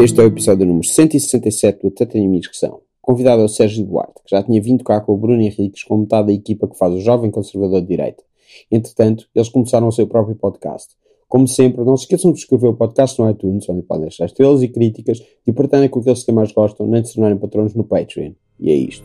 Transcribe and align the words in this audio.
Este 0.00 0.20
é 0.20 0.22
o 0.22 0.26
episódio 0.26 0.64
número 0.64 0.86
167 0.86 1.82
do 1.82 1.88
Até 1.88 2.06
Tenho 2.06 2.26
Amigos 2.26 2.46
que 2.46 2.56
São. 2.56 2.82
Convidado 3.02 3.42
é 3.42 3.44
o 3.44 3.48
Sérgio 3.48 3.84
Duarte, 3.84 4.22
que 4.24 4.30
já 4.30 4.40
tinha 4.40 4.62
vindo 4.62 4.84
cá 4.84 5.00
com 5.00 5.14
o 5.14 5.16
Bruno 5.16 5.42
Henriques 5.42 5.82
com 5.82 5.96
metade 5.96 6.28
da 6.28 6.32
equipa 6.32 6.68
que 6.68 6.78
faz 6.78 6.94
o 6.94 7.00
Jovem 7.00 7.32
Conservador 7.32 7.80
de 7.80 7.88
Direita. 7.88 8.22
Entretanto, 8.70 9.28
eles 9.34 9.48
começaram 9.48 9.88
o 9.88 9.92
seu 9.92 10.06
próprio 10.06 10.36
podcast. 10.36 10.94
Como 11.28 11.46
sempre, 11.46 11.84
não 11.84 11.94
se 11.96 12.04
esqueçam 12.04 12.32
de 12.32 12.38
subscrever 12.40 12.70
o 12.70 12.74
podcast 12.74 13.20
no 13.20 13.28
iTunes, 13.30 13.68
onde 13.68 13.82
podem 13.82 14.04
deixar 14.04 14.24
estrelas 14.24 14.62
e 14.62 14.68
críticas, 14.68 15.20
e 15.46 15.52
partilhem 15.52 15.88
com 15.88 16.00
aqueles 16.00 16.24
que 16.24 16.32
mais 16.32 16.50
gostam, 16.52 16.86
nem 16.86 17.02
de 17.02 17.08
se 17.08 17.14
tornarem 17.14 17.36
patronos 17.36 17.74
no 17.74 17.84
Patreon. 17.84 18.32
E 18.58 18.70
é 18.70 18.74
isto. 18.74 19.04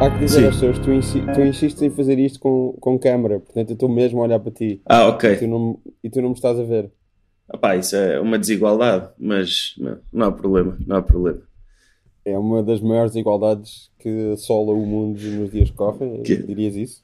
Há 0.00 0.10
que 0.10 0.18
dizer 0.20 0.40
Sim. 0.40 0.46
às 0.46 0.54
pessoas, 0.54 0.78
tu, 0.78 0.92
insi 0.92 1.20
tu 1.34 1.40
insistes 1.40 1.82
em 1.82 1.90
fazer 1.90 2.18
isto 2.18 2.38
com, 2.40 2.74
com 2.80 2.98
câmara, 2.98 3.40
portanto 3.40 3.70
eu 3.70 3.74
estou 3.74 3.88
mesmo 3.88 4.20
a 4.20 4.24
olhar 4.24 4.38
para 4.40 4.52
ti. 4.52 4.80
Ah, 4.86 5.04
E 5.04 5.08
ok. 5.08 5.36
tu 5.36 5.46
não, 5.46 5.78
e 6.02 6.10
tu 6.10 6.20
não 6.20 6.28
me 6.30 6.34
estás 6.34 6.58
a 6.58 6.62
ver. 6.64 6.90
Epá, 7.52 7.76
isso 7.76 7.96
é 7.96 8.20
uma 8.20 8.38
desigualdade, 8.38 9.08
mas 9.18 9.74
não, 9.78 9.98
não 10.12 10.26
há 10.26 10.32
problema, 10.32 10.76
não 10.86 10.96
há 10.96 11.02
problema. 11.02 11.40
É 12.24 12.36
uma 12.36 12.62
das 12.62 12.80
maiores 12.80 13.14
igualdades 13.14 13.90
que 13.98 14.32
assola 14.32 14.72
o 14.72 14.84
mundo 14.84 15.18
nos 15.20 15.50
dias 15.50 15.70
que 15.70 15.76
correm, 15.76 16.22
Que- 16.22 16.36
dirias 16.36 16.76
isso? 16.76 17.02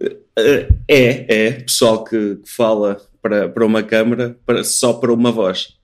Eh, 0.00 0.68
É, 0.88 1.46
é, 1.46 1.52
pessoal 1.52 2.02
que, 2.02 2.36
que 2.36 2.50
fala 2.50 3.00
para, 3.22 3.48
para 3.48 3.64
uma 3.66 3.82
câmara 3.82 4.36
para, 4.46 4.64
só 4.64 4.94
para 4.94 5.12
uma 5.12 5.30
voz. 5.30 5.76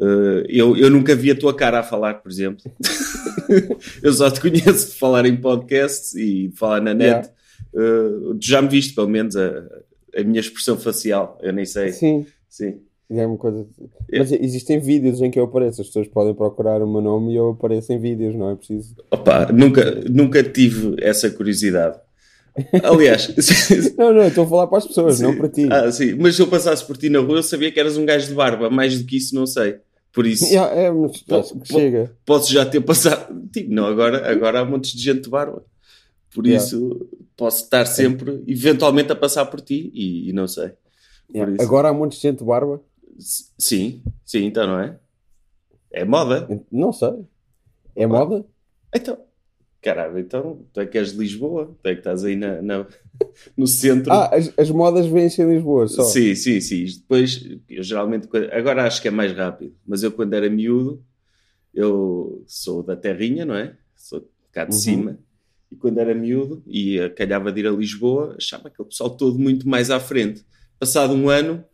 Eh, 0.00 0.46
eu, 0.48 0.76
eu 0.76 0.90
nunca 0.90 1.14
vi 1.14 1.30
a 1.30 1.38
tua 1.38 1.54
cara 1.54 1.78
a 1.80 1.82
falar, 1.82 2.14
por 2.14 2.30
exemplo. 2.30 2.62
eu 4.02 4.12
só 4.12 4.30
te 4.30 4.40
conheço 4.40 4.90
de 4.90 4.96
falar 4.98 5.24
em 5.24 5.36
podcasts 5.36 6.14
e 6.14 6.48
de 6.48 6.56
falar 6.56 6.80
na 6.82 6.92
net. 6.94 7.30
Eh, 7.74 8.32
tu 8.38 8.38
já 8.46 8.60
me 8.60 8.68
viste, 8.68 8.94
pelo 8.94 9.08
menos, 9.08 9.36
a, 9.36 9.48
a 10.16 10.22
minha 10.24 10.40
expressão 10.40 10.76
facial. 10.76 11.38
Eu 11.42 11.52
nem 11.52 11.64
sei. 11.64 11.92
Sim, 11.92 12.26
Sim. 12.48 12.80
É 13.10 13.26
uma 13.26 13.36
coisa. 13.36 13.66
É. 14.10 14.18
Mas 14.18 14.32
existem 14.32 14.78
vídeos 14.80 15.20
em 15.20 15.30
que 15.30 15.38
eu 15.38 15.44
apareço, 15.44 15.80
as 15.80 15.86
pessoas 15.86 16.08
podem 16.08 16.34
procurar 16.34 16.82
o 16.82 16.90
meu 16.90 17.00
nome 17.00 17.32
e 17.32 17.36
eu 17.36 17.50
apareço 17.50 17.92
em 17.92 17.98
vídeos, 17.98 18.34
não 18.34 18.50
é 18.50 18.56
preciso. 18.56 18.94
Opa, 19.10 19.46
nunca, 19.52 20.02
nunca 20.10 20.42
tive 20.42 20.96
essa 21.00 21.30
curiosidade. 21.30 21.98
Aliás, 22.82 23.28
Não, 23.98 24.12
não, 24.14 24.22
estou 24.26 24.44
a 24.44 24.48
falar 24.48 24.66
para 24.66 24.78
as 24.78 24.86
pessoas, 24.86 25.16
Sim. 25.16 25.24
não 25.24 25.36
para 25.36 25.48
ti. 25.48 25.68
Ah, 25.70 25.90
sim. 25.92 26.14
Mas 26.14 26.36
se 26.36 26.42
eu 26.42 26.46
passasse 26.48 26.84
por 26.86 26.96
ti 26.96 27.08
na 27.10 27.18
rua, 27.20 27.36
eu 27.38 27.42
sabia 27.42 27.70
que 27.70 27.78
eras 27.78 27.96
um 27.96 28.06
gajo 28.06 28.26
de 28.28 28.34
barba. 28.34 28.70
Mais 28.70 28.98
do 28.98 29.06
que 29.06 29.16
isso, 29.18 29.34
não 29.34 29.46
sei. 29.46 29.76
Por 30.12 30.26
isso, 30.26 30.46
Yeah, 30.50 30.74
é, 30.74 30.90
mas 30.90 31.20
Pô, 31.22 31.42
chega. 31.64 32.10
posso 32.24 32.50
já 32.50 32.64
ter 32.64 32.80
passado. 32.80 33.46
Tipo, 33.52 33.70
não, 33.74 33.84
agora, 33.84 34.30
agora 34.30 34.60
há 34.60 34.64
montes 34.64 34.92
de 34.92 35.02
gente 35.02 35.22
de 35.24 35.28
barba. 35.28 35.62
Por 36.34 36.46
Yeah. 36.46 36.64
isso, 36.64 37.06
posso 37.36 37.64
estar 37.64 37.84
sempre, 37.86 38.42
eventualmente, 38.46 39.12
a 39.12 39.16
passar 39.16 39.44
por 39.46 39.60
ti 39.60 39.90
e, 39.94 40.30
e 40.30 40.32
não 40.32 40.48
sei. 40.48 40.70
Yeah. 41.34 41.56
Agora 41.62 41.88
há 41.88 41.92
um 41.92 41.98
monte 41.98 42.16
de 42.16 42.22
gente 42.22 42.38
de 42.38 42.44
barba? 42.44 42.80
Sim, 43.18 44.02
sim, 44.24 44.44
então 44.44 44.66
não 44.66 44.80
é? 44.80 44.98
É 45.90 46.04
moda. 46.04 46.48
Não 46.70 46.92
sei. 46.92 47.26
É 47.94 48.06
moda? 48.06 48.44
Então, 48.94 49.18
caralho, 49.82 50.18
então 50.18 50.66
tu 50.72 50.80
é 50.80 50.86
que 50.86 50.98
és 50.98 51.12
de 51.12 51.18
Lisboa, 51.18 51.76
tu 51.82 51.88
é 51.88 51.94
que 51.94 52.00
estás 52.00 52.24
aí 52.24 52.36
na, 52.36 52.60
na- 52.60 52.86
no 53.56 53.66
centro. 53.66 54.12
Ah, 54.12 54.34
as, 54.34 54.52
as 54.58 54.70
modas 54.70 55.06
vêm-se 55.06 55.40
em 55.42 55.54
Lisboa 55.54 55.86
só. 55.88 56.02
Sim, 56.02 56.34
sim, 56.34 56.60
sim. 56.60 56.84
Depois, 56.84 57.42
eu 57.68 57.82
geralmente, 57.82 58.28
agora 58.52 58.84
acho 58.86 59.00
que 59.00 59.08
é 59.08 59.10
mais 59.10 59.32
rápido, 59.32 59.74
mas 59.86 60.02
eu 60.02 60.12
quando 60.12 60.34
era 60.34 60.48
miúdo, 60.50 61.04
eu 61.74 62.42
sou 62.46 62.82
da 62.82 62.96
terrinha, 62.96 63.44
não 63.44 63.54
é? 63.54 63.76
Sou 63.94 64.28
cá 64.52 64.64
de 64.64 64.74
Uhum. 64.74 64.80
cima. 64.80 65.18
E 65.70 65.76
quando 65.76 65.98
era 65.98 66.14
miúdo 66.14 66.62
e 66.66 67.08
calhava 67.16 67.50
de 67.52 67.60
ir 67.60 67.66
a 67.66 67.70
Lisboa, 67.72 68.34
achava 68.38 68.68
aquele 68.68 68.88
pessoal 68.88 69.10
todo 69.16 69.38
muito 69.38 69.68
mais 69.68 69.90
à 69.90 69.98
frente. 69.98 70.44
Passado 70.78 71.12
um 71.14 71.28
ano, 71.28 71.64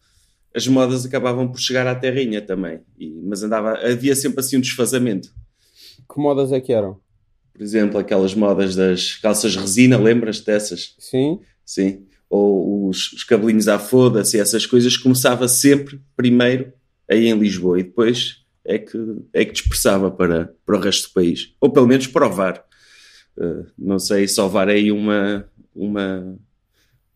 as 0.54 0.66
modas 0.66 1.04
acabavam 1.04 1.48
por 1.48 1.60
chegar 1.60 1.86
à 1.86 1.94
terrinha 1.94 2.40
também. 2.40 2.80
E- 2.98 3.10
mas 3.24 3.42
andava, 3.42 3.74
havia 3.78 4.14
sempre 4.14 4.40
assim 4.40 4.56
um 4.56 4.60
desfazamento. 4.60 5.28
Que 6.12 6.20
modas 6.20 6.52
é 6.52 6.60
que 6.60 6.72
eram? 6.72 7.00
Por 7.52 7.62
exemplo, 7.62 7.98
aquelas 7.98 8.34
modas 8.34 8.74
das 8.74 9.16
calças 9.16 9.54
resina, 9.56 9.98
lembras 9.98 10.41
dessas? 10.41 10.94
Sim? 10.98 11.41
Sim. 11.64 12.06
Ou 12.28 12.88
os, 12.88 13.12
os 13.12 13.24
cabelinhos 13.24 13.68
à 13.68 13.78
foda-se, 13.78 14.38
essas 14.41 14.64
coisas, 14.66 14.96
começava 14.96 15.46
sempre 15.48 16.00
primeiro 16.16 16.72
aí 17.08 17.26
em 17.26 17.38
Lisboa 17.38 17.78
e 17.78 17.82
depois 17.82 18.42
é 18.64 18.78
que, 18.78 18.98
é 19.32 19.44
que 19.44 19.52
dispersava 19.52 20.10
para, 20.10 20.54
para 20.64 20.76
o 20.76 20.80
resto 20.80 21.08
do 21.08 21.12
país. 21.14 21.54
Ou 21.60 21.70
pelo 21.70 21.86
menos 21.86 22.06
provar. 22.06 22.64
Uh, 23.36 23.66
não 23.78 23.98
sei 23.98 24.28
se 24.28 24.41
houver 24.41 24.68
aí 24.68 24.92
uma, 24.92 25.46
uma, 25.74 26.38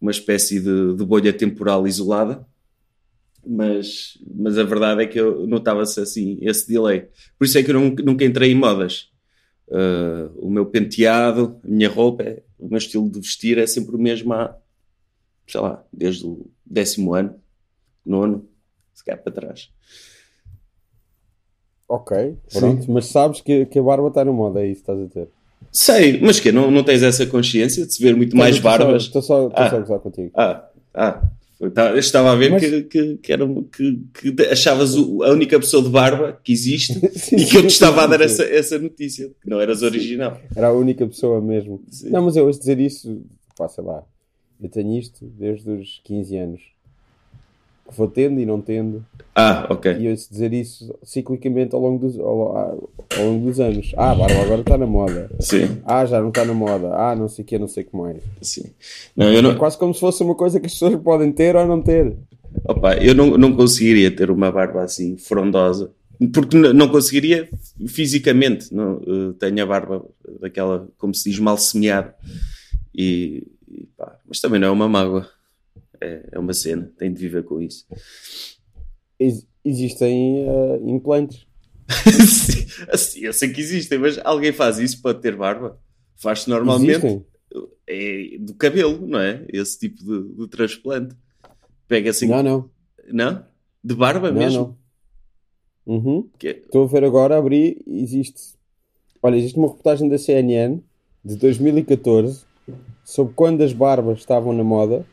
uma 0.00 0.10
espécie 0.10 0.60
de, 0.60 0.94
de 0.94 1.04
bolha 1.04 1.32
temporal 1.32 1.86
isolada, 1.86 2.44
mas, 3.46 4.18
mas 4.34 4.58
a 4.58 4.64
verdade 4.64 5.02
é 5.02 5.06
que 5.06 5.18
eu 5.20 5.46
notava-se 5.46 6.00
assim, 6.00 6.38
esse 6.42 6.66
delay. 6.68 7.08
Por 7.38 7.44
isso 7.44 7.56
é 7.58 7.62
que 7.62 7.70
eu 7.70 7.78
nun- 7.80 7.94
nunca 8.04 8.24
entrei 8.24 8.50
em 8.52 8.54
modas. 8.54 9.08
Uh, 9.68 10.30
o 10.38 10.50
meu 10.50 10.66
penteado, 10.66 11.60
a 11.64 11.68
minha 11.68 11.88
roupa, 11.88 12.22
é- 12.22 12.42
o 12.58 12.68
meu 12.68 12.78
estilo 12.78 13.10
de 13.10 13.18
vestir 13.20 13.58
é 13.58 13.66
sempre 13.66 13.96
o 13.96 13.98
mesmo 13.98 14.32
há, 14.32 14.56
sei 15.46 15.60
lá, 15.60 15.84
desde 15.92 16.24
o 16.26 16.46
décimo 16.64 17.14
ano, 17.14 17.34
nono, 18.04 18.48
se 18.94 19.04
calhar 19.04 19.22
para 19.22 19.32
trás. 19.32 19.70
Ok, 21.88 22.36
pronto. 22.52 22.90
Mas 22.90 23.06
sabes 23.06 23.40
que, 23.40 23.66
que 23.66 23.78
a 23.78 23.82
barba 23.82 24.08
está 24.08 24.24
na 24.24 24.32
moda, 24.32 24.60
é 24.60 24.66
isso 24.66 24.82
que 24.84 24.90
estás 24.90 25.00
a 25.00 25.06
dizer. 25.06 25.28
Sei, 25.70 26.20
mas 26.20 26.40
que 26.40 26.50
não, 26.50 26.70
não 26.70 26.82
tens 26.82 27.02
essa 27.02 27.26
consciência 27.26 27.86
de 27.86 27.92
se 27.94 28.02
ver 28.02 28.16
muito 28.16 28.36
mais 28.36 28.56
Estou 28.56 28.70
só- 28.72 28.78
barbas? 28.78 29.02
Estou 29.04 29.22
só, 29.22 29.46
estou 29.48 29.62
Ah. 29.64 29.70
só 29.70 29.76
a 29.76 29.80
gozar 29.80 29.98
contigo. 30.00 30.30
Ah, 30.34 30.68
ah. 30.94 31.22
Eu 31.58 31.70
ta- 31.70 31.90
eu 31.90 31.98
estava 31.98 32.32
a 32.32 32.34
ver 32.36 32.50
Mas- 32.50 32.60
que, 32.62 32.82
que, 32.82 33.16
que, 33.16 33.32
era, 33.32 33.46
que, 33.74 34.02
que 34.34 34.42
achavas 34.42 34.94
o- 34.94 35.22
a 35.22 35.30
única 35.30 35.58
pessoa 35.58 35.82
de 35.82 35.88
barba 35.88 36.38
que 36.44 36.52
existe 36.52 36.92
Sim, 37.18 37.36
e 37.36 37.46
que 37.46 37.56
eu 37.56 37.62
sim, 37.62 37.66
te 37.68 37.70
estava 37.72 38.00
a 38.02 38.04
sim, 38.04 38.10
dar 38.10 38.18
sim. 38.18 38.24
essa, 38.26 38.42
essa 38.44 38.78
notícia, 38.78 39.30
que 39.42 39.48
não 39.48 39.58
eras 39.60 39.82
original. 39.82 40.38
Era 40.54 40.68
a 40.68 40.72
única 40.72 41.06
pessoa 41.06 41.40
mesmo. 41.40 41.82
Sim. 41.90 42.10
Não, 42.10 42.22
mas 42.22 42.36
eu 42.36 42.46
ouço 42.46 42.58
dizer 42.58 42.78
isso, 42.78 43.22
pá, 43.56 43.68
sei 43.68 43.82
lá. 43.84 44.04
Eu 44.62 44.68
tenho 44.68 44.98
isto 44.98 45.24
desde 45.38 45.70
os 45.70 46.00
15 46.04 46.36
anos. 46.36 46.60
Que 47.88 47.96
vou 47.96 48.08
tendo 48.08 48.40
e 48.40 48.46
não 48.46 48.60
tendo. 48.60 49.04
Ah, 49.34 49.66
ok. 49.70 49.92
E 49.98 50.06
eu 50.06 50.12
ouço 50.12 50.30
dizer 50.30 50.52
isso 50.52 50.94
ciclicamente 51.02 51.74
ao 51.74 51.80
longo 51.80 51.98
dos, 52.06 52.18
ao, 52.18 52.56
ao 52.56 53.24
longo 53.24 53.46
dos 53.46 53.60
anos. 53.60 53.92
Ah, 53.96 54.12
a 54.12 54.14
barba 54.14 54.40
agora 54.42 54.60
está 54.62 54.78
na 54.78 54.86
moda. 54.86 55.30
Sim, 55.40 55.78
Ah, 55.84 56.04
já 56.06 56.20
não 56.20 56.28
está 56.30 56.44
na 56.44 56.54
moda. 56.54 56.88
Ah, 56.94 57.14
não 57.14 57.28
sei 57.28 57.44
o 57.44 57.46
que, 57.46 57.58
não 57.58 57.68
sei 57.68 57.82
o 57.82 57.86
que 57.86 57.96
mais. 57.96 58.22
sim. 58.40 58.64
Não, 59.14 59.30
eu 59.30 59.38
É 59.38 59.42
não, 59.42 59.56
quase 59.56 59.76
como 59.78 59.92
se 59.94 60.00
fosse 60.00 60.22
uma 60.22 60.34
coisa 60.34 60.58
que 60.58 60.66
as 60.66 60.72
pessoas 60.72 60.96
podem 61.02 61.30
ter 61.32 61.54
ou 61.54 61.66
não 61.66 61.80
ter. 61.82 62.16
Opa, 62.64 62.94
eu 62.96 63.14
não, 63.14 63.36
não 63.36 63.54
conseguiria 63.54 64.10
ter 64.10 64.30
uma 64.30 64.50
barba 64.50 64.82
assim 64.82 65.16
frondosa. 65.18 65.90
Porque 66.32 66.56
não 66.56 66.88
conseguiria 66.88 67.46
fisicamente. 67.86 68.74
Não, 68.74 69.02
eh, 69.06 69.34
tenho 69.38 69.62
a 69.62 69.66
barba 69.66 70.02
daquela, 70.40 70.88
como 70.96 71.14
se 71.14 71.28
diz, 71.28 71.38
mal 71.38 71.58
semeada. 71.58 72.14
E, 72.94 73.46
e 73.70 73.86
pá, 73.98 74.16
mas 74.26 74.40
também 74.40 74.58
não 74.58 74.68
é 74.68 74.70
uma 74.70 74.88
mágoa. 74.88 75.28
É, 76.00 76.28
é 76.32 76.38
uma 76.38 76.52
cena. 76.54 76.92
Tenho 76.98 77.12
de 77.14 77.20
viver 77.20 77.44
com 77.44 77.60
isso. 77.60 77.86
Ex- 79.18 79.46
existem 79.64 80.46
eh, 80.48 80.78
implantes. 80.84 81.46
Sim, 82.26 82.66
assim, 82.88 83.20
eu 83.20 83.32
sei 83.32 83.50
que 83.52 83.60
existem, 83.60 83.98
mas 83.98 84.18
alguém 84.24 84.52
faz 84.52 84.78
isso 84.78 85.00
para 85.00 85.14
ter 85.18 85.36
barba? 85.36 85.78
Faz-se 86.16 86.48
normalmente 86.50 86.90
Existem. 87.06 87.24
é 87.86 88.38
do 88.40 88.54
cabelo, 88.54 89.06
não 89.06 89.18
é? 89.20 89.44
Esse 89.52 89.78
tipo 89.78 90.02
de, 90.04 90.34
de 90.36 90.48
transplante. 90.48 91.14
Pega 91.86 92.10
assim. 92.10 92.26
Não, 92.26 92.42
não. 92.42 92.70
Não? 93.08 93.44
De 93.84 93.94
barba 93.94 94.30
Não, 94.32 94.38
mesmo? 94.38 94.76
não. 95.86 95.96
Uhum. 95.96 96.28
Que 96.38 96.48
Estou 96.48 96.84
a 96.84 96.86
ver 96.88 97.04
agora, 97.04 97.36
abri, 97.38 97.80
existe. 97.86 98.40
Olha, 99.22 99.36
existe 99.36 99.56
uma 99.56 99.68
reportagem 99.68 100.08
da 100.08 100.18
CNN 100.18 100.80
de 101.24 101.36
2014 101.36 102.44
sobre 103.04 103.32
quando 103.34 103.62
as 103.62 103.72
barbas 103.72 104.18
estavam 104.18 104.52
na 104.52 104.64
moda. 104.64 105.06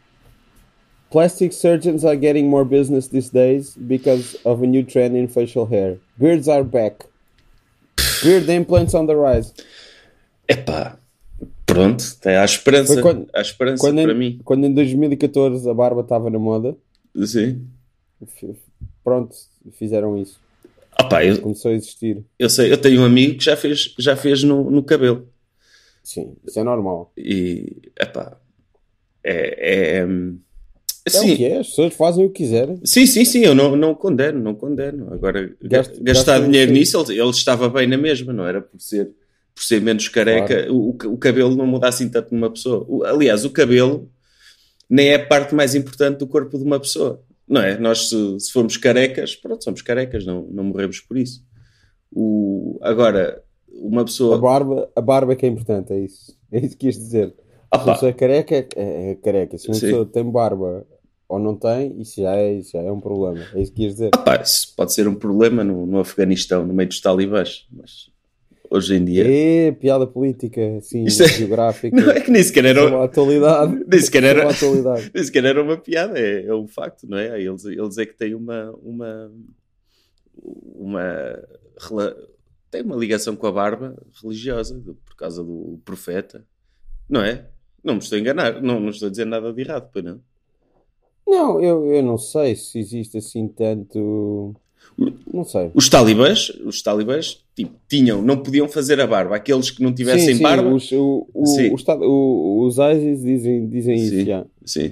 Plastic 1.14 1.54
surgeons 1.54 2.04
are 2.04 2.16
getting 2.16 2.50
more 2.50 2.66
business 2.66 3.08
these 3.08 3.30
days 3.30 3.76
because 3.78 4.36
of 4.44 4.64
a 4.64 4.66
new 4.66 4.82
trend 4.84 5.16
in 5.16 5.28
facial 5.28 5.68
hair. 5.68 6.00
Beards 6.18 6.48
are 6.48 6.64
back. 6.64 7.06
Beard 8.24 8.50
implants 8.50 8.96
on 8.96 9.06
the 9.06 9.14
rise. 9.16 9.54
Epá, 10.50 10.98
pronto, 11.68 12.04
tem 12.20 12.36
a 12.36 12.44
esperança. 12.44 12.94
Foi 12.94 13.02
quando- 13.04 13.28
há 13.32 13.42
esperança 13.42 13.80
Quando 13.80 14.02
para 14.02 14.12
em, 14.12 14.18
mim. 14.18 14.40
quando 14.44 14.66
em 14.66 14.74
2014 14.74 15.70
a 15.70 15.74
barba 15.76 16.02
estava 16.02 16.32
na 16.32 16.40
moda, 16.40 16.76
Sim. 17.28 17.68
pronto, 19.04 19.36
fizeram 19.74 20.18
isso. 20.18 20.40
Opá, 21.00 21.24
eu, 21.24 21.40
Começou 21.42 21.70
a 21.70 21.76
existir. 21.76 22.24
eu 22.40 22.50
sei, 22.50 22.72
eu 22.72 22.78
tenho 22.82 23.02
um 23.02 23.06
amigo 23.06 23.38
que 23.38 23.46
já 23.46 23.56
fez, 23.56 23.94
já 24.00 24.16
fez 24.16 24.42
no, 24.44 24.68
no 24.72 24.82
cabelo. 24.82 25.28
Sim, 26.04 26.36
isso 26.44 26.60
é 26.60 26.64
normal. 26.64 27.12
E 27.16 27.92
epá, 28.02 28.36
é, 29.24 30.00
é, 30.02 30.08
é 31.06 31.20
o 31.20 31.36
que 31.36 31.46
é, 31.46 31.58
as 31.60 31.68
pessoas 31.70 31.94
fazem 31.94 32.26
o 32.26 32.30
que 32.30 32.44
quiserem. 32.44 32.80
Sim, 32.84 33.06
sim, 33.06 33.26
sim, 33.26 33.40
eu 33.40 33.54
não, 33.54 33.76
não 33.76 33.94
condeno, 33.94 34.40
não 34.40 34.56
condeno. 34.56 35.14
Agora, 35.14 35.54
gastar 36.02 36.40
dinheiro 36.40 36.72
sim. 36.74 36.80
nisso, 36.80 36.98
ele, 37.02 37.20
ele 37.20 37.30
estava 37.30 37.70
bem 37.70 37.88
na 37.88 37.98
mesma, 37.98 38.32
não 38.32 38.46
era 38.46 38.62
por 38.62 38.80
ser, 38.80 39.12
por 39.54 39.64
ser 39.64 39.82
menos 39.82 40.08
careca. 40.08 40.72
O, 40.72 40.90
o 40.90 41.18
cabelo 41.18 41.56
não 41.56 41.68
muda 41.68 41.88
assim 41.90 42.10
tanto 42.10 42.34
numa 42.34 42.50
pessoa. 42.50 42.86
O- 42.88 43.04
aliás, 43.04 43.44
o 43.44 43.50
cabelo 43.50 44.10
nem 44.90 45.10
é 45.10 45.16
a 45.16 45.26
parte 45.26 45.54
mais 45.56 45.76
importante 45.76 46.20
do 46.20 46.28
corpo 46.28 46.58
de 46.58 46.64
uma 46.64 46.80
pessoa. 46.80 47.22
Não 47.48 47.62
é? 47.62 47.78
Nós, 47.78 48.10
se, 48.10 48.40
se 48.40 48.52
formos 48.52 48.78
carecas, 48.78 49.36
pronto, 49.36 49.64
somos 49.64 49.82
carecas, 49.82 50.26
não, 50.26 50.44
não 50.52 50.64
morremos 50.64 51.00
por 51.02 51.18
isso. 51.18 51.44
O, 52.12 52.80
agora, 52.82 53.42
uma 53.70 54.02
A 54.02 54.06
pessoa. 54.06 54.38
barba, 54.38 54.90
a 54.96 55.02
barba 55.02 55.34
é 55.34 55.36
que 55.36 55.46
é 55.46 55.50
importante, 55.50 55.92
é 55.92 56.00
isso. 56.00 56.38
É 56.52 56.60
isso 56.60 56.78
que 56.78 56.86
quis 56.88 56.96
dizer. 56.98 57.34
Ah, 57.72 57.80
Se 57.80 57.84
uma 57.84 57.86
pá, 57.88 57.94
pessoa 57.96 58.10
é 58.12 58.14
careca, 58.14 58.56
é, 58.56 59.12
é 59.12 59.16
careca. 59.16 59.58
Se 59.58 59.68
uma 59.68 59.74
Sim. 59.74 59.82
pessoa 59.88 60.06
tem 60.06 60.24
barba 60.24 60.86
ou 61.34 61.40
não 61.40 61.56
tem, 61.56 62.00
isso 62.02 62.22
já 62.22 62.36
é, 62.36 62.54
isso 62.54 62.72
já 62.74 62.80
é 62.80 62.92
um 62.92 63.00
problema. 63.00 63.46
É 63.54 63.62
isso 63.62 63.72
que 63.74 63.84
quis 63.84 63.94
dizer. 63.94 64.12
ah, 64.14 64.18
pá, 64.18 64.42
isso 64.42 64.74
pode 64.76 64.94
ser 64.94 65.08
um 65.08 65.16
problema 65.16 65.64
no, 65.64 65.86
no 65.86 66.00
Afeganistão, 66.00 66.66
no 66.66 66.74
meio 66.74 66.88
dos 66.90 67.02
talibãs, 67.02 67.68
mas 67.72 68.12
hoje 68.70 68.96
em 68.96 69.06
dia. 69.06 69.24
É, 69.28 69.72
piada 69.72 70.08
política, 70.08 70.78
assim, 70.78 71.04
Isto 71.04 71.24
é- 71.24 71.28
geográfica. 71.28 71.96
Não 72.00 72.12
é 72.12 72.20
que 72.22 72.32
nem 72.32 72.42
sequer 72.44 72.66
era. 72.66 72.82
Sobre 72.82 72.96
a 72.98 73.04
atualidade. 73.04 73.84
Nem 73.88 74.00
sequer 74.00 74.24
era- 74.24 74.48
a 74.48 74.52
atualidade. 74.52 75.12
Nem 75.14 75.24
sequer 75.24 75.46
era 75.46 75.62
uma 75.64 75.78
piada, 75.78 76.18
é, 76.20 76.46
é 76.46 76.54
um 76.56 76.68
facto, 76.68 77.08
não 77.08 77.18
é? 77.18 77.42
Eles, 77.42 77.66
eles 77.66 77.98
é 77.98 78.06
que 78.06 78.16
têm 78.16 78.34
uma. 78.36 78.72
uma, 78.84 79.32
uma 80.76 81.14
tem 82.72 82.82
uma 82.82 82.96
ligação 82.96 83.36
com 83.36 83.46
a 83.46 83.52
barba 83.52 83.96
religiosa, 84.22 84.82
por 85.06 85.16
causa 85.16 85.44
do 85.44 85.80
profeta, 85.86 86.44
não 87.08 87.22
é? 87.22 87.46
Não 87.84 87.94
me 87.96 88.00
estou 88.00 88.16
a 88.18 88.20
enganar, 88.20 88.62
não, 88.62 88.80
não 88.80 88.90
estou 88.90 89.08
a 89.08 89.12
dizer 89.12 89.26
nada 89.26 89.54
de 89.54 89.62
errado, 89.62 89.90
pois 89.94 90.04
não? 90.04 90.20
Não, 91.28 91.62
eu, 91.62 91.86
eu 91.94 92.04
não 92.04 92.18
sei 92.18 92.56
se 92.56 92.78
existe 92.80 93.18
assim 93.18 93.48
tanto. 93.48 94.56
Não 95.34 95.44
sei. 95.44 95.72
Os 95.74 95.90
talibãs, 95.90 96.50
os 96.66 96.82
talibãs 96.84 97.44
tipo, 97.56 97.74
tinham, 97.90 98.22
não 98.22 98.38
podiam 98.38 98.68
fazer 98.68 99.00
a 99.02 99.08
barba. 99.08 99.36
Aqueles 99.36 99.72
que 99.72 99.82
não 99.82 99.94
tivessem 99.94 100.28
sim, 100.30 100.36
sim, 100.36 100.44
barba. 100.44 100.70
Os, 100.74 100.92
o, 100.92 101.28
o, 101.34 101.46
Sim. 101.48 101.72
o 101.72 101.76
Estado- 101.76 102.04
o- 102.04 102.66
os 102.66 102.78
ISIS 102.78 103.22
dizem, 103.24 103.68
dizem 103.68 103.96
isso 103.96 104.16
Sim. 104.16 104.26
já. 104.26 104.46
Sim. 104.66 104.92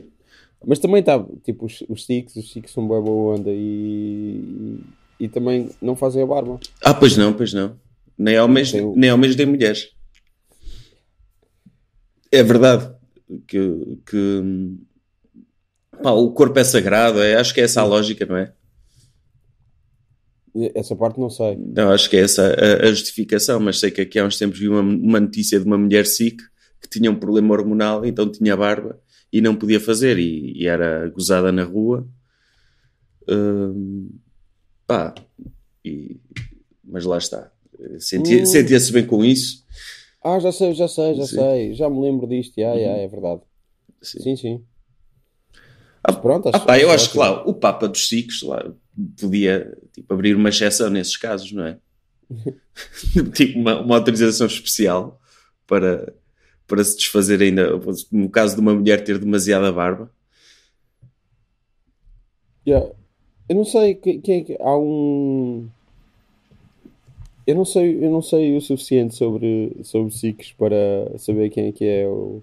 Mas 0.65 0.79
também 0.79 0.99
está, 1.01 1.23
tipo, 1.43 1.65
os, 1.65 1.83
os 1.89 2.05
Sikhs, 2.05 2.35
os 2.35 2.51
Sikhs 2.51 2.71
são 2.71 2.87
boa 2.87 3.01
boa 3.01 3.35
onda 3.35 3.49
e, 3.51 4.79
e 5.19 5.27
também 5.27 5.69
não 5.81 5.95
fazem 5.95 6.21
a 6.23 6.25
barba. 6.25 6.59
Ah, 6.83 6.93
pois 6.93 7.17
não, 7.17 7.33
pois 7.33 7.53
não. 7.53 7.75
Nem 8.17 8.39
homens, 8.39 8.71
Tem 8.71 8.85
nem, 8.95 9.11
homens 9.11 9.35
nem 9.35 9.45
mulheres. 9.47 9.89
É 12.31 12.41
verdade 12.43 12.91
que, 13.47 13.97
que 14.09 14.43
pá, 16.01 16.11
o 16.11 16.31
corpo 16.31 16.57
é 16.59 16.63
sagrado, 16.63 17.21
é, 17.21 17.35
acho 17.35 17.53
que 17.53 17.61
é 17.61 17.63
essa 17.63 17.81
a 17.81 17.85
lógica, 17.85 18.25
não 18.25 18.37
é? 18.37 18.53
Essa 20.75 20.95
parte 20.95 21.17
não 21.19 21.29
sei. 21.29 21.55
Não, 21.57 21.91
acho 21.91 22.09
que 22.09 22.17
é 22.17 22.21
essa 22.21 22.53
a, 22.53 22.87
a 22.87 22.89
justificação, 22.91 23.59
mas 23.59 23.79
sei 23.79 23.89
que 23.89 24.01
aqui 24.01 24.19
há 24.19 24.25
uns 24.25 24.37
tempos 24.37 24.59
vi 24.59 24.67
uma, 24.67 24.81
uma 24.81 25.19
notícia 25.19 25.57
de 25.59 25.65
uma 25.65 25.77
mulher 25.77 26.05
sikh 26.05 26.41
que 26.81 26.89
tinha 26.89 27.09
um 27.09 27.15
problema 27.15 27.53
hormonal, 27.53 28.05
então 28.05 28.29
tinha 28.29 28.57
barba 28.57 28.99
e 29.31 29.39
não 29.39 29.55
podia 29.55 29.79
fazer 29.79 30.19
e, 30.19 30.51
e 30.61 30.67
era 30.67 31.07
gozada 31.09 31.51
na 31.53 31.63
rua. 31.63 32.05
Hum, 33.29 34.09
pá, 34.85 35.15
e- 35.85 36.19
mas 36.83 37.05
lá 37.05 37.17
está. 37.17 37.49
Sentia- 37.99 38.41
Hum. 38.41 38.45
Sentia-se 38.45 38.91
bem 38.91 39.05
com 39.07 39.23
isso. 39.23 39.63
Ah, 40.23 40.37
já 40.39 40.51
sei, 40.51 40.73
já 40.73 40.87
sei, 40.87 41.15
já 41.15 41.25
Sim. 41.25 41.35
sei. 41.35 41.73
Já 41.75 41.89
me 41.89 42.01
lembro 42.01 42.27
disto. 42.27 42.53
Já, 42.59 42.73
já, 42.77 42.89
é 42.97 43.07
verdade. 43.07 43.41
Sim. 44.01 44.19
Sim, 44.21 44.35
sim. 44.35 44.65
Ah, 46.03 46.13
pronto, 46.13 46.49
Ah, 46.53 46.59
pá, 46.59 46.79
eu 46.79 46.89
acho 46.91 47.11
que 47.11 47.17
lá 47.17 47.43
o 47.47 47.53
Papa 47.53 47.87
dos 47.87 48.07
Sikhs 48.09 48.41
lá, 48.41 48.71
podia 49.19 49.77
tipo, 49.93 50.13
abrir 50.13 50.35
uma 50.35 50.49
exceção 50.49 50.89
nesses 50.89 51.15
casos, 51.15 51.51
não 51.51 51.65
é? 51.65 51.77
tipo 53.35 53.59
uma, 53.59 53.79
uma 53.81 53.95
autorização 53.97 54.47
especial 54.47 55.19
para, 55.67 56.13
para 56.67 56.83
se 56.83 56.97
desfazer 56.97 57.41
ainda, 57.41 57.79
no 58.11 58.29
caso 58.29 58.55
de 58.55 58.61
uma 58.61 58.73
mulher 58.73 59.03
ter 59.03 59.19
demasiada 59.19 59.71
barba. 59.71 60.11
Já. 62.65 62.79
Eu 63.49 63.55
não 63.55 63.65
sei 63.65 63.95
que- 63.95 64.19
quem 64.19 64.41
é 64.41 64.43
que 64.43 64.57
há 64.59 64.77
um. 64.77 65.67
Eu 67.45 67.55
não 67.55 67.65
sei, 67.65 67.97
eu 68.03 68.09
não 68.09 68.21
sei 68.21 68.55
o 68.55 68.61
suficiente 68.61 69.15
sobre, 69.15 69.75
sobre 69.83 70.13
Sikhs 70.13 70.53
para 70.53 71.17
saber 71.17 71.49
quem 71.49 71.67
é 71.67 71.71
que 71.71 71.83
é 71.85 72.07
o. 72.07 72.41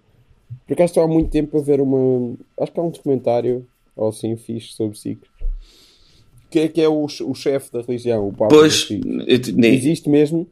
Por 0.66 0.74
acaso 0.74 0.90
estou 0.90 1.02
há 1.02 1.08
muito 1.08 1.30
tempo 1.30 1.58
a 1.58 1.62
ver 1.62 1.80
uma. 1.80 2.36
Acho 2.58 2.72
que 2.72 2.80
há 2.80 2.82
um 2.82 2.90
documentário 2.90 3.66
ou 3.96 4.08
assim 4.08 4.36
fixe 4.36 4.72
sobre 4.74 4.98
Sikhs. 4.98 5.28
Quem 6.50 6.62
é 6.62 6.68
que 6.68 6.80
é 6.80 6.88
o, 6.88 7.04
o 7.04 7.34
chefe 7.34 7.72
da 7.72 7.82
religião? 7.82 8.28
O 8.28 8.32
Papa 8.32 8.48
Pois, 8.48 8.88
nem, 8.90 9.74
Existe 9.74 10.08
mesmo? 10.08 10.46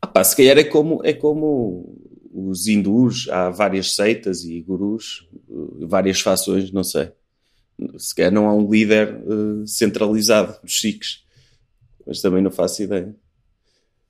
ah, 0.00 0.06
pá, 0.06 0.24
se 0.24 0.36
calhar 0.36 0.56
é 0.56 0.64
como, 0.64 1.00
é 1.04 1.12
como 1.12 1.94
os 2.32 2.66
hindus, 2.66 3.28
há 3.28 3.50
várias 3.50 3.94
seitas 3.94 4.44
e 4.44 4.60
gurus, 4.62 5.28
várias 5.80 6.20
fações, 6.20 6.70
não 6.70 6.84
sei. 6.84 7.10
Se 7.98 8.14
calhar 8.14 8.32
não 8.32 8.48
há 8.48 8.54
um 8.54 8.70
líder 8.70 9.08
eh, 9.08 9.66
centralizado 9.66 10.56
dos 10.62 10.80
Sikhs, 10.80 11.24
mas 12.06 12.20
também 12.20 12.42
não 12.42 12.50
faço 12.50 12.82
ideia. 12.82 13.14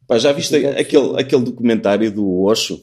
Pá, 0.07 0.19
já 0.19 0.33
viste 0.33 0.55
aquele, 0.55 1.21
aquele 1.21 1.43
documentário 1.43 2.11
do 2.13 2.43
Osho? 2.43 2.83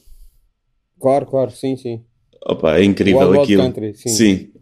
Claro, 1.00 1.26
claro, 1.26 1.50
sim, 1.50 1.76
sim. 1.76 2.02
Opa, 2.44 2.78
é 2.78 2.84
incrível 2.84 3.20
Wild 3.20 3.32
Wild 3.38 3.42
aquilo. 3.44 3.62
Country, 3.62 3.94
sim. 3.94 4.08
Sim. 4.08 4.52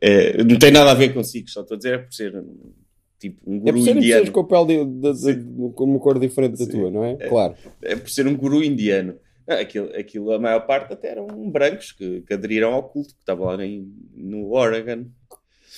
É, 0.00 0.42
não 0.44 0.58
tem 0.58 0.70
nada 0.70 0.90
a 0.92 0.94
ver 0.94 1.12
consigo, 1.12 1.48
só 1.50 1.62
estou 1.62 1.74
a 1.74 1.78
dizer 1.78 1.94
é 1.94 1.98
por 1.98 2.12
ser 2.12 2.36
um, 2.36 2.72
tipo 3.18 3.38
um 3.50 3.56
É 3.56 3.58
guru 3.60 3.72
por 3.74 3.80
serem 3.84 3.96
indiano. 4.02 4.24
pessoas 4.26 4.28
com 4.34 4.40
a 4.40 4.64
pele 4.66 4.84
de, 4.84 5.12
de, 5.12 5.34
de- 5.34 5.72
com 5.72 5.84
uma 5.84 5.98
cor 5.98 6.18
diferente 6.20 6.52
da 6.58 6.64
Sim. 6.64 6.70
tua, 6.70 6.90
não 6.90 7.04
é? 7.04 7.16
Claro. 7.16 7.54
É 7.82 7.96
por 7.96 8.08
ser 8.08 8.26
um 8.26 8.36
guru 8.36 8.62
indiano. 8.62 9.14
Ah, 9.46 9.54
Aquilo, 9.60 9.88
aquilo, 9.96 10.30
a 10.32 10.38
maior 10.38 10.60
parte 10.66 10.92
até 10.92 11.08
eram 11.08 11.26
brancos 11.50 11.90
que, 11.92 12.20
que 12.20 12.34
aderiram 12.34 12.72
ao 12.74 12.82
culto, 12.84 13.14
que 13.14 13.20
estava 13.20 13.44
lá 13.56 13.64
em, 13.64 13.90
no 14.14 14.52
Oregon. 14.52 15.06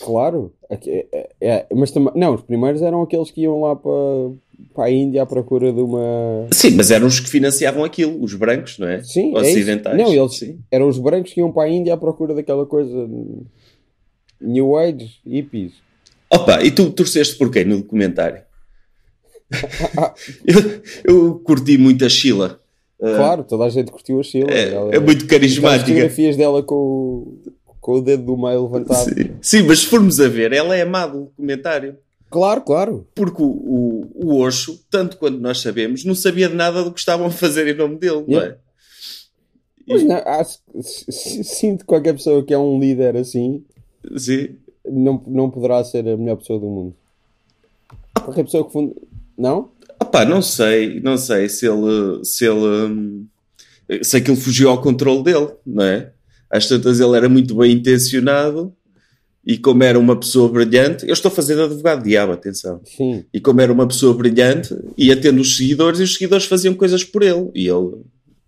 Claro, 0.01 0.53
é- 0.69 1.07
é- 1.13 1.29
é, 1.41 1.67
mas 1.75 1.91
também, 1.91 2.13
não, 2.17 2.35
os 2.35 2.43
primeiros 2.43 2.83
eram 2.83 3.01
aqueles 3.03 3.31
que 3.31 3.43
iam 3.43 3.61
lá 3.61 3.75
para, 3.77 3.91
para 4.75 4.85
a 4.85 4.91
Índia 4.91 5.23
à 5.23 5.27
procura 5.27 5.73
de 5.73 5.81
uma. 5.81 6.47
Sim, 6.53 6.71
mas 6.73 6.91
eram 6.91 7.07
os 7.07 7.21
que 7.21 7.29
financiavam 7.29 7.85
aquilo, 7.85 8.23
os 8.23 8.35
brancos, 8.35 8.79
não 8.79 8.87
é? 8.89 9.03
Sim, 9.03 9.35
é. 9.37 9.41
Ocidentais. 9.41 9.97
Não, 9.99 10.13
eles 10.13 10.37
Sim. 10.39 10.59
eram 10.71 10.89
os 10.89 10.99
brancos 10.99 11.33
que 11.33 11.41
iam 11.41 11.51
para 11.53 11.65
a 11.65 11.69
Índia 11.69 11.95
à 11.95 11.97
procura 11.97 12.35
daquela 12.35 12.65
coisa. 12.67 13.09
New 14.41 14.77
Age, 14.79 15.11
hippies. 15.27 15.73
Opa, 16.33 16.63
e 16.63 16.71
tu 16.71 16.91
torceste 16.91 17.37
por 17.37 17.51
quem 17.51 17.65
no 17.65 17.79
documentário? 17.79 18.43
eu, 20.47 20.83
eu 21.05 21.35
curti 21.41 21.77
muito 21.77 22.05
a 22.05 22.09
Sheila. 22.09 22.61
Ah, 23.03 23.17
Claro, 23.17 23.45
toda 23.45 23.65
a 23.65 23.69
gente 23.69 23.91
curtiu 23.91 24.21
a 24.21 24.23
Sheila. 24.23 24.51
é, 24.51 24.73
Ela- 24.73 24.95
é 24.95 24.99
muito 25.01 25.27
carismática. 25.27 25.87
fotografias 25.87 26.37
dela 26.37 26.63
com, 26.63 26.75
o- 26.75 27.39
com 27.81 27.93
o 27.95 28.01
dedo 28.01 28.25
do 28.25 28.37
meio 28.37 28.63
levantado. 28.65 29.09
Sim. 29.09 29.31
Sim, 29.41 29.63
mas 29.63 29.81
se 29.81 29.87
formos 29.87 30.21
a 30.21 30.29
ver, 30.29 30.53
ela 30.53 30.77
é 30.77 30.83
amada 30.83 31.15
no 31.15 31.25
documentário. 31.25 31.97
Claro, 32.31 32.61
claro. 32.63 33.09
Porque 33.15 33.43
o, 33.43 33.47
o, 33.47 34.11
o 34.15 34.37
Osho, 34.37 34.79
tanto 34.89 35.17
quanto 35.17 35.39
nós 35.39 35.61
sabemos, 35.61 36.05
não 36.05 36.15
sabia 36.15 36.49
de 36.49 36.55
nada 36.55 36.85
do 36.85 36.93
que 36.93 37.01
estavam 37.01 37.27
a 37.27 37.31
fazer 37.31 37.67
em 37.67 37.77
nome 37.77 37.97
dele, 37.99 38.25
não 38.27 38.41
é? 38.41 38.57
Mas 39.89 40.05
não, 40.05 40.17
acho, 40.17 40.59
sinto 40.81 41.81
que 41.81 41.87
qualquer 41.87 42.13
pessoa 42.13 42.45
que 42.45 42.55
é 42.55 42.59
um 42.59 42.79
líder 42.79 43.17
assim 43.17 43.65
Sim. 44.17 44.51
não, 44.87 45.21
não 45.27 45.51
poderá 45.51 45.83
ser 45.83 46.07
a 46.07 46.17
melhor 46.17 46.37
pessoa 46.37 46.61
do 46.61 46.67
mundo. 46.67 46.95
Qualquer 48.15 48.45
pessoa 48.45 48.65
que 48.65 48.73
fund... 48.73 48.93
Não? 49.37 49.73
Opá, 50.01 50.25
não 50.25 50.41
sei, 50.41 51.01
não 51.01 51.19
sei 51.19 51.49
se 51.49 51.67
ele, 51.67 52.25
se 52.25 52.47
ele, 52.47 52.61
hum, 52.61 53.27
se 54.03 54.17
aquilo 54.17 54.37
fugiu 54.37 54.71
ao 54.71 54.81
controle 54.81 55.25
dele, 55.25 55.49
não 55.67 55.85
é? 55.85 56.13
Às 56.49 56.69
tantas 56.69 57.01
ele 57.01 57.17
era 57.17 57.29
muito 57.29 57.57
bem 57.57 57.73
intencionado 57.73 58.73
e 59.53 59.59
como 59.59 59.83
era 59.83 59.99
uma 59.99 60.15
pessoa 60.15 60.49
brilhante, 60.49 61.07
eu 61.07 61.13
estou 61.13 61.29
a 61.31 61.35
fazer 61.35 61.55
de 61.57 61.63
advogado 61.63 62.03
diabo, 62.05 62.33
atenção. 62.33 62.81
Sim. 62.85 63.25
E 63.35 63.41
como 63.41 63.61
era 63.61 63.73
uma 63.73 63.87
pessoa 63.87 64.15
brilhante, 64.15 64.75
ia 64.97 65.17
tendo 65.21 65.41
os 65.41 65.57
seguidores 65.57 65.99
e 66.01 66.03
os 66.05 66.15
seguidores 66.15 66.45
faziam 66.47 66.75
coisas 66.75 67.03
por 67.03 67.23
ele. 67.23 67.51
E 67.55 67.67
ele. 67.69 67.91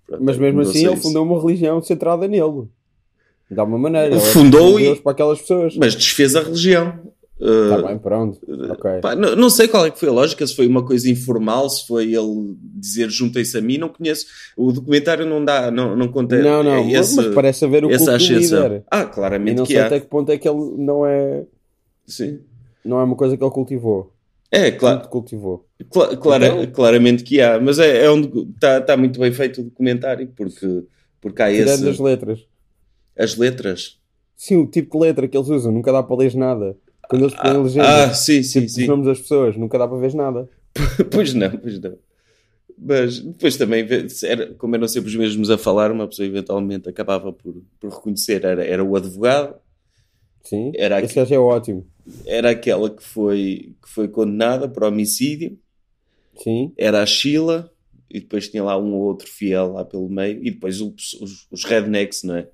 pronto, 0.06 0.20
Mas 0.22 0.38
mesmo 0.38 0.60
assim 0.60 0.86
ele 0.86 0.96
se- 0.96 1.02
fundou 1.02 1.24
uma 1.24 1.40
religião 1.40 1.82
centrada 1.82 2.28
nele. 2.28 2.68
De 3.50 3.58
alguma 3.60 3.78
maneira. 3.78 4.14
Ele 4.14 4.20
Fundou 4.20 4.78
e- 4.78 4.94
para 4.96 5.12
aquelas 5.12 5.40
pessoas. 5.40 5.76
Mas 5.76 5.94
desfez 5.94 6.36
a 6.36 6.40
religião. 6.42 6.98
Uh, 7.44 7.74
Está 7.74 7.88
bem, 7.88 7.98
pronto. 7.98 8.38
Ok. 8.70 9.00
Pá, 9.00 9.16
não, 9.16 9.34
não 9.34 9.50
sei 9.50 9.66
qual 9.66 9.84
é 9.84 9.90
que 9.90 9.98
foi 9.98 10.08
a 10.08 10.12
lógica, 10.12 10.46
se 10.46 10.54
foi 10.54 10.64
uma 10.68 10.84
coisa 10.84 11.10
informal, 11.10 11.68
se 11.68 11.84
foi 11.88 12.14
ele 12.14 12.56
dizer 12.76 13.10
juntem-se 13.10 13.58
a 13.58 13.60
mim, 13.60 13.78
não 13.78 13.88
conheço. 13.88 14.26
O 14.56 14.70
documentário 14.70 15.26
não 15.26 15.44
dá, 15.44 15.68
não, 15.68 15.96
não 15.96 16.06
conta 16.06 16.38
Não, 16.40 16.62
não, 16.62 16.88
esse- 16.88 17.16
mas 17.16 17.34
parece 17.34 17.64
haver 17.64 17.84
o 17.84 17.88
culto 17.88 18.00
essa 18.02 18.14
ascensão. 18.14 18.62
líder. 18.62 18.84
Ah, 18.88 19.00
E 19.02 19.06
claramente 19.06 19.56
não 19.56 19.64
que 19.66 19.72
sei 19.72 19.82
há. 19.82 19.86
até 19.86 19.98
que 19.98 20.06
ponto 20.06 20.30
é 20.30 20.38
que 20.38 20.48
ele 20.48 20.60
não 20.78 21.04
é, 21.04 21.44
Sim. 22.06 22.38
não 22.84 23.00
é 23.00 23.02
uma 23.04 23.16
coisa 23.16 23.36
que 23.36 23.42
ele 23.42 23.50
cultivou. 23.50 24.12
É, 24.50 24.70
claro, 24.70 25.08
cultivou. 25.08 25.66
cla- 25.90 26.16
clara- 26.16 26.46
Então- 26.46 26.66
claramente 26.72 27.24
que 27.24 27.40
há, 27.40 27.58
mas 27.58 27.78
é, 27.80 28.04
é 28.04 28.10
onde 28.10 28.28
está 28.54 28.80
tá 28.82 28.96
muito 28.96 29.18
bem 29.18 29.32
feito 29.32 29.62
o 29.62 29.64
documentário, 29.64 30.28
porque 30.36 30.84
Porque 31.20 31.42
há 31.42 31.50
esse... 31.50 31.88
as 31.88 31.98
letras. 31.98 32.38
As 33.18 33.36
letras? 33.36 33.98
Sim, 34.36 34.56
o 34.58 34.66
tipo 34.66 34.96
de 34.98 35.06
letra 35.06 35.26
que 35.26 35.36
eles 35.36 35.48
usam, 35.48 35.72
nunca 35.72 35.90
dá 35.90 36.02
para 36.02 36.16
ler 36.16 36.34
nada. 36.36 36.76
Quando 37.12 37.22
eles 37.24 37.34
põem 37.34 37.62
legenda, 37.62 38.04
Ah, 38.04 38.14
sim, 38.14 38.42
sim, 38.42 38.60
tipo, 38.60 38.72
sim. 38.72 38.82
os 38.82 38.88
nomes 38.88 39.06
das 39.06 39.20
pessoas, 39.20 39.56
nunca 39.56 39.78
dá 39.78 39.86
para 39.86 39.98
ver 39.98 40.14
nada. 40.14 40.48
pois 41.12 41.34
não, 41.34 41.50
pois 41.50 41.78
não. 41.78 41.96
Mas 42.78 43.20
depois 43.20 43.56
também, 43.56 43.86
era, 44.24 44.54
como 44.54 44.74
eram 44.74 44.88
sempre 44.88 45.10
os 45.10 45.16
mesmos 45.16 45.50
a 45.50 45.58
falar, 45.58 45.92
uma 45.92 46.08
pessoa 46.08 46.26
eventualmente 46.26 46.88
acabava 46.88 47.32
por, 47.32 47.62
por 47.78 47.90
reconhecer. 47.90 48.44
Era, 48.44 48.64
era 48.64 48.82
o 48.82 48.96
advogado, 48.96 49.54
Sim, 50.42 50.72
Era 50.74 51.00
esse 51.00 51.14
gajo 51.14 51.34
é 51.34 51.38
ótimo. 51.38 51.86
era 52.26 52.50
aquela 52.50 52.90
que 52.90 53.02
foi, 53.02 53.74
que 53.80 53.88
foi 53.88 54.08
condenada 54.08 54.68
por 54.68 54.82
homicídio, 54.84 55.56
Sim, 56.36 56.72
era 56.76 57.02
a 57.02 57.06
Sheila, 57.06 57.70
e 58.10 58.18
depois 58.20 58.48
tinha 58.48 58.64
lá 58.64 58.76
um 58.76 58.94
ou 58.94 59.02
outro 59.02 59.28
fiel 59.28 59.74
lá 59.74 59.84
pelo 59.84 60.08
meio, 60.08 60.40
e 60.44 60.50
depois 60.50 60.80
os, 60.80 61.46
os 61.50 61.64
rednecks, 61.64 62.24
não 62.24 62.36
é? 62.36 62.48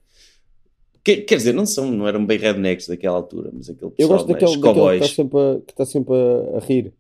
Que- 1.09 1.23
quer 1.23 1.37
dizer, 1.37 1.55
não, 1.55 1.65
são, 1.65 1.91
não 1.91 2.07
eram 2.07 2.27
bem 2.27 2.37
rednecks 2.39 2.87
daquela 2.87 3.17
altura, 3.17 3.49
mas 3.51 3.71
aquele 3.71 3.87
eu 3.87 3.91
pessoal 3.93 4.19
gosto 4.19 4.29
mais 4.31 4.43
daquele, 4.43 4.61
daquele 4.61 4.99
que 4.99 5.05
está 5.07 5.15
sempre, 5.17 5.39
a, 5.39 5.61
que 5.65 5.73
está 5.73 5.85
sempre 5.87 6.15
a, 6.15 6.57
a 6.59 6.61
rir. 6.61 6.93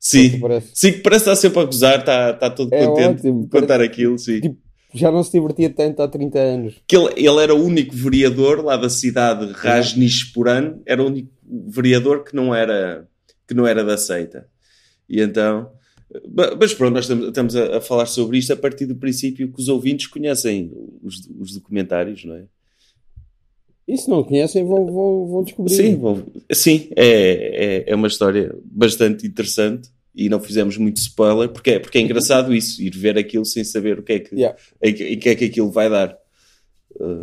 Sim, 0.00 0.40
Parece. 0.40 0.68
sim, 0.74 0.92
que 0.94 0.98
parece 0.98 1.20
estar 1.22 1.36
sempre 1.36 1.60
a 1.60 1.64
gozar, 1.64 2.00
está, 2.00 2.30
está 2.30 2.50
todo 2.50 2.74
É 2.74 2.84
contente 2.86 3.18
ótimo, 3.20 3.42
de 3.44 3.48
contar 3.48 3.80
aquilo, 3.80 4.18
sim. 4.18 4.40
Tipo, 4.40 4.56
Já 4.92 5.12
não 5.12 5.22
se 5.22 5.30
divertia 5.30 5.70
tanto 5.70 6.02
há 6.02 6.08
30 6.08 6.38
anos. 6.40 6.74
que 6.88 6.96
ele, 6.96 7.12
ele 7.16 7.40
era 7.40 7.54
o 7.54 7.64
único 7.64 7.94
vereador 7.94 8.64
lá 8.64 8.76
da 8.76 8.90
cidade 8.90 9.46
de 9.46 9.52
Rajneeshpuram, 9.52 10.82
era 10.84 11.00
o 11.00 11.06
único 11.06 11.30
vereador 11.68 12.24
que 12.24 12.34
não 12.34 12.52
era, 12.52 13.06
que 13.46 13.54
não 13.54 13.64
era 13.64 13.84
da 13.84 13.96
seita. 13.96 14.48
E 15.08 15.20
então, 15.20 15.70
mas 16.60 16.74
pronto, 16.74 16.94
nós 16.94 17.04
estamos, 17.04 17.26
estamos 17.28 17.54
a, 17.54 17.76
a 17.76 17.80
falar 17.80 18.06
sobre 18.06 18.38
isto 18.38 18.52
a 18.52 18.56
partir 18.56 18.86
do 18.86 18.96
princípio 18.96 19.52
que 19.52 19.60
os 19.60 19.68
ouvintes 19.68 20.08
conhecem 20.08 20.72
os, 21.00 21.28
os 21.38 21.54
documentários, 21.54 22.24
não 22.24 22.34
é? 22.34 22.42
E 23.86 23.96
se 23.98 24.08
não 24.08 24.22
conhecem, 24.22 24.64
vão, 24.64 24.86
vão, 24.86 25.26
vão 25.26 25.42
descobrir. 25.42 25.74
Sim, 25.74 25.96
bom, 25.96 26.22
sim 26.52 26.88
é, 26.96 27.84
é, 27.86 27.92
é 27.92 27.94
uma 27.94 28.06
história 28.06 28.54
bastante 28.64 29.26
interessante 29.26 29.88
e 30.14 30.28
não 30.28 30.38
fizemos 30.40 30.76
muito 30.76 30.98
spoiler 30.98 31.48
porque 31.48 31.72
é, 31.72 31.78
porque 31.78 31.98
é 31.98 32.00
engraçado 32.00 32.54
isso, 32.54 32.80
ir 32.82 32.90
ver 32.96 33.18
aquilo 33.18 33.44
sem 33.44 33.64
saber 33.64 33.98
o 33.98 34.02
que 34.02 34.12
é 34.12 34.18
que, 34.20 34.34
Yeah. 34.36 34.56
que, 34.80 35.28
é 35.28 35.34
que 35.34 35.44
aquilo 35.46 35.70
vai 35.70 35.90
dar. 35.90 36.16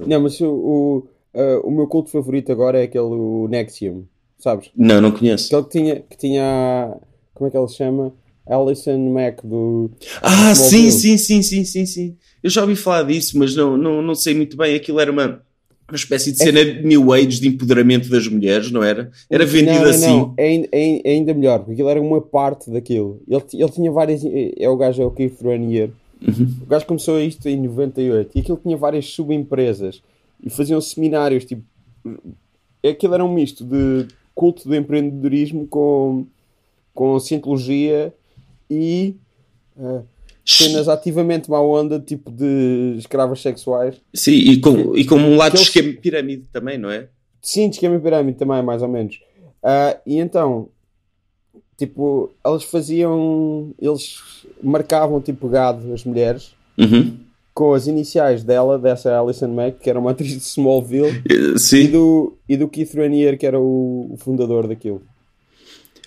Não, 0.06 0.22
mas 0.22 0.40
o, 0.42 0.48
o, 0.50 1.08
ah, 1.34 1.62
o 1.64 1.72
meu 1.72 1.88
culto 1.88 2.10
favorito 2.10 2.52
agora 2.52 2.80
é 2.80 2.84
aquele 2.84 3.48
Nexium, 3.50 4.04
sabes? 4.38 4.70
Não, 4.76 5.00
não 5.00 5.12
conheço. 5.12 5.56
Aquele 5.56 5.64
que 5.64 5.78
tinha, 5.78 6.00
que 6.10 6.18
tinha 6.18 6.98
como 7.34 7.48
é 7.48 7.52
que 7.52 7.58
ele 7.58 7.68
se 7.68 7.76
chama? 7.78 8.14
Alison 8.46 8.98
Mack 9.12 9.46
do 9.46 9.92
Ah, 10.24 10.54
sim, 10.56 10.88
Smallville. 10.88 10.92
sim, 10.92 11.18
sim, 11.18 11.42
sim, 11.44 11.64
sim, 11.64 11.86
sim. 11.86 12.18
Eu 12.42 12.50
já 12.50 12.62
ouvi 12.62 12.76
falar 12.76 13.04
disso, 13.04 13.38
mas 13.38 13.56
não, 13.56 13.78
não, 13.78 14.02
não 14.02 14.16
sei 14.16 14.34
muito 14.34 14.58
bem. 14.58 14.76
Aquilo 14.76 15.00
era 15.00 15.12
uma, 15.12 15.42
uma 15.90 15.96
espécie 15.96 16.32
de 16.32 16.38
cena 16.38 16.64
de 16.64 16.84
New 16.86 17.12
Age 17.12 17.40
de 17.42 17.48
empoderamento 17.48 18.10
das 18.10 18.28
mulheres, 18.28 18.72
não 18.72 18.84
era? 18.84 19.12
Era 19.30 19.46
vendido 19.46 19.72
não, 19.76 19.84
não, 19.84 19.90
assim. 19.90 20.08
Não, 20.08 20.34
é, 20.38 20.46
ainda- 20.48 20.68
é, 20.72 21.02
é 21.04 21.12
ainda 21.14 21.34
melhor, 21.34 21.60
porque 21.60 21.74
aquilo 21.74 21.90
era 21.90 22.02
uma 22.02 22.22
parte 22.22 22.70
daquilo. 22.72 23.22
Ele, 23.28 23.44
ele 23.54 23.72
tinha 23.72 23.92
várias. 23.92 24.22
É 24.58 24.70
o 24.70 24.78
gajo, 24.78 25.02
é 25.02 25.06
o 25.06 25.12
Keith 25.12 25.42
Ranier. 25.42 25.90
O 26.62 26.66
gajo 26.66 26.86
começou 26.86 27.20
isto 27.20 27.48
em 27.48 27.62
98 27.62 28.32
e 28.38 28.42
aquilo 28.42 28.60
tinha 28.62 28.76
várias 28.76 29.06
subempresas 29.06 30.02
e 30.44 30.50
faziam 30.50 30.80
seminários. 30.82 31.46
Tipo, 31.46 31.64
aquilo 32.88 33.14
era 33.14 33.24
um 33.24 33.34
misto 33.34 33.64
de 33.64 34.06
culto 34.36 34.68
do 34.68 34.76
empreendedorismo 34.76 35.66
com, 35.68 36.26
com 36.94 37.20
cientologia 37.20 38.14
e 38.70 39.16
ah, 39.80 40.02
cenas 40.58 40.88
ativamente 40.88 41.50
má 41.50 41.62
onda, 41.62 42.00
tipo 42.00 42.32
de 42.32 42.96
escravas 42.98 43.42
sexuais. 43.42 43.96
Sim, 44.14 44.32
e 44.34 44.60
com, 44.60 44.96
e 44.98 45.06
com 45.06 45.16
um 45.16 45.36
lado 45.38 45.56
de 45.56 45.62
esquema 45.64 45.90
de 45.90 45.98
pirâmide 45.98 46.44
também, 46.52 46.78
não 46.78 46.90
é? 46.90 47.08
Sim, 47.42 47.70
de 47.70 47.76
esquema 47.76 47.96
e 47.96 48.00
pirâmide 48.00 48.38
também, 48.38 48.62
mais 48.64 48.82
ou 48.82 48.88
menos. 48.88 49.20
Ah, 49.64 49.98
e 50.06 50.18
então, 50.20 50.70
tipo, 51.78 52.30
eles 52.46 52.64
faziam. 52.64 53.72
Eles 53.80 54.18
marcavam 54.64 55.22
tipo 55.22 55.48
gado 55.48 55.94
as 55.94 56.04
mulheres 56.04 56.54
Uhum. 56.78 57.18
com 57.54 57.74
as 57.74 57.88
iniciais 57.88 58.42
dela, 58.44 58.80
dessa 58.80 59.18
Alison 59.20 59.50
Mack, 59.50 59.80
que 59.80 59.90
era 59.90 60.00
uma 60.00 60.12
atriz 60.12 60.32
de 60.32 60.38
Smallville, 60.44 61.22
Eh, 61.30 61.54
e 61.56 61.60
Sim. 61.60 61.88
do, 61.92 62.38
e 62.48 62.56
do 62.56 62.70
Keith 62.70 62.94
Raniere, 62.96 63.38
que 63.38 63.46
era 63.46 63.60
o, 63.60 64.08
o 64.14 64.18
fundador 64.18 64.66
daquilo. 64.68 65.02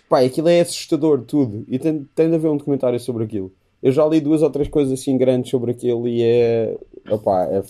Pá, 0.08 0.20
aquilo 0.20 0.48
é 0.48 0.60
assustador 0.60 1.20
tudo. 1.22 1.64
E 1.68 1.78
tem, 1.78 2.06
tem 2.14 2.28
de 2.28 2.34
haver 2.36 2.48
um 2.48 2.56
documentário 2.56 2.98
sobre 3.00 3.24
aquilo. 3.24 3.52
Eu 3.82 3.90
já 3.90 4.06
li 4.06 4.20
duas 4.20 4.42
ou 4.42 4.50
três 4.50 4.68
coisas 4.68 4.92
assim 4.98 5.18
grandes 5.18 5.50
sobre 5.50 5.72
aquilo 5.72 6.06
e 6.06 6.22
é. 6.22 6.78
Opá, 7.10 7.44
é. 7.46 7.62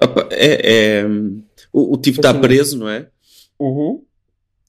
Opa, 0.00 0.28
é, 0.30 1.00
é, 1.00 1.06
o, 1.72 1.94
o 1.94 1.96
tipo 1.96 2.20
está 2.20 2.32
preso, 2.32 2.78
não 2.78 2.88
é? 2.88 3.08
Uhum. 3.58 4.02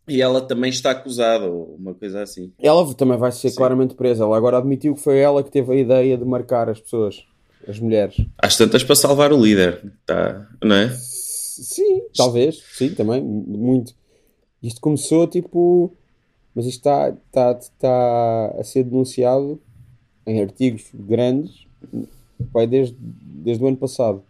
E 0.07 0.21
ela 0.21 0.41
também 0.41 0.69
está 0.69 0.91
acusada, 0.91 1.45
ou 1.45 1.75
uma 1.75 1.93
coisa 1.93 2.23
assim. 2.23 2.51
Ela 2.59 2.93
também 2.93 3.17
vai 3.17 3.31
ser 3.31 3.49
Sim. 3.49 3.55
claramente 3.55 3.93
presa. 3.93 4.23
Ela 4.23 4.35
agora 4.35 4.57
admitiu 4.57 4.95
que 4.95 5.01
foi 5.01 5.19
ela 5.19 5.43
que 5.43 5.51
teve 5.51 5.71
a 5.71 5.75
ideia 5.75 6.17
de 6.17 6.25
marcar 6.25 6.67
as 6.67 6.79
pessoas, 6.79 7.23
as 7.67 7.79
mulheres. 7.79 8.17
Às 8.37 8.57
tantas 8.57 8.83
para 8.83 8.95
salvar 8.95 9.31
o 9.31 9.41
líder, 9.41 9.93
tá, 10.05 10.49
não 10.61 10.75
é? 10.75 10.89
Sim, 10.89 12.01
talvez. 12.15 12.61
Sim, 12.73 12.89
também. 12.95 13.21
Muito. 13.21 13.93
Isto 14.61 14.81
começou 14.81 15.27
tipo. 15.27 15.95
Mas 16.55 16.65
isto 16.65 16.79
está, 16.79 17.09
está, 17.09 17.51
está 17.59 18.55
a 18.59 18.63
ser 18.63 18.83
denunciado 18.83 19.59
em 20.25 20.41
artigos 20.41 20.83
grandes 20.93 21.51
vai 22.53 22.65
desde, 22.67 22.95
desde 22.99 23.63
o 23.63 23.67
ano 23.67 23.77
passado. 23.77 24.21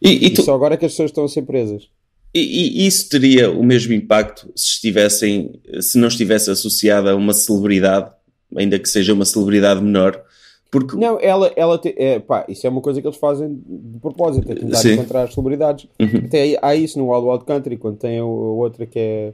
E, 0.00 0.08
e 0.10 0.26
E, 0.26 0.30
tu, 0.30 0.42
só 0.42 0.54
agora 0.54 0.74
é 0.74 0.76
que 0.76 0.86
as 0.86 0.92
pessoas 0.92 1.10
estão 1.10 1.24
a 1.24 1.28
ser 1.28 1.42
presas. 1.42 1.88
E, 2.34 2.82
e 2.82 2.86
isso 2.86 3.08
teria 3.08 3.50
o 3.50 3.62
mesmo 3.64 3.92
impacto 3.94 4.50
se 4.54 4.68
estivessem, 4.72 5.52
se 5.80 5.96
não 5.98 6.08
estivesse 6.08 6.50
associada 6.50 7.12
a 7.12 7.16
uma 7.16 7.32
celebridade, 7.32 8.10
ainda 8.54 8.78
que 8.78 8.88
seja 8.88 9.12
uma 9.14 9.24
celebridade 9.24 9.82
menor, 9.82 10.22
porque 10.70 10.94
Não, 10.96 11.18
ela, 11.20 11.50
ela 11.56 11.78
te- 11.78 11.94
é, 11.96 12.18
pá, 12.18 12.44
isso 12.46 12.66
é 12.66 12.70
uma 12.70 12.82
coisa 12.82 13.00
que 13.00 13.06
eles 13.06 13.16
fazem 13.18 13.54
de 13.66 13.98
propósito, 14.00 14.52
é 14.52 14.54
tentar 14.54 14.76
Sim. 14.76 14.92
encontrar 14.92 15.22
as 15.22 15.32
celebridades. 15.32 15.86
Uhum. 15.98 16.18
Até 16.26 16.58
há 16.60 16.74
isso 16.76 16.98
no 16.98 17.10
Wild 17.10 17.26
Wild 17.26 17.44
Country, 17.46 17.76
quando 17.78 17.96
tem 17.96 18.18
a, 18.18 18.22
a 18.22 18.26
outra 18.26 18.84
que 18.84 18.98
é 18.98 19.32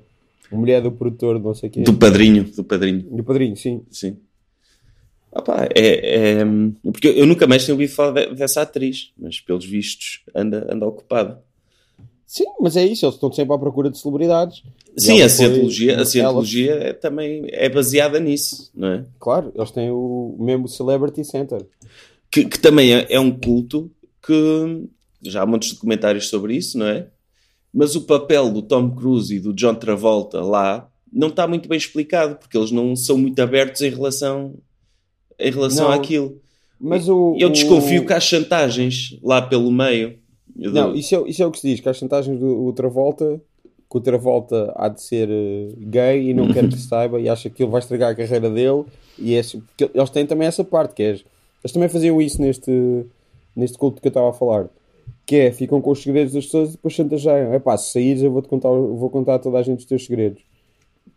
a 0.53 0.57
mulher 0.57 0.81
do 0.81 0.93
produtor, 0.93 1.41
não 1.41 1.53
sei 1.55 1.69
o 1.69 1.73
quê. 1.73 1.81
do 1.83 1.95
padrinho, 1.95 2.45
do 2.45 2.63
padrinho, 2.63 3.03
Do 3.11 3.25
padrinho, 3.25 3.57
sim. 3.57 3.83
sim. 3.91 4.17
Opa, 5.35 5.69
é, 5.75 6.39
é- 6.41 6.45
porque 6.83 7.09
eu 7.09 7.27
nunca 7.27 7.47
mais 7.47 7.65
tinha 7.65 7.75
ouvido 7.75 7.91
falar 7.93 8.13
de- 8.27 8.35
dessa 8.35 8.63
atriz, 8.63 9.11
mas 9.19 9.41
pelos 9.41 9.65
vistos 9.65 10.21
anda, 10.35 10.67
anda 10.71 10.87
ocupada. 10.87 11.43
Sim, 12.27 12.45
mas 12.61 12.77
é 12.77 12.85
isso, 12.85 13.05
eles 13.05 13.17
estão 13.17 13.31
sempre 13.33 13.55
à 13.55 13.59
procura 13.59 13.91
de 13.91 13.99
celebridades. 13.99 14.63
Sim, 14.97 15.21
a 15.23 15.29
foi- 15.29 15.29
cientologia, 15.29 16.01
a 16.01 16.05
cientologia 16.05 16.73
é, 16.75 16.93
também 16.93 17.45
é 17.49 17.69
baseada 17.69 18.19
nisso, 18.19 18.71
não 18.75 18.89
é? 18.89 19.05
Claro, 19.21 19.53
eles 19.55 19.71
têm 19.71 19.91
o 19.91 20.37
mesmo 20.39 20.67
Celebrity 20.69 21.25
Center. 21.25 21.65
que, 22.31 22.45
que 22.47 22.59
também 22.59 22.93
é, 22.95 23.07
é 23.11 23.21
um 23.21 23.31
culto 23.31 23.89
que 24.27 24.89
já 25.23 25.43
há 25.43 25.47
muitos 25.47 25.73
documentários 25.73 26.29
sobre 26.29 26.57
isso, 26.57 26.77
não 26.79 26.87
é? 26.87 27.07
Mas 27.73 27.95
o 27.95 28.01
papel 28.03 28.51
do 28.51 28.63
Tom 28.63 28.91
Cruise 28.91 29.33
e 29.35 29.39
do 29.41 29.53
John 29.53 29.75
Travolta 29.77 30.41
lá 30.41 30.89
não 31.13 31.29
está 31.29 31.47
muito 31.47 31.69
bem 31.69 31.79
explicado, 31.79 32.35
porque 32.37 32.57
eles 32.59 32.73
não 32.73 32.97
são 32.97 33.17
muito 33.17 33.39
abertos 33.41 33.83
em 33.83 33.91
relação, 33.91 34.55
em 35.39 35.51
relação 35.51 35.89
Não. 35.89 35.95
àquilo. 35.95 36.41
Mas 36.81 37.09
o. 37.09 37.37
Eu 37.39 37.51
desconfio 37.51 38.03
o... 38.03 38.07
que 38.07 38.13
há 38.13 38.21
chantagens 38.21 39.19
lá 39.23 39.41
pelo 39.43 39.71
meio. 39.71 40.19
Eu 40.59 40.71
Não, 40.73 40.89
dou- 40.89 40.97
isso 40.97 41.15
é, 41.15 41.29
isso 41.29 41.43
é 41.43 41.47
o 41.47 41.51
que 41.51 41.59
se 41.61 41.69
diz, 41.69 41.81
que 41.81 41.89
as 41.89 41.97
chantagens 41.97 42.39
do 42.39 42.67
o 42.67 42.73
Travolta, 42.73 43.41
que 43.91 43.97
o 43.97 44.01
Travolta 44.01 44.73
há 44.77 44.89
de 44.89 45.03
ser 45.03 45.29
eh, 45.31 45.69
gay 45.79 46.31
e 46.31 46.35
não 46.35 46.53
quer 46.53 46.69
que 46.69 46.77
se 46.77 46.87
saiba 46.87 47.21
e 47.21 47.29
acha 47.29 47.49
que 47.51 47.63
ele 47.63 47.71
vai 47.71 47.81
estragar 47.81 48.11
a 48.11 48.15
carreira 48.15 48.51
dele. 48.51 48.85
E 49.19 49.35
é, 49.35 49.41
eles 49.95 50.11
têm 50.11 50.27
também 50.27 50.47
essa 50.47 50.63
parte, 50.65 50.95
que 50.95 51.03
é. 51.03 51.11
Eles 51.11 51.73
também 51.73 51.89
faziam 51.89 52.21
isso 52.21 52.41
neste, 52.43 53.05
neste 53.57 53.79
culto 53.79 54.01
que 54.01 54.09
eu 54.09 54.11
estava 54.11 54.31
a 54.31 54.33
falar. 54.33 54.69
Que 55.27 55.37
é, 55.37 55.53
ficam 55.53 55.81
com 55.81 55.91
os 55.91 56.03
segredos 56.03 56.35
das 56.35 56.45
pessoas 56.45 56.71
e 56.71 56.73
depois 56.73 56.93
chantageiam. 56.95 57.53
É 57.55 57.59
pá, 57.59 57.77
se 57.77 57.93
saíres 57.93 58.23
eu 58.23 58.31
vou-te 58.31 58.49
contar, 58.49 58.69
vou 58.69 59.09
contar 59.09 59.37
a 59.37 59.39
toda 59.39 59.59
a 59.59 59.63
gente 59.63 59.79
os 59.81 59.85
teus 59.87 60.05
segredos. 60.05 60.43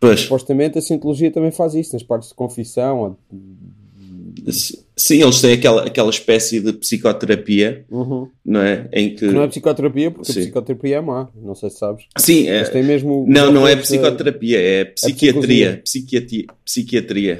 Pois, 0.00 0.20
Supostamente 0.20 0.78
a 0.78 0.80
Cientologia 0.82 1.30
também 1.30 1.50
faz 1.50 1.74
isso, 1.74 1.92
nas 1.92 2.02
partes 2.02 2.28
de 2.30 2.34
confissão. 2.34 3.16
Sim, 4.96 5.22
eles 5.22 5.40
têm 5.40 5.52
aquela, 5.52 5.84
aquela 5.86 6.10
espécie 6.10 6.60
de 6.60 6.72
psicoterapia, 6.72 7.84
Uhum. 7.90 8.28
não 8.44 8.60
é? 8.60 8.88
Em 8.92 9.10
que... 9.10 9.26
Que 9.26 9.32
não 9.32 9.42
é 9.42 9.48
psicoterapia, 9.48 10.10
porque 10.10 10.32
Sim. 10.32 10.40
a 10.40 10.42
psicoterapia 10.42 10.96
é 10.96 11.00
má. 11.00 11.28
Não 11.34 11.54
sei 11.54 11.70
se 11.70 11.78
sabes. 11.78 12.04
Sim, 12.18 12.46
é, 12.48 12.60
Mas 12.60 12.68
tem 12.70 12.82
mesmo. 12.82 13.24
Não, 13.28 13.52
não 13.52 13.66
é 13.66 13.76
psicoterapia, 13.76 14.58
é 14.60 14.84
psiquiatria. 14.86 15.80
psicologia. 15.80 15.80
Psiquiatria, 15.84 16.46
psiquiatria. 16.64 17.38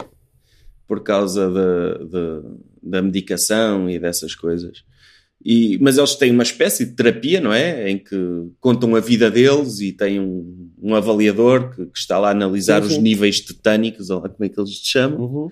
Por 0.87 1.03
causa 1.03 1.51
da, 1.51 1.95
da, 2.05 2.43
da 2.83 3.03
medicação 3.03 3.89
e 3.91 3.99
dessas 3.99 4.35
coisas. 4.35 4.83
E, 5.45 5.79
mas 5.81 5.97
eles 5.99 6.17
têm 6.17 6.33
uma 6.33 6.43
espécie 6.43 6.85
de 6.85 6.93
terapia, 6.93 7.41
não 7.41 7.53
é? 7.53 7.89
Em 7.91 7.97
que 7.99 8.17
contam 8.61 8.97
a 8.97 9.01
vida 9.01 9.31
deles 9.31 9.81
e 9.81 9.93
têm 9.93 10.19
um, 10.19 10.69
um 10.83 10.95
avaliador 10.95 11.71
que, 11.71 11.87
que 11.87 11.99
está 11.99 12.19
lá 12.19 12.29
a 12.29 12.33
analisar 12.33 12.81
Sim, 12.83 12.89
os 12.89 12.95
sim. 12.95 13.01
níveis 13.01 13.41
tetânicos, 13.41 14.11
ou 14.11 14.21
lá 14.21 14.29
como 14.29 14.45
é 14.45 14.49
que 14.49 14.59
eles 14.59 14.81
te 14.81 14.89
chamam. 14.91 15.21
Uhum. 15.21 15.51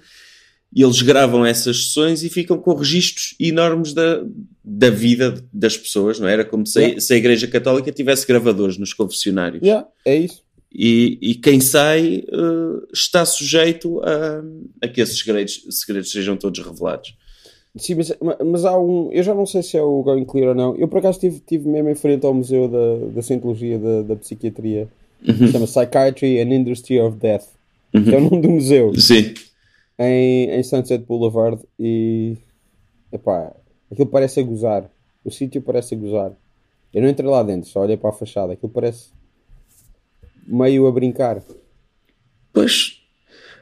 E 0.74 0.82
eles 0.82 1.00
gravam 1.02 1.44
essas 1.44 1.84
sessões 1.86 2.22
e 2.22 2.28
ficam 2.28 2.58
com 2.58 2.74
registros 2.74 3.34
enormes 3.40 3.92
da, 3.94 4.22
da 4.62 4.90
vida 4.90 5.42
das 5.52 5.76
pessoas, 5.76 6.18
não 6.20 6.28
é? 6.28 6.32
Era 6.32 6.44
como 6.44 6.66
se, 6.66 6.78
Yeah. 6.78 6.96
a, 6.96 7.00
se 7.00 7.14
a 7.14 7.16
Igreja 7.16 7.46
Católica 7.48 7.90
tivesse 7.92 8.26
gravadores 8.26 8.76
nos 8.76 8.92
confessionários. 8.92 9.62
Yeah, 9.62 9.86
é 10.04 10.16
isso. 10.16 10.42
E, 10.78 11.18
e 11.22 11.34
quem 11.36 11.60
sai 11.60 12.24
eh, 12.30 12.86
está 12.92 13.24
sujeito 13.24 14.00
a, 14.02 14.42
a 14.82 14.88
que 14.88 15.00
esses 15.00 15.18
segredos, 15.18 15.64
segredos 15.70 16.10
sejam 16.10 16.36
todos 16.36 16.60
revelados. 16.60 17.14
Sim, 17.76 17.94
mas, 17.94 18.12
mas 18.44 18.64
há 18.64 18.78
um. 18.78 19.10
Eu 19.12 19.22
já 19.22 19.34
não 19.34 19.46
sei 19.46 19.62
se 19.62 19.76
é 19.76 19.82
o 19.82 20.02
Going 20.02 20.24
Clear 20.24 20.48
ou 20.48 20.54
não. 20.54 20.76
Eu 20.76 20.88
por 20.88 20.98
acaso 20.98 21.16
estive, 21.18 21.36
estive 21.36 21.68
mesmo 21.68 21.88
em 21.88 21.94
frente 21.94 22.26
ao 22.26 22.34
Museu 22.34 22.68
da, 22.68 23.14
da 23.14 23.22
Cientologia 23.22 23.78
da, 23.78 24.02
da 24.02 24.16
Psiquiatria. 24.16 24.88
Chama 25.50 25.66
Psychiatry 25.66 26.40
and 26.40 26.52
Industry 26.54 27.00
of 27.00 27.16
Death. 27.16 27.44
Que 27.92 28.14
é 28.14 28.18
o 28.18 28.20
nome 28.20 28.42
do 28.42 28.50
museu. 28.50 28.92
Sim, 28.98 29.32
Em, 29.98 30.50
em 30.50 30.62
Sunset 30.62 31.04
Boulevard. 31.04 31.62
E. 31.78 32.36
Epá, 33.12 33.54
aquilo 33.90 34.08
parece 34.08 34.40
a 34.40 34.42
gozar. 34.42 34.90
O 35.24 35.30
sítio 35.30 35.62
parece 35.62 35.94
a 35.94 35.98
gozar. 35.98 36.32
Eu 36.92 37.02
não 37.02 37.08
entrei 37.08 37.28
lá 37.28 37.42
dentro, 37.42 37.68
só 37.68 37.80
olhei 37.80 37.96
para 37.96 38.10
a 38.10 38.12
fachada. 38.12 38.52
Aquilo 38.52 38.70
parece 38.70 39.10
meio 40.46 40.86
a 40.86 40.92
brincar. 40.92 41.42
pois. 42.52 43.02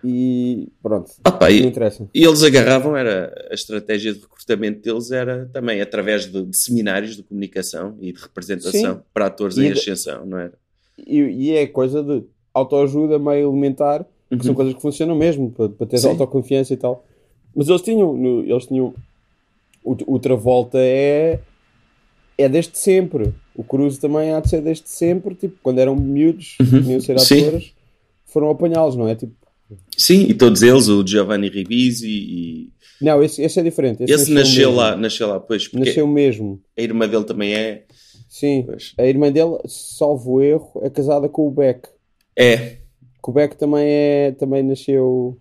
E 0.06 0.68
pronto. 0.82 1.10
Ah, 1.24 1.32
pá, 1.32 1.48
Não 1.48 1.56
e, 1.56 1.66
interessa. 1.66 2.06
e 2.14 2.22
eles 2.22 2.42
agarravam, 2.42 2.94
era 2.94 3.32
a 3.50 3.54
estratégia 3.54 4.12
de 4.12 4.20
recrutamento 4.20 4.82
deles 4.82 5.10
era 5.10 5.46
também 5.50 5.80
através 5.80 6.30
de, 6.30 6.44
de 6.44 6.54
seminários 6.58 7.16
de 7.16 7.22
comunicação 7.22 7.96
e 7.98 8.12
de 8.12 8.20
representação 8.20 8.96
Sim. 8.96 9.02
para 9.14 9.26
atores 9.26 9.56
E 9.56 9.64
em 9.64 9.72
ascensão, 9.72 10.26
não 10.26 10.36
era? 10.38 10.52
E, 10.98 11.20
e 11.20 11.50
é 11.52 11.66
coisa 11.66 12.02
de 12.02 12.22
autoajuda 12.52 13.18
meio 13.18 13.48
elementar, 13.48 14.04
que 14.38 14.44
são 14.44 14.54
coisas 14.54 14.74
que 14.74 14.82
funcionam 14.82 15.14
mesmo, 15.14 15.50
para, 15.50 15.68
para 15.68 15.98
Sim. 15.98 16.08
autoconfiança 16.08 16.72
e 16.72 16.76
tal. 16.76 17.04
Mas 17.54 17.68
eles 17.68 17.82
tinham, 17.82 18.44
eles 18.44 18.66
tinham. 18.66 18.94
O, 19.82 20.14
o 20.14 20.18
Travolta 20.18 20.78
é. 20.78 21.40
É 22.36 22.48
desde 22.48 22.76
sempre. 22.76 23.32
O 23.54 23.62
Cruz 23.62 23.98
também 23.98 24.32
há 24.32 24.40
de 24.40 24.48
ser 24.50 24.60
desde 24.60 24.88
sempre. 24.88 25.34
Tipo, 25.34 25.56
quando 25.62 25.78
eram 25.78 25.94
miúdos, 25.94 26.56
queriam 26.58 27.00
ser 27.00 27.18
Sim. 27.20 27.46
atores, 27.46 27.72
foram 28.26 28.50
apanhá-los, 28.50 28.96
não 28.96 29.06
é? 29.06 29.14
Tipo, 29.14 29.34
Sim, 29.96 30.26
e 30.28 30.34
todos 30.34 30.62
eles, 30.62 30.88
o 30.88 31.06
Giovanni 31.06 31.48
Ribisi 31.48 32.08
e... 32.08 32.72
não, 33.00 33.22
esse, 33.22 33.42
esse 33.42 33.60
é 33.60 33.62
diferente. 33.62 34.04
Esse, 34.04 34.32
nasceu 34.32 34.68
mesmo. 34.68 34.76
lá, 34.76 34.96
nasceu 34.96 35.28
lá, 35.28 35.40
pois, 35.40 35.70
Nasceu 35.72 36.06
mesmo. 36.06 36.60
a 36.76 36.82
irmã 36.82 37.08
dele 37.08 37.24
também 37.24 37.54
é... 37.54 37.84
Sim. 38.28 38.64
Pois. 38.66 38.92
A 38.98 39.04
irmã 39.06 39.30
dele, 39.30 39.56
salvo 39.66 40.42
erro, 40.42 40.80
é 40.82 40.90
casada 40.90 41.28
com 41.28 41.46
o 41.46 41.50
Beck. 41.50 41.88
É. 42.36 42.78
Que 43.24 43.30
o 43.30 43.32
Beck 43.32 43.56
também 43.56 43.86
é. 43.86 44.32
Também 44.32 44.62
nasceu. 44.62 45.38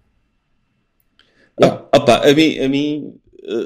Ah, 1.61 1.85
opá, 1.95 2.27
a 2.27 2.33
mim, 2.33 2.57
a 2.59 2.67
mim 2.69 3.13
eh, 3.43 3.65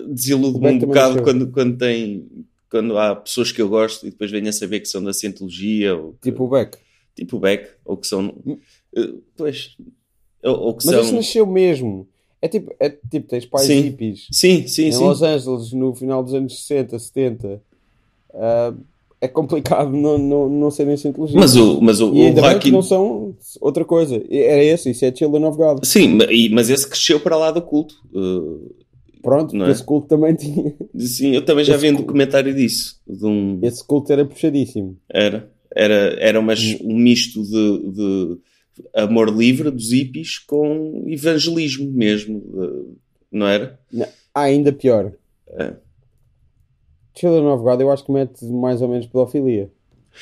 Beck 0.59 0.75
um 0.83 0.87
bocado 0.87 1.09
nasceu. 1.09 1.23
quando, 1.23 1.51
quando 1.51 1.77
tem... 1.77 2.27
Quando 2.69 2.97
há 2.97 3.15
pessoas 3.15 3.49
que 3.51 3.61
eu 3.61 3.69
gosto 3.69 4.05
e 4.05 4.09
depois 4.09 4.29
venho 4.29 4.49
a 4.49 4.51
saber 4.51 4.81
que 4.81 4.87
são 4.89 5.01
da 5.01 5.13
Cientologia 5.13 5.95
ou 5.95 6.13
que- 6.13 6.29
Tipo 6.29 6.43
o 6.43 6.49
Beck. 6.49 6.77
tipo 7.15 7.37
o 7.37 7.39
Beck, 7.39 7.69
ou 7.85 7.95
que 7.95 8.05
são... 8.07 8.35
eh, 8.95 9.13
Pois... 9.37 9.77
Ou, 10.43 10.55
ou 10.59 10.73
que 10.75 10.85
Mas 10.85 10.95
são... 10.95 11.03
esse 11.03 11.13
nasceu 11.13 11.45
mesmo. 11.45 12.07
É 12.41 12.47
tipo, 12.49 12.75
é 12.79 12.89
tipo 12.89 13.27
tens 13.27 13.45
pais 13.45 13.65
Sim. 13.67 13.79
hippies 13.81 14.27
Sim, 14.31 14.67
sim, 14.67 14.87
em 14.87 14.91
sim. 14.91 15.03
Los 15.03 15.21
Angeles 15.23 15.71
no 15.71 15.95
final 15.95 16.21
dos 16.23 16.33
anos 16.33 16.59
60, 16.59 16.99
70. 16.99 17.61
Ah, 18.33 18.73
é 19.19 19.27
complicado 19.27 19.91
não, 19.91 20.17
não, 20.17 20.47
não 20.49 20.69
serem 20.71 20.95
cientologia. 20.97 21.39
Mas 21.39 21.55
o, 21.55 21.81
mas 21.81 21.99
o, 21.99 22.13
E 22.13 22.21
o 22.21 22.25
ainda 22.27 22.41
Joaquin... 22.41 22.71
não 22.71 22.81
são 22.81 23.35
outra 23.61 23.83
coisa. 23.83 24.21
Era 24.29 24.63
esse, 24.63 24.91
isso 24.91 25.03
é 25.05 25.13
Children 25.15 25.45
of 25.45 25.57
God. 25.57 25.83
Sim, 25.83 26.09
ma- 26.15 26.25
mas 26.51 26.69
esse 26.69 26.87
cresceu 26.87 27.19
para 27.19 27.35
lá 27.37 27.51
do 27.51 27.61
culto. 27.61 27.95
Eh, 28.15 28.87
Pronto, 29.21 29.55
Não 29.55 29.65
é? 29.65 29.71
esse 29.71 29.83
culto 29.83 30.07
também 30.07 30.35
tinha. 30.35 30.73
sim, 30.99 31.31
eu 31.35 31.43
também 31.43 31.65
já 31.65 31.73
Esse 31.73 31.81
vi 31.81 31.87
um 31.89 31.95
culto- 31.95 32.05
documentário 32.07 32.53
disso. 32.53 33.01
De 33.05 33.25
um, 33.25 33.59
Esse 33.63 33.85
culto 33.85 34.13
era 34.13 34.23
puxadíssimo. 34.23 34.95
Era. 35.11 35.51
Era, 35.75 36.15
era 36.19 36.39
umas, 36.39 36.59
um 36.81 36.95
misto 36.95 37.43
de, 37.43 37.91
de 37.91 38.37
amor 38.95 39.29
livre 39.35 39.69
dos 39.69 39.91
hippies 39.91 40.37
com 40.39 41.03
evangelismo 41.07 41.91
mesmo. 41.91 42.41
eh, 42.55 42.93
Não 43.31 43.47
era? 43.47 43.77
Não, 43.91 44.05
ainda 44.33 44.71
pior. 44.71 45.11
É. 45.49 45.73
Children 47.17 47.47
of 47.47 47.63
God 47.63 47.81
eu 47.81 47.91
acho 47.91 48.05
que 48.05 48.11
mete 48.11 48.45
mais 48.45 48.81
ou 48.81 48.87
menos 48.87 49.05
pedofilia. 49.07 49.71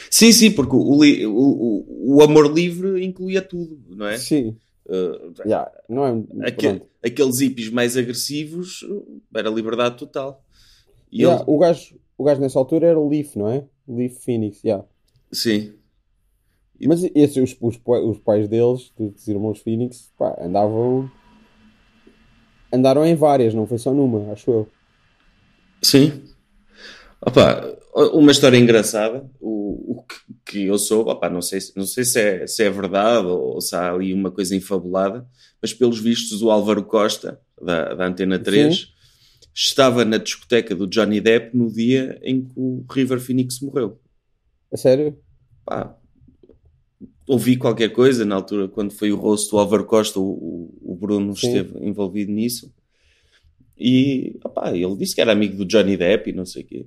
Sim, 0.10 0.32
sim, 0.32 0.52
porque 0.52 0.76
o, 0.76 1.02
li- 1.04 1.26
o, 1.26 1.86
o, 2.16 2.22
amor 2.22 2.52
livre 2.52 3.04
incluía 3.04 3.42
tudo, 3.42 3.80
não 3.96 4.08
é? 4.08 4.18
Sim. 4.18 4.58
Eh, 4.88 5.20
Já, 5.46 5.72
não 5.88 6.06
é. 6.06 6.82
aqueles 7.02 7.40
hippies 7.40 7.70
mais 7.70 7.96
agressivos 7.96 8.86
era 9.34 9.50
liberdade 9.50 9.98
total. 9.98 10.44
E 11.12 11.22
Já, 11.22 11.36
ele, 11.36 11.44
o, 11.48 11.58
gajo, 11.58 11.96
o 12.18 12.24
gajo 12.24 12.42
nessa 12.42 12.60
altura 12.60 12.88
era 12.88 13.00
o 13.00 13.08
Leaf, 13.08 13.36
não 13.38 13.48
é? 13.50 13.64
Leaf 13.88 14.24
Phoenix, 14.24 14.60
já. 14.64 14.84
sim, 15.32 15.74
E- 16.80 16.88
Mas 16.88 17.04
esses, 17.16 17.38
os, 17.38 17.58
os, 17.62 17.80
os 17.86 18.18
pais 18.20 18.48
deles, 18.50 18.92
dos 18.98 19.28
irmãos 19.28 19.60
Phoenix, 19.60 20.12
pá, 20.18 20.36
andavam. 20.42 21.10
Andaram 22.72 23.06
em 23.06 23.16
várias, 23.16 23.54
não 23.54 23.66
foi 23.66 23.78
só 23.78 23.94
numa, 23.94 24.32
acho 24.34 24.52
eu. 24.52 24.68
Sim. 25.82 26.35
Opa, 27.22 27.76
uma 28.14 28.32
história 28.32 28.58
engraçada, 28.58 29.30
o, 29.40 30.00
o 30.00 30.04
que, 30.04 30.16
que 30.46 30.66
eu 30.66 30.78
sou, 30.78 31.08
opa, 31.08 31.30
não 31.30 31.42
sei, 31.42 31.60
se- 31.62 31.74
não 31.76 31.86
sei 31.86 32.04
se, 32.04 32.20
é, 32.20 32.46
se 32.48 32.64
é 32.64 32.70
verdade 32.70 33.26
ou, 33.28 33.60
se 33.62 33.76
há 33.76 33.92
ali 33.92 34.14
uma 34.14 34.30
coisa 34.32 34.56
infabulada, 34.56 35.28
mas 35.62 35.74
pelos 35.74 36.00
vistos 36.00 36.42
o 36.42 36.52
Álvaro 36.52 36.84
Costa, 36.84 37.40
da, 37.62 37.94
da 37.96 38.06
Antena 38.08 38.38
3, 38.38 38.94
estava 39.54 40.04
na 40.06 40.18
discoteca 40.18 40.76
do 40.76 40.86
Johnny 40.86 41.20
Depp 41.22 41.56
no 41.58 41.72
dia 41.72 42.20
em 42.22 42.42
que 42.44 42.52
o 42.56 42.86
River 42.92 43.20
Phoenix 43.20 43.60
morreu. 43.62 44.00
A 44.72 44.78
sério? 44.78 45.18
Pá, 45.66 45.98
ouvi 47.28 47.56
qualquer 47.58 47.90
coisa 47.90 48.24
na 48.26 48.36
altura, 48.36 48.68
quando 48.68 48.92
foi 48.92 49.12
o 49.12 49.16
rosto 49.16 49.52
do 49.52 49.58
Álvaro 49.60 49.86
Costa, 49.86 50.20
o, 50.20 50.70
o- 50.82 50.96
Bruno 50.96 51.36
Sim. 51.36 51.48
esteve 51.48 51.86
envolvido 51.86 52.32
nisso. 52.32 52.74
E 53.78 54.38
opá, 54.44 54.72
ele 54.76 54.96
disse 54.96 55.14
que 55.16 55.22
era 55.22 55.32
amigo 55.34 55.58
do 55.58 55.66
Johnny 55.66 55.98
Depp 55.98 56.30
e 56.30 56.34
não 56.34 56.46
sei 56.46 56.64
o 56.64 56.66
quê. 56.66 56.86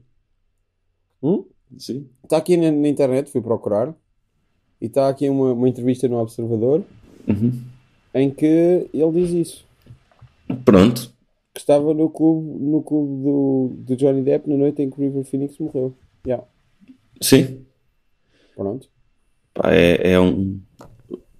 Hum? 1.22 1.44
Sim. 1.78 2.08
Está 2.24 2.36
aqui 2.38 2.56
na, 2.56 2.70
na 2.70 2.88
internet, 2.88 3.30
fui 3.30 3.40
procurar. 3.40 3.94
E 4.80 4.86
está 4.86 5.08
aqui 5.08 5.28
uma, 5.28 5.52
uma 5.52 5.68
entrevista 5.68 6.06
no 6.08 6.18
Observador 6.18 6.84
Uhum. 7.26 7.62
em 8.14 8.30
que 8.30 8.88
ele 8.92 9.12
diz 9.12 9.30
isso. 9.30 9.66
Pronto. 10.64 11.12
Que 11.52 11.60
estava 11.60 11.92
no 11.92 12.08
clube, 12.08 12.58
no 12.64 12.82
clube 12.82 13.22
do, 13.22 13.70
do 13.84 13.96
Johnny 13.96 14.22
Depp 14.22 14.48
na 14.48 14.56
noite 14.56 14.80
em 14.80 14.88
que 14.88 14.96
o 14.96 15.00
River 15.00 15.24
Phoenix 15.24 15.58
morreu. 15.58 15.94
Já, 16.26 16.42
Sim. 17.20 17.66
pronto. 18.56 18.88
Pá, 19.52 19.72
é, 19.74 20.12
é 20.12 20.20
um, 20.20 20.60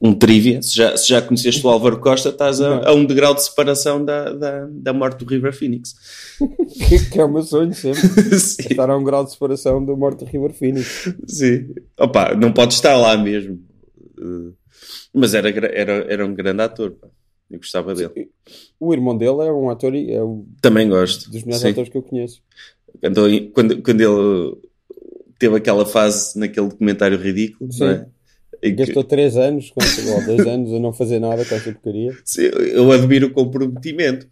um 0.01 0.15
trivia. 0.15 0.63
Se 0.63 0.77
já, 0.77 0.97
se 0.97 1.09
já 1.09 1.21
conheceste 1.21 1.65
o 1.67 1.69
Álvaro 1.69 1.99
Costa, 1.99 2.29
estás 2.29 2.61
a, 2.61 2.89
a 2.89 2.95
um 2.95 3.05
degrau 3.05 3.35
de 3.35 3.43
separação 3.43 4.05
da, 4.05 4.33
da, 4.33 4.69
da 4.71 4.93
morte 4.93 5.25
do 5.25 5.29
River 5.31 5.53
Phoenix. 5.53 5.95
que, 7.11 7.19
é 7.19 7.25
o 7.25 7.33
meu 7.33 7.43
sonho 7.43 7.75
sempre. 7.75 8.01
Estar 8.33 8.89
a 8.89 8.97
um 8.97 9.03
grau 9.03 9.25
de 9.25 9.33
separação 9.33 9.85
da 9.85 9.95
morte 9.97 10.25
do 10.25 10.31
River 10.31 10.53
Phoenix. 10.55 11.13
sim. 11.27 11.75
Opa, 11.99 12.35
não 12.35 12.53
pode 12.53 12.75
estar 12.75 12.97
lá 12.97 13.17
mesmo. 13.17 13.61
Uh, 14.19 14.55
Mas 15.13 15.35
era, 15.35 15.49
era, 15.51 15.93
era 16.09 16.27
um 16.27 16.35
grande 16.35 16.63
ator. 16.63 16.93
pá. 16.93 17.09
Eu 17.51 17.59
gostava 17.59 17.95
dele. 17.95 18.31
O 18.79 18.93
irmão 18.93 19.17
dele 19.17 19.41
é 19.41 19.53
um 19.53 19.71
ator 19.71 19.95
e 19.95 20.13
é 20.13 20.23
um 20.23 20.47
Também 20.61 20.89
gosto. 20.89 21.31
dos 21.31 21.43
melhores 21.43 21.63
Sim. 21.63 21.71
atores 21.71 21.89
que 21.89 21.97
eu 21.97 22.03
conheço. 22.03 22.43
Quando, 23.01 23.51
quando, 23.53 23.83
quando 23.83 24.01
ele 24.01 24.57
teve 25.39 25.57
aquela 25.57 25.87
fase 25.87 26.39
naquele 26.39 26.69
documentário 26.69 27.17
ridículo, 27.19 27.73
Sim. 27.73 27.81
não 27.81 27.91
é? 27.91 28.07
Em 28.62 28.71
que- 28.75 28.85
Gastou 28.85 29.05
3 29.05 29.37
anos, 29.37 29.73
chegou 29.75 30.16
a 30.16 30.21
2 30.27 30.47
anos, 30.47 30.73
a 30.73 30.79
não 30.81 30.92
fazer 30.92 31.18
nada 31.21 31.44
com 31.44 31.55
essa 31.55 31.73
porcaria. 31.73 32.12
Sim, 32.25 32.42
eu 32.42 32.90
admiro 32.92 33.29
o 33.29 33.33
comprometimento. 33.33 34.27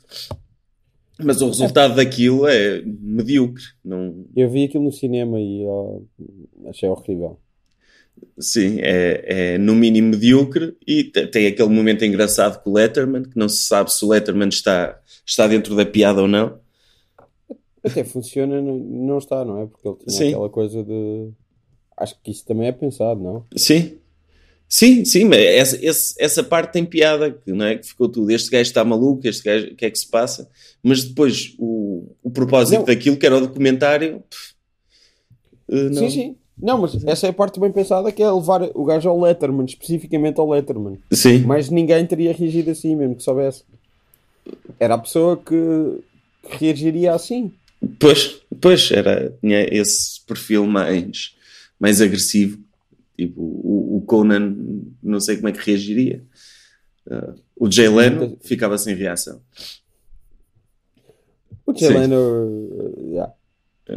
Mas 1.18 1.40
o 1.40 1.46
resultado 1.46 1.94
daquilo 1.96 2.46
é 2.46 2.82
medíocre. 2.84 3.62
Não, 3.84 4.24
Eu 4.36 4.50
vi 4.50 4.64
aquilo 4.64 4.84
no 4.84 4.92
cinema 4.92 5.40
e 5.40 5.64
ó, 5.64 6.00
achei 6.68 6.86
horrível. 6.88 7.38
sim, 8.38 8.78
é, 8.80 9.54
é 9.54 9.58
no 9.58 9.74
mínimo 9.74 10.08
medíocre 10.10 10.76
e 10.86 11.04
te- 11.04 11.26
tem 11.28 11.46
aquele 11.46 11.70
momento 11.70 12.04
engraçado 12.04 12.62
com 12.62 12.68
o 12.70 12.74
Letterman, 12.74 13.22
que 13.22 13.38
não 13.38 13.48
se 13.48 13.62
sabe 13.62 13.90
se 13.92 14.04
o 14.04 14.08
Letterman 14.08 14.48
está, 14.50 15.00
está 15.24 15.46
dentro 15.46 15.74
da 15.74 15.86
piada 15.86 16.20
ou 16.20 16.28
não. 16.28 16.58
Até 17.82 18.04
funciona, 18.04 18.60
não, 18.60 18.76
não 18.78 19.18
está, 19.18 19.42
não 19.44 19.62
é? 19.62 19.66
Porque 19.66 19.88
ele 19.88 19.96
tinha 20.06 20.18
Sim. 20.18 20.28
aquela 20.28 20.50
coisa 20.50 20.82
de. 20.82 21.30
Acho 21.96 22.20
que 22.22 22.30
isso 22.30 22.44
também 22.44 22.66
é 22.68 22.72
pensado, 22.72 23.22
não? 23.22 23.44
Sim. 23.56 23.96
Sim, 24.68 25.04
sim, 25.04 25.24
mas 25.24 25.38
essa, 25.38 26.14
essa 26.18 26.42
parte 26.42 26.72
tem 26.72 26.84
piada, 26.84 27.30
que, 27.30 27.52
não 27.52 27.64
é? 27.64 27.76
Que 27.76 27.86
ficou 27.86 28.08
tudo. 28.08 28.30
Este 28.30 28.50
gajo 28.50 28.62
está 28.62 28.84
maluco, 28.84 29.26
este 29.26 29.44
gajo, 29.44 29.68
o 29.68 29.74
que 29.76 29.86
é 29.86 29.90
que 29.90 29.98
se 29.98 30.08
passa? 30.08 30.48
Mas 30.82 31.04
depois, 31.04 31.54
o, 31.58 32.10
o 32.22 32.30
propósito 32.30 32.80
Não. 32.80 32.84
daquilo, 32.84 33.16
que 33.16 33.26
era 33.26 33.36
o 33.36 33.40
documentário, 33.40 34.22
pff, 34.28 34.54
eh, 35.68 35.88
não. 35.90 35.94
Sim, 35.94 36.10
sim. 36.10 36.36
Não, 36.60 36.78
mas 36.78 37.04
essa 37.04 37.26
é 37.26 37.30
a 37.30 37.34
parte 37.34 37.60
bem 37.60 37.70
pensada 37.70 38.10
que 38.10 38.22
é 38.22 38.30
levar 38.30 38.62
o 38.74 38.84
gajo 38.84 39.08
ao 39.08 39.20
Letterman, 39.20 39.66
especificamente 39.66 40.40
ao 40.40 40.48
Letterman. 40.48 40.98
Sim. 41.12 41.40
Mas 41.40 41.68
ninguém 41.68 42.06
teria 42.06 42.32
reagido 42.32 42.70
assim, 42.70 42.96
mesmo 42.96 43.14
que 43.14 43.22
soubesse. 43.22 43.62
era 44.80 44.94
a 44.94 44.98
pessoa 44.98 45.36
que, 45.36 46.00
que 46.48 46.64
reagiria 46.64 47.14
assim. 47.14 47.52
Pois, 48.00 48.40
pois, 48.60 48.90
era, 48.90 49.34
tinha 49.40 49.66
esse 49.70 50.24
perfil 50.24 50.66
mais, 50.66 51.36
mais 51.78 52.00
agressivo. 52.00 52.58
Tipo, 53.18 53.40
o 53.40 53.85
Conan, 54.06 54.56
não 55.02 55.20
sei 55.20 55.36
como 55.36 55.48
é 55.48 55.52
que 55.52 55.58
reagiria. 55.58 56.24
Uh, 57.06 57.34
o 57.56 57.70
Jay 57.70 57.88
Leno 57.88 58.36
ficava 58.40 58.78
sem 58.78 58.94
reação. 58.94 59.40
O 61.66 61.74
Jay 61.74 61.90
Leno, 61.90 62.16
uh, 62.16 63.00
yeah. 63.00 63.32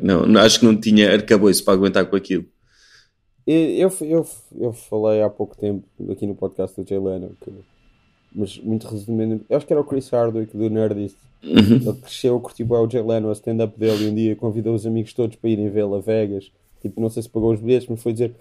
não, 0.03 0.25
não, 0.25 0.41
acho 0.41 0.59
que 0.59 0.65
não 0.65 0.79
tinha 0.79 1.11
arcabouço 1.11 1.63
para 1.63 1.73
aguentar 1.73 2.05
com 2.05 2.15
aquilo. 2.15 2.45
Eu, 3.45 3.91
eu, 4.01 4.27
eu 4.59 4.73
falei 4.73 5.21
há 5.23 5.29
pouco 5.29 5.57
tempo 5.57 5.83
aqui 6.11 6.27
no 6.27 6.35
podcast 6.35 6.79
do 6.79 6.87
Jay 6.87 6.99
Leno, 6.99 7.35
que, 7.41 7.51
mas 8.33 8.57
muito 8.59 8.87
resumidamente, 8.87 9.45
eu 9.49 9.57
acho 9.57 9.65
que 9.65 9.73
era 9.73 9.81
o 9.81 9.85
Chris 9.85 10.09
Hardwick 10.09 10.55
do 10.55 10.69
Nerdist. 10.69 11.17
Uhum. 11.41 11.75
Ele 11.89 12.01
cresceu, 12.01 12.39
curtiu 12.39 12.67
o 12.69 12.89
Jay 12.89 13.01
Leno, 13.01 13.29
a 13.29 13.33
stand-up 13.33 13.79
dele, 13.79 14.05
e 14.05 14.09
um 14.09 14.13
dia 14.13 14.35
convidou 14.35 14.75
os 14.75 14.85
amigos 14.85 15.13
todos 15.13 15.35
para 15.37 15.49
irem 15.49 15.69
vê-lo 15.69 15.95
a 15.95 15.99
Vegas. 15.99 16.51
Tipo, 16.81 17.01
não 17.01 17.09
sei 17.09 17.23
se 17.23 17.29
pagou 17.29 17.53
os 17.53 17.59
bilhetes, 17.59 17.87
mas 17.87 18.01
foi 18.01 18.13
dizer: 18.13 18.35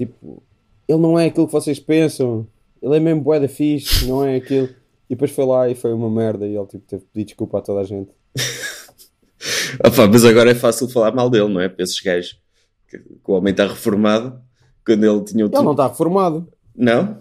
Tipo, 0.00 0.42
ele 0.90 1.00
não 1.00 1.16
é 1.16 1.26
aquilo 1.26 1.46
que 1.46 1.52
vocês 1.52 1.78
pensam, 1.78 2.46
ele 2.82 2.96
é 2.96 3.00
mesmo 3.00 3.20
boeda 3.20 3.46
fixe, 3.48 4.06
não 4.06 4.24
é 4.24 4.36
aquilo. 4.36 4.68
E 5.08 5.14
depois 5.14 5.30
foi 5.30 5.44
lá 5.44 5.68
e 5.68 5.74
foi 5.74 5.92
uma 5.92 6.10
merda 6.10 6.46
e 6.46 6.56
ele 6.56 6.66
tipo, 6.66 6.84
teve 6.86 7.02
que 7.02 7.08
pedir 7.12 7.24
desculpa 7.26 7.58
a 7.58 7.62
toda 7.62 7.80
a 7.80 7.84
gente. 7.84 8.10
Opa, 9.84 10.08
mas 10.08 10.24
agora 10.24 10.50
é 10.50 10.54
fácil 10.54 10.88
falar 10.88 11.12
mal 11.12 11.30
dele, 11.30 11.48
não 11.48 11.60
é? 11.60 11.68
Para 11.68 11.84
esses 11.84 12.00
gajos. 12.00 12.40
Que, 12.88 12.98
que 12.98 13.20
o 13.24 13.34
homem 13.34 13.52
está 13.52 13.66
reformado 13.66 14.40
quando 14.84 15.04
ele 15.04 15.24
tinha 15.24 15.46
o 15.46 15.48
Ele 15.48 15.62
não 15.62 15.70
está 15.70 15.86
reformado. 15.86 16.48
Não? 16.74 17.18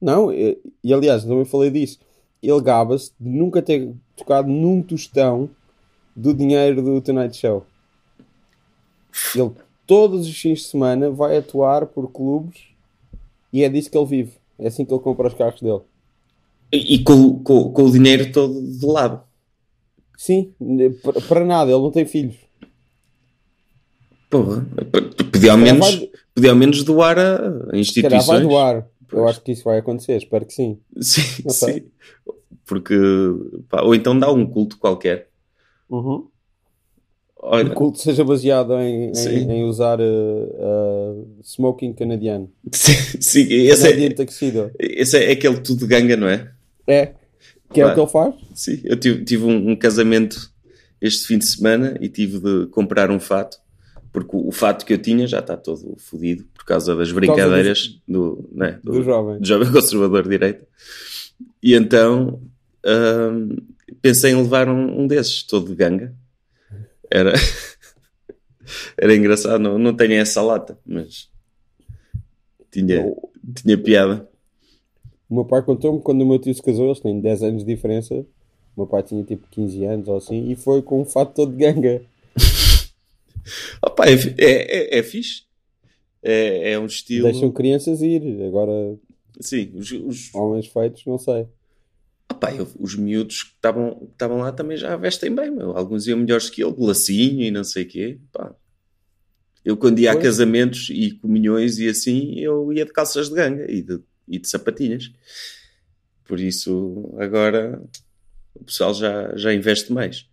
Não, 0.00 0.32
e, 0.32 0.58
e 0.82 0.92
aliás, 0.92 1.22
também 1.22 1.44
falei 1.44 1.70
disso. 1.70 2.00
Ele 2.42 2.60
gaba-se 2.60 3.12
de 3.18 3.28
nunca 3.28 3.62
ter 3.62 3.94
tocado 4.16 4.48
num 4.48 4.82
tostão 4.82 5.48
do 6.16 6.34
dinheiro 6.34 6.82
do 6.82 7.00
Tonight 7.00 7.36
Show. 7.36 7.64
Ele 9.34 9.52
todos 9.86 10.26
os 10.26 10.36
fins 10.36 10.60
de 10.60 10.64
semana 10.66 11.10
vai 11.10 11.36
atuar 11.36 11.86
por 11.86 12.10
clubes 12.10 12.73
e 13.54 13.62
é 13.62 13.68
disso 13.68 13.88
que 13.88 13.96
ele 13.96 14.04
vive. 14.04 14.32
É 14.58 14.66
assim 14.66 14.84
que 14.84 14.92
ele 14.92 15.00
compra 15.00 15.28
os 15.28 15.34
carros 15.34 15.60
dele. 15.60 15.82
E, 16.72 16.96
e 16.96 17.04
com, 17.04 17.38
com, 17.38 17.72
com, 17.72 17.84
o 17.84 17.92
dinheiro 17.92 18.32
todo 18.32 18.60
de 18.60 18.84
lado. 18.84 19.22
Sim, 20.16 20.52
para 21.28 21.44
nada, 21.44 21.70
ele 21.70 21.80
não 21.80 21.92
tem 21.92 22.04
filhos. 22.04 22.34
Porra, 24.28 24.66
podia 25.32 25.52
ao, 25.52 25.58
menos, 25.58 25.94
vai... 25.94 26.10
podia 26.34 26.50
ao 26.50 26.56
menos 26.56 26.82
doar 26.82 27.16
a 27.16 27.78
instituições. 27.78 28.26
vai 28.26 28.40
doar. 28.40 28.88
Pois. 29.08 29.22
Eu 29.22 29.28
acho 29.28 29.40
que 29.40 29.52
isso 29.52 29.62
vai 29.62 29.78
acontecer, 29.78 30.16
espero 30.16 30.44
que 30.44 30.52
sim. 30.52 30.80
Sim, 31.00 31.48
sim. 31.48 31.84
Porque, 32.66 32.96
pá, 33.68 33.82
ou 33.82 33.94
então 33.94 34.18
dá 34.18 34.32
um 34.32 34.44
culto 34.44 34.78
qualquer. 34.78 35.28
Uhum. 35.88 36.26
Olha, 37.46 37.70
o 37.70 37.74
culto 37.74 37.98
seja 37.98 38.24
baseado 38.24 38.72
em, 38.80 39.12
em, 39.12 39.52
em 39.52 39.64
usar 39.64 40.00
uh, 40.00 40.02
uh, 40.02 41.38
smoking 41.42 41.92
canadiano. 41.92 42.50
Sim, 42.72 43.20
sim 43.20 43.40
esse, 43.52 43.86
é, 43.86 44.10
esse 44.78 45.18
é 45.18 45.30
aquele 45.30 45.60
tudo 45.60 45.86
ganga, 45.86 46.16
não 46.16 46.26
é? 46.26 46.50
É, 46.86 47.12
que 47.70 47.82
é 47.82 47.86
o 47.86 47.92
que 47.92 48.00
ele 48.00 48.08
faz. 48.08 48.34
Sim, 48.54 48.80
eu 48.84 48.96
tive, 48.98 49.24
tive 49.24 49.44
um, 49.44 49.72
um, 49.72 49.76
casamento 49.76 50.50
este 51.02 51.26
fim 51.26 51.36
de 51.36 51.44
semana 51.44 51.98
e 52.00 52.08
tive 52.08 52.38
de 52.38 52.66
comprar 52.68 53.10
um 53.10 53.20
fato, 53.20 53.58
porque 54.10 54.34
o, 54.34 54.48
o 54.48 54.52
fato 54.52 54.86
que 54.86 54.94
eu 54.94 54.98
tinha 54.98 55.26
já 55.26 55.40
está 55.40 55.54
todo 55.54 55.96
fodido 55.98 56.46
por 56.54 56.64
causa 56.64 56.96
das 56.96 57.12
brincadeiras 57.12 58.00
do, 58.08 58.48
né, 58.52 58.78
do, 58.82 58.92
do, 58.92 59.02
jovem. 59.02 59.38
do 59.38 59.44
jovem 59.46 59.70
conservador 59.70 60.22
de 60.22 60.30
direita. 60.30 60.66
E 61.62 61.74
então 61.74 62.40
uh, 62.86 63.62
pensei 64.00 64.32
em 64.32 64.36
levar 64.36 64.66
um, 64.66 65.02
um 65.02 65.06
desses, 65.06 65.42
todo 65.42 65.68
de 65.68 65.74
ganga 65.74 66.23
era, 67.14 67.32
era 68.98 69.14
engraçado, 69.14 69.60
não, 69.60 69.78
não 69.78 69.94
tenho 69.94 70.14
essa 70.14 70.42
lata, 70.42 70.76
mas 70.84 71.30
tinha, 72.70 73.14
tinha 73.54 73.78
piada. 73.78 74.28
O 75.30 75.34
meu 75.34 75.44
pai 75.44 75.62
contou-me 75.62 76.00
quando 76.00 76.22
o 76.22 76.26
meu 76.26 76.38
tio 76.38 76.52
se 76.52 76.62
casou, 76.62 76.86
eles 76.86 77.00
têm 77.00 77.20
10 77.20 77.42
anos 77.44 77.64
de 77.64 77.72
diferença. 77.72 78.14
O 78.14 78.80
meu 78.80 78.86
pai 78.86 79.04
tinha 79.04 79.22
tipo 79.22 79.46
15 79.48 79.84
anos 79.84 80.08
ou 80.08 80.16
assim, 80.16 80.50
e 80.50 80.56
foi 80.56 80.82
com 80.82 81.00
um 81.00 81.04
fato 81.04 81.34
todo 81.34 81.52
de 81.52 81.58
ganga. 81.58 82.04
Opa, 83.80 84.06
é, 84.06 84.14
é, 84.38 84.96
é, 84.96 84.98
é 84.98 85.02
fixe. 85.02 85.44
É, 86.20 86.72
é 86.72 86.78
um 86.78 86.86
estilo. 86.86 87.30
Deixam 87.30 87.52
crianças 87.52 88.02
ir, 88.02 88.42
agora. 88.42 88.72
Sim, 89.40 89.70
os, 89.74 89.92
os... 89.92 90.34
homens 90.34 90.66
feitos, 90.66 91.04
não 91.06 91.18
sei. 91.18 91.46
Opa, 92.34 92.52
eu, 92.52 92.68
os 92.80 92.96
miúdos 92.96 93.44
que 93.44 93.54
estavam 93.54 94.38
lá 94.38 94.50
também 94.50 94.76
já 94.76 94.96
vestem 94.96 95.32
bem, 95.32 95.50
meu. 95.50 95.76
Alguns 95.76 96.06
iam 96.08 96.18
melhores 96.18 96.50
que 96.50 96.62
ele, 96.62 96.74
lacinho 96.76 97.42
e 97.42 97.50
não 97.50 97.62
sei 97.62 97.84
o 97.84 97.88
quê. 97.88 98.18
Pá. 98.32 98.52
Eu, 99.64 99.76
quando 99.76 100.00
ia 100.00 100.12
a 100.12 100.18
casamentos 100.18 100.88
e 100.90 101.12
comunhões 101.12 101.78
e 101.78 101.88
assim, 101.88 102.38
eu 102.40 102.72
ia 102.72 102.84
de 102.84 102.92
calças 102.92 103.28
de 103.28 103.34
ganga 103.36 103.70
e 103.70 103.82
de, 103.82 104.00
e 104.28 104.38
de 104.38 104.48
sapatinhas. 104.48 105.12
Por 106.24 106.40
isso, 106.40 107.14
agora 107.18 107.80
o 108.52 108.64
pessoal 108.64 108.92
já, 108.92 109.34
já 109.36 109.54
investe 109.54 109.92
mais. 109.92 110.26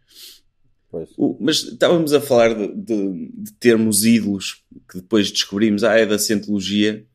O, 1.16 1.38
mas 1.40 1.64
estávamos 1.64 2.14
a 2.14 2.20
falar 2.20 2.54
de, 2.54 2.68
de, 2.76 3.32
de, 3.34 3.54
termos 3.54 4.04
ídolos 4.04 4.66
que 4.90 4.98
depois 4.98 5.32
descobrimos, 5.32 5.84
ah, 5.84 5.96
é 5.98 6.06
da 6.06 6.20
Cientologia. 6.20 7.06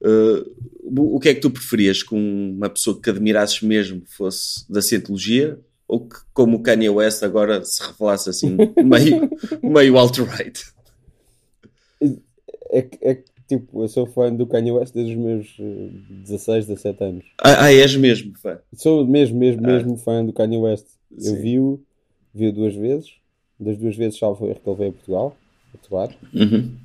Uh, 0.00 0.54
o 0.96 1.20
que 1.20 1.28
é 1.28 1.34
que 1.34 1.40
tu 1.40 1.50
preferias 1.50 2.02
que 2.02 2.14
uma 2.14 2.68
pessoa 2.68 3.00
que 3.00 3.10
admirasses 3.10 3.62
mesmo 3.62 4.02
fosse 4.06 4.70
da 4.70 4.80
Cientologia 4.80 5.58
ou 5.86 6.06
que, 6.06 6.16
como 6.34 6.58
o 6.58 6.62
Kanye 6.62 6.88
West, 6.90 7.22
agora 7.22 7.64
se 7.64 7.82
revelasse 7.82 8.30
assim, 8.30 8.56
meio, 8.84 9.30
meio 9.62 9.96
alt-right? 9.96 10.60
É, 12.70 12.86
é 13.00 13.22
tipo, 13.48 13.82
eu 13.82 13.88
sou 13.88 14.06
fã 14.06 14.32
do 14.32 14.46
Kanye 14.46 14.72
West 14.72 14.94
desde 14.94 15.14
os 15.14 15.18
meus 15.18 15.56
16, 16.26 16.64
eh, 16.64 16.68
17 16.68 17.04
anos. 17.04 17.24
Ah, 17.42 17.64
ah 17.64 17.72
és 17.72 17.96
mesmo 17.96 18.36
fã? 18.38 18.58
Sou 18.74 19.06
mesmo, 19.06 19.38
mesmo, 19.38 19.62
ah. 19.64 19.72
mesmo 19.72 19.96
fã 19.96 20.24
do 20.24 20.32
Kanye 20.32 20.58
West. 20.58 20.86
Sim. 21.16 21.30
Eu 21.30 21.42
vi-o 21.42 21.80
vi 22.34 22.52
duas 22.52 22.74
vezes. 22.74 23.12
Das 23.58 23.76
duas 23.76 23.96
vezes, 23.96 24.18
salvo 24.18 24.46
erro, 24.46 24.60
que 24.62 24.70
ele 24.70 24.76
veio 24.76 24.90
a 24.90 24.92
Portugal, 24.92 25.36
a 25.74 25.76
atuar. 25.76 26.16
Uhum. 26.32 26.76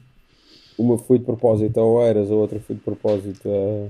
Uma 0.78 0.98
foi 0.98 1.20
de 1.20 1.26
propósito 1.26 1.80
a 1.80 1.84
Oeiras, 1.84 2.32
a 2.32 2.36
outra 2.36 2.60
foi 2.60 2.76
de 2.76 2.82
propósito 2.82 3.48
a... 3.50 3.90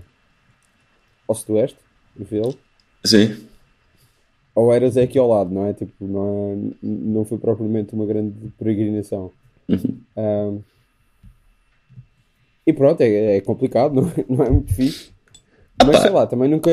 ao 1.28 1.36
Sudoeste, 1.36 1.78
vê-lo. 2.16 2.56
Sim. 3.06 3.48
Oeiras 4.56 4.98
é 4.98 5.04
aqui 5.04 5.18
ao 5.18 5.28
lado, 5.28 5.54
não 5.54 5.66
é? 5.66 5.74
Tipo, 5.74 6.06
não, 6.06 6.52
é, 6.52 6.76
não 6.82 7.26
foi 7.26 7.38
propriamente 7.38 7.94
uma 7.94 8.06
grande 8.06 8.52
peregrinação. 8.58 9.32
Uhum. 9.68 10.00
Um, 10.18 10.62
e 12.66 12.72
pronto, 12.72 13.02
é, 13.02 13.38
é 13.38 13.42
complicado, 13.42 13.94
não, 14.00 14.08
é, 14.08 14.26
não 14.30 14.44
é 14.44 14.50
muito 14.50 14.74
fixe. 14.74 15.12
Mas 15.86 16.00
sei 16.00 16.12
lá, 16.12 16.28
também 16.28 16.50
nunca. 16.50 16.72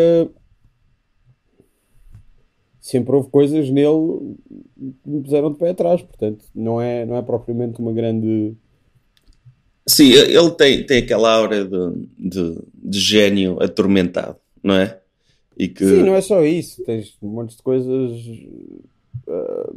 Sempre 2.80 3.14
houve 3.14 3.28
coisas 3.28 3.70
nele 3.70 4.36
que 5.02 5.10
me 5.10 5.22
puseram 5.22 5.52
de 5.52 5.58
pé 5.58 5.70
atrás, 5.70 6.00
portanto, 6.02 6.44
não 6.54 6.80
é, 6.80 7.04
não 7.04 7.16
é 7.16 7.22
propriamente 7.22 7.78
uma 7.78 7.92
grande 7.92 8.56
Sim, 9.90 10.12
ele 10.12 10.50
tem, 10.52 10.86
tem 10.86 10.98
aquela 10.98 11.32
aura 11.32 11.64
de, 11.64 12.06
de, 12.16 12.58
de 12.74 13.00
gênio 13.00 13.60
atormentado, 13.60 14.36
não 14.62 14.74
é? 14.74 15.00
E 15.58 15.66
que... 15.68 15.84
Sim, 15.84 16.04
não 16.04 16.14
é 16.14 16.20
só 16.20 16.44
isso. 16.44 16.82
Tens 16.84 17.16
um 17.20 17.28
monte 17.28 17.56
de 17.56 17.62
coisas. 17.62 18.12
Uh... 19.26 19.74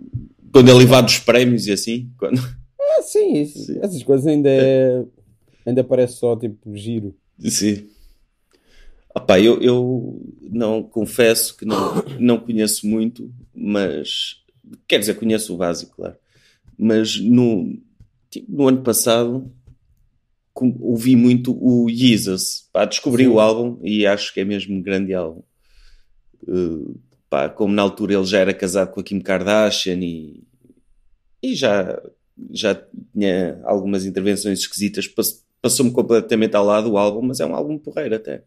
Quando 0.51 0.69
ele 0.69 0.85
vai 0.85 1.01
dos 1.01 1.17
prémios 1.17 1.65
e 1.65 1.71
assim? 1.71 2.11
Quando... 2.17 2.39
Ah, 2.79 3.01
sim, 3.01 3.41
isso, 3.41 3.65
sim. 3.65 3.79
essas 3.81 4.03
coisas 4.03 4.27
ainda 4.27 4.49
é... 4.49 5.03
ainda 5.65 5.83
parece 5.83 6.17
só 6.17 6.35
tipo 6.35 6.75
giro. 6.75 7.15
Sim. 7.39 7.87
Opa, 9.15 9.39
eu, 9.39 9.59
eu 9.61 10.21
não 10.41 10.83
confesso 10.83 11.57
que 11.57 11.65
não, 11.65 12.03
não 12.19 12.39
conheço 12.39 12.87
muito, 12.87 13.31
mas 13.53 14.43
quer 14.87 14.99
dizer, 14.99 15.15
conheço 15.15 15.53
o 15.53 15.57
básico, 15.57 15.95
claro. 15.95 16.15
Mas 16.77 17.19
no, 17.19 17.77
tipo, 18.29 18.51
no 18.51 18.67
ano 18.67 18.83
passado 18.83 19.51
ouvi 20.79 21.15
muito 21.15 21.57
o 21.59 21.89
Jesus. 21.89 22.67
Pá, 22.71 22.85
descobri 22.85 23.23
Sim. 23.23 23.29
o 23.29 23.39
álbum 23.39 23.79
e 23.83 24.05
acho 24.05 24.33
que 24.33 24.39
é 24.39 24.45
mesmo 24.45 24.75
um 24.75 24.81
grande 24.81 25.13
álbum. 25.13 25.41
Uh, 26.47 26.99
pá, 27.29 27.49
como 27.49 27.73
na 27.73 27.81
altura 27.81 28.13
ele 28.13 28.25
já 28.25 28.39
era 28.39 28.53
casado 28.53 28.91
com 28.91 28.99
a 28.99 29.03
Kim 29.03 29.19
Kardashian 29.19 29.99
e, 30.01 30.43
e 31.41 31.55
já, 31.55 32.01
já 32.51 32.79
tinha 33.11 33.59
algumas 33.63 34.05
intervenções 34.05 34.59
esquisitas, 34.59 35.07
passou-me 35.61 35.91
completamente 35.91 36.55
ao 36.55 36.65
lado 36.65 36.91
o 36.91 36.97
álbum, 36.97 37.21
mas 37.21 37.39
é 37.39 37.45
um 37.45 37.55
álbum 37.55 37.77
porreiro 37.77 38.15
até. 38.15 38.43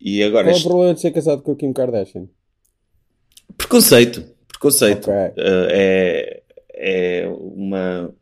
E 0.00 0.22
agora 0.22 0.44
Qual 0.44 0.56
este... 0.56 0.64
é 0.64 0.66
o 0.66 0.70
problema 0.70 0.94
de 0.94 1.00
ser 1.00 1.10
casado 1.10 1.42
com 1.42 1.52
a 1.52 1.56
Kim 1.56 1.72
Kardashian? 1.72 2.28
Preconceito. 3.56 4.24
Preconceito. 4.48 5.10
Okay. 5.10 5.44
Uh, 5.44 5.66
é, 5.70 6.42
é 6.74 7.28
uma 7.28 8.14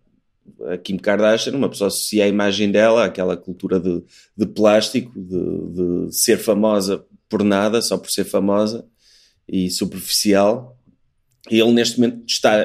a 0.67 0.79
Kim 0.79 0.97
Kardashian, 0.97 1.55
uma 1.55 1.69
pessoa 1.69 1.89
associa 1.89 2.25
a 2.25 2.29
imagem 2.29 2.71
dela 2.71 3.05
àquela 3.05 3.37
cultura 3.37 3.79
de, 3.81 4.03
de 4.37 4.47
plástico, 4.47 5.13
de, 5.15 6.07
de, 6.09 6.15
ser 6.15 6.39
famosa 6.39 7.05
por 7.29 7.43
nada, 7.43 7.81
só 7.81 7.97
por 7.97 8.11
ser 8.11 8.25
famosa, 8.25 8.85
e 9.49 9.71
superficial. 9.71 10.77
E 11.51 11.59
ele 11.61 11.73
neste 11.73 12.01
momento 12.01 12.23
está, 12.27 12.63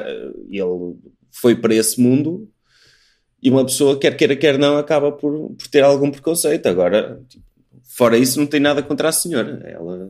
ele 0.50 0.96
foi 1.30 1.56
para 1.56 1.74
esse 1.74 2.00
mundo 2.00 2.48
e 3.42 3.50
uma 3.50 3.64
pessoa, 3.64 3.98
quer 3.98 4.16
queira, 4.16 4.34
quer 4.34 4.58
não, 4.58 4.76
acaba 4.76 5.12
por, 5.12 5.50
por 5.50 5.68
ter 5.68 5.84
algum 5.84 6.10
preconceito. 6.10 6.66
Agora, 6.66 7.20
fora 7.84 8.18
isso, 8.18 8.40
não 8.40 8.46
tem 8.46 8.60
nada 8.60 8.82
contra 8.82 9.08
a 9.08 9.12
senhora. 9.12 9.62
Ela 9.64 10.08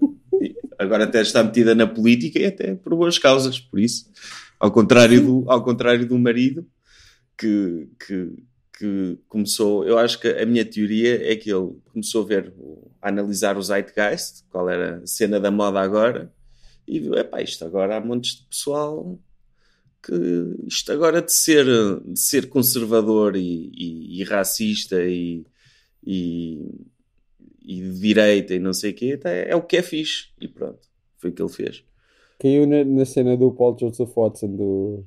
agora 0.78 1.04
até 1.04 1.20
está 1.20 1.42
metida 1.42 1.74
na 1.74 1.86
política 1.86 2.38
e 2.38 2.46
até 2.46 2.74
por 2.74 2.94
boas 2.94 3.18
causas, 3.18 3.58
por 3.58 3.78
isso. 3.78 4.10
Ao 4.58 4.70
contrário 4.70 5.20
do, 5.20 5.50
ao 5.50 5.62
contrário 5.62 6.06
do 6.06 6.18
marido, 6.18 6.66
que, 7.36 7.88
que, 7.98 8.32
que 8.78 9.18
começou, 9.28 9.84
eu 9.84 9.98
acho 9.98 10.20
que 10.20 10.28
a 10.28 10.46
minha 10.46 10.64
teoria 10.64 11.30
é 11.30 11.36
que 11.36 11.50
ele 11.50 11.76
começou 11.92 12.24
a 12.24 12.26
ver, 12.26 12.54
a 13.00 13.08
analisar 13.08 13.56
o 13.56 13.62
Zeitgeist, 13.62 14.44
qual 14.50 14.68
era 14.68 14.98
a 14.98 15.06
cena 15.06 15.40
da 15.40 15.50
moda 15.50 15.80
agora, 15.80 16.32
e 16.86 17.00
viu, 17.00 17.14
epá, 17.14 17.42
isto 17.42 17.64
agora 17.64 17.96
há 17.96 18.00
montes 18.00 18.36
de 18.36 18.44
pessoal 18.44 19.18
que 20.02 20.66
isto 20.68 20.92
agora 20.92 21.20
de 21.20 21.32
ser, 21.32 21.66
de 22.04 22.18
ser 22.18 22.48
conservador 22.48 23.34
e, 23.34 23.72
e, 23.74 24.20
e 24.20 24.24
racista 24.24 25.02
e, 25.02 25.44
e, 26.04 26.70
de 27.64 27.98
direita 27.98 28.54
e 28.54 28.60
não 28.60 28.72
sei 28.72 28.92
o 28.92 28.94
quê, 28.94 29.18
é, 29.24 29.50
é, 29.50 29.56
o 29.56 29.62
que 29.62 29.76
é 29.76 29.82
fixe. 29.82 30.28
E 30.40 30.46
pronto, 30.46 30.78
foi 31.18 31.30
o 31.30 31.32
que 31.32 31.42
ele 31.42 31.52
fez. 31.52 31.82
Caiu 32.38 32.66
na, 32.66 32.84
na 32.84 33.04
cena 33.04 33.36
do 33.36 33.50
Paul 33.50 33.76
Joseph 33.78 34.14
Watson 34.14 34.54
do 34.54 35.04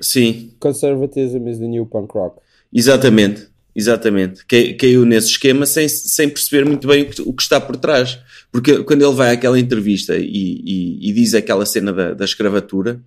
Sim. 0.00 0.52
Conservatism 0.60 1.48
is 1.48 1.58
the 1.58 1.66
new 1.66 1.86
punk 1.86 2.14
rock. 2.14 2.40
Exatamente, 2.72 3.48
exatamente. 3.74 4.44
Caiu 4.76 5.04
nesse 5.04 5.28
esquema 5.28 5.64
sem, 5.66 5.88
sem 5.88 6.28
perceber 6.28 6.64
muito 6.64 6.86
bem 6.86 7.02
o 7.02 7.10
que, 7.10 7.22
o 7.22 7.32
que 7.32 7.42
está 7.42 7.60
por 7.60 7.76
trás. 7.76 8.18
Porque 8.52 8.82
quando 8.84 9.02
ele 9.02 9.14
vai 9.14 9.32
àquela 9.32 9.58
entrevista 9.58 10.16
e, 10.16 10.24
e, 10.24 11.10
e 11.10 11.12
diz 11.12 11.34
aquela 11.34 11.64
cena 11.64 11.92
da, 11.92 12.14
da 12.14 12.24
escravatura, 12.24 13.00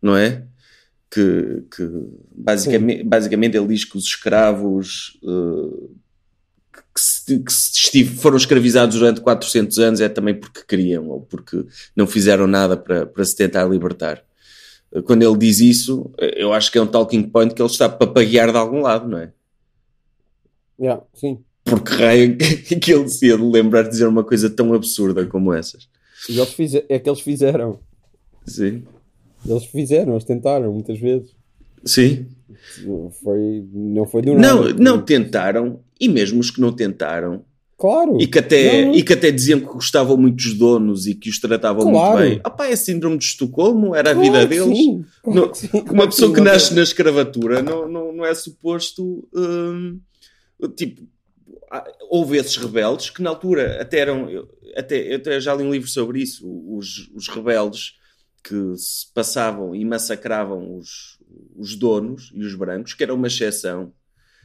não 0.00 0.16
é? 0.16 0.44
que, 1.10 1.64
que 1.74 1.90
basicamente, 2.30 3.02
basicamente 3.02 3.56
ele 3.56 3.66
diz 3.66 3.84
que 3.84 3.98
os 3.98 4.04
escravos 4.04 5.18
uh, 5.24 5.90
que, 6.94 7.00
se, 7.00 7.38
que 7.40 7.52
se 7.52 8.04
foram 8.04 8.36
escravizados 8.36 8.96
durante 8.96 9.20
400 9.20 9.78
anos 9.78 10.00
é 10.00 10.08
também 10.08 10.34
porque 10.34 10.60
queriam 10.66 11.08
ou 11.08 11.20
porque 11.22 11.64
não 11.96 12.06
fizeram 12.06 12.46
nada 12.46 12.76
para, 12.76 13.06
para 13.06 13.24
se 13.24 13.34
tentar 13.34 13.64
libertar. 13.64 14.22
Quando 15.04 15.22
ele 15.22 15.36
diz 15.36 15.60
isso, 15.60 16.10
eu 16.18 16.52
acho 16.52 16.70
que 16.72 16.78
é 16.78 16.82
um 16.82 16.86
talking 16.86 17.22
point 17.22 17.54
que 17.54 17.62
ele 17.62 17.70
está 17.70 17.88
para 17.88 18.06
paguear 18.06 18.50
de 18.50 18.58
algum 18.58 18.80
lado, 18.80 19.08
não 19.08 19.18
é? 19.18 19.32
Yeah, 20.80 21.02
sim. 21.14 21.38
Porque 21.64 21.92
raio 21.92 22.36
que 22.80 22.92
ele 22.92 23.08
se 23.08 23.26
ia 23.26 23.36
lembrar 23.36 23.82
de 23.82 23.90
dizer 23.90 24.06
uma 24.06 24.24
coisa 24.24 24.50
tão 24.50 24.74
absurda 24.74 25.24
como 25.26 25.52
essas. 25.52 25.88
E 26.28 26.38
eles 26.38 26.52
fizeram, 26.52 26.86
é 26.88 26.98
que 26.98 27.08
eles 27.08 27.20
fizeram. 27.20 27.80
Sim. 28.46 28.82
Eles 29.46 29.64
fizeram, 29.66 30.12
eles 30.12 30.24
tentaram 30.24 30.72
muitas 30.72 30.98
vezes. 30.98 31.30
Sim. 31.84 32.26
Foi, 33.22 33.64
não 33.72 34.06
foi 34.06 34.22
do 34.22 34.34
Não, 34.34 34.68
não 34.70 35.02
tentaram, 35.02 35.80
e 36.00 36.08
mesmo 36.08 36.40
os 36.40 36.50
que 36.50 36.60
não 36.60 36.72
tentaram. 36.72 37.44
Claro. 37.80 38.20
E 38.20 38.26
que, 38.26 38.38
até, 38.38 38.84
não. 38.84 38.94
e 38.94 39.02
que 39.02 39.14
até 39.14 39.30
diziam 39.30 39.58
que 39.58 39.64
gostavam 39.64 40.14
muito 40.14 40.36
dos 40.36 40.52
donos 40.52 41.06
e 41.06 41.14
que 41.14 41.30
os 41.30 41.40
tratavam 41.40 41.90
claro. 41.90 42.18
muito 42.18 42.30
bem. 42.30 42.40
Ah 42.44 42.50
pá, 42.50 42.66
é 42.66 42.76
síndrome 42.76 43.16
de 43.16 43.24
Estocolmo, 43.24 43.94
era 43.94 44.12
claro 44.14 44.20
a 44.20 44.22
vida 44.22 44.46
deles. 44.46 44.76
Sim. 44.76 45.04
Não, 45.24 45.54
sim. 45.54 45.70
Uma 45.90 46.04
pessoa 46.04 46.34
que 46.34 46.42
nasce 46.42 46.74
na 46.74 46.82
escravatura 46.82 47.62
não, 47.62 47.88
não, 47.88 48.12
não 48.12 48.26
é 48.26 48.34
suposto. 48.34 49.26
Hum, 49.34 49.98
tipo, 50.76 51.00
houve 52.10 52.36
esses 52.36 52.58
rebeldes 52.58 53.08
que 53.08 53.22
na 53.22 53.30
altura 53.30 53.80
até 53.80 54.00
eram. 54.00 54.28
Até, 54.76 55.14
eu 55.14 55.16
até 55.16 55.40
já 55.40 55.54
li 55.54 55.64
um 55.64 55.72
livro 55.72 55.88
sobre 55.88 56.20
isso. 56.20 56.46
Os, 56.68 57.10
os 57.14 57.28
rebeldes 57.28 57.94
que 58.44 58.76
se 58.76 59.10
passavam 59.14 59.74
e 59.74 59.86
massacravam 59.86 60.76
os, 60.76 61.18
os 61.56 61.74
donos 61.76 62.30
e 62.34 62.44
os 62.44 62.54
brancos, 62.54 62.92
que 62.92 63.02
era 63.02 63.14
uma 63.14 63.28
exceção. 63.28 63.90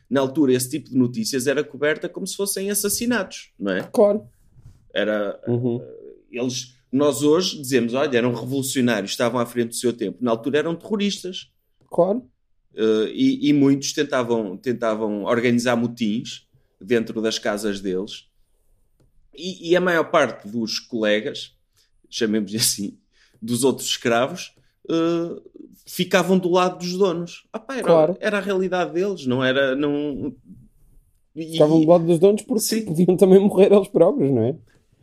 Na 0.09 0.21
altura, 0.21 0.53
esse 0.53 0.69
tipo 0.69 0.89
de 0.89 0.97
notícias 0.97 1.47
era 1.47 1.63
coberta 1.63 2.07
como 2.07 2.27
se 2.27 2.35
fossem 2.35 2.69
assassinatos, 2.69 3.51
não 3.57 3.71
é? 3.71 3.83
Claro. 3.91 4.27
Era. 4.93 5.39
Uhum. 5.47 5.81
Eles. 6.31 6.75
Nós 6.91 7.23
hoje 7.23 7.59
dizemos, 7.61 7.93
olha, 7.93 8.17
eram 8.17 8.33
revolucionários, 8.33 9.11
estavam 9.11 9.39
à 9.39 9.45
frente 9.45 9.69
do 9.69 9.75
seu 9.75 9.91
tempo. 9.91 10.19
Na 10.21 10.31
altura 10.31 10.59
eram 10.59 10.75
terroristas. 10.75 11.51
Claro. 11.89 12.19
Uh, 12.73 13.07
e, 13.13 13.49
e, 13.49 13.53
muitos 13.53 13.91
tentavam, 13.93 14.55
tentavam 14.57 15.23
organizar 15.23 15.75
motins 15.75 16.47
dentro 16.79 17.21
das 17.21 17.37
casas 17.39 17.81
deles. 17.81 18.27
E, 19.33 19.71
e 19.71 19.75
a 19.75 19.81
maior 19.81 20.05
parte 20.05 20.47
dos 20.47 20.79
colegas, 20.79 21.57
chamemos 22.09 22.53
assim, 22.55 22.97
dos 23.41 23.63
outros 23.63 23.87
escravos 23.87 24.55
uh, 24.89 25.41
ficavam 25.85 26.37
do 26.37 26.49
lado 26.49 26.79
dos 26.79 26.97
donos. 26.97 27.45
Ah, 27.53 27.59
pá, 27.59 27.75
era, 27.75 27.83
claro. 27.83 28.17
era 28.19 28.37
a 28.37 28.41
realidade 28.41 28.93
deles, 28.93 29.25
não 29.25 29.43
era. 29.43 29.75
Não... 29.75 30.33
E... 31.35 31.53
Ficavam 31.53 31.81
do 31.81 31.87
lado 31.87 32.05
dos 32.05 32.19
donos 32.19 32.41
porque 32.41 32.63
Sim. 32.63 32.85
podiam 32.85 33.17
também 33.17 33.39
morrer 33.39 33.71
eles 33.71 33.87
próprios, 33.87 34.31
não 34.31 34.43
é? 34.43 34.55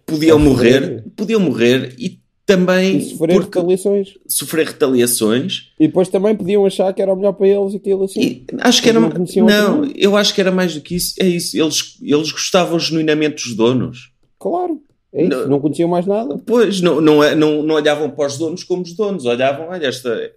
Podiam 0.06 0.38
morrer, 0.38 1.04
podiam 1.16 1.40
morrer 1.40 1.94
e 1.98 2.20
também 2.44 2.98
e 2.98 3.02
sofrer 3.02 3.40
retaliações. 3.40 4.08
Sofrer 4.26 4.66
retaliações. 4.66 5.72
E 5.78 5.86
depois 5.86 6.08
também 6.08 6.36
podiam 6.36 6.66
achar 6.66 6.92
que 6.92 7.00
era 7.00 7.12
o 7.12 7.16
melhor 7.16 7.32
para 7.32 7.48
eles 7.48 7.74
aquilo 7.74 8.04
assim. 8.04 8.20
E 8.20 8.46
acho 8.60 8.82
que 8.82 8.88
era. 8.88 9.00
Não, 9.00 9.10
não 9.10 9.84
eu 9.94 10.16
acho 10.16 10.34
que 10.34 10.40
era 10.40 10.50
mais 10.50 10.74
do 10.74 10.80
que 10.80 10.96
isso. 10.96 11.14
É 11.20 11.26
isso. 11.26 11.56
Eles, 11.56 11.98
eles 12.02 12.32
gostavam 12.32 12.78
genuinamente 12.78 13.44
dos 13.44 13.54
donos. 13.54 14.12
Claro. 14.38 14.80
É 15.12 15.22
isso, 15.22 15.30
não, 15.30 15.48
não, 15.48 15.60
conheciam 15.60 15.88
mais 15.88 16.06
nada. 16.06 16.38
Pois, 16.46 16.80
não, 16.80 17.00
não, 17.00 17.22
é, 17.22 17.34
não, 17.34 17.62
não 17.62 17.74
olhavam 17.74 18.10
para 18.10 18.26
os 18.26 18.38
donos 18.38 18.64
como 18.64 18.82
os 18.82 18.94
donos, 18.94 19.24
olhavam, 19.24 19.68
olha, 19.68 19.86
esta. 19.86 20.32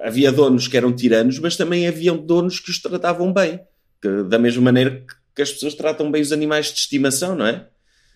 Havia 0.00 0.30
donos 0.30 0.68
que 0.68 0.76
eram 0.76 0.94
tiranos, 0.94 1.38
mas 1.38 1.56
também 1.56 1.88
haviam 1.88 2.16
donos 2.16 2.60
que 2.60 2.70
os 2.70 2.80
tratavam 2.80 3.32
bem. 3.32 3.60
Que, 4.00 4.22
da 4.24 4.38
mesma 4.38 4.62
maneira 4.62 5.04
que 5.34 5.42
as 5.42 5.52
pessoas 5.52 5.74
tratam 5.74 6.10
bem 6.10 6.22
os 6.22 6.32
animais 6.32 6.66
de 6.66 6.78
estimação, 6.78 7.34
não 7.34 7.46
é? 7.46 7.66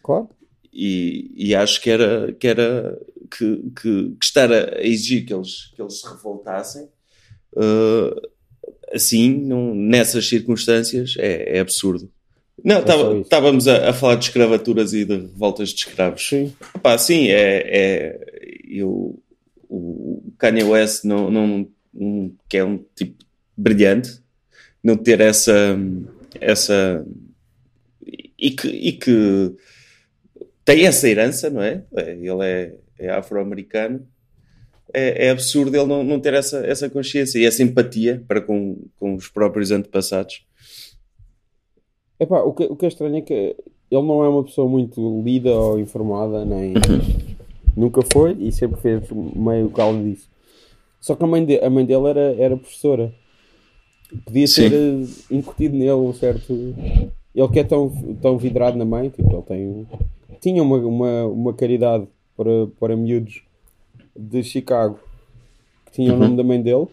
Claro. 0.03 0.29
E, 0.73 1.31
e 1.35 1.55
acho 1.55 1.81
que 1.81 1.91
era, 1.91 2.33
que, 2.33 2.47
era 2.47 2.99
que, 3.31 3.57
que, 3.75 4.17
que 4.19 4.25
estar 4.25 4.53
a 4.53 4.81
exigir 4.83 5.27
que 5.27 5.35
eles, 5.35 5.73
que 5.75 5.83
eles 5.83 6.01
se 6.01 6.09
revoltassem 6.09 6.89
uh, 7.55 8.29
assim, 8.93 9.37
não, 9.37 9.75
nessas 9.75 10.29
circunstâncias, 10.29 11.15
é, 11.19 11.59
é 11.59 11.61
absurdo. 11.61 12.11
Não, 12.65 13.21
estávamos 13.21 13.69
a, 13.69 13.91
a, 13.91 13.93
falar 13.93 14.17
de 14.17 14.25
escravaturas 14.27 14.93
e 14.93 15.05
de 15.05 15.15
revoltas 15.15 15.71
de 15.71 15.77
escravos. 15.77 16.29
Sim. 16.29 16.55
Pá, 16.83 16.97
sim, 16.99 17.29
é, 17.29 17.65
é 17.67 18.21
eu, 18.69 19.19
o 19.69 20.33
Kanye 20.39 20.65
West 20.65 21.05
não, 21.05 21.31
não, 21.31 21.69
um, 21.95 22.35
que 22.49 22.57
é 22.57 22.65
um 22.65 22.85
tipo 22.95 23.25
brilhante, 23.57 24.21
não 24.83 24.97
ter 24.97 25.21
essa 25.21 25.79
essa 26.41 27.05
e 28.39 28.51
que, 28.51 28.69
e 28.69 28.93
que 28.93 29.55
tem 30.65 30.87
essa 30.87 31.09
herança, 31.09 31.51
não 31.51 31.63
é? 31.63 31.83
é 31.95 32.13
ele 32.13 32.43
é, 32.43 32.75
é 32.99 33.11
afro-americano. 33.11 34.07
É, 34.93 35.27
é, 35.27 35.31
absurdo 35.31 35.77
ele 35.77 35.87
não, 35.87 36.03
não 36.03 36.19
ter 36.19 36.35
essa, 36.35 36.67
essa 36.67 36.91
consciência 36.91 37.39
e 37.39 37.45
essa 37.45 37.63
empatia 37.63 38.25
para 38.27 38.41
com, 38.41 38.89
com 38.99 39.15
os 39.15 39.29
próprios 39.29 39.71
antepassados. 39.71 40.45
Epá, 42.21 42.43
o, 42.43 42.53
que, 42.53 42.65
o 42.65 42.77
que 42.77 42.85
é 42.85 42.89
estranho 42.89 43.17
é 43.17 43.23
que 43.23 43.57
ele 43.91 44.03
não 44.03 44.23
é 44.23 44.29
uma 44.29 44.45
pessoa 44.45 44.69
muito 44.69 45.23
lida 45.23 45.51
ou 45.53 45.81
informada, 45.81 46.45
nem 46.45 46.75
nunca 47.75 48.03
foi 48.13 48.37
e 48.39 48.53
sempre 48.53 48.79
fez 48.79 49.11
meio 49.11 49.71
calmo 49.71 50.05
disso. 50.05 50.29
Só 51.01 51.15
que 51.15 51.25
a 51.25 51.27
mãe, 51.27 51.43
de, 51.43 51.59
a 51.59 51.71
mãe 51.71 51.85
dele 51.85 52.09
era, 52.09 52.35
era 52.39 52.57
professora. 52.59 53.11
Podia 54.27 54.47
ter 54.47 54.71
uh, 54.71 55.09
incutido 55.31 55.75
nele 55.75 55.93
um 55.93 56.13
certo. 56.13 56.53
Ele 57.35 57.49
que 57.49 57.59
é 57.59 57.65
tão, 57.65 57.91
tão 58.21 58.37
vidrado 58.37 58.77
na 58.77 58.85
mãe, 58.85 59.09
tipo, 59.09 59.33
ele 59.33 59.43
tem. 59.43 59.87
Tinha 60.43 60.63
uma, 60.63 60.77
uma, 60.77 61.27
uma 61.27 61.55
caridade 61.55 62.07
para, 62.37 62.67
para 62.79 62.97
miúdos 62.97 63.43
de 64.15 64.43
Chicago 64.43 64.99
que 65.87 65.93
tinha 65.93 66.11
uhum. 66.11 66.17
o 66.17 66.21
nome 66.21 66.37
da 66.37 66.45
mãe 66.45 66.61
dele. 66.61 66.87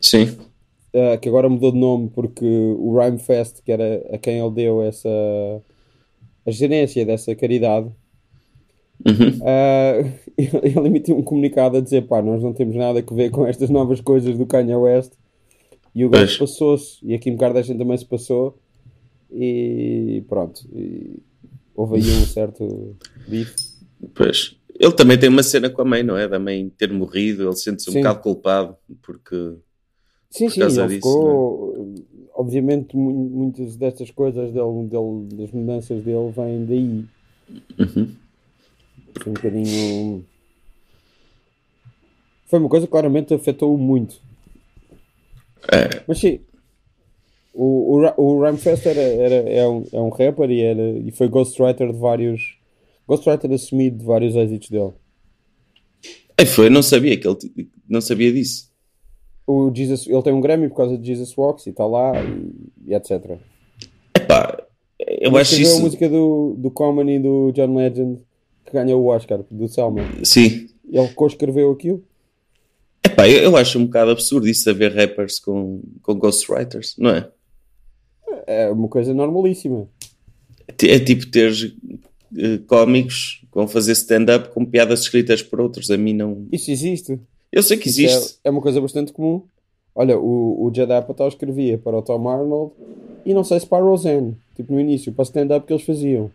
Sim 0.00 0.34
uh, 0.96 1.18
que 1.20 1.28
agora 1.28 1.48
mudou 1.48 1.70
de 1.70 1.78
nome 1.78 2.10
porque 2.14 2.44
o 2.44 2.98
Rhyme 2.98 3.18
Fest, 3.18 3.62
que 3.62 3.70
era 3.70 4.02
a 4.10 4.18
quem 4.18 4.38
ele 4.38 4.50
deu 4.50 4.82
essa 4.82 5.08
a 6.46 6.50
gerência 6.50 7.04
dessa 7.04 7.34
caridade, 7.34 7.90
uhum. 9.04 9.28
uh, 9.42 10.12
ele 10.36 10.86
emitiu 10.86 11.16
um 11.16 11.22
comunicado 11.22 11.76
a 11.76 11.80
dizer: 11.80 12.06
pá, 12.06 12.22
nós 12.22 12.42
não 12.42 12.52
temos 12.52 12.74
nada 12.74 13.04
a 13.06 13.14
ver 13.14 13.30
com 13.30 13.46
estas 13.46 13.68
novas 13.68 14.00
coisas 14.00 14.36
do 14.38 14.46
Kanye 14.46 14.74
West. 14.74 15.12
E 15.94 16.04
o 16.04 16.10
gajo 16.10 16.38
passou-se, 16.38 16.98
e 17.02 17.14
a 17.14 17.18
Kim 17.18 17.38
Kardashian 17.38 17.78
também 17.78 17.96
se 17.96 18.04
passou, 18.04 18.58
e 19.32 20.22
pronto. 20.28 20.60
E 20.74 21.22
houve 21.74 21.96
aí 21.96 22.02
um 22.02 22.26
certo 22.26 22.94
bife. 23.26 23.54
Pois. 24.14 24.56
Ele 24.78 24.92
também 24.92 25.18
tem 25.18 25.30
uma 25.30 25.42
cena 25.42 25.70
com 25.70 25.80
a 25.80 25.84
mãe, 25.86 26.02
não 26.02 26.18
é? 26.18 26.28
Da 26.28 26.38
mãe 26.38 26.70
ter 26.76 26.92
morrido, 26.92 27.44
ele 27.44 27.56
sente-se 27.56 27.88
um 27.88 27.94
bocado 27.94 28.20
culpado 28.20 28.76
porque 29.00 29.54
Sim, 30.36 30.50
sim, 30.50 30.60
ele 30.60 30.70
disso, 30.70 30.88
ficou. 30.88 31.94
É? 31.96 32.16
Obviamente, 32.34 32.94
muitas 32.94 33.76
destas 33.76 34.10
coisas 34.10 34.52
dele, 34.52 34.86
dele, 34.88 35.26
das 35.32 35.50
mudanças 35.50 36.04
dele 36.04 36.30
vêm 36.36 36.66
daí. 36.66 37.04
Uhum. 37.78 38.14
Um 39.26 39.32
bocadinho. 39.32 40.24
Foi 42.44 42.58
uma 42.58 42.68
coisa 42.68 42.86
que 42.86 42.90
claramente 42.90 43.32
afetou-o 43.32 43.78
muito. 43.78 44.20
É. 45.72 46.02
Mas 46.06 46.18
sim, 46.18 46.40
o, 47.54 47.96
o, 47.96 48.40
o 48.40 48.46
era, 48.46 49.00
era, 49.00 49.34
é, 49.34 49.66
um, 49.66 49.84
é 49.90 50.00
um 50.00 50.10
rapper 50.10 50.50
e, 50.50 50.60
era, 50.60 50.90
e 50.90 51.10
foi 51.10 51.28
ghostwriter 51.28 51.90
de 51.90 51.98
vários. 51.98 52.58
Ghostwriter 53.08 53.50
assumido 53.52 53.98
de 53.98 54.04
vários 54.04 54.34
êxitos 54.34 54.68
dele. 54.68 54.92
É, 56.36 56.44
foi, 56.44 56.68
não 56.68 56.82
sabia 56.82 57.16
que 57.16 57.26
ele 57.26 57.70
não 57.88 58.02
sabia 58.02 58.30
disso. 58.30 58.65
O 59.46 59.70
Jesus, 59.72 60.06
ele 60.08 60.22
tem 60.22 60.32
um 60.32 60.40
Grammy 60.40 60.68
por 60.68 60.76
causa 60.76 60.98
de 60.98 61.06
Jesus 61.06 61.36
Walks 61.36 61.66
e 61.66 61.70
está 61.70 61.86
lá 61.86 62.12
e, 62.22 62.90
e 62.90 62.94
etc. 62.94 63.38
Epá, 64.14 64.60
eu 64.98 65.28
Ele 65.30 65.38
acho 65.38 65.52
escreveu 65.52 65.70
a 65.72 65.74
isso. 65.74 65.82
música 65.82 66.08
do, 66.08 66.54
do 66.58 66.70
Common 66.70 67.08
e 67.10 67.18
do 67.20 67.52
John 67.52 67.74
Legend 67.76 68.20
que 68.64 68.72
ganhou 68.72 69.00
o 69.02 69.06
Oscar, 69.06 69.44
do 69.48 69.68
Selma. 69.68 70.00
Sim. 70.24 70.68
Ele 70.90 71.08
co-escreveu 71.14 71.70
aquilo. 71.70 72.02
Epá, 73.04 73.28
eu, 73.28 73.42
eu 73.44 73.56
acho 73.56 73.78
um 73.78 73.84
bocado 73.86 74.10
absurdo 74.10 74.48
isso 74.48 74.68
haver 74.68 74.92
rappers 74.92 75.38
com, 75.38 75.80
com 76.02 76.14
ghostwriters, 76.14 76.96
não 76.98 77.10
é? 77.10 77.28
É 78.48 78.68
uma 78.70 78.88
coisa 78.88 79.14
normalíssima. 79.14 79.88
T- 80.76 80.90
É 80.90 80.98
tipo 80.98 81.26
ter 81.30 81.52
eh, 82.36 82.58
cómicos 82.66 83.40
que 83.42 83.54
vão 83.54 83.68
fazer 83.68 83.92
stand-up 83.92 84.52
com 84.52 84.64
piadas 84.64 85.00
escritas 85.02 85.40
por 85.42 85.60
outros. 85.60 85.88
A 85.90 85.96
mim 85.96 86.12
não. 86.14 86.46
Isso 86.50 86.70
existe. 86.70 87.18
Eu 87.52 87.62
sei 87.62 87.76
que 87.76 87.88
Isso 87.88 88.00
existe. 88.02 88.38
É, 88.44 88.48
é 88.48 88.50
uma 88.50 88.60
coisa 88.60 88.80
bastante 88.80 89.12
comum. 89.12 89.42
Olha, 89.94 90.18
o, 90.18 90.64
o 90.66 90.72
Judd 90.74 90.92
Apatow 90.92 91.28
escrevia 91.28 91.78
para 91.78 91.96
o 91.96 92.02
Tom 92.02 92.28
Arnold 92.28 92.72
e 93.24 93.32
não 93.32 93.42
sei 93.44 93.58
se 93.60 93.66
para 93.66 93.78
a 93.78 93.86
Roseanne, 93.86 94.36
tipo 94.54 94.72
no 94.72 94.80
início, 94.80 95.12
para 95.12 95.22
stand-up 95.24 95.66
que 95.66 95.72
eles 95.72 95.84
faziam. 95.84 96.30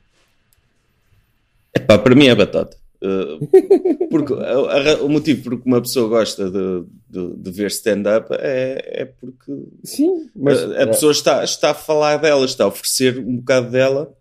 Epá, 1.75 1.97
para 1.97 2.15
mim 2.15 2.27
é 2.27 2.35
batata. 2.35 2.75
Eh, 3.03 4.05
porque 4.09 4.33
a- 4.33 4.93
a 4.93 5.03
o 5.03 5.09
motivo 5.09 5.43
por 5.43 5.59
que 5.61 5.67
uma 5.67 5.81
pessoa 5.81 6.07
gosta 6.09 6.49
de, 6.51 6.83
de, 7.09 7.35
de 7.35 7.51
ver 7.51 7.67
stand-up 7.67 8.27
é, 8.31 9.01
é 9.01 9.05
porque 9.05 9.57
Sim, 9.83 10.29
mas 10.35 10.61
a, 10.63 10.83
a 10.83 10.87
pessoa 10.87 11.11
está, 11.11 11.43
está 11.43 11.71
a 11.71 11.75
falar 11.75 12.17
dela, 12.17 12.45
está 12.45 12.63
a 12.65 12.67
oferecer 12.67 13.17
um 13.19 13.37
bocado 13.37 13.71
dela, 13.71 14.13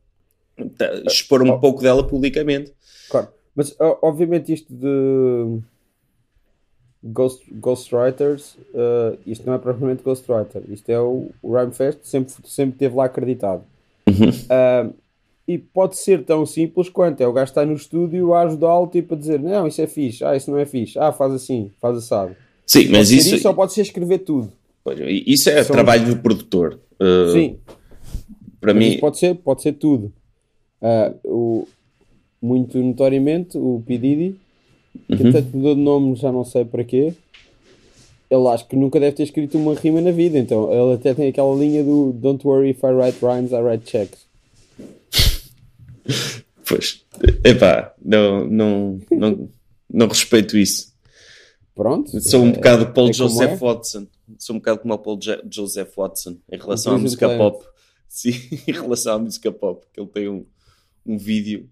expor 1.06 1.42
um 1.42 1.50
Oh. 1.50 1.58
pouco 1.58 1.82
dela 1.82 2.06
publicamente. 2.06 2.72
Claro. 3.10 3.28
Mas 3.54 3.74
obviamente 3.78 4.52
isto 4.52 4.72
de 4.72 5.58
ghost, 7.02 7.42
ghostwriters, 7.52 8.54
uh, 8.74 9.18
isto 9.26 9.46
não 9.46 9.54
é 9.54 9.58
propriamente 9.58 10.02
ghostwriter, 10.02 10.62
isto 10.68 10.88
é 10.90 11.00
o, 11.00 11.30
o 11.42 11.54
Rhymefest, 11.54 12.00
sempre, 12.02 12.32
sempre 12.44 12.78
teve 12.78 12.94
lá 12.96 13.04
acreditado. 13.06 13.62
Uh, 14.08 14.92
e 15.48 15.58
pode 15.58 15.96
ser 15.96 16.24
tão 16.24 16.46
simples 16.46 16.88
quanto 16.88 17.20
é 17.20 17.26
o 17.26 17.32
gajo 17.32 17.50
estar 17.50 17.66
no 17.66 17.74
estúdio 17.74 18.34
a 18.34 18.42
ajudá-lo, 18.42 18.86
tipo 18.86 19.14
a 19.14 19.16
dizer: 19.16 19.40
Não, 19.40 19.66
isso 19.66 19.80
é 19.82 19.86
fixe, 19.86 20.24
ah, 20.24 20.36
isso 20.36 20.50
não 20.50 20.58
é 20.58 20.64
fixe, 20.66 20.98
ah, 20.98 21.10
faz 21.10 21.32
assim, 21.32 21.70
faz 21.80 21.96
assado. 21.96 22.36
Sim, 22.66 22.82
Pode 22.82 22.92
mas 22.92 23.08
ser 23.08 23.16
isso, 23.16 23.48
ou 23.48 23.54
pode 23.54 23.72
ser 23.72 23.80
escrever 23.82 24.18
tudo. 24.18 24.52
isso 25.26 25.50
é 25.50 25.62
São- 25.64 25.74
trabalho 25.74 26.06
do 26.06 26.16
produtor. 26.22 26.78
Eh, 27.00 27.32
Sim, 27.32 27.56
para 28.60 28.72
mas 28.72 28.84
mim, 28.84 28.98
pode 29.00 29.18
ser, 29.18 29.34
pode 29.36 29.62
ser 29.62 29.72
tudo. 29.72 30.12
Ah, 30.80 31.12
o, 31.24 31.66
muito 32.40 32.78
notoriamente, 32.78 33.58
o 33.58 33.82
P. 33.84 34.34
Diddy, 34.94 35.16
que 35.16 35.22
Uhum. 35.26 35.32
tanto 35.32 35.56
mudou 35.56 35.74
de 35.74 35.80
nome, 35.80 36.16
já 36.16 36.30
não 36.32 36.44
sei 36.44 36.64
para 36.64 36.84
quê. 36.84 37.14
Ele 38.30 38.46
acho 38.48 38.68
que 38.68 38.76
nunca 38.76 39.00
deve 39.00 39.16
ter 39.16 39.24
escrito 39.24 39.58
uma 39.58 39.74
rima 39.74 40.00
na 40.00 40.12
vida, 40.12 40.38
então 40.38 40.72
ele 40.72 40.94
até 40.94 41.12
tem 41.14 41.28
aquela 41.28 41.54
linha 41.56 41.82
do 41.82 42.12
Don't 42.12 42.46
worry 42.46 42.70
if 42.70 42.82
I 42.84 42.92
write 42.92 43.18
rhymes, 43.24 43.50
I 43.52 43.56
write 43.60 43.90
checks. 43.90 44.20
pois, 46.66 47.04
epá, 47.44 47.94
não, 48.02 48.46
não, 48.46 49.00
não, 49.10 49.48
não 49.92 50.08
respeito 50.08 50.56
isso. 50.56 50.90
Pronto. 51.74 52.20
Sou 52.20 52.42
um 52.42 52.50
é- 52.50 52.52
bocado 52.52 52.92
Paul 52.92 53.08
é 53.10 53.12
Joseph 53.12 53.52
é. 53.52 53.56
Watson. 53.56 54.06
Sou 54.38 54.54
um 54.56 54.58
bocado 54.58 54.80
como 54.80 54.94
o 54.94 54.98
Paul 54.98 55.18
Jo- 55.20 55.42
Joseph 55.50 55.94
Watson 55.96 56.36
em 56.52 56.56
relação 56.58 56.94
à 56.94 56.98
música 56.98 57.28
pop. 57.36 57.64
Sim, 58.08 58.32
em 58.66 58.72
relação 58.72 59.14
à 59.14 59.18
música 59.18 59.50
pop, 59.52 59.84
que 59.92 60.00
ele 60.00 60.08
tem 60.08 60.28
um, 60.28 60.44
um 61.06 61.16
vídeo 61.16 61.68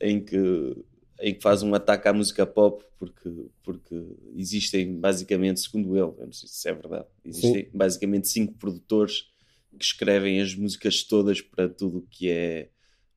em 0.00 0.20
que, 0.20 0.76
em 1.20 1.34
que 1.34 1.42
faz 1.42 1.62
um 1.62 1.74
ataque 1.74 2.08
à 2.08 2.12
música 2.12 2.46
pop 2.46 2.84
porque, 2.98 3.30
porque 3.62 4.02
existem 4.34 4.98
basicamente, 4.98 5.60
segundo 5.60 5.96
ele, 5.96 6.12
eu 6.18 6.26
não 6.26 6.32
sei 6.32 6.48
se 6.48 6.68
é 6.68 6.72
verdade, 6.72 7.06
existem 7.24 7.68
basicamente 7.72 8.28
cinco 8.28 8.54
produtores 8.54 9.30
que 9.78 9.84
escrevem 9.84 10.40
as 10.40 10.54
músicas 10.54 11.02
todas 11.02 11.40
para 11.40 11.68
tudo 11.68 11.98
o 11.98 12.06
que 12.10 12.30
é 12.30 12.68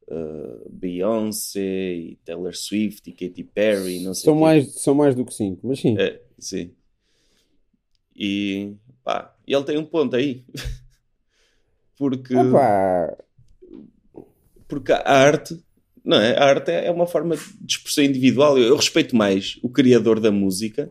uh, 0.09 0.69
Beyoncé 0.69 1.93
e 1.93 2.15
Taylor 2.25 2.55
Swift 2.55 3.09
e 3.09 3.13
Katy 3.13 3.43
Perry 3.43 4.01
não 4.01 4.13
sei 4.13 4.25
São 4.25 4.35
quê. 4.35 4.41
mais, 4.41 4.73
são 4.75 4.95
mais 4.95 5.15
do 5.15 5.25
que 5.25 5.33
cinco, 5.33 5.67
mas 5.67 5.79
sim. 5.79 5.97
É, 5.97 6.21
sim. 6.37 6.73
E 8.15 8.75
pá, 9.03 9.33
ele 9.47 9.63
tem 9.63 9.77
um 9.77 9.85
ponto 9.85 10.15
aí. 10.15 10.43
porque, 11.97 12.35
Epá, 12.35 13.17
porque 14.67 14.91
a 14.91 15.01
arte, 15.09 15.63
não 16.03 16.19
é? 16.19 16.37
A 16.37 16.45
arte 16.45 16.71
é 16.71 16.89
uma 16.91 17.05
forma 17.07 17.35
de 17.35 17.73
expressão 17.73 18.03
individual. 18.03 18.57
Eu, 18.57 18.69
eu 18.69 18.75
respeito 18.75 19.15
mais 19.15 19.57
o 19.63 19.69
criador 19.69 20.19
da 20.19 20.31
música 20.31 20.89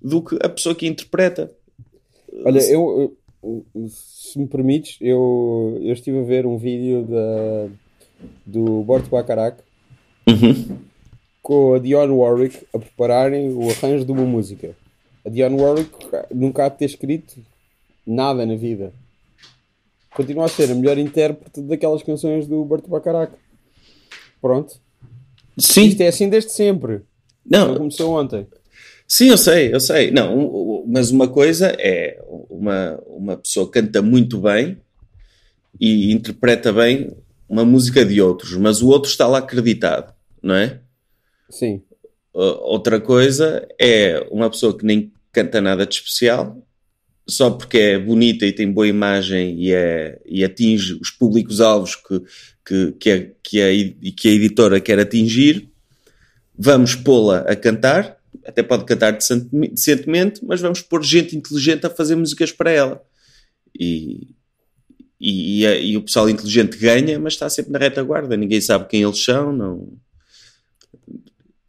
do 0.00 0.22
que 0.22 0.36
a 0.42 0.48
pessoa 0.48 0.74
que 0.74 0.86
interpreta. 0.86 1.50
Olha, 2.44 2.60
eu, 2.70 3.16
eu- 3.42 3.88
se 3.88 4.38
me 4.38 4.46
permites, 4.46 4.96
eu, 5.00 5.78
eu 5.82 5.92
estive 5.92 6.18
a 6.18 6.22
ver 6.24 6.46
um 6.46 6.58
vídeo 6.58 7.02
da, 7.04 7.68
do 8.44 8.82
Borto 8.82 9.08
Bacarac 9.08 9.62
Uhum. 10.28 10.78
com 11.40 11.74
a 11.74 11.78
Dionne 11.78 12.12
Warwick 12.12 12.66
a 12.74 12.78
prepararem 12.80 13.50
o 13.54 13.70
arranjo 13.70 14.04
de 14.04 14.10
uma 14.10 14.24
música. 14.24 14.74
A 15.24 15.28
Dionne 15.28 15.60
Warwick 15.60 15.90
nunca 16.34 16.66
há 16.66 16.68
de 16.68 16.78
ter 16.78 16.86
escrito 16.86 17.36
nada 18.04 18.44
na 18.44 18.56
vida. 18.56 18.92
Continua 20.14 20.46
a 20.46 20.48
ser 20.48 20.70
a 20.70 20.74
melhor 20.74 20.98
intérprete 20.98 21.60
daquelas 21.60 22.02
canções 22.02 22.46
do 22.48 22.64
Borto 22.64 22.88
Bacarac. 22.90 23.32
Pronto. 24.40 24.80
Sim, 25.58 25.86
Isto 25.86 26.00
é 26.02 26.08
assim 26.08 26.28
desde 26.28 26.52
sempre. 26.52 27.02
Não 27.44 27.68
não, 27.68 27.76
começou 27.76 28.18
ontem. 28.18 28.46
sim, 29.06 29.28
eu 29.28 29.38
sei, 29.38 29.74
eu 29.74 29.80
sei. 29.80 30.10
Não, 30.10 30.84
mas 30.86 31.10
uma 31.10 31.28
coisa 31.28 31.68
é 31.78 32.20
uma, 32.50 33.00
uma 33.06 33.36
pessoa 33.36 33.70
canta 33.70 34.02
muito 34.02 34.38
bem 34.38 34.76
e 35.80 36.12
interpreta 36.12 36.72
bem 36.72 37.10
uma 37.48 37.64
música 37.64 38.04
de 38.04 38.20
outros, 38.20 38.52
mas 38.56 38.82
o 38.82 38.88
outro 38.88 39.10
está 39.10 39.26
lá 39.26 39.38
acreditado, 39.38 40.12
não 40.42 40.54
é? 40.54 40.80
Sim. 41.48 41.82
Outra 42.32 43.00
coisa 43.00 43.66
é 43.80 44.26
uma 44.30 44.50
pessoa 44.50 44.76
que 44.76 44.84
nem 44.84 45.12
canta 45.32 45.60
nada 45.60 45.86
de 45.86 45.94
especial, 45.94 46.60
só 47.26 47.50
porque 47.50 47.78
é 47.78 47.98
bonita 47.98 48.44
e 48.44 48.52
tem 48.52 48.70
boa 48.70 48.86
imagem 48.86 49.58
e, 49.58 49.72
é, 49.72 50.20
e 50.26 50.44
atinge 50.44 50.98
os 51.00 51.10
públicos-alvos 51.10 51.94
que, 51.94 52.20
que, 52.66 52.92
que, 52.98 53.10
a, 53.10 53.26
que, 53.42 53.62
a, 53.62 54.12
que 54.12 54.28
a 54.28 54.32
editora 54.32 54.80
quer 54.80 54.98
atingir. 54.98 55.70
Vamos 56.58 56.94
pô-la 56.94 57.40
a 57.40 57.54
cantar, 57.54 58.18
até 58.44 58.62
pode 58.62 58.84
cantar 58.84 59.12
decente- 59.12 59.48
decentemente, 59.70 60.44
mas 60.44 60.60
vamos 60.60 60.80
pôr 60.82 61.02
gente 61.04 61.36
inteligente 61.36 61.86
a 61.86 61.90
fazer 61.90 62.16
músicas 62.16 62.50
para 62.50 62.70
ela. 62.70 63.02
E, 63.78 64.34
e, 65.20 65.60
e, 65.60 65.66
a- 65.66 65.76
e 65.78 65.96
o 65.96 66.02
pessoal 66.02 66.28
inteligente 66.30 66.76
ganha, 66.78 67.18
mas 67.20 67.34
está 67.34 67.48
sempre 67.48 67.72
na 67.72 67.78
retaguarda. 67.78 68.36
Ninguém 68.36 68.60
sabe 68.60 68.88
quem 68.88 69.02
eles 69.02 69.22
são, 69.22 69.52
não 69.52 69.92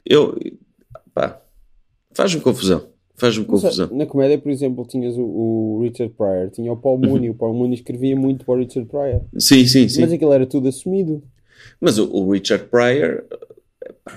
eu 0.10 0.40
pá, 1.14 1.42
faz-me 2.14 2.40
confusão. 2.42 2.90
Faz-me 3.20 3.46
Mas, 3.48 3.62
confusão. 3.62 3.90
Na 3.92 4.06
comédia, 4.06 4.38
por 4.38 4.52
exemplo, 4.52 4.86
tinhas 4.86 5.18
o, 5.18 5.24
o 5.24 5.80
Richard 5.82 6.14
Pryor, 6.14 6.52
tinha 6.52 6.72
o 6.72 6.78
Paul 6.78 7.00
Mooney. 7.00 7.32
O 7.32 7.34
Paul 7.34 7.54
Mooney 7.54 7.74
escrevia 7.74 8.16
muito 8.16 8.46
para 8.46 8.54
o 8.54 8.58
Richard 8.58 8.88
Pryor. 8.90 9.22
Sim, 9.40 9.66
sim, 9.66 9.88
sim. 9.90 10.02
Mas 10.02 10.10
Mas, 10.10 10.14
aquilo 10.14 10.34
era 10.34 10.46
tudo 10.46 10.68
assumido. 10.68 11.24
o, 11.82 12.18
o 12.20 12.32
Richard 12.32 12.66
Pryor, 12.66 13.24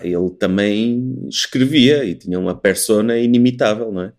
ele 0.02 0.30
também 0.38 1.16
escrevia 1.30 2.04
e 2.04 2.14
tinha 2.14 2.38
uma 2.38 2.54
persona 2.54 3.18
inimitável, 3.18 3.90
não 3.90 4.02
é? 4.02 4.12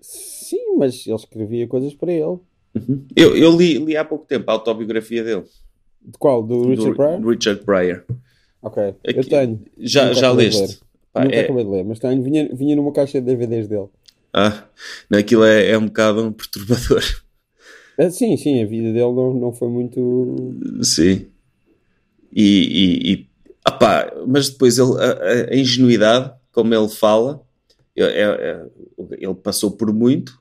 Sim, 0.00 0.76
mas 0.76 1.06
ele 1.06 1.16
escrevia 1.16 1.66
coisas 1.66 1.94
para 1.94 2.12
ele. 2.12 2.38
Uhum. 2.74 3.04
Eu, 3.16 3.36
eu 3.36 3.56
li, 3.56 3.78
li 3.78 3.96
há 3.96 4.04
pouco 4.04 4.26
tempo 4.26 4.48
a 4.50 4.52
autobiografia 4.54 5.24
dele, 5.24 5.44
De 6.04 6.18
qual? 6.18 6.42
Do 6.42 6.68
Richard 6.68 6.90
do 6.90 6.96
Pryor? 6.96 7.26
Richard 7.26 7.64
Pryor. 7.64 8.04
Ok, 8.62 8.82
eu 8.82 9.20
Aqui- 9.20 9.30
tenho. 9.30 9.60
Já, 9.78 10.08
Nunca 10.08 10.14
já 10.20 10.30
leste? 10.32 10.80
Pá, 11.12 11.24
Nunca 11.24 11.34
é- 11.36 11.40
acabei 11.40 11.64
de 11.64 11.70
ler, 11.70 11.84
mas 11.84 11.98
tenho. 11.98 12.22
Vinha, 12.22 12.48
vinha 12.54 12.76
numa 12.76 12.92
caixa 12.92 13.20
de 13.20 13.26
DVDs 13.26 13.66
dele. 13.66 13.88
Ah, 14.32 14.64
aquilo 15.12 15.44
é, 15.44 15.70
é 15.70 15.78
um 15.78 15.86
bocado 15.86 16.32
perturbador. 16.36 17.02
Ah, 17.98 18.10
sim, 18.10 18.36
sim, 18.36 18.62
a 18.62 18.66
vida 18.66 18.92
dele 18.92 19.12
não, 19.12 19.34
não 19.34 19.52
foi 19.52 19.68
muito. 19.68 20.58
Sim. 20.82 21.26
E, 22.32 22.44
e, 22.44 23.12
e 23.12 23.28
ah 23.64 23.72
pá, 23.72 24.12
mas 24.26 24.48
depois 24.48 24.78
ele, 24.78 24.92
a, 24.98 25.50
a- 25.52 25.56
ingenuidade, 25.56 26.32
como 26.52 26.74
ele 26.74 26.88
fala, 26.88 27.42
é- 27.96 28.02
é- 28.04 28.22
é- 28.22 28.66
ele 29.18 29.34
passou 29.34 29.72
por 29.72 29.92
muito, 29.92 30.38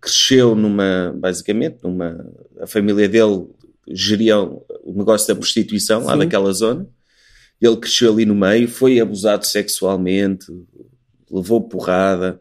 cresceu 0.00 0.54
numa, 0.54 1.12
basicamente, 1.16 1.78
numa, 1.82 2.24
a 2.60 2.66
família 2.66 3.08
dele 3.08 3.46
geria 3.88 4.38
o 4.40 4.92
negócio 4.94 5.26
da 5.26 5.34
prostituição 5.34 6.04
lá 6.04 6.12
Sim. 6.12 6.18
daquela 6.20 6.52
zona. 6.52 6.86
Ele 7.60 7.76
cresceu 7.76 8.12
ali 8.12 8.24
no 8.24 8.34
meio, 8.34 8.68
foi 8.68 9.00
abusado 9.00 9.44
sexualmente, 9.46 10.46
levou 11.30 11.60
porrada, 11.62 12.40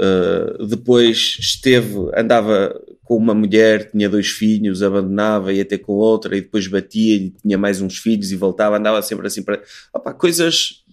uh, 0.00 0.66
depois 0.66 1.36
esteve, 1.38 1.96
andava 2.16 2.74
com 3.04 3.16
uma 3.16 3.34
mulher, 3.34 3.90
tinha 3.90 4.08
dois 4.08 4.28
filhos, 4.28 4.82
abandonava, 4.82 5.52
ia 5.52 5.64
ter 5.64 5.78
com 5.78 5.92
outra 5.92 6.36
e 6.36 6.40
depois 6.40 6.66
batia 6.66 7.16
e 7.16 7.30
tinha 7.30 7.58
mais 7.58 7.80
uns 7.80 7.98
filhos 7.98 8.32
e 8.32 8.36
voltava, 8.36 8.78
andava 8.78 9.02
sempre 9.02 9.26
assim 9.26 9.42
para. 9.42 9.62
Opa, 9.92 10.14
coisas. 10.14 10.84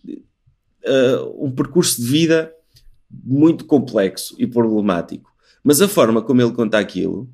Uh, 0.85 1.45
um 1.45 1.51
percurso 1.51 2.01
de 2.01 2.07
vida 2.07 2.53
muito 3.23 3.65
complexo 3.65 4.35
e 4.37 4.47
problemático. 4.47 5.31
Mas 5.63 5.81
a 5.81 5.87
forma 5.87 6.21
como 6.21 6.41
ele 6.41 6.53
conta 6.53 6.79
aquilo, 6.79 7.29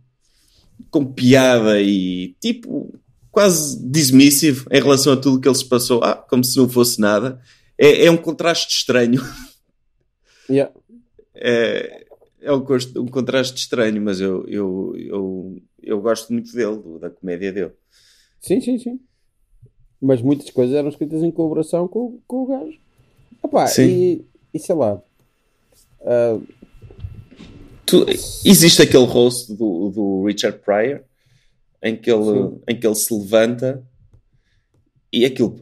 com 0.90 1.06
piada 1.06 1.80
e 1.82 2.36
tipo 2.40 3.00
quase 3.34 3.80
dismissive 3.90 4.66
em 4.70 4.80
relação 4.80 5.14
a 5.14 5.18
tudo 5.18 5.40
que 5.40 5.48
ele 5.48 5.56
se 5.56 5.66
passou, 5.66 6.04
ah, 6.04 6.16
como 6.16 6.44
se 6.44 6.56
não 6.56 6.70
fosse 6.70 7.02
nada, 7.02 7.42
é, 7.78 8.06
é 8.06 8.12
um 8.12 8.18
contraste 8.18 8.76
estranho. 8.76 9.22
Yeah. 10.50 10.74
É, 11.46 12.06
é 12.42 12.54
um, 12.54 12.66
um, 12.98 13.08
contraste 13.08 13.60
estranho, 13.60 14.02
mas 14.02 14.22
eu, 14.22 14.48
eu, 14.48 14.96
eu, 14.96 15.62
eu 15.82 16.02
gosto 16.02 16.32
muito 16.32 16.54
dele, 16.54 16.82
da 17.02 17.10
comédia 17.10 17.52
dele. 17.52 17.72
Sim, 18.40 18.62
sim, 18.62 18.78
sim. 18.78 19.00
Mas 20.02 20.22
muitas 20.22 20.50
coisas 20.50 20.74
eram 20.74 20.88
escritas 20.88 21.22
em 21.22 21.32
colaboração 21.32 21.86
com, 21.86 22.22
com 22.26 22.44
o 22.44 22.48
gajo. 22.48 22.80
Epá, 23.44 23.68
sim. 23.68 23.84
E, 23.84 24.26
e 24.54 24.60
sei 24.60 24.74
lá. 24.74 25.02
Uh... 26.00 26.48
Tu, 27.86 28.06
existe 28.46 28.82
aquele 28.82 29.06
rosto 29.06 29.54
do, 29.54 29.90
do 29.90 30.26
Richard 30.26 30.60
Pryor 30.60 31.02
em 31.82 31.98
que 31.98 32.10
ele, 32.10 32.58
em 32.70 32.80
que 32.80 32.88
ele 32.88 32.96
se 32.96 33.14
levanta 33.14 33.86
e 35.12 35.26
aquilo, 35.26 35.60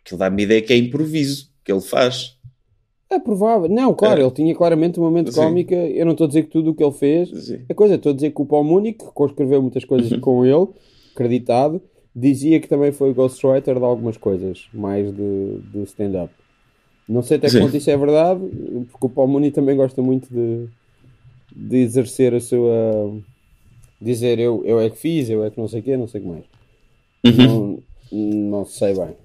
aquilo 0.00 0.18
dá-me 0.18 0.42
a 0.42 0.44
ideia 0.46 0.62
que 0.62 0.72
é 0.72 0.76
improviso 0.78 1.50
que 1.62 1.70
ele 1.70 1.82
faz. 1.82 2.39
É 3.10 3.18
provável. 3.18 3.68
Não, 3.68 3.92
claro, 3.92 4.20
é. 4.20 4.24
ele 4.24 4.30
tinha 4.30 4.54
claramente 4.54 5.00
um 5.00 5.02
momento 5.02 5.32
cómico. 5.34 5.74
Eu 5.74 6.04
não 6.04 6.12
estou 6.12 6.26
a 6.26 6.28
dizer 6.28 6.44
que 6.44 6.50
tudo 6.50 6.70
o 6.70 6.74
que 6.74 6.84
ele 6.84 6.92
fez 6.92 7.28
Sim. 7.28 7.60
é 7.68 7.74
coisa. 7.74 7.96
Estou 7.96 8.12
a 8.12 8.14
dizer 8.14 8.30
que 8.30 8.40
o 8.40 8.46
Paul 8.46 8.62
Mooney, 8.62 8.92
que 8.92 9.04
escreveu 9.24 9.60
muitas 9.60 9.84
coisas 9.84 10.12
uhum. 10.12 10.20
com 10.20 10.46
ele, 10.46 10.68
acreditado, 11.12 11.82
dizia 12.14 12.60
que 12.60 12.68
também 12.68 12.92
foi 12.92 13.12
ghostwriter 13.12 13.76
de 13.76 13.84
algumas 13.84 14.16
coisas, 14.16 14.68
mais 14.72 15.12
de, 15.12 15.58
de 15.72 15.82
stand-up. 15.82 16.32
Não 17.08 17.22
sei 17.22 17.38
até 17.38 17.48
Sim. 17.48 17.58
quanto 17.58 17.76
isso 17.76 17.90
é 17.90 17.96
verdade, 17.96 18.40
porque 18.92 19.06
o 19.06 19.08
Paul 19.08 19.26
Mooney 19.26 19.50
também 19.50 19.76
gosta 19.76 20.00
muito 20.00 20.32
de, 20.32 20.68
de 21.54 21.78
exercer 21.78 22.32
a 22.32 22.40
sua. 22.40 23.12
dizer 24.00 24.38
eu, 24.38 24.62
eu 24.64 24.78
é 24.78 24.88
que 24.88 24.96
fiz, 24.96 25.28
eu 25.28 25.44
é 25.44 25.50
que 25.50 25.58
não 25.58 25.66
sei 25.66 25.80
o 25.80 25.82
quê, 25.82 25.96
não 25.96 26.06
sei 26.06 26.20
o 26.20 26.22
que 26.22 26.28
mais. 26.30 26.44
Uhum. 27.26 27.82
Não, 28.12 28.50
não 28.50 28.64
sei 28.64 28.94
bem. 28.94 29.16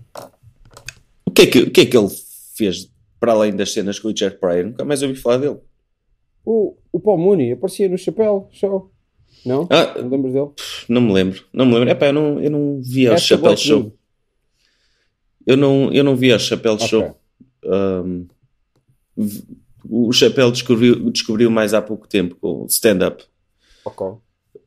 O 1.23 1.29
que, 1.29 1.43
é 1.43 1.45
que, 1.45 1.59
o 1.59 1.69
que 1.69 1.81
é 1.81 1.85
que 1.85 1.95
ele 1.95 2.09
fez 2.55 2.89
para 3.19 3.33
além 3.33 3.55
das 3.55 3.71
cenas 3.73 3.99
com 3.99 4.07
o 4.07 4.11
Richard 4.11 4.37
Pryor, 4.37 4.65
nunca 4.65 4.85
mais 4.85 5.01
ouvi 5.01 5.15
falar 5.15 5.37
dele. 5.37 5.57
O, 6.45 6.75
o 6.91 6.99
Paul 6.99 7.17
Mooney 7.17 7.51
aparecia 7.53 7.89
no 7.89 7.97
Chapéu 7.97 8.47
Show. 8.51 8.91
Não? 9.45 9.67
Ah, 9.69 10.01
não 10.01 10.09
lembras 10.09 10.33
dele? 10.33 10.49
Não 10.87 11.01
me 11.01 11.13
lembro. 11.13 11.43
Não 11.53 11.65
me 11.65 11.73
lembro. 11.73 11.89
Epá, 11.89 12.07
eu 12.07 12.13
não, 12.13 12.41
eu 12.41 12.51
não 12.51 12.81
via 12.81 13.13
o 13.13 13.17
Chapéu 13.17 13.57
Show. 13.57 13.93
Eu 15.45 15.57
não, 15.57 15.91
eu 15.91 16.03
não 16.03 16.15
via 16.15 16.35
o 16.35 16.39
Chapéu 16.39 16.73
okay. 16.73 16.87
Show. 16.87 17.15
Um, 17.63 18.27
o 19.87 20.11
Chapéu 20.11 20.51
descobriu, 20.51 21.09
descobriu 21.11 21.51
mais 21.51 21.73
há 21.73 21.81
pouco 21.81 22.07
tempo 22.07 22.35
com 22.35 22.63
o 22.63 22.65
stand-up. 22.65 23.23
Ok. 23.83 24.07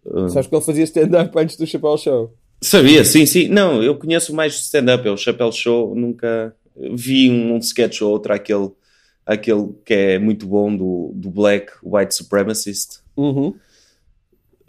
Um, 0.07 0.29
Sabes 0.29 0.49
que 0.49 0.55
ele 0.55 0.65
fazia 0.65 0.85
stand-up 0.85 1.37
antes 1.39 1.57
do 1.57 1.67
Chapéu 1.67 1.97
Show? 1.99 2.35
Sabia, 2.61 3.05
sim, 3.05 3.27
sim. 3.27 3.49
Não, 3.49 3.83
eu 3.83 3.97
conheço 3.97 4.35
mais 4.35 4.55
stand-up. 4.55 5.07
É 5.07 5.11
o 5.11 5.17
Chapéu 5.17 5.51
Show 5.51 5.95
nunca, 5.95 6.55
vi 6.93 7.31
um, 7.31 7.59
sketch 7.59 8.03
ou 8.03 8.11
outro, 8.11 8.33
aquele, 8.33 8.71
aquele 9.27 9.73
que 9.85 9.95
é 9.95 10.19
muito 10.19 10.47
bom 10.47 10.75
do, 10.75 11.13
do 11.15 11.31
Black 11.31 11.73
White 11.83 12.15
Supremacist, 12.15 13.01
uhum. 13.17 13.49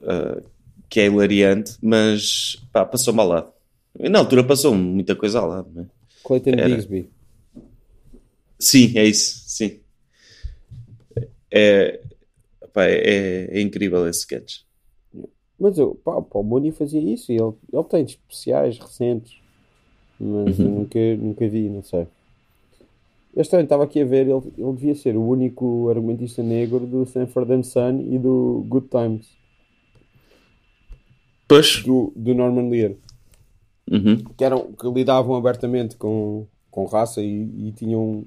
uh, 0.01 0.43
que 0.89 0.99
é 0.99 1.05
hilariante, 1.05 1.77
mas 1.81 2.57
pá, 2.71 2.85
passou-me 2.85 3.19
ao 3.19 3.27
lado. 3.27 3.53
Na 3.97 4.19
altura 4.19 4.43
passou 4.43 4.73
muita 4.73 5.15
coisa 5.15 5.39
ao 5.39 5.47
lado. 5.47 5.69
Né? 5.73 5.85
Clayton 6.23 6.51
Era... 6.51 6.75
Bigsby. 6.75 7.09
Sim, 8.57 8.97
é 8.97 9.05
isso, 9.05 9.43
sim. 9.47 9.79
É, 11.51 12.01
pá, 12.73 12.85
é, 12.85 13.47
é, 13.51 13.61
incrível 13.61 14.07
esse 14.07 14.19
sketch. 14.19 14.61
Mas 15.57 15.77
o 15.77 15.95
Paul 15.95 16.43
Mooney 16.43 16.71
fazia 16.71 17.01
isso 17.01 17.31
e 17.31 17.35
ele, 17.35 17.53
ele 17.71 17.83
tem 17.83 18.03
especiais 18.03 18.77
recentes 18.77 19.39
mas 20.19 20.59
uhum. 20.59 20.65
eu 20.65 20.71
nunca, 20.71 21.15
nunca 21.17 21.47
vi, 21.47 21.69
não 21.69 21.81
sei. 21.81 22.07
Eu 23.35 23.41
estranho, 23.41 23.63
estava 23.63 23.83
aqui 23.83 24.01
a 24.01 24.05
ver, 24.05 24.27
ele, 24.27 24.33
ele 24.57 24.73
devia 24.73 24.95
ser 24.95 25.15
o 25.15 25.25
único 25.25 25.89
argumentista 25.89 26.43
negro 26.43 26.79
do 26.79 27.05
Sanford 27.05 27.53
and 27.53 27.63
Son 27.63 28.01
e 28.09 28.17
do 28.17 28.65
Good 28.67 28.87
Times. 28.89 29.27
Pois. 31.47 31.83
Do, 31.83 32.11
do 32.15 32.33
Norman 32.33 32.69
Lear. 32.69 32.93
Uhum. 33.89 34.17
Que, 34.37 34.43
eram, 34.43 34.71
que 34.73 34.87
lidavam 34.89 35.35
abertamente 35.35 35.95
com, 35.95 36.45
com 36.69 36.85
raça 36.85 37.21
e, 37.21 37.67
e 37.67 37.71
tinham 37.71 38.25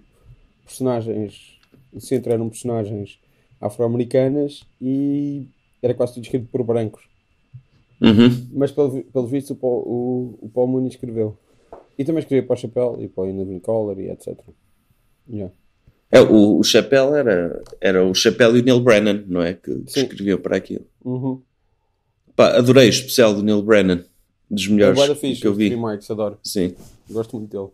personagens, 0.64 1.58
o 1.92 2.00
centro 2.00 2.32
eram 2.32 2.48
personagens 2.48 3.18
afro-americanas 3.60 4.64
e 4.80 5.46
era 5.82 5.94
quase 5.94 6.14
tudo 6.14 6.24
escrito 6.24 6.48
por 6.50 6.64
brancos. 6.64 7.02
Uhum. 8.00 8.48
Mas 8.54 8.72
pelo, 8.72 9.02
pelo 9.04 9.26
visto 9.26 9.52
o 9.52 9.56
Paul, 9.56 9.82
o, 9.86 10.38
o 10.42 10.48
Paul 10.48 10.66
Mooney 10.66 10.88
escreveu. 10.88 11.36
E 11.98 12.04
também 12.04 12.20
escrevia 12.20 12.46
para 12.46 12.54
o 12.54 12.56
Chapéu 12.56 12.96
e 13.00 13.08
para 13.08 13.24
o 13.24 13.26
Ian 13.26 13.60
Collar 13.60 13.98
e 13.98 14.10
etc. 14.10 14.38
Yeah. 15.28 15.52
É, 16.10 16.20
o, 16.20 16.58
o 16.58 16.62
Chapéu 16.62 17.14
era, 17.14 17.62
era 17.80 18.04
o 18.04 18.14
Chapéu 18.14 18.54
e 18.56 18.60
o 18.60 18.64
Neil 18.64 18.80
Brennan, 18.80 19.24
não 19.26 19.42
é? 19.42 19.54
Que, 19.54 19.74
que 19.80 19.98
escreviam 19.98 20.38
para 20.38 20.56
aquilo. 20.56 20.84
Uhum. 21.02 21.40
Pá, 22.36 22.56
adorei 22.56 22.86
o 22.86 22.90
especial 22.90 23.34
do 23.34 23.42
Neil 23.42 23.62
Brennan, 23.62 24.04
dos 24.50 24.68
melhores 24.68 24.98
é 24.98 25.14
fixe, 25.14 25.40
que 25.40 25.46
eu 25.46 25.54
vi. 25.54 25.74
Marks, 25.74 26.10
adoro. 26.10 26.38
Sim. 26.42 26.74
Gosto 27.10 27.36
muito 27.36 27.50
dele. 27.50 27.70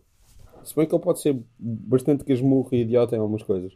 Se 0.63 0.75
bem 0.75 0.85
que 0.85 0.95
ele 0.95 1.03
pode 1.03 1.21
ser 1.21 1.37
bastante 1.57 2.23
casmurro 2.23 2.69
e 2.71 2.81
idiota 2.81 3.15
em 3.15 3.19
algumas 3.19 3.43
coisas, 3.43 3.73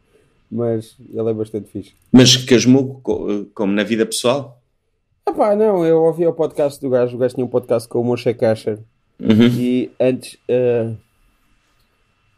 mas 0.49 0.95
ele 1.09 1.29
é 1.29 1.33
bastante 1.33 1.69
fixe. 1.69 1.93
Mas 2.11 2.37
casmurro 2.37 3.01
como 3.53 3.73
na 3.73 3.83
vida 3.83 4.05
pessoal? 4.05 4.61
Ah 5.25 5.31
pá, 5.31 5.55
não, 5.55 5.85
eu 5.85 6.03
ouvi 6.03 6.25
o 6.25 6.33
podcast 6.33 6.79
do 6.79 6.89
gajo, 6.89 7.15
o 7.15 7.19
gajo 7.19 7.35
tinha 7.35 7.45
um 7.45 7.49
podcast 7.49 7.89
com 7.89 7.99
o 7.99 8.03
Moshe 8.03 8.33
Kasher 8.33 8.79
Uhum. 9.19 9.47
E 9.57 9.91
antes. 9.99 10.35
Uh, 10.49 10.97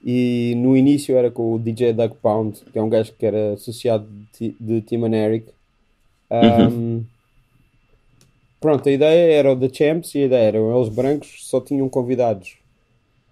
e 0.06 0.54
no 0.58 0.78
início 0.78 1.18
era 1.18 1.32
com 1.32 1.56
o 1.56 1.60
DJ 1.60 1.92
Doug 1.94 2.12
Pound, 2.22 2.62
que 2.72 2.78
é 2.78 2.82
um 2.82 2.90
gajo 2.90 3.12
que 3.18 3.26
era 3.26 3.54
associado 3.54 4.08
de, 4.40 4.56
de 4.60 4.82
Tim 4.82 5.04
and 5.04 5.16
Eric. 5.16 5.48
Um, 6.30 6.64
uhum. 6.64 7.06
Pronto, 8.62 8.88
a 8.88 8.92
ideia 8.92 9.34
era 9.34 9.52
o 9.52 9.56
The 9.56 9.70
Champs 9.74 10.14
e 10.14 10.20
a 10.20 10.26
ideia 10.26 10.48
era 10.50 10.58
eles 10.60 10.90
brancos 10.90 11.48
só 11.48 11.60
tinham 11.60 11.90
convidados. 11.90 12.58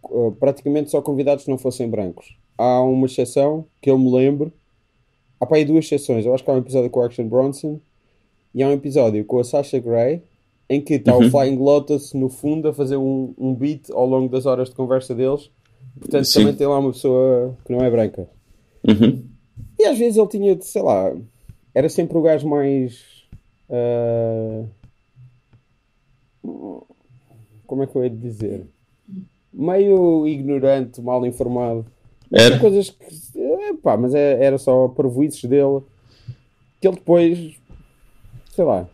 Uh, 0.03 0.31
praticamente 0.39 0.89
só 0.89 0.99
convidados 0.99 1.45
que 1.45 1.51
não 1.51 1.59
fossem 1.59 1.87
brancos. 1.87 2.35
Há 2.57 2.81
uma 2.81 3.05
exceção 3.05 3.65
que 3.79 3.91
eu 3.91 3.97
me 3.97 4.11
lembro. 4.11 4.51
Há 5.39 5.45
para 5.45 5.57
aí 5.57 5.65
duas 5.65 5.85
exceções. 5.85 6.25
Eu 6.25 6.33
acho 6.33 6.43
que 6.43 6.49
há 6.49 6.53
um 6.53 6.59
episódio 6.59 6.89
com 6.89 6.99
o 6.99 7.03
Action 7.03 7.27
Bronson 7.27 7.79
e 8.53 8.63
há 8.63 8.67
um 8.67 8.73
episódio 8.73 9.23
com 9.25 9.39
a 9.39 9.43
Sasha 9.43 9.79
Grey 9.79 10.23
em 10.69 10.81
que 10.81 10.95
está 10.95 11.15
uhum. 11.15 11.27
o 11.27 11.29
Flying 11.29 11.57
Lotus 11.57 12.13
no 12.13 12.29
fundo 12.29 12.67
a 12.67 12.73
fazer 12.73 12.97
um, 12.97 13.33
um 13.37 13.53
beat 13.53 13.89
ao 13.91 14.05
longo 14.05 14.29
das 14.29 14.45
horas 14.45 14.69
de 14.69 14.75
conversa 14.75 15.13
deles. 15.13 15.49
Portanto, 15.99 16.25
Sim. 16.25 16.39
também 16.39 16.55
tem 16.55 16.67
lá 16.67 16.79
uma 16.79 16.91
pessoa 16.91 17.55
que 17.65 17.71
não 17.71 17.83
é 17.83 17.89
branca. 17.89 18.27
Uhum. 18.87 19.23
E 19.79 19.85
às 19.85 19.97
vezes 19.97 20.17
ele 20.17 20.27
tinha, 20.27 20.61
sei 20.61 20.81
lá, 20.81 21.13
era 21.73 21.89
sempre 21.89 22.17
o 22.17 22.21
gajo 22.21 22.47
mais. 22.47 23.23
Uh... 23.69 24.67
Como 27.65 27.83
é 27.83 27.87
que 27.87 27.95
eu 27.95 28.03
ia 28.03 28.09
dizer? 28.09 28.65
Meio 29.51 30.27
ignorante, 30.27 31.01
mal 31.01 31.25
informado. 31.25 31.85
Era. 32.31 32.59
Coisas 32.59 32.89
que. 32.89 33.05
Epá, 33.69 33.95
mas 33.95 34.13
é, 34.13 34.43
era 34.43 34.57
só 34.57 34.87
parvoices 34.87 35.43
dele. 35.45 35.81
Que 36.81 36.87
ele 36.87 36.95
depois. 36.95 37.55
Sei 38.51 38.63
lá 38.63 38.87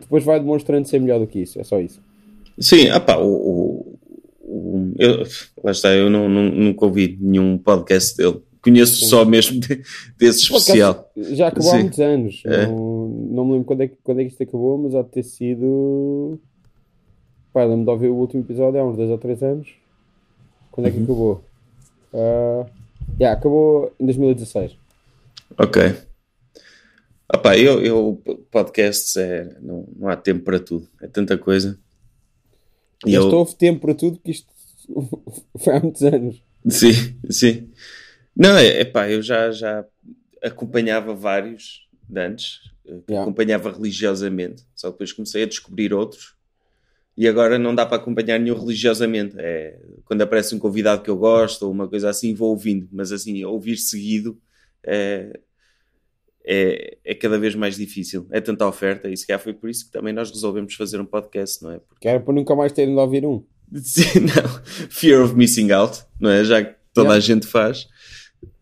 depois 0.00 0.24
vai 0.24 0.40
demonstrando 0.40 0.88
ser 0.88 1.00
melhor 1.00 1.20
do 1.20 1.26
que 1.26 1.40
isso, 1.40 1.60
é 1.60 1.64
só 1.64 1.80
isso. 1.80 2.00
Sim, 2.58 2.88
ah 2.88 3.00
pá, 3.00 3.16
o, 3.16 3.28
o, 3.28 3.98
o 4.42 4.92
eu, 4.98 5.22
lá 5.62 5.70
está, 5.70 5.94
eu 5.94 6.10
não, 6.10 6.28
não, 6.28 6.50
nunca 6.50 6.84
ouvi 6.84 7.16
nenhum 7.20 7.56
podcast 7.56 8.16
dele. 8.16 8.40
Conheço 8.62 8.96
Sim. 8.96 9.06
só 9.06 9.24
mesmo 9.24 9.58
de, 9.58 9.82
desse 10.18 10.42
especial. 10.42 11.10
Já 11.16 11.48
acabou 11.48 11.70
Sim. 11.70 11.76
há 11.76 11.80
muitos 11.80 11.98
anos. 11.98 12.42
É. 12.44 12.66
Não, 12.66 13.08
não 13.08 13.44
me 13.46 13.52
lembro 13.52 13.64
quando 13.64 13.82
é, 13.82 13.88
que, 13.88 13.96
quando 14.02 14.20
é 14.20 14.24
que 14.24 14.30
isto 14.30 14.42
acabou, 14.42 14.76
mas 14.76 14.94
há 14.94 15.02
de 15.02 15.08
ter 15.08 15.22
sido. 15.22 16.38
Pá, 17.52 17.64
lembro 17.64 17.84
de 17.84 17.90
ouvir 17.90 18.08
o 18.08 18.14
último 18.14 18.42
episódio 18.42 18.78
há 18.78 18.84
uns 18.84 18.96
2 18.96 19.10
ou 19.10 19.18
3 19.18 19.42
anos. 19.42 19.68
Quando 20.70 20.86
é 20.86 20.90
que 20.90 20.98
uhum. 20.98 21.04
acabou? 21.04 21.44
Uh, 22.12 22.66
yeah, 23.18 23.38
acabou 23.38 23.92
em 23.98 24.04
2016. 24.04 24.76
Ok. 25.58 25.94
Opa, 27.32 27.56
eu, 27.56 27.80
eu 27.80 28.22
podcasts 28.50 29.16
é, 29.16 29.56
não, 29.60 29.88
não 29.96 30.08
há 30.08 30.16
tempo 30.16 30.44
para 30.44 30.58
tudo, 30.58 30.88
é 31.00 31.06
tanta 31.06 31.38
coisa. 31.38 31.78
E 33.06 33.14
eu... 33.14 33.28
houve 33.28 33.54
tempo 33.54 33.80
para 33.80 33.94
tudo 33.94 34.18
que 34.18 34.30
isto 34.32 34.52
foi 35.58 35.76
há 35.76 35.80
muitos 35.80 36.02
anos. 36.02 36.42
Sim, 36.68 36.92
sim. 37.30 37.70
Não, 38.36 38.56
é, 38.56 38.84
pá, 38.84 39.08
eu 39.08 39.22
já, 39.22 39.50
já 39.50 39.84
acompanhava 40.42 41.14
vários 41.14 41.88
de 42.08 42.20
antes, 42.20 42.60
eh, 42.86 43.00
Yeah. 43.08 43.22
acompanhava 43.22 43.70
religiosamente, 43.70 44.64
só 44.74 44.90
depois 44.90 45.12
comecei 45.12 45.44
a 45.44 45.46
descobrir 45.46 45.94
outros 45.94 46.34
e 47.16 47.28
agora 47.28 47.58
não 47.58 47.74
dá 47.74 47.84
para 47.84 47.98
acompanhar 47.98 48.38
nenhum 48.38 48.58
religiosamente. 48.58 49.36
É, 49.38 49.78
quando 50.04 50.22
aparece 50.22 50.54
um 50.54 50.58
convidado 50.58 51.02
que 51.02 51.10
eu 51.10 51.16
gosto 51.16 51.64
ou 51.66 51.70
uma 51.70 51.86
coisa 51.86 52.08
assim, 52.08 52.34
vou 52.34 52.50
ouvindo, 52.50 52.88
mas 52.90 53.12
assim, 53.12 53.44
ouvir 53.44 53.76
seguido 53.76 54.40
é, 54.82 55.38
é, 56.44 56.98
é 57.04 57.14
cada 57.14 57.38
vez 57.38 57.54
mais 57.54 57.76
difícil. 57.76 58.26
É 58.30 58.40
tanta 58.40 58.66
oferta 58.66 59.08
e 59.08 59.16
se 59.16 59.26
calhar 59.26 59.40
foi 59.40 59.52
por 59.52 59.68
isso 59.68 59.86
que 59.86 59.92
também 59.92 60.12
nós 60.12 60.30
resolvemos 60.30 60.74
fazer 60.74 61.00
um 61.00 61.04
podcast, 61.06 61.62
não 61.62 61.72
é? 61.72 61.78
Porque 61.78 62.00
Que 62.00 62.08
era 62.08 62.20
para 62.20 62.34
nunca 62.34 62.54
mais 62.54 62.72
terem 62.72 62.94
de 62.94 63.00
ouvir 63.00 63.24
um. 63.26 63.44
Não. 63.72 64.62
Fear 64.90 65.22
of 65.24 65.34
missing 65.36 65.70
out, 65.70 66.02
não 66.18 66.28
é? 66.30 66.42
Já 66.44 66.64
que 66.64 66.74
toda 66.92 67.10
Yeah. 67.10 67.16
a 67.16 67.20
gente 67.20 67.46
faz. 67.46 67.86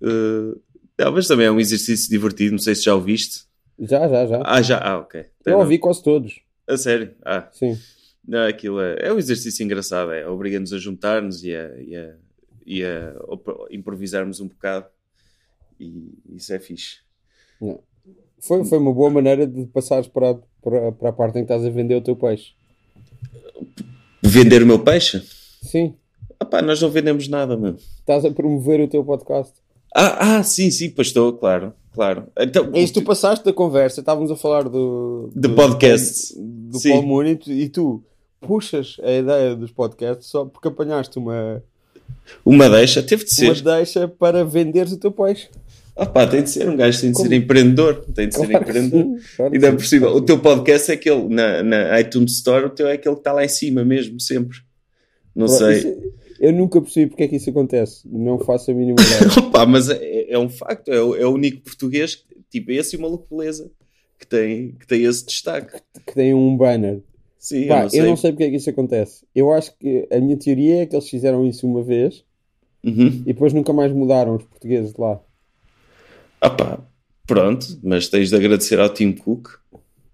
Uh, 0.03 0.61
não, 0.99 1.12
mas 1.12 1.26
também 1.26 1.47
é 1.47 1.51
um 1.51 1.59
exercício 1.61 2.11
divertido, 2.11 2.53
não 2.53 2.59
sei 2.59 2.74
se 2.74 2.83
já 2.83 2.95
ouviste. 2.95 3.45
Já, 3.79 4.07
já, 4.09 4.26
já. 4.26 4.43
Ah, 4.45 4.61
já, 4.61 4.79
ah, 4.79 4.99
ok. 4.99 5.24
Eu 5.47 5.59
ouvi 5.59 5.79
quase 5.79 6.03
todos. 6.03 6.41
A 6.66 6.76
sério? 6.76 7.14
Ah, 7.24 7.49
Sim. 7.53 7.79
não, 8.26 8.45
aquilo 8.47 8.81
é, 8.81 8.97
é 9.01 9.12
um 9.12 9.18
exercício 9.18 9.64
engraçado, 9.64 10.11
é, 10.12 10.29
obriga-nos 10.29 10.72
a 10.72 10.79
juntar-nos 10.79 11.43
e 11.45 11.55
a, 11.55 11.81
e 11.81 11.97
a, 11.97 12.14
e 12.66 12.85
a 12.85 13.14
improvisarmos 13.70 14.41
um 14.41 14.49
bocado 14.49 14.87
e 15.81 16.12
isso 16.35 16.53
é 16.53 16.59
fixe. 16.59 16.99
Foi, 18.41 18.65
foi 18.65 18.79
uma 18.79 18.93
boa 18.93 19.11
maneira 19.11 19.47
de 19.47 19.67
passares 19.67 20.07
para, 20.07 20.31
a- 20.31 20.39
para, 20.63 20.93
para 20.93 21.09
a 21.09 21.13
parte 21.13 21.39
em 21.39 21.45
que 21.45 21.53
estás 21.53 21.65
a 21.65 21.71
vender 21.71 21.97
o 21.97 22.01
teu 22.01 22.15
peixe. 22.17 22.53
Vender 24.23 24.63
o 24.63 24.67
meu 24.67 24.79
peixe? 24.79 25.23
Sim. 25.63 25.95
Ah 26.39 26.45
pá, 26.45 26.63
nós 26.63 26.81
não 26.81 26.91
vendemos 26.91 27.29
nada, 27.29 27.57
meu. 27.57 27.75
Estás 27.75 28.25
a 28.25 28.31
promover 28.31 28.81
o 28.81 28.89
teu 28.89 29.05
podcast. 29.05 29.55
Ah, 29.95 30.37
ah, 30.39 30.43
sim, 30.43 30.71
sim, 30.71 30.91
pois 30.91 31.09
estou, 31.09 31.33
claro, 31.33 31.73
claro. 31.93 32.25
Então, 32.39 32.71
É 32.75 32.81
isto, 32.81 33.01
tu 33.01 33.07
passaste 33.07 33.45
da 33.45 33.53
conversa, 33.53 34.01
estávamos 34.01 34.31
a 34.31 34.37
falar 34.37 34.69
do... 34.69 35.31
De 35.35 35.49
do- 35.49 35.55
podcasts. 35.55 36.35
Do 36.37 36.79
Sim. 36.79 36.91
Paul 36.91 37.03
Mooney 37.07 37.39
e 37.47 37.69
tu 37.69 38.03
puxas 38.41 38.97
a 39.03 39.11
ideia 39.11 39.57
dos 39.57 39.73
podcasts 39.73 40.29
só 40.29 40.45
porque 40.45 40.69
apanhaste 40.69 41.19
uma, 41.19 41.63
uma 42.45 42.69
deixa, 42.69 43.03
teve 43.03 43.25
de 43.25 43.45
uma 43.45 43.55
ser. 43.55 43.63
deixa 43.65 44.07
para 44.07 44.45
venderes 44.45 44.93
o 44.93 44.99
teu 44.99 45.11
peixe. 45.11 45.49
Ah 46.01 46.07
pá, 46.07 46.27
tem 46.29 46.43
de 46.45 46.51
ser, 46.51 46.69
um 46.69 46.77
gajo 46.77 47.01
tem 47.01 47.11
de 47.11 47.17
Como? 47.17 47.29
ser 47.29 47.35
empreendedor, 47.35 48.05
tem 48.15 48.29
de 48.29 48.35
ser 48.37 48.47
Claro 48.47 48.65
que 48.65 48.71
empreendedor. 48.71 49.03
sim, 49.19 49.25
claro 49.37 49.51
que 49.51 49.57
Ainda 49.57 49.73
por 49.77 49.85
cima, 49.85 50.09
o 50.11 50.21
teu 50.21 50.39
podcast 50.41 50.91
é 50.91 50.95
aquele, 50.95 51.29
na, 51.29 51.63
na 51.65 52.01
iTunes 52.01 52.33
Store, 52.35 52.67
o 52.67 52.71
teu 52.71 52.87
é 52.87 52.93
aquele 52.93 53.17
que 53.17 53.21
está 53.21 53.33
lá 53.33 53.45
em 53.45 53.49
cima 53.49 53.85
mesmo, 53.85 54.21
sempre. 54.21 54.59
Não 55.35 55.49
sei. 55.49 55.79
isso- 55.79 56.19
eu 56.41 56.53
nunca 56.53 56.81
percebi 56.81 57.09
porque 57.09 57.25
é 57.25 57.29
que 57.29 57.35
isso 57.35 57.51
acontece. 57.51 58.03
Não 58.09 58.39
faço 58.39 58.71
a 58.71 58.75
mínima 58.75 58.95
ideia. 59.03 59.39
Opa, 59.41 59.67
mas 59.67 59.89
é, 59.91 60.31
é 60.31 60.39
um 60.39 60.49
facto, 60.49 60.89
é 60.93 61.03
o, 61.03 61.17
é 61.17 61.27
o 61.27 61.31
único 61.35 61.63
português, 61.63 62.25
tipo 62.49 62.71
esse 62.71 62.95
e 62.95 62.99
o 62.99 63.03
maluco 63.03 63.27
beleza, 63.37 63.69
que 64.21 64.27
tem, 64.27 64.71
que 64.79 64.87
tem 64.87 65.03
esse 65.05 65.27
destaque. 65.27 65.81
que 66.07 66.15
tem 66.15 66.33
um 66.33 66.57
banner. 66.57 67.01
Sim, 67.41 67.67
Pá, 67.67 67.79
eu 67.79 67.83
não 67.83 67.89
sei. 67.91 68.01
eu 68.01 68.07
não 68.07 68.17
sei 68.17 68.31
porque 68.33 68.45
é 68.45 68.51
que 68.51 68.57
isso 68.57 68.71
acontece. 68.71 69.25
Eu 69.35 69.53
acho 69.53 69.77
que 69.79 70.07
a 70.13 70.21
minha 70.21 70.37
teoria 70.37 70.83
é 70.83 70.87
que 70.87 70.95
eles 70.95 71.09
fizeram 71.09 71.45
isso 71.45 71.67
uma 71.67 71.83
vez 71.83 72.23
Uhum. 72.85 73.07
e 73.27 73.33
depois 73.33 73.53
nunca 73.53 73.73
mais 73.73 73.93
mudaram 73.93 74.37
os 74.37 74.45
portugueses 74.45 74.93
de 74.93 75.01
lá. 75.01 75.21
Ah 76.41 76.51
pá, 76.51 76.78
pronto, 77.26 77.66
mas 77.82 78.09
tens 78.09 78.28
de 78.30 78.36
agradecer 78.36 78.78
ao 78.78 78.89
Tim 78.89 79.12
Cook. 79.12 79.49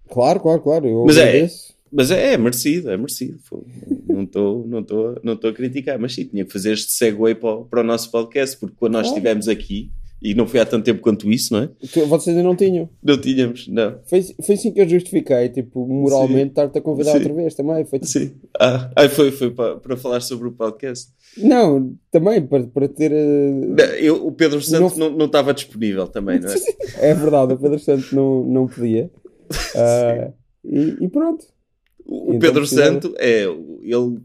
Claro, 0.08 0.40
claro, 0.40 0.60
claro. 0.60 0.86
Eu 0.86 1.04
Mas 1.06 1.16
é- 1.16 1.22
agradeço. 1.28 1.74
Mas 1.96 2.10
é, 2.10 2.32
é 2.32 2.36
merecido, 2.38 2.90
é 2.90 2.96
merecido. 2.96 3.38
Não 4.08 4.24
estou 4.24 4.66
não 4.66 4.82
tô, 4.82 5.14
não 5.22 5.36
tô 5.36 5.46
a 5.48 5.52
criticar, 5.52 5.96
mas 5.98 6.12
sim, 6.14 6.24
tinha 6.24 6.44
que 6.44 6.52
fazer 6.52 6.72
este 6.72 6.90
segue 6.92 7.34
para, 7.36 7.50
o- 7.54 7.64
para 7.66 7.80
o 7.82 7.84
nosso 7.84 8.10
podcast, 8.10 8.56
porque 8.58 8.74
quando 8.78 8.94
nós 8.94 9.06
estivemos 9.08 9.46
aqui, 9.46 9.90
e 10.24 10.34
não 10.34 10.46
foi 10.46 10.58
há 10.58 10.64
tanto 10.64 10.84
tempo 10.84 11.02
quanto 11.02 11.30
isso, 11.30 11.52
não 11.52 11.60
é? 11.64 11.68
Tu- 11.92 12.06
Vocês 12.06 12.34
ainda 12.34 12.48
não 12.48 12.56
tinham. 12.56 12.88
Não 13.02 13.20
tínhamos, 13.20 13.68
não. 13.68 13.98
Foi, 14.06 14.22
foi 14.22 14.54
assim 14.54 14.72
que 14.72 14.80
eu 14.80 14.88
justifiquei, 14.88 15.50
tipo, 15.50 15.86
moralmente, 15.86 16.48
estar-te 16.48 16.78
a 16.78 16.80
convidar 16.80 17.10
Sim. 17.12 17.18
outra 17.18 17.34
vez 17.34 17.54
também. 17.54 17.84
Foi 17.84 17.98
tipo, 17.98 18.10
Sim. 18.10 18.32
Ah, 18.58 18.90
ah, 18.96 19.08
foi, 19.08 19.30
foi 19.30 19.50
para, 19.50 19.76
para 19.76 19.96
falar 19.98 20.20
sobre 20.20 20.48
o 20.48 20.52
podcast. 20.52 21.12
Não, 21.36 21.94
também 22.10 22.40
para, 22.40 22.64
para 22.64 22.88
ter. 22.88 23.10
Não, 23.12 23.84
eu- 23.96 24.26
o 24.26 24.32
Pedro 24.32 24.62
Santos 24.62 24.96
Não- 24.96 25.10
não, 25.10 25.16
não 25.18 25.26
estava 25.26 25.52
disponível 25.52 26.06
também, 26.08 26.40
não 26.40 26.48
é? 26.50 26.54
É 27.10 27.12
verdade, 27.14 27.52
o 27.52 27.58
Pedro 27.58 27.78
Santos 27.78 28.10
não, 28.12 28.42
não 28.44 28.66
podia. 28.66 29.10
Ah, 29.76 30.32
e, 30.64 30.96
e 31.04 31.08
pronto. 31.08 31.44
O, 32.06 32.14
o 32.30 32.34
Então 32.34 32.38
Pedro 32.38 32.66
Santo 32.66 33.14
é. 33.18 33.46
o- 33.46 33.78
Ele, 33.82 34.18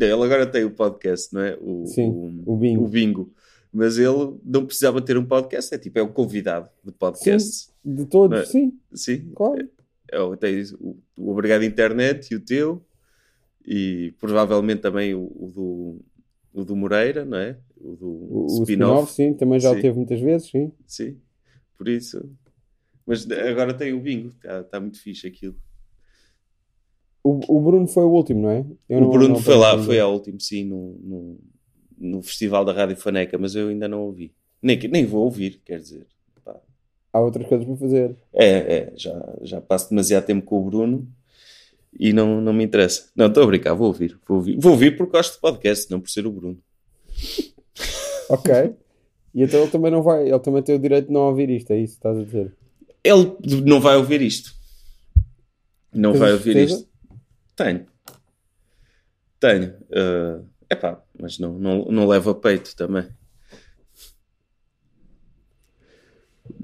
ele 0.00 0.12
agora 0.22 0.46
tem 0.46 0.64
o 0.64 0.70
podcast, 0.70 1.34
não 1.34 1.40
é? 1.42 1.58
O, 1.60 1.84
Sim, 1.86 2.42
o 2.46 2.56
Bingo. 2.56 2.84
o 2.84 2.88
Bingo. 2.88 3.30
Mas 3.72 3.98
ele 3.98 4.36
não 4.44 4.66
precisava 4.66 5.00
ter 5.00 5.16
um 5.16 5.24
podcast, 5.24 5.72
é 5.74 5.78
tipo, 5.78 5.98
é 5.98 6.02
o 6.02 6.08
convidado 6.12 6.68
de 6.84 6.90
podcast. 6.92 7.70
De 7.84 8.04
todos, 8.06 8.36
Não 8.36 8.42
é? 8.42 8.46
sim, 8.46 8.78
Sim. 8.92 9.30
claro. 9.34 9.68
É, 10.10 10.20
o- 10.20 10.36
tens 10.36 10.72
o, 10.72 10.98
o 11.16 11.30
Obrigado 11.30 11.62
Internet 11.62 12.32
e 12.32 12.36
o 12.36 12.40
teu, 12.40 12.84
e 13.64 14.12
provavelmente 14.18 14.80
também 14.82 15.14
o, 15.14 15.22
o 15.22 15.50
do, 15.54 16.00
o 16.60 16.64
do 16.64 16.74
Moreira, 16.74 17.24
não 17.24 17.38
é? 17.38 17.56
O 17.76 17.94
do 17.94 18.06
O, 18.08 18.42
o 18.42 18.46
spin-off, 18.62 18.64
spin-off. 19.10 19.12
sim, 19.12 19.34
também 19.34 19.60
já 19.60 19.70
o 19.70 19.74
Sim. 19.76 19.80
teve 19.82 19.96
muitas 19.96 20.20
vezes, 20.20 20.50
sim. 20.50 20.72
Sim, 20.86 21.16
por 21.78 21.88
isso. 21.88 22.28
Mas 23.06 23.28
agora 23.30 23.72
tem 23.72 23.92
o 23.92 24.00
bingo, 24.00 24.28
está 24.30 24.64
tá 24.64 24.80
muito 24.80 25.00
fixe 25.00 25.26
aquilo. 25.28 25.56
O, 27.22 27.38
o 27.56 27.60
Bruno 27.60 27.86
foi 27.86 28.02
o 28.04 28.10
último, 28.10 28.42
não 28.42 28.50
é? 28.50 28.66
Eu 28.88 28.98
o 28.98 29.00
não- 29.02 29.10
Bruno 29.10 29.28
não 29.34 29.36
foi 29.40 29.54
lá, 29.56 29.78
foi 29.82 30.00
ao 30.00 30.12
último, 30.12 30.40
sim, 30.40 30.64
no, 30.64 31.38
no, 32.00 32.22
Festival 32.22 32.64
da 32.64 32.72
Rádio 32.72 32.96
Faneca, 32.96 33.36
mas 33.38 33.54
eu 33.54 33.68
ainda 33.68 33.86
não 33.86 34.00
ouvi. 34.00 34.32
Nem, 34.62 34.78
nem 34.88 35.04
vou 35.04 35.24
ouvir, 35.24 35.60
quer 35.64 35.78
dizer. 35.78 36.06
Pá. 36.44 36.56
Há 37.12 37.20
outras 37.20 37.46
coisas 37.46 37.66
para 37.66 37.76
fazer. 37.76 38.16
É, 38.32 38.48
é, 38.48 38.92
já, 38.96 39.34
já 39.42 39.60
passo 39.60 39.90
demasiado 39.90 40.24
tempo 40.24 40.44
com 40.44 40.58
o 40.58 40.64
Bruno 40.64 41.06
e 41.98 42.12
não, 42.12 42.40
não 42.40 42.52
me 42.52 42.64
interessa. 42.64 43.10
Não, 43.14 43.26
estou 43.26 43.42
a 43.42 43.46
brincar, 43.46 43.74
vou 43.74 43.88
ouvir, 43.88 44.18
vou 44.26 44.38
ouvir. 44.38 44.58
Vou 44.58 44.72
ouvir 44.72 44.96
porque 44.96 45.12
gosto 45.12 45.34
de 45.34 45.40
podcast, 45.40 45.90
não 45.90 46.00
por 46.00 46.10
ser 46.10 46.26
o 46.26 46.32
Bruno. 46.32 46.58
Ok. 48.32 48.54
e 49.34 49.42
então 49.42 49.60
ele 49.60 49.72
também 49.72 49.90
não 49.90 50.04
vai, 50.04 50.28
ele 50.28 50.38
também 50.38 50.62
tem 50.62 50.76
o 50.76 50.78
direito 50.78 51.08
de 51.08 51.12
não 51.12 51.22
ouvir 51.22 51.50
isto, 51.50 51.72
é 51.72 51.78
isso 51.80 51.94
que 51.94 51.98
estás 51.98 52.16
a 52.16 52.22
dizer. 52.22 52.54
Ele 53.02 53.36
não 53.66 53.80
vai 53.80 53.96
ouvir 53.96 54.22
isto. 54.22 54.54
Não 55.92 56.12
Tens 56.12 56.20
vai 56.20 56.32
ouvir 56.34 56.52
certeza? 56.52 56.74
isto. 56.74 56.88
Tenho. 57.56 57.86
Tenho. 59.40 59.74
É 59.90 60.40
epá, 60.70 61.02
mas 61.18 61.38
não, 61.38 61.58
não, 61.58 61.84
não 61.86 62.06
levo 62.08 62.30
a 62.30 62.34
peito 62.34 62.74
também. 62.76 63.06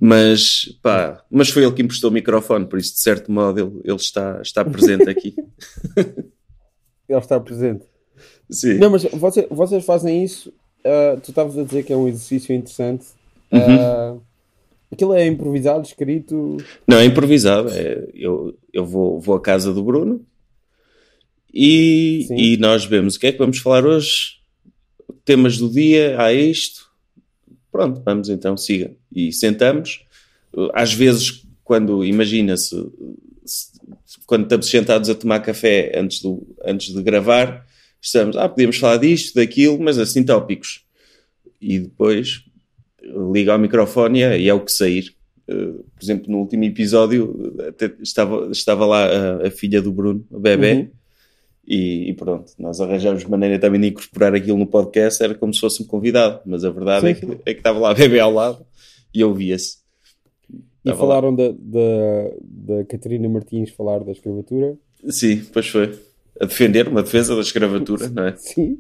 Mas, 0.01 0.79
pá, 0.83 1.25
mas 1.31 1.49
foi 1.49 1.63
ele 1.65 1.73
que 1.73 1.83
emprestou 1.83 2.11
o 2.11 2.13
microfone, 2.13 2.67
por 2.67 2.79
isso, 2.79 2.95
de 2.95 3.01
certo 3.01 3.31
modo, 3.31 3.59
ele, 3.61 3.81
ele 3.85 3.97
está, 3.97 4.41
está 4.43 4.65
presente 4.65 5.09
aqui. 5.09 5.35
Ele 7.09 7.21
está 7.21 7.39
presente. 7.39 7.85
Sim. 8.51 8.79
Não, 8.79 8.91
mas 8.91 9.05
você- 9.05 9.47
vocês 9.49 9.85
fazem 9.85 10.25
isso, 10.25 10.53
ah, 10.85 11.17
tu 11.23 11.31
estavas 11.31 11.57
a 11.57 11.63
dizer 11.63 11.85
que 11.85 11.93
é 11.93 11.97
um 11.97 12.09
exercício 12.09 12.53
interessante. 12.53 13.07
Uhum. 13.53 13.61
Ah, 13.81 14.17
aquilo 14.91 15.15
é 15.15 15.25
improvisado, 15.25 15.87
escrito. 15.87 16.57
Não, 16.85 16.97
é 16.99 17.05
improvisado. 17.05 17.69
É, 17.71 18.09
eu 18.13 18.59
eu 18.73 18.85
vou, 18.85 19.21
vou 19.21 19.37
à 19.37 19.41
casa 19.41 19.73
do 19.73 19.85
Bruno 19.85 20.27
e, 21.59 22.27
e 22.55 22.57
nós 22.59 22.85
vemos 22.85 23.17
o 23.17 23.21
que 23.21 23.29
é 23.29 23.33
que 23.33 23.39
vamos 23.39 23.59
falar 23.59 23.85
hoje. 23.87 24.37
Temas 25.25 25.59
do 25.59 25.69
dia, 25.71 26.21
há 26.21 26.33
isto. 26.33 26.87
Pronto, 27.73 28.01
vamos 28.05 28.29
então, 28.29 28.57
siga. 28.57 28.93
E 29.15 29.33
sentamos. 29.33 30.05
Às 30.73 30.93
vezes, 30.93 31.43
quando, 31.65 32.05
imagina-se, 32.05 32.75
se- 33.45 33.71
quando 34.27 34.45
estamos 34.45 34.67
sentados 34.69 35.09
a 35.11 35.15
tomar 35.15 35.41
café 35.41 35.93
antes, 35.99 36.21
do, 36.23 36.47
antes 36.65 36.95
de 36.95 37.03
gravar, 37.03 37.67
estamos, 38.01 38.37
ah, 38.37 38.49
podíamos 38.49 38.77
falar 38.79 38.99
disto, 38.99 39.35
daquilo, 39.35 39.79
mas 39.81 39.99
assim 39.99 40.23
tópicos. 40.25 40.85
E 41.61 41.79
depois 41.81 42.45
liga 43.33 43.53
ao 43.53 43.59
microfone 43.59 44.19
e 44.21 44.23
é, 44.23 44.47
é 44.47 44.55
o 44.55 44.61
que 44.61 44.73
sair. 44.73 45.15
Uh, 45.49 45.75
por 45.95 46.03
exemplo, 46.03 46.31
no 46.31 46.39
último 46.39 46.65
episódio 46.65 47.55
estava, 48.03 48.49
estava 48.51 48.85
lá 48.85 49.07
a, 49.07 49.47
a 49.47 49.51
filha 49.51 49.81
do 49.81 49.93
Bruno, 49.93 50.27
a 50.35 50.39
bebê, 50.39 50.73
Uhum. 50.73 50.91
E, 51.67 52.11
e 52.11 52.15
pronto, 52.15 52.53
nós 52.59 52.81
arranjamos 52.81 53.25
maneira 53.25 53.59
também 53.59 53.81
de 53.81 53.89
incorporar 53.89 54.35
aquilo 54.35 54.57
no 54.57 54.67
podcast, 54.67 55.23
era 55.23 55.35
como 55.35 55.53
se 55.53 55.61
fosse 55.61 55.83
um 55.83 55.87
convidado, 55.87 56.41
mas 56.47 56.65
a 56.65 56.71
verdade 56.71 57.07
Sim, 57.07 57.09
é, 57.09 57.15
que, 57.15 57.41
é 57.51 57.55
que 57.55 57.61
estava 57.61 57.79
lá 57.79 57.91
a 57.91 57.95
bebê 57.95 58.21
ao 58.21 58.33
lado 58.33 58.65
e 59.13 59.25
ouvia-se. 59.25 59.79
E 60.85 60.95
falaram 60.95 61.35
da, 61.35 61.49
da, 61.49 62.31
da 62.41 62.85
Catarina 62.85 63.29
Martins 63.29 63.71
falar 63.71 64.05
da 64.05 64.13
escravatura. 64.13 64.77
Sim, 65.09 65.45
pois 65.53 65.67
foi. 65.67 65.99
A 66.41 66.45
defender 66.45 66.87
uma 66.87 67.03
defesa 67.03 67.35
da 67.35 67.41
escravatura, 67.41 68.09
não 68.09 68.27
é? 68.27 68.37
Sim. 68.39 68.79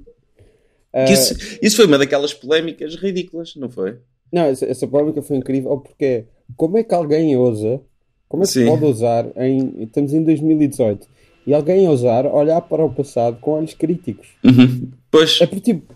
Ah, 0.93 1.05
Que 1.05 1.15
Isso, 1.15 1.35
isso 1.61 1.77
foi 1.77 1.87
uma 1.87 1.99
daquelas 1.99 2.33
polémicas 2.33 2.95
ridículas, 2.95 3.55
não 3.57 3.69
foi? 3.69 3.97
Não, 4.33 4.43
essa, 4.43 4.65
essa 4.67 4.87
polémica 4.87 5.21
foi 5.21 5.37
incrível 5.37 5.79
porque 5.79 6.27
como 6.57 6.79
é 6.79 6.85
que 6.85 6.95
alguém 6.95 7.37
ousa, 7.37 7.81
como 8.29 8.45
é 8.45 8.47
que 8.47 8.53
Sim. 8.53 8.67
pode 8.67 8.85
ousar 8.85 9.27
em. 9.37 9.83
Estamos 9.83 10.13
em 10.13 10.23
2018 10.23 11.09
e 11.47 11.55
alguém 11.55 11.89
ousar 11.89 12.27
olhar 12.27 12.61
para 12.63 12.85
o 12.85 12.93
passado 12.93 13.39
com 13.41 13.53
olhos 13.53 13.75
críticos? 13.75 14.29
Uhum. 14.45 14.91
Pois, 15.11 15.39
É 15.41 15.47
porque, 15.47 15.73
tipo, 15.75 15.95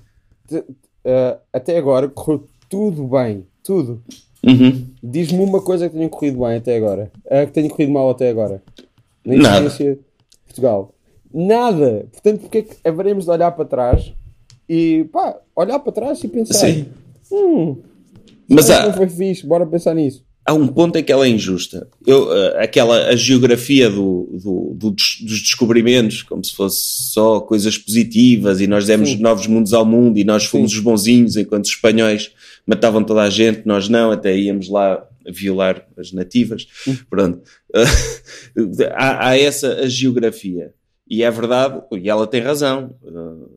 te- 0.48 0.64
ah, 1.04 1.38
até 1.52 1.76
agora 1.76 2.08
correu 2.08 2.46
tudo 2.68 3.04
bem, 3.08 3.44
tudo. 3.62 4.02
Uhum. 4.46 4.86
Diz-me 5.02 5.40
uma 5.42 5.60
coisa 5.60 5.88
que 5.88 5.96
tenha 5.96 6.08
corrido 6.08 6.38
bem 6.38 6.56
até 6.56 6.76
agora. 6.76 7.10
A 7.30 7.44
que 7.44 7.52
tenha 7.52 7.68
corrido 7.68 7.92
mal 7.92 8.08
até 8.10 8.30
agora. 8.30 8.62
Na 9.24 9.34
Nada. 9.36 9.66
experiência 9.66 9.94
de 9.96 10.00
Portugal. 10.46 10.94
Nada. 11.32 12.06
Portanto, 12.12 12.40
porque 12.42 12.58
é 12.58 12.62
que 12.62 12.76
haveremos 12.84 13.24
de 13.24 13.30
olhar 13.30 13.50
para 13.52 13.64
trás 13.66 14.12
e 14.68 15.04
pá, 15.12 15.36
olhar 15.54 15.78
para 15.80 15.92
trás 15.92 16.22
e 16.24 16.28
pensar. 16.28 16.54
Sim. 16.54 16.86
Hum, 17.30 17.76
Mas 18.48 18.70
há, 18.70 18.86
não 18.86 18.94
foi 18.94 19.08
fixe, 19.08 19.46
bora 19.46 19.66
pensar 19.66 19.94
nisso. 19.94 20.24
Há 20.50 20.54
um 20.54 20.66
ponto 20.66 20.96
em 20.98 21.04
que 21.04 21.12
ela 21.12 21.26
é 21.26 21.28
injusta. 21.28 21.88
Eu, 22.06 22.32
eh, 22.34 22.64
aquela, 22.64 23.06
a 23.08 23.14
geografia 23.16 23.88
do, 23.88 24.28
do- 24.42 24.74
do 24.74 24.90
dos 24.90 25.18
descobrimentos, 25.42 26.22
como 26.22 26.44
se 26.44 26.54
fosse 26.54 26.80
só 27.12 27.40
coisas 27.40 27.78
positivas 27.78 28.60
e 28.60 28.66
nós 28.66 28.84
demos 28.86 29.10
Sim. 29.10 29.18
novos 29.20 29.46
mundos 29.46 29.72
ao 29.72 29.84
mundo 29.84 30.18
e 30.18 30.24
nós 30.24 30.44
fomos 30.44 30.72
Sim. 30.72 30.78
os 30.78 30.82
bonzinhos 30.82 31.36
enquanto 31.36 31.64
os 31.66 31.70
espanhóis 31.70 32.32
matavam 32.66 33.04
toda 33.04 33.22
a 33.22 33.30
gente, 33.30 33.62
nós 33.64 33.88
não, 33.88 34.10
até 34.10 34.36
íamos 34.36 34.68
lá 34.68 35.06
violar 35.28 35.86
as 35.96 36.12
nativas. 36.12 36.66
Pronto. 37.08 37.42
há, 38.94 39.28
há 39.28 39.38
essa 39.38 39.74
a 39.80 39.88
geografia. 39.88 40.72
E 41.08 41.22
é 41.22 41.30
verdade, 41.30 41.80
e 42.00 42.08
ela 42.08 42.26
tem 42.26 42.40
razão. 42.40 42.94
Uh, 43.02 43.48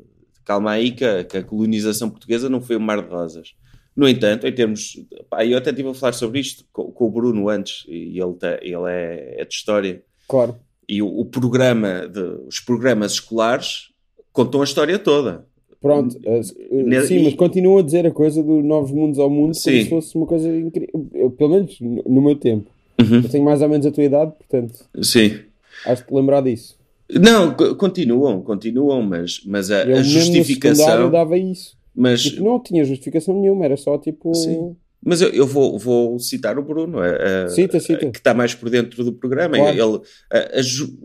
calma 0.44 0.72
aí 0.72 0.92
que 0.92 1.06
a, 1.06 1.24
que 1.24 1.38
a 1.38 1.44
colonização 1.44 2.10
portuguesa 2.10 2.50
não 2.50 2.62
foi 2.62 2.76
um 2.78 2.80
mar 2.80 3.02
de 3.02 3.10
rosas. 3.10 3.54
No 3.96 4.08
entanto, 4.08 4.48
em 4.48 4.52
termos. 4.54 5.00
Pá, 5.30 5.46
eu 5.46 5.58
até 5.58 5.70
estive 5.70 5.90
a 5.90 5.94
falar 5.94 6.14
sobre 6.14 6.40
isto 6.40 6.66
com, 6.74 6.92
com 6.92 7.06
o 7.06 7.12
Bruno 7.12 7.48
antes, 7.50 7.86
e 7.88 8.20
ele, 8.20 8.34
te- 8.34 8.60
ele 8.62 8.90
é, 8.90 9.36
é 9.42 9.46
de 9.46 9.54
história. 9.54 10.02
Claro. 10.28 10.56
E 10.90 11.02
o, 11.02 11.08
o 11.20 11.26
programa, 11.26 12.08
de, 12.08 12.20
os 12.48 12.60
programas 12.60 13.14
escolares 13.14 13.90
contam 14.32 14.62
a 14.62 14.64
história 14.64 14.98
toda. 14.98 15.46
Pronto. 15.80 16.18
eh, 16.26 16.42
sim, 16.44 17.24
mas 17.24 17.34
continua 17.36 17.82
a 17.82 17.84
dizer 17.84 18.08
a 18.08 18.12
coisa 18.12 18.42
dos 18.42 18.64
novos 18.64 18.90
mundos 18.92 19.20
ao 19.20 19.30
mundo 19.30 19.52
como 19.52 19.56
Sim. 19.56 19.84
se 19.84 19.90
fosse 19.90 20.16
uma 20.16 20.26
coisa 20.26 20.48
incrível. 20.56 21.08
Eu, 21.14 21.30
Pelo 21.32 21.50
menos 21.52 21.78
no 21.82 22.22
meu 22.22 22.36
tempo. 22.36 22.70
Uhum. 23.02 23.18
Eu 23.18 23.30
tenho 23.30 23.44
mais 23.44 23.62
ou 23.62 23.68
menos 23.70 23.86
a 23.86 23.92
tua 23.92 24.04
idade, 24.04 24.32
portanto, 24.38 24.86
Sim. 25.02 25.30
de 25.30 25.96
te 25.96 26.14
lembrar 26.14 26.42
disso. 26.42 26.78
Não, 27.12 27.54
co- 27.54 27.76
continuam, 27.76 28.42
continuam, 28.42 29.02
mas, 29.04 29.42
mas 29.46 29.70
a, 29.72 29.84
Eu 29.84 29.98
a 29.98 30.02
justificação. 30.04 31.12
dava 31.12 31.38
isso. 31.38 31.76
Mas, 31.96 32.22
Tipo, 32.24 32.44
não 32.44 32.62
tinha 32.62 32.84
justificação 32.86 33.40
nenhuma, 33.40 33.66
era 33.66 33.78
só 33.78 33.98
tipo. 33.98 34.34
Sim. 34.34 34.76
mas 35.06 35.22
eu, 35.22 35.30
eu 35.30 35.46
vou, 35.46 35.78
vou 35.78 36.18
citar 36.18 36.58
o 36.58 36.64
Bruno, 36.64 36.98
a- 37.00 37.44
a- 37.46 37.50
Cita, 37.50 37.80
cita. 37.80 38.10
que 38.10 38.18
está 38.18 38.34
mais 38.34 38.56
por 38.56 38.70
dentro 38.70 39.04
do 39.04 39.14
programa. 39.14 39.58
Claro. 39.58 39.78
Ele, 39.78 40.02
a, 40.32 40.60
a 40.60 40.62
ju- 40.62 40.98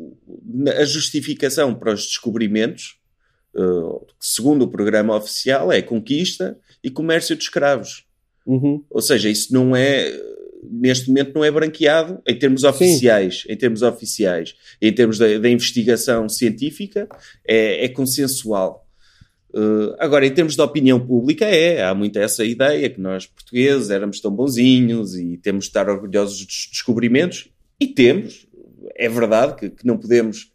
a 0.78 0.84
justificação 0.84 1.74
para 1.74 1.92
os 1.92 2.06
descobrimentos, 2.06 2.98
eh, 3.56 3.60
segundo 4.20 4.62
o 4.62 4.68
programa 4.68 5.14
oficial, 5.16 5.70
é 5.72 5.82
conquista 5.82 6.56
e 6.82 6.88
comércio 6.90 7.36
de 7.36 7.42
escravos. 7.42 8.06
Uhum. 8.46 8.82
Ou 8.88 9.02
seja, 9.02 9.28
isso 9.28 9.52
não 9.52 9.76
é, 9.76 10.10
neste 10.70 11.08
momento, 11.08 11.34
não 11.34 11.44
é 11.44 11.50
branqueado 11.50 12.22
em 12.26 12.38
termos 12.38 12.64
oficiais. 12.64 13.44
Em 13.48 13.56
termos 13.56 13.82
oficiais. 13.82 14.54
Em 14.80 14.92
termos 14.92 15.18
da, 15.18 15.36
da 15.38 15.50
investigação 15.50 16.28
científica, 16.30 17.06
é, 17.46 17.84
é 17.84 17.88
consensual. 17.88 18.87
Uh, 19.50 19.94
agora, 19.98 20.26
em 20.26 20.32
termos 20.32 20.54
de 20.54 20.60
opinião 20.60 21.04
pública, 21.04 21.44
é. 21.44 21.82
Há 21.82 21.94
muito 21.94 22.18
essa 22.18 22.44
ideia 22.44 22.88
que 22.90 23.00
nós, 23.00 23.26
portugueses, 23.26 23.90
éramos 23.90 24.20
tão 24.20 24.30
bonzinhos 24.30 25.16
e 25.16 25.36
temos 25.38 25.64
de 25.64 25.70
estar 25.70 25.88
orgulhosos 25.88 26.44
dos 26.44 26.68
descobrimentos. 26.70 27.48
E 27.80 27.86
temos. 27.86 28.46
É 28.94 29.08
verdade 29.08 29.56
que, 29.56 29.70
que 29.70 29.86
não, 29.86 29.96
podemos, 29.96 30.52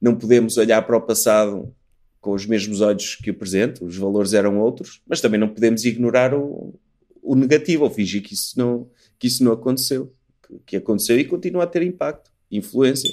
não 0.00 0.16
podemos 0.16 0.56
olhar 0.56 0.82
para 0.82 0.96
o 0.96 1.00
passado 1.00 1.72
com 2.20 2.32
os 2.32 2.46
mesmos 2.46 2.80
olhos 2.80 3.16
que 3.16 3.30
o 3.30 3.34
presente. 3.34 3.84
Os 3.84 3.96
valores 3.96 4.32
eram 4.32 4.58
outros. 4.58 5.00
Mas 5.06 5.20
também 5.20 5.38
não 5.38 5.48
podemos 5.48 5.84
ignorar 5.84 6.34
o, 6.34 6.74
o 7.22 7.34
negativo 7.34 7.84
ou 7.84 7.90
fingir 7.90 8.22
que 8.22 8.34
isso 8.34 8.58
não, 8.58 8.88
que 9.18 9.26
isso 9.26 9.44
não 9.44 9.52
aconteceu. 9.52 10.12
Que, 10.42 10.58
que 10.66 10.76
aconteceu 10.76 11.18
e 11.18 11.24
continua 11.24 11.64
a 11.64 11.66
ter 11.66 11.82
impacto, 11.82 12.30
influência. 12.50 13.10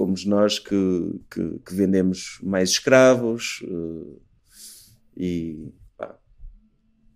Fomos 0.00 0.24
nós 0.24 0.58
que, 0.58 1.20
que, 1.30 1.58
que 1.58 1.74
vendemos 1.74 2.38
mais 2.42 2.70
escravos 2.70 3.62
eh, 3.64 4.16
e, 5.14 5.68
pá, 5.94 6.18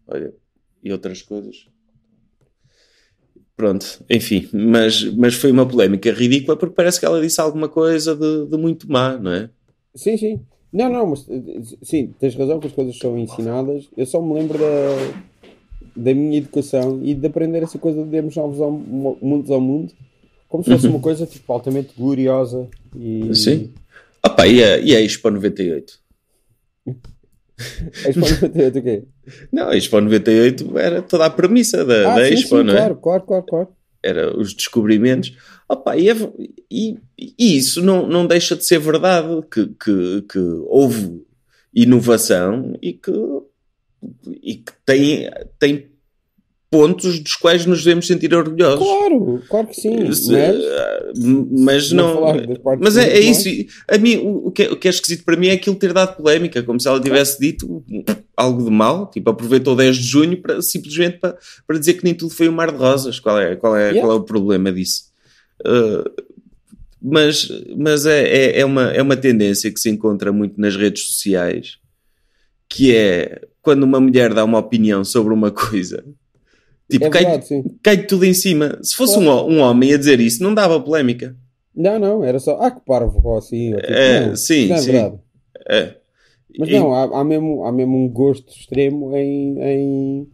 olha, 0.07 0.35
e 0.83 0.93
outras 0.93 1.23
coisas. 1.23 1.67
Pronto, 3.57 4.05
enfim, 4.11 4.51
mas, 4.53 5.03
mas 5.15 5.35
foi 5.35 5.51
uma 5.51 5.67
polémica 5.67 6.13
ridícula 6.13 6.59
porque 6.59 6.75
parece 6.75 7.01
que 7.01 7.07
ela 7.07 7.23
disse 7.23 7.41
alguma 7.41 7.71
coisa 7.71 8.15
de, 8.15 8.49
de 8.51 8.59
muito 8.59 8.87
má, 8.93 9.17
não 9.17 9.33
é? 9.33 9.49
Sim, 9.95 10.19
sim. 10.19 10.41
Não, 10.71 10.91
não, 10.91 11.07
mas 11.07 11.27
eh, 11.31 11.63
sim, 11.81 12.13
tens 12.21 12.35
razão 12.35 12.61
que 12.61 12.67
as 12.67 12.75
coisas 12.75 12.99
são 12.99 13.17
ensinadas. 13.17 13.89
Eu 13.97 14.05
só 14.05 14.21
me 14.21 14.35
lembro 14.35 14.59
da, 14.59 15.23
da 15.97 16.13
minha 16.13 16.37
educação 16.37 17.01
e 17.03 17.15
de 17.15 17.27
aprender 17.27 17.63
essa 17.63 17.79
coisa 17.79 18.05
de 18.05 18.11
demos 18.11 18.37
novos 18.37 18.61
ao, 18.61 18.71
mundos 18.71 19.51
ao 19.51 19.63
mundo 19.63 19.91
como 20.55 20.63
se 20.63 20.71
fosse 20.71 20.87
uma 20.87 21.01
coisa 21.01 21.27
tipo 21.27 21.53
altamente 21.53 21.93
gloriosa 21.99 22.69
e 22.95 23.35
Sim. 23.35 23.75
Opa, 24.25 24.47
e 24.47 24.63
a, 24.63 24.79
e 24.79 24.95
a 24.95 25.01
Expo 25.01 25.29
98? 25.29 25.99
És 28.05 28.15
para 28.17 28.37
bater, 28.49 28.77
o 28.77 28.83
quê? 28.83 29.03
Não, 29.53 29.69
a 29.71 29.77
Expo 29.77 30.01
98 30.01 30.79
era 30.79 31.03
toda 31.03 31.27
a 31.27 31.31
premissa 31.31 31.85
da, 31.85 32.13
Ah, 32.13 32.17
da 32.21 32.29
sim, 32.29 32.35
Expo, 32.35 32.59
sim, 32.59 32.63
não 32.63 32.73
é? 32.73 32.77
claro, 32.77 32.97
claro, 32.97 33.23
claro, 33.25 33.43
claro. 33.45 33.69
Era 34.01 34.39
os 34.39 34.55
descobrimentos. 34.55 35.37
Opa, 35.69 35.97
e, 35.97 36.09
é- 36.09 36.33
e- 36.71 36.99
e 37.19 37.57
isso 37.57 37.83
não, 37.83 38.07
não 38.07 38.25
deixa 38.25 38.55
de 38.55 38.65
ser 38.65 38.79
verdade, 38.79 39.27
que, 39.51 39.67
que, 39.67 40.23
que 40.31 40.39
houve 40.69 41.21
inovação 41.75 42.79
e 42.81 42.93
que, 42.93 43.11
e 44.41 44.55
que 44.55 44.73
tem, 44.87 45.29
tem 45.59 45.91
pontos 46.75 47.21
dos 47.21 47.37
quais 47.37 47.65
nos 47.65 47.85
devemos 47.85 48.05
sentir 48.05 48.35
orgulhosos. 48.35 48.85
Claro, 48.85 49.43
claro 49.49 49.67
que 49.69 49.77
sim. 49.77 50.09
Mas, 50.09 50.29
ah, 50.29 51.13
mas 51.53 51.93
não 51.93 52.21
Mas 52.81 52.97
é, 52.97 53.11
é 53.11 53.21
isso. 53.21 53.49
A 53.89 53.97
mim, 53.97 54.17
o, 54.17 54.51
que 54.51 54.65
é, 54.65 54.73
o 54.73 54.77
que 54.77 54.89
é 54.89 54.91
esquisito 54.91 55.25
para 55.25 55.37
mim 55.37 55.47
é 55.47 55.53
aquilo 55.53 55.77
ter 55.77 55.93
dado 55.93 56.17
polémica, 56.17 56.65
como 56.65 56.81
se 56.81 56.89
ela 56.89 57.01
tivesse 57.01 57.39
dito 57.39 57.85
algo 58.37 58.65
de 58.65 58.71
mal, 58.73 59.09
tipo, 59.09 59.31
aproveitou 59.31 59.75
o 59.75 59.77
10 59.77 59.97
de 59.97 60.03
junho 60.03 60.43
para, 60.43 60.61
simplesmente 60.61 61.19
para, 61.19 61.39
para 61.65 61.79
dizer 61.79 61.95
que 61.95 62.03
nem 62.03 62.13
tudo 62.13 62.35
foi 62.35 62.49
um 62.49 62.53
mar 62.53 62.73
de 62.73 62.79
rosas. 62.79 63.21
Qual 63.21 63.39
é, 63.39 63.55
qual 63.55 63.77
é, 63.77 63.85
Yeah. 63.85 64.01
qual 64.01 64.13
é 64.13 64.17
o 64.17 64.25
problema 64.25 64.73
disso? 64.73 65.05
Uh, 65.61 66.11
mas 67.01 67.49
mas 67.77 68.07
é, 68.07 68.23
é, 68.23 68.61
é, 68.61 68.65
uma, 68.65 68.91
é 68.91 69.01
uma 69.01 69.17
tendência 69.17 69.71
que 69.71 69.79
se 69.79 69.91
encontra 69.91 70.33
muito 70.33 70.61
nas 70.61 70.75
redes 70.75 71.07
sociais, 71.07 71.77
que 72.69 72.97
é 72.97 73.43
quando 73.63 73.85
uma 73.85 74.01
mulher 74.01 74.35
dá 74.35 74.43
uma 74.43 74.59
opinião 74.59 75.05
sobre 75.05 75.33
uma 75.33 75.53
coisa. 75.53 76.03
Tipo, 76.91 77.07
é 77.07 77.11
cai, 77.11 77.43
cai 77.83 78.07
tudo 78.07 78.25
em 78.25 78.35
cima. 78.35 78.79
Se 78.83 78.95
fosse 78.95 79.19
um, 79.19 79.29
um 79.29 79.61
homem 79.61 79.93
a 79.95 79.97
dizer 79.97 80.21
isso, 80.21 80.43
não 80.43 80.55
dava 80.55 80.79
polémica. 80.81 81.35
Não, 81.75 81.99
não, 81.99 82.23
era 82.25 82.39
só. 82.39 82.59
Ah, 82.61 82.71
que 82.71 82.81
parvo, 82.85 83.21
ou 83.25 83.37
assim. 83.39 83.75
Ou, 83.75 83.81
tipo, 83.81 83.93
É, 83.93 84.27
não, 84.29 84.37
sim, 84.37 84.69
não 84.69 84.77
é 84.77 84.79
sim. 84.79 84.93
verdade. 84.93 85.19
É. 85.69 85.95
Mas 86.59 86.69
E- 86.69 86.73
não, 86.73 86.95
há, 86.95 87.21
há, 87.21 87.25
mesmo, 87.25 87.65
há 87.65 87.73
mesmo 87.73 87.97
um 87.97 88.09
gosto 88.09 88.53
extremo 88.55 89.17
em, 89.17 89.59
em, 89.61 90.29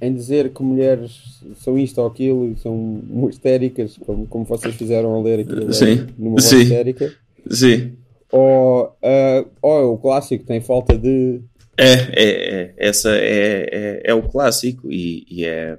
em 0.00 0.14
dizer 0.14 0.50
que 0.52 0.62
mulheres 0.62 1.42
são 1.56 1.78
isto 1.78 2.00
ou 2.00 2.06
aquilo 2.06 2.52
e 2.52 2.56
são 2.56 3.00
histéricas, 3.28 3.96
como, 3.98 4.26
como 4.26 4.44
vocês 4.44 4.74
fizeram 4.74 5.14
a 5.16 5.22
ler 5.22 5.40
aquilo 5.40 5.72
Sim, 5.72 6.06
numa 6.18 6.32
voz 6.34 6.44
sim. 6.44 6.60
histérica. 6.60 7.12
Sim. 7.50 7.92
Ou, 8.30 8.94
ah, 9.02 9.44
ou 9.60 9.94
o 9.94 9.98
clássico 9.98 10.44
tem 10.44 10.60
falta 10.60 10.96
de. 10.96 11.40
É, 11.76 11.92
é, 11.92 12.54
é. 12.54 12.74
Essa 12.76 13.10
é, 13.16 13.68
é, 13.72 14.02
é 14.06 14.14
o 14.14 14.22
clássico 14.28 14.90
e, 14.92 15.24
e 15.28 15.44
é. 15.44 15.78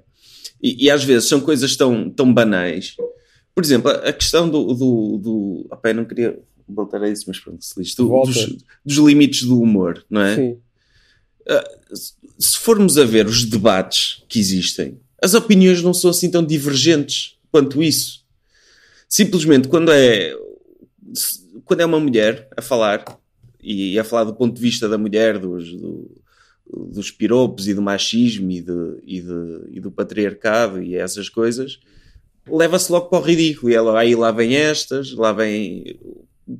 E, 0.62 0.86
e 0.86 0.90
às 0.92 1.04
vezes 1.04 1.28
são 1.30 1.40
coisas 1.42 1.76
tão, 1.76 2.10
tão 2.10 2.34
banais. 2.34 2.96
Por 3.54 3.64
exemplo, 3.64 3.92
a 3.92 4.10
a 4.10 4.14
questão 4.14 4.50
do. 4.50 4.74
do, 4.74 5.18
do 5.18 5.68
opa, 5.72 5.90
eu 5.90 5.96
não 5.96 6.06
queria 6.06 6.38
voltar 6.68 7.04
a 7.04 7.10
isso, 7.10 7.26
mas 7.28 7.40
pronto, 7.40 7.64
se 7.64 7.78
lixe, 7.78 7.96
do- 7.96 8.08
dos, 8.26 8.36
dos 8.86 8.98
limites 8.98 9.44
do 9.44 9.62
humor, 9.62 10.04
não 10.10 10.22
é? 10.22 10.36
Sim, 10.36 10.58
se 12.40 12.58
formos 12.58 12.98
a 12.98 13.04
ver 13.06 13.28
os 13.28 13.46
debates 13.46 14.24
que 14.28 14.40
existem, 14.40 15.00
as 15.22 15.34
opiniões 15.34 15.82
não 15.84 15.94
são 15.94 16.10
assim 16.10 16.32
tão 16.32 16.44
divergentes 16.44 17.38
quanto 17.52 17.84
isso. 17.84 18.24
Simplesmente 19.08 19.68
quando 19.68 19.92
é 19.92 20.34
quando 21.66 21.82
é 21.82 21.86
uma 21.86 22.00
mulher 22.00 22.48
a 22.58 22.62
falar 22.62 23.04
e 23.64 23.98
a 24.00 24.04
falar 24.04 24.26
do 24.26 24.36
ponto 24.36 24.56
de 24.56 24.62
vista 24.62 24.88
da 24.90 24.98
mulher, 24.98 25.40
dos, 25.40 25.74
do- 25.76 26.12
dos 26.92 27.12
piropos 27.12 27.68
e 27.68 27.74
do 27.74 27.82
machismo 27.82 28.50
e, 28.52 28.62
de- 28.62 29.00
e 29.04 29.22
de- 29.22 29.62
e 29.72 29.80
do 29.80 29.92
patriarcado 29.92 30.82
e 30.82 30.96
essas 30.96 31.30
coisas, 31.30 31.80
leva-se 32.48 32.92
logo 32.92 33.08
para 33.08 33.20
o 33.20 33.22
ridículo. 33.22 33.72
E 33.72 33.76
ela, 33.76 34.00
aí 34.00 34.16
lá 34.16 34.32
vem 34.32 34.56
estas, 34.56 35.14
lá 35.14 35.32
vem. 35.32 36.00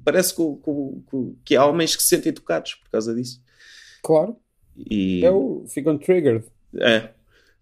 Parece 0.04 0.34
que, 0.36 0.42
que 0.42 1.34
que 1.46 1.56
há 1.56 1.66
homens 1.66 1.96
que 1.96 2.04
se 2.04 2.10
sentem 2.10 2.32
tocados 2.32 2.76
por 2.76 2.90
causa 2.90 3.14
disso. 3.14 3.42
claro. 4.02 4.36
E, 4.90 5.24
Eu 5.24 5.66
fico 5.68 5.96
triggered. 6.00 6.46
é. 6.80 7.10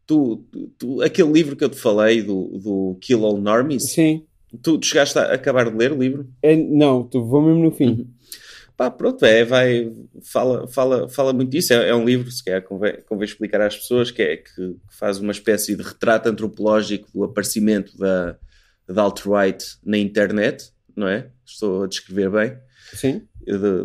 Tu, 0.08 0.38
tu- 0.52 0.72
tu- 0.78 1.02
aquele 1.02 1.32
livro 1.32 1.56
que 1.56 1.64
eu 1.64 1.70
te 1.70 1.78
falei 1.78 2.22
do, 2.22 2.58
do 2.58 2.98
Kill 3.02 3.26
All 3.26 3.38
Normies, 3.38 3.92
Sim. 3.94 4.24
tu, 4.62 4.78
tu 4.78 4.86
chegaste 4.86 5.18
a 5.20 5.34
acabar 5.34 5.70
de 5.70 5.78
ler 5.78 5.92
o 5.94 5.98
livro? 6.02 6.28
É, 6.42 6.56
não, 6.56 7.04
tu 7.04 7.24
vou 7.24 7.42
mesmo 7.42 7.64
no 7.64 7.72
fim. 7.72 7.90
Uhum. 7.90 8.08
Pá, 8.82 8.90
pronto, 8.90 9.24
é, 9.24 9.46
vai, 9.46 9.92
fala, 10.24 10.68
fala, 10.68 11.08
fala 11.08 11.34
muito 11.34 11.52
disso. 11.52 11.72
É, 11.72 11.90
é 11.90 11.96
um 11.96 12.04
livro, 12.04 12.32
se 12.32 12.44
quer, 12.44 12.64
convém, 12.64 13.00
convém 13.08 13.26
explicar 13.26 13.62
às 13.62 13.78
pessoas, 13.78 14.10
que, 14.10 14.24
é, 14.24 14.38
que 14.38 14.76
faz 14.90 15.20
uma 15.20 15.32
espécie 15.32 15.76
de 15.76 15.84
retrato 15.84 16.28
antropológico 16.28 17.08
do 17.14 17.24
aparecimento 17.24 17.96
da, 17.96 18.36
da 18.88 19.04
alt-right 19.04 19.64
na 19.86 20.00
internet, 20.00 20.72
não 20.96 21.08
é? 21.08 21.30
Estou 21.46 21.84
a 21.84 21.88
descrever 21.88 22.32
bem. 22.32 22.58
Sim. 22.94 23.22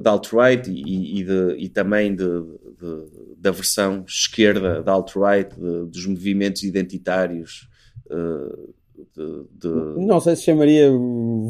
Da 0.03 0.11
alt-right 0.11 0.71
e, 0.71 1.21
e, 1.21 1.25
de, 1.25 1.57
e 1.59 1.69
também 1.69 2.17
de, 2.17 2.25
de, 2.25 3.37
da 3.37 3.51
versão 3.51 4.03
esquerda 4.09 4.83
da 4.83 4.93
alt-right, 4.93 5.55
dos 5.91 6.07
movimentos 6.07 6.63
identitários. 6.63 7.69
Uh, 8.07 8.75
de. 9.17 9.69
Não 10.07 10.21
sei 10.21 10.37
se 10.37 10.43
chamaria 10.43 10.91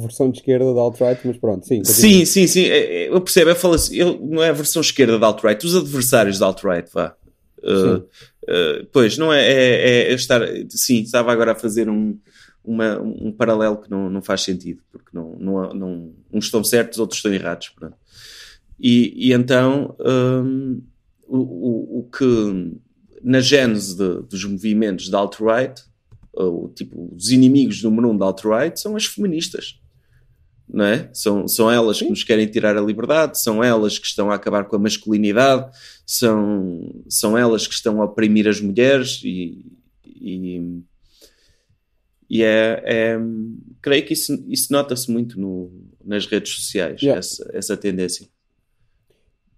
versão 0.01 0.31
de 0.31 0.39
esquerda 0.39 0.73
da 0.75 0.81
alt-right, 0.81 1.21
mas 1.27 1.37
pronto, 1.37 1.67
sim. 1.67 1.83
Sim, 1.85 2.25
sim, 2.25 2.47
sim. 2.47 2.65
É, 2.65 3.05
é, 3.05 3.09
eu 3.09 3.21
percebo, 3.21 3.51
eu 3.51 3.57
falo 3.57 3.75
assim, 3.75 3.97
eu, 3.97 4.19
não 4.21 4.43
é 4.43 4.51
a 4.51 4.53
versão 4.53 4.81
esquerda 4.81 5.19
da 5.19 5.27
alt-right, 5.27 5.65
os 5.65 5.75
adversários 5.75 6.39
da 6.39 6.47
alt-right, 6.47 6.91
vá. 6.93 7.17
Uh, 7.59 7.97
uh, 7.99 8.87
pois, 8.93 9.19
não 9.19 9.33
é, 9.33 9.43
é, 9.45 10.11
é, 10.11 10.15
estar. 10.15 10.41
Sim, 10.71 11.03
estava 11.03 11.33
agora 11.33 11.53
a 11.53 11.57
fazer 11.57 11.89
um, 11.89 12.19
uma, 12.65 13.01
um 13.01 13.33
paralelo 13.33 13.79
que 13.79 13.91
não, 13.91 14.11
não 14.11 14.23
faz 14.23 14.43
sentido, 14.43 14.83
porque 14.91 15.11
não, 15.13 15.37
não, 15.39 15.75
não, 15.75 16.13
uns 16.33 16.45
estão 16.45 16.63
certos, 16.63 16.99
outros 16.99 17.19
estão 17.19 17.33
errados. 17.33 17.71
Pronto. 17.71 17.97
E, 18.79 19.29
e 19.29 19.33
então, 19.33 19.97
um, 20.01 20.83
o, 21.27 21.39
o, 21.39 21.99
o, 22.01 22.11
que 22.11 22.79
na 23.23 23.41
gênese 23.41 23.97
de, 23.97 24.23
dos 24.23 24.45
movimentos 24.45 25.09
da 25.09 25.19
alt-right 25.19 25.83
o, 26.37 26.69
tipo, 26.69 27.15
os 27.15 27.31
inimigos 27.31 27.83
número 27.83 28.11
um 28.11 28.17
da 28.17 28.27
alt-right 28.27 28.79
são 28.79 28.97
as 28.97 29.07
feministas. 29.07 29.81
Não 30.69 30.85
é? 30.85 31.09
são, 31.13 31.47
são 31.47 31.71
elas 31.71 32.01
que 32.01 32.09
nos 32.09 32.25
querem 32.25 32.47
tirar 32.49 32.77
a 32.77 32.81
liberdade, 32.81 33.41
são 33.41 33.63
elas 33.63 34.01
que 34.01 34.07
estão 34.07 34.33
a 34.33 34.35
acabar 34.35 34.65
com 34.65 34.75
a 34.75 34.79
masculinidade, 34.81 35.71
são, 36.05 36.93
são 37.09 37.39
elas 37.39 37.69
que 37.69 37.75
estão 37.75 38.03
a 38.03 38.05
oprimir 38.05 38.49
as 38.49 38.61
mulheres 38.61 39.21
e, 39.25 39.65
e, 40.05 40.83
e 42.29 42.43
é, 42.43 42.83
é, 42.85 43.19
creio 43.81 44.05
que 44.05 44.13
isso, 44.13 44.45
isso 44.49 44.73
nota-se 44.73 45.09
muito 45.09 45.39
no, 45.41 45.71
nas 46.05 46.27
redes 46.27 46.53
sociais, 46.53 47.01
yeah. 47.01 47.21
essa, 47.21 47.49
essa 47.55 47.77
tendência. 47.77 48.29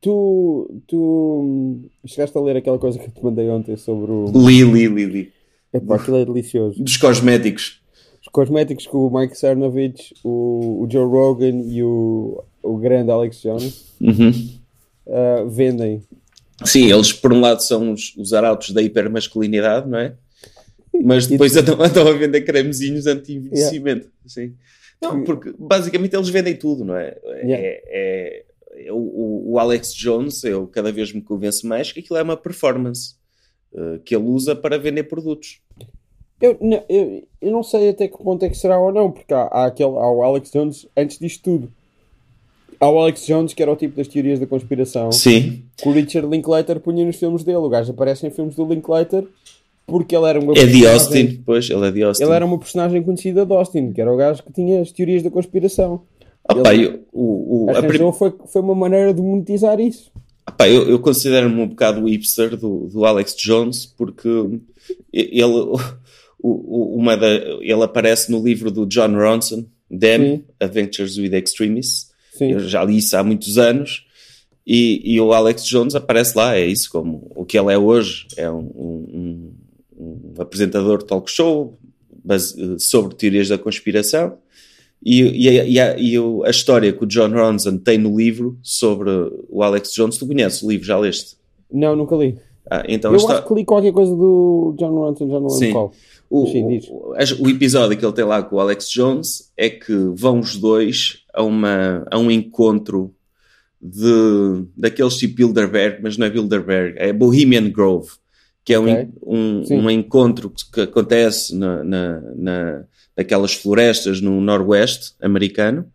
Tu, 0.01 0.83
tu 0.87 1.91
chegaste 2.07 2.37
a 2.37 2.41
ler 2.41 2.59
aquela 2.59 2.79
coisa 2.79 2.99
que 2.99 3.07
eu 3.07 3.11
te 3.11 3.25
mandei 3.25 3.49
ontem 3.49 3.77
sobre 3.77 4.13
o. 4.13 4.27
Li, 4.47 4.63
li, 4.63 4.87
li, 4.87 5.07
li. 5.07 5.33
Epá, 5.73 5.97
aquilo 5.97 6.17
é 6.19 6.25
delicioso. 6.25 6.83
Dos 6.83 6.97
cosméticos. 6.97 7.83
Os 8.21 8.29
cosméticos 8.29 8.87
que 8.87 8.97
o 8.97 9.11
Mike 9.11 9.37
Cernovich, 9.37 10.15
o, 10.25 10.83
o 10.83 10.89
Joe 10.91 11.07
Rogan 11.07 11.61
e 11.67 11.83
o, 11.83 12.43
o 12.63 12.77
grande 12.77 13.11
Alex 13.11 13.41
Jones 13.41 13.95
uhum. 14.01 14.31
uh, 15.07 15.49
vendem. 15.49 16.03
Sim, 16.65 16.91
eles 16.91 17.13
por 17.13 17.33
um 17.33 17.41
lado 17.41 17.63
são 17.63 17.93
os, 17.93 18.15
os 18.17 18.33
arautos 18.33 18.71
da 18.71 18.83
hipermasculinidade, 18.83 19.89
não 19.89 19.99
é? 19.99 20.15
Mas 21.05 21.27
depois 21.27 21.57
andam, 21.57 21.81
andam 21.81 22.09
a 22.09 22.13
vender 22.13 22.43
cremezinhos 22.43 23.07
anti-envelhecimento. 23.07 24.11
Yeah. 24.37 24.55
Não, 25.01 25.23
porque 25.23 25.55
basicamente 25.57 26.17
eles 26.17 26.29
vendem 26.29 26.57
tudo, 26.57 26.85
não 26.85 26.97
é? 26.97 27.17
Yeah. 27.25 27.57
É, 27.57 28.45
é, 28.77 28.93
o, 28.93 29.53
o 29.53 29.59
Alex 29.59 29.95
Jones, 29.95 30.43
eu 30.45 30.67
cada 30.67 30.91
vez 30.91 31.13
me 31.13 31.23
convenço 31.23 31.67
mais 31.67 31.93
que 31.93 32.01
aquilo 32.01 32.19
é 32.19 32.23
uma 32.23 32.37
performance. 32.37 33.18
Eh, 33.75 34.01
que 34.05 34.15
ele 34.15 34.25
usa 34.25 34.55
para 34.57 34.79
vender 34.79 35.05
produtos. 35.05 35.61
Eu, 36.41 36.57
não, 36.61 36.83
eu, 36.89 37.25
eu, 37.41 37.51
não 37.51 37.63
sei 37.63 37.91
até 37.91 38.09
que 38.09 38.17
ponto 38.17 38.45
é 38.45 38.49
que 38.49 38.57
será 38.57 38.79
ou 38.79 38.93
não, 38.93 39.11
porque 39.11 39.35
há, 39.35 39.43
há, 39.43 39.67
aquele, 39.67 39.91
há 39.91 40.11
o 40.11 40.23
Alex 40.23 40.51
Jones 40.53 40.87
antes 40.97 41.19
disto 41.19 41.43
tudo. 41.43 41.73
Há 42.81 42.89
o 42.89 42.99
Alex 42.99 43.27
Jones, 43.27 43.55
que 43.55 43.63
era 43.63 43.73
o 43.73 43.77
tipo 43.77 43.97
das 43.97 44.07
teorias 44.07 44.39
da 44.39 44.47
conspiração. 44.47 45.11
Sim. 45.11 45.65
Que 45.77 45.89
o 45.89 45.93
Richard 45.93 46.29
Linklater 46.29 46.79
punha 46.79 47.05
nos 47.05 47.17
filmes 47.17 47.43
dele. 47.43 47.59
O 47.59 47.69
gajo 47.69 47.91
aparece 47.91 48.25
em 48.25 48.31
filmes 48.31 48.55
do 48.55 48.65
Linklater 48.65 49.27
porque 49.85 50.15
ele 50.15 50.27
era 50.27 50.39
uma 50.39 50.53
É 50.53 50.67
de 50.67 50.87
Austin, 50.87 51.43
pois, 51.45 51.69
ele 51.69 51.87
é 51.87 51.91
de 51.91 52.03
Austin. 52.03 52.23
Ele 52.23 52.33
era 52.33 52.45
uma 52.45 52.59
personagem 52.59 53.03
conhecida 53.03 53.45
de 53.45 53.53
Austin, 53.53 53.93
que 53.93 54.01
era 54.01 54.13
o 54.13 54.17
gajo 54.17 54.43
que 54.45 54.53
tinha 54.53 54.81
as 54.81 54.93
teorias 54.93 55.23
da 55.23 55.31
conspiração. 55.31 56.03
Opa, 56.49 56.73
ele, 56.73 56.87
eu, 56.87 57.01
o, 57.13 57.67
o, 57.67 57.71
a 57.71 57.83
prim... 57.83 58.13
foi, 58.13 58.33
foi 58.47 58.63
uma 58.63 58.75
maneira 58.75 59.13
de 59.13 59.21
monetizar 59.21 59.81
isso. 59.81 60.13
Epá, 60.49 60.69
eu, 60.69 60.89
eu 60.89 60.99
considero-me 60.99 61.61
um 61.61 61.69
bocado 61.69 62.03
o 62.03 62.09
hipster 62.09 62.57
do, 62.57 62.89
do 62.89 63.05
Alex 63.05 63.37
Jones 63.37 63.87
porque 63.87 64.29
ele, 65.13 65.43
uma 66.43 67.17
da, 67.17 67.29
ele 67.29 67.83
aparece 67.83 68.31
no 68.31 68.43
livro 68.43 68.71
do 68.71 68.87
John 68.87 69.15
Ronson, 69.15 69.67
Them, 69.91 70.37
Sim. 70.37 70.45
Adventures 70.61 71.19
with 71.19 71.35
Extremists. 71.35 72.11
Sim. 72.33 72.53
Eu 72.53 72.61
já 72.61 72.85
li 72.85 72.99
isso 72.99 73.17
há 73.17 73.23
muitos 73.23 73.59
anos. 73.59 74.07
E, 74.67 75.15
e, 75.15 75.21
o 75.21 75.33
Alex 75.33 75.65
Jones 75.65 75.95
aparece 75.95 76.37
lá, 76.37 76.55
é 76.55 76.67
isso, 76.67 76.91
como 76.91 77.27
o 77.35 77.45
que 77.45 77.59
ele 77.59 77.73
é 77.73 77.79
hoje. 77.79 78.27
É 78.37 78.51
um, 78.51 78.59
um, 78.59 79.53
um 79.99 80.43
apresentador 80.43 80.99
de 80.99 81.07
talk 81.07 81.31
show 81.31 81.79
base, 82.23 82.79
sobre 82.79 83.17
teorias 83.17 83.49
da 83.49 83.57
conspiração. 83.57 84.37
E, 85.05 85.23
e, 85.23 85.49
e, 85.49 85.81
a, 85.81 85.97
e, 85.97 86.17
a, 86.45 86.51
história 86.51 86.93
que 86.93 87.05
o 87.05 87.07
John 87.07 87.31
Ronson 87.31 87.79
tem 87.79 87.99
no 87.99 88.17
livro 88.17 88.59
sobre 88.63 89.11
o 89.49 89.63
Alex 89.63 89.93
Jones, 89.93 90.19
tu 90.19 90.27
conheces 90.27 90.63
o 90.63 90.69
livro, 90.69 90.87
já 90.87 90.99
leste? 90.99 91.37
Não, 91.71 91.95
nunca 91.95 92.17
li. 92.17 92.37
Ah, 92.71 92.85
então 92.89 93.13
Eu 93.13 93.17
esta... 93.17 93.35
acho 93.35 93.47
que 93.47 93.55
li 93.55 93.65
qualquer 93.65 93.93
coisa 93.93 94.15
do 94.15 94.75
John 94.77 94.95
Ronson, 94.95 95.29
já 95.29 95.41
não 95.41 95.49
lembro 95.49 95.73
qual. 95.73 95.93
O, 96.31 96.47
Sim, 96.47 96.81
o, 96.91 97.15
o, 97.45 97.49
episódio 97.49 97.97
que 97.97 98.05
ele 98.05 98.13
tem 98.13 98.25
lá 98.25 98.43
com 98.43 98.57
o 98.57 98.61
Alex 98.61 98.91
Jones 98.91 99.51
é 99.57 99.71
que 99.71 99.95
vão 100.15 100.41
os 100.41 100.57
dois 100.57 101.25
a, 101.33 101.43
uma, 101.43 102.07
a 102.11 102.19
um 102.19 102.31
encontro 102.31 103.15
de, 103.81 104.65
daqueles 104.77 105.17
tipo 105.17 105.37
Bilderberg, 105.37 106.03
mas 106.03 106.19
não 106.19 106.27
é 106.27 106.31
Bilderberg, 106.31 106.99
é 106.99 107.15
Bohemian 107.15 107.71
Grove, 107.71 108.11
que 108.63 108.75
é 108.75 108.79
okay. 108.79 109.09
um, 109.23 109.63
um, 109.71 109.85
um, 109.85 109.91
encontro 109.91 110.51
que, 110.51 110.71
que 110.71 110.81
acontece 110.83 111.57
na, 111.57 111.83
na, 111.83 112.21
na 112.37 112.85
aquelas 113.19 113.53
florestas 113.53 114.21
no 114.21 114.41
noroeste 114.41 115.13
americano. 115.21 115.87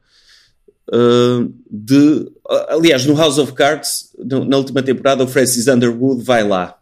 Uh, 0.89 1.53
de, 1.71 2.29
aliás, 2.67 3.05
no 3.05 3.15
House 3.15 3.37
of 3.37 3.53
Cards, 3.53 4.13
no, 4.19 4.43
na 4.43 4.57
última 4.57 4.83
temporada, 4.83 5.23
o 5.23 5.27
Francis 5.27 5.67
Underwood 5.67 6.21
vai 6.21 6.45
lá. 6.45 6.77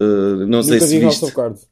Uh, 0.00 0.46
não 0.46 0.62
sei 0.62 0.78
se 0.80 0.98
viste. 0.98 1.24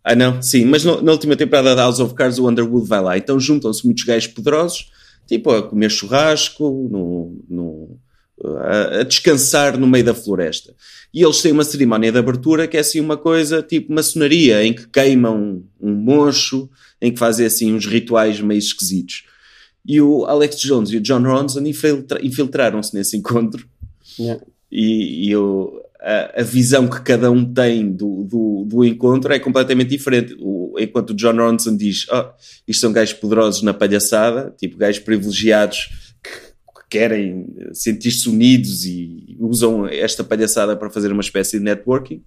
Ah, 0.02 0.14
não? 0.14 0.40
Sim, 0.40 0.64
mas 0.64 0.82
no, 0.82 1.02
na 1.02 1.12
última 1.12 1.36
temporada 1.36 1.76
da 1.76 1.82
House 1.82 2.00
of 2.00 2.14
Cards, 2.14 2.38
o 2.38 2.48
Underwood 2.48 2.88
vai 2.88 3.02
lá. 3.02 3.18
Então 3.18 3.38
juntam-se 3.38 3.84
muitos 3.84 4.04
gajos 4.04 4.28
poderosos, 4.28 4.90
tipo 5.26 5.50
a 5.50 5.62
comer 5.62 5.90
churrasco, 5.90 6.88
no, 6.90 7.38
no, 7.48 7.98
a, 8.44 9.00
a, 9.00 9.02
descansar 9.02 9.78
no 9.78 9.86
meio 9.86 10.04
da 10.04 10.14
floresta. 10.14 10.74
E 11.12 11.22
eles 11.22 11.40
têm 11.40 11.52
uma 11.52 11.64
cerimónia 11.64 12.12
de 12.12 12.18
abertura 12.18 12.66
que 12.66 12.76
é 12.76 12.80
assim 12.80 13.00
uma 13.00 13.16
coisa 13.16 13.62
tipo 13.62 13.92
maçonaria, 13.92 14.64
em 14.64 14.74
que 14.74 14.86
queimam 14.88 15.62
um 15.80 15.92
mocho, 15.92 16.68
em 17.00 17.12
que 17.12 17.18
fazem 17.18 17.46
assim 17.46 17.72
uns 17.72 17.86
rituais 17.86 18.40
meio 18.40 18.58
esquisitos. 18.58 19.24
E 19.86 20.00
o 20.00 20.24
Alex 20.24 20.58
Jones 20.58 20.90
e 20.90 20.96
o 20.96 21.00
John 21.00 21.22
Ronson 21.22 21.60
infiltra 21.60 22.24
infiltraram-se 22.24 22.94
nesse 22.94 23.16
encontro. 23.16 23.66
Yeah. 24.18 24.42
E, 24.70 25.30
e 25.30 25.34
a, 26.00 26.40
a, 26.40 26.42
visão 26.42 26.88
que 26.88 27.00
cada 27.02 27.30
um 27.30 27.44
tem 27.44 27.90
do, 27.90 28.24
do, 28.24 28.64
do 28.66 28.84
encontro 28.84 29.32
é 29.32 29.38
completamente 29.38 29.90
diferente. 29.90 30.36
O, 30.40 30.74
enquanto 30.78 31.10
o 31.10 31.14
John 31.14 31.36
Ronson 31.36 31.76
diz: 31.76 32.06
oh, 32.10 32.30
isto 32.66 32.80
são 32.80 32.92
gajos 32.92 33.14
poderosos 33.14 33.62
na 33.62 33.72
palhaçada, 33.72 34.52
tipo 34.58 34.76
gajos 34.76 35.00
privilegiados 35.00 36.05
querem 36.88 37.46
sentir-se 37.72 38.28
unidos 38.28 38.84
e 38.84 39.36
usam 39.40 39.86
esta 39.86 40.22
palhaçada 40.22 40.76
para 40.76 40.90
fazer 40.90 41.10
uma 41.10 41.20
espécie 41.20 41.58
de 41.58 41.64
networking. 41.64 42.22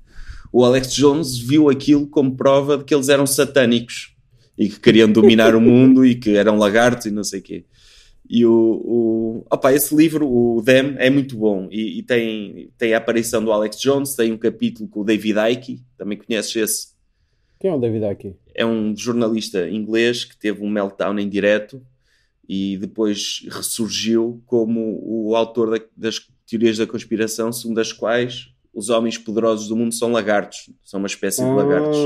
O 0.51 0.65
Alex 0.65 0.93
Jones 0.93 1.37
viu 1.37 1.69
aquilo 1.69 2.07
como 2.07 2.35
prova 2.35 2.77
de 2.77 2.83
que 2.83 2.93
eles 2.93 3.09
eram 3.09 3.25
satânicos 3.25 4.15
e 4.57 4.67
que 4.67 4.79
queriam 4.79 5.09
dominar 5.09 5.55
o 5.55 5.61
mundo 5.61 6.05
e 6.05 6.15
que 6.15 6.35
eram 6.35 6.57
lagartos 6.57 7.05
e 7.05 7.11
não 7.11 7.23
sei 7.23 7.39
o 7.39 7.43
quê. 7.43 7.65
E 8.29 8.45
o, 8.45 8.51
o 8.51 9.45
opa, 9.49 9.73
esse 9.73 9.95
livro, 9.95 10.27
o 10.27 10.61
Them, 10.63 10.95
é 10.97 11.09
muito 11.09 11.35
bom 11.35 11.67
e, 11.71 11.99
e, 11.99 12.03
tem, 12.03 12.69
tem 12.77 12.93
a 12.93 12.97
aparição 12.97 13.43
do 13.43 13.51
Alex 13.51 13.79
Jones, 13.79 14.13
tem 14.13 14.31
um 14.31 14.37
capítulo 14.37 14.87
com 14.89 15.01
o 15.01 15.03
David 15.03 15.39
Icke, 15.51 15.81
também 15.97 16.17
conheces 16.17 16.55
esse? 16.55 16.87
Quem 17.59 17.71
é 17.71 17.73
o 17.73 17.79
David 17.79 18.05
Icke? 18.05 18.35
É 18.53 18.65
um 18.65 18.95
jornalista 18.95 19.67
inglês 19.69 20.25
que 20.25 20.37
teve 20.37 20.63
um 20.63 20.69
meltdown 20.69 21.17
em 21.17 21.27
direto 21.27 21.81
e 22.49 22.77
depois 22.77 23.45
ressurgiu 23.47 24.41
como 24.47 24.99
o 25.05 25.35
autor 25.35 25.69
da, 25.69 25.85
das 25.95 26.19
teorias 26.49 26.79
da 26.79 26.87
conspiração, 26.87 27.53
segundo 27.53 27.79
as 27.79 27.93
quais 27.93 28.47
os 28.73 28.89
homens 28.89 29.19
poderosos 29.19 29.67
do 29.67 29.75
mundo 29.75 29.93
são 29.93 30.11
lagartos, 30.11 30.71
são 30.83 30.99
uma 30.99 31.05
espécie 31.05 31.43
ah, 31.43 31.45
de 31.45 31.51
lagartos. 31.51 31.97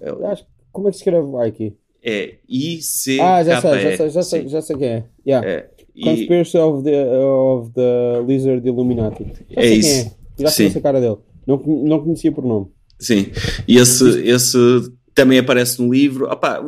Eu, 0.00 0.26
acho 0.28 0.46
como 0.70 0.88
é 0.88 0.90
que 0.92 0.98
se 0.98 1.02
escreve 1.02 1.26
Ike? 1.48 1.76
É 2.00 2.34
I-C. 2.48 3.18
Ah, 3.20 3.42
já 3.42 3.60
sei, 3.60 3.80
já 3.80 3.96
sei, 3.96 4.10
já 4.10 4.22
sei, 4.22 4.48
já 4.48 4.62
sei 4.62 4.76
quem 4.76 4.88
é. 4.88 5.04
Yeah. 5.26 5.48
é 5.48 5.70
Conspiracy 6.00 6.56
e... 6.56 6.60
of, 6.60 6.84
the, 6.84 7.18
of 7.18 7.70
the 7.72 8.22
Lizard 8.26 8.68
Illuminati. 8.68 9.24
Já 9.50 9.60
é 9.62 9.66
isso. 9.68 10.06
É. 10.38 10.42
Já 10.42 10.54
conheço 10.54 10.78
a 10.78 10.80
cara 10.80 11.00
dele. 11.00 11.16
Não, 11.46 11.56
não 11.56 12.02
conhecia 12.02 12.30
por 12.30 12.44
nome. 12.44 12.66
Sim. 13.00 13.30
E 13.66 13.78
esse, 13.78 14.20
esse 14.28 14.58
também 15.14 15.38
aparece 15.38 15.80
no 15.80 15.92
livro. 15.92 16.26
Opa, 16.26 16.60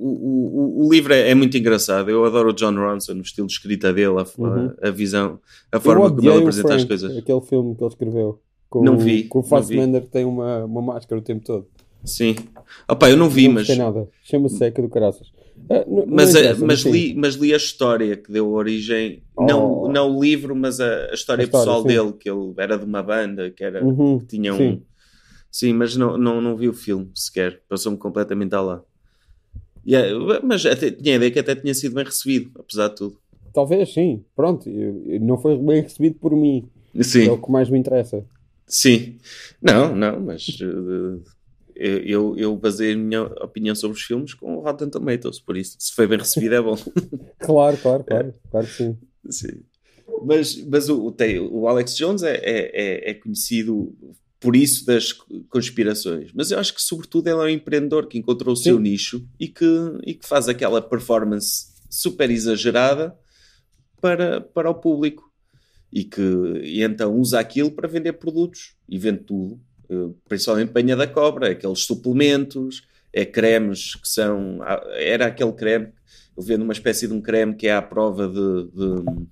o, 0.00 0.82
o, 0.82 0.86
o, 0.86 0.92
livro 0.92 1.12
é, 1.12 1.30
é, 1.30 1.34
muito 1.34 1.56
engraçado. 1.56 2.10
Eu 2.10 2.24
adoro 2.24 2.50
o 2.50 2.52
John 2.52 2.74
Ronson, 2.74 3.14
o 3.14 3.20
estilo 3.20 3.46
de 3.46 3.52
escrita 3.52 3.92
dele, 3.92 4.18
a, 4.18 4.26
uhum. 4.38 4.72
a, 4.82 4.88
a 4.88 4.90
visão, 4.90 5.38
a 5.70 5.78
forma 5.78 6.10
como 6.10 6.28
ele 6.28 6.40
apresenta 6.40 6.68
Frank, 6.68 6.82
as 6.82 6.88
coisas. 6.88 7.16
Aquele 7.16 7.40
filme 7.42 7.74
que 7.74 7.82
ele 7.82 7.90
escreveu. 7.90 8.40
Com, 8.68 8.84
não 8.84 8.96
vi. 8.96 9.24
Com 9.24 9.40
o 9.40 9.42
Fassbender 9.42 10.02
que 10.02 10.08
tem 10.08 10.24
uma, 10.24 10.64
uma 10.64 10.80
máscara 10.80 11.20
o 11.20 11.24
tempo 11.24 11.44
todo. 11.44 11.66
Sim. 12.04 12.36
Opa, 12.88 13.10
eu 13.10 13.16
não 13.16 13.28
vi, 13.28 13.48
não 13.48 13.54
mas. 13.54 13.68
Não 13.68 13.76
nada. 13.76 14.08
Chama-se 14.22 14.56
Seca 14.56 14.80
do 14.80 14.88
Caraças. 14.88 15.28
Ah, 15.68 15.84
não, 15.86 16.06
mas, 16.06 16.32
não 16.32 16.66
mas, 16.66 16.80
li, 16.80 17.14
mas 17.14 17.34
li 17.34 17.52
a 17.52 17.56
história 17.56 18.16
que 18.16 18.32
deu 18.32 18.50
origem, 18.50 19.22
oh. 19.36 19.44
não, 19.44 19.88
não 19.88 20.16
o 20.16 20.22
livro, 20.22 20.54
mas 20.56 20.80
a, 20.80 20.84
a 20.84 20.88
história, 20.88 21.10
a 21.10 21.14
história 21.14 21.48
pessoal 21.48 21.82
sim. 21.82 21.88
dele, 21.88 22.12
que 22.12 22.30
ele 22.30 22.54
era 22.56 22.78
de 22.78 22.84
uma 22.84 23.02
banda, 23.02 23.50
que, 23.50 23.62
era, 23.62 23.84
uhum, 23.84 24.18
que 24.20 24.26
tinha 24.26 24.54
um. 24.54 24.56
Sim, 24.56 24.82
sim 25.50 25.72
mas 25.74 25.96
não, 25.96 26.16
não, 26.16 26.40
não 26.40 26.56
vi 26.56 26.68
o 26.68 26.72
filme 26.72 27.10
sequer, 27.14 27.60
passou-me 27.68 27.98
completamente 27.98 28.54
a 28.54 28.60
lá. 28.60 28.82
Yeah, 29.86 30.40
mas 30.42 30.64
até, 30.66 30.90
tinha 30.90 31.14
a 31.14 31.16
ideia 31.16 31.30
que 31.30 31.38
até 31.38 31.54
tinha 31.54 31.74
sido 31.74 31.94
bem 31.94 32.04
recebido, 32.04 32.50
apesar 32.58 32.88
de 32.88 32.96
tudo. 32.96 33.18
Talvez 33.52 33.92
sim, 33.92 34.24
pronto, 34.36 34.68
não 35.20 35.38
foi 35.38 35.56
bem 35.58 35.82
recebido 35.82 36.16
por 36.16 36.32
mim. 36.36 36.68
Sim. 37.00 37.26
É 37.26 37.32
o 37.32 37.38
que 37.38 37.50
mais 37.50 37.68
me 37.68 37.78
interessa. 37.78 38.24
Sim, 38.66 39.18
não, 39.60 39.94
não, 39.96 40.20
mas 40.20 40.46
uh, 40.60 41.20
eu, 41.74 42.36
eu 42.36 42.56
baseei 42.56 42.92
a 42.92 42.96
minha 42.96 43.22
opinião 43.22 43.74
sobre 43.74 43.96
os 43.96 44.02
filmes 44.04 44.34
com 44.34 44.56
o 44.56 44.60
Rotten 44.60 44.88
Tomatoes, 44.88 45.40
por 45.40 45.56
isso, 45.56 45.76
se 45.78 45.92
foi 45.92 46.06
bem 46.06 46.18
recebido, 46.18 46.54
é 46.54 46.62
bom. 46.62 46.76
claro, 47.40 47.76
claro, 47.78 48.04
claro, 48.04 48.28
é. 48.28 48.48
claro 48.50 48.66
que 48.66 48.72
sim. 48.72 48.98
sim. 49.28 49.62
Mas, 50.24 50.62
mas 50.64 50.88
o, 50.88 51.08
o, 51.08 51.14
o 51.50 51.68
Alex 51.68 51.96
Jones 51.96 52.22
é, 52.22 52.36
é, 52.36 53.10
é 53.10 53.14
conhecido 53.14 53.92
por 54.40 54.56
isso 54.56 54.86
das 54.86 55.12
conspirações. 55.50 56.32
Mas 56.34 56.50
eu 56.50 56.58
acho 56.58 56.74
que, 56.74 56.82
sobretudo, 56.82 57.28
ele 57.28 57.38
é 57.38 57.42
um 57.42 57.48
empreendedor 57.48 58.06
que 58.06 58.18
encontrou 58.18 58.54
o 58.54 58.56
Sim. 58.56 58.64
seu 58.64 58.80
nicho 58.80 59.28
e 59.38 59.46
que, 59.46 59.66
e 60.06 60.14
que 60.14 60.26
faz 60.26 60.48
aquela 60.48 60.80
performance 60.80 61.66
super 61.90 62.30
exagerada 62.30 63.14
para, 64.00 64.40
para 64.40 64.70
o 64.70 64.74
público. 64.74 65.30
E 65.92 66.04
que 66.04 66.22
e 66.62 66.82
então 66.82 67.14
usa 67.16 67.38
aquilo 67.40 67.72
para 67.72 67.88
vender 67.88 68.12
produtos 68.14 68.74
e 68.88 68.96
vende 68.96 69.24
tudo, 69.24 69.60
eh, 69.90 70.10
principalmente 70.28 70.70
banha 70.70 70.94
da 70.94 71.06
cobra, 71.06 71.50
aqueles 71.50 71.80
suplementos, 71.80 72.84
é 73.12 73.24
cremes 73.24 73.96
que 73.96 74.08
são. 74.08 74.60
Era 74.94 75.26
aquele 75.26 75.52
creme, 75.52 75.88
eu 76.36 76.42
vendo 76.44 76.62
uma 76.62 76.72
espécie 76.72 77.08
de 77.08 77.12
um 77.12 77.20
creme 77.20 77.56
que 77.56 77.66
é 77.66 77.74
à 77.74 77.82
prova 77.82 78.28
de, 78.28 78.70
de 78.70 79.26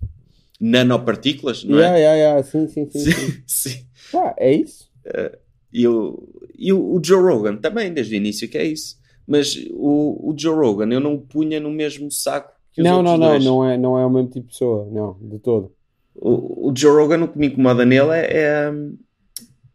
nanopartículas, 0.60 1.62
não 1.62 1.78
é? 1.78 1.82
Yeah, 1.82 1.96
yeah, 1.98 2.16
yeah. 2.16 2.42
Sim, 2.42 2.66
sim, 2.66 2.90
sim. 2.90 2.98
sim. 2.98 3.42
sim. 3.46 3.84
Ah, 4.14 4.34
é 4.38 4.54
isso? 4.54 4.87
Uh, 5.08 5.38
e 5.72 5.86
o, 5.86 6.28
e 6.58 6.72
o, 6.72 7.00
Joe 7.02 7.20
Rogan 7.20 7.56
também, 7.56 7.92
desde 7.92 8.14
o 8.14 8.16
início, 8.16 8.48
que 8.48 8.58
é 8.58 8.66
isso. 8.66 8.96
Mas 9.26 9.54
o, 9.70 10.30
o 10.30 10.34
Joe 10.36 10.56
Rogan 10.56 10.88
eu 10.92 11.00
não 11.00 11.14
o 11.14 11.20
punha 11.20 11.60
no 11.60 11.70
mesmo 11.70 12.10
saco 12.10 12.52
que 12.72 12.80
os 12.80 12.86
não, 12.86 12.98
outros 12.98 13.18
não, 13.18 13.28
dois. 13.28 13.44
Não, 13.44 13.56
não, 13.56 13.68
é, 13.68 13.78
não 13.78 13.98
é 13.98 14.06
o 14.06 14.10
mesmo 14.10 14.28
tipo 14.28 14.46
de 14.46 14.52
pessoa, 14.52 14.88
não, 14.90 15.18
de 15.20 15.38
todo. 15.38 15.72
O, 16.14 16.70
o 16.70 16.74
Joe 16.76 16.92
Rogan, 16.92 17.24
o 17.24 17.28
que 17.28 17.38
me 17.38 17.48
incomoda 17.48 17.84
nele 17.84 18.12
é, 18.12 18.72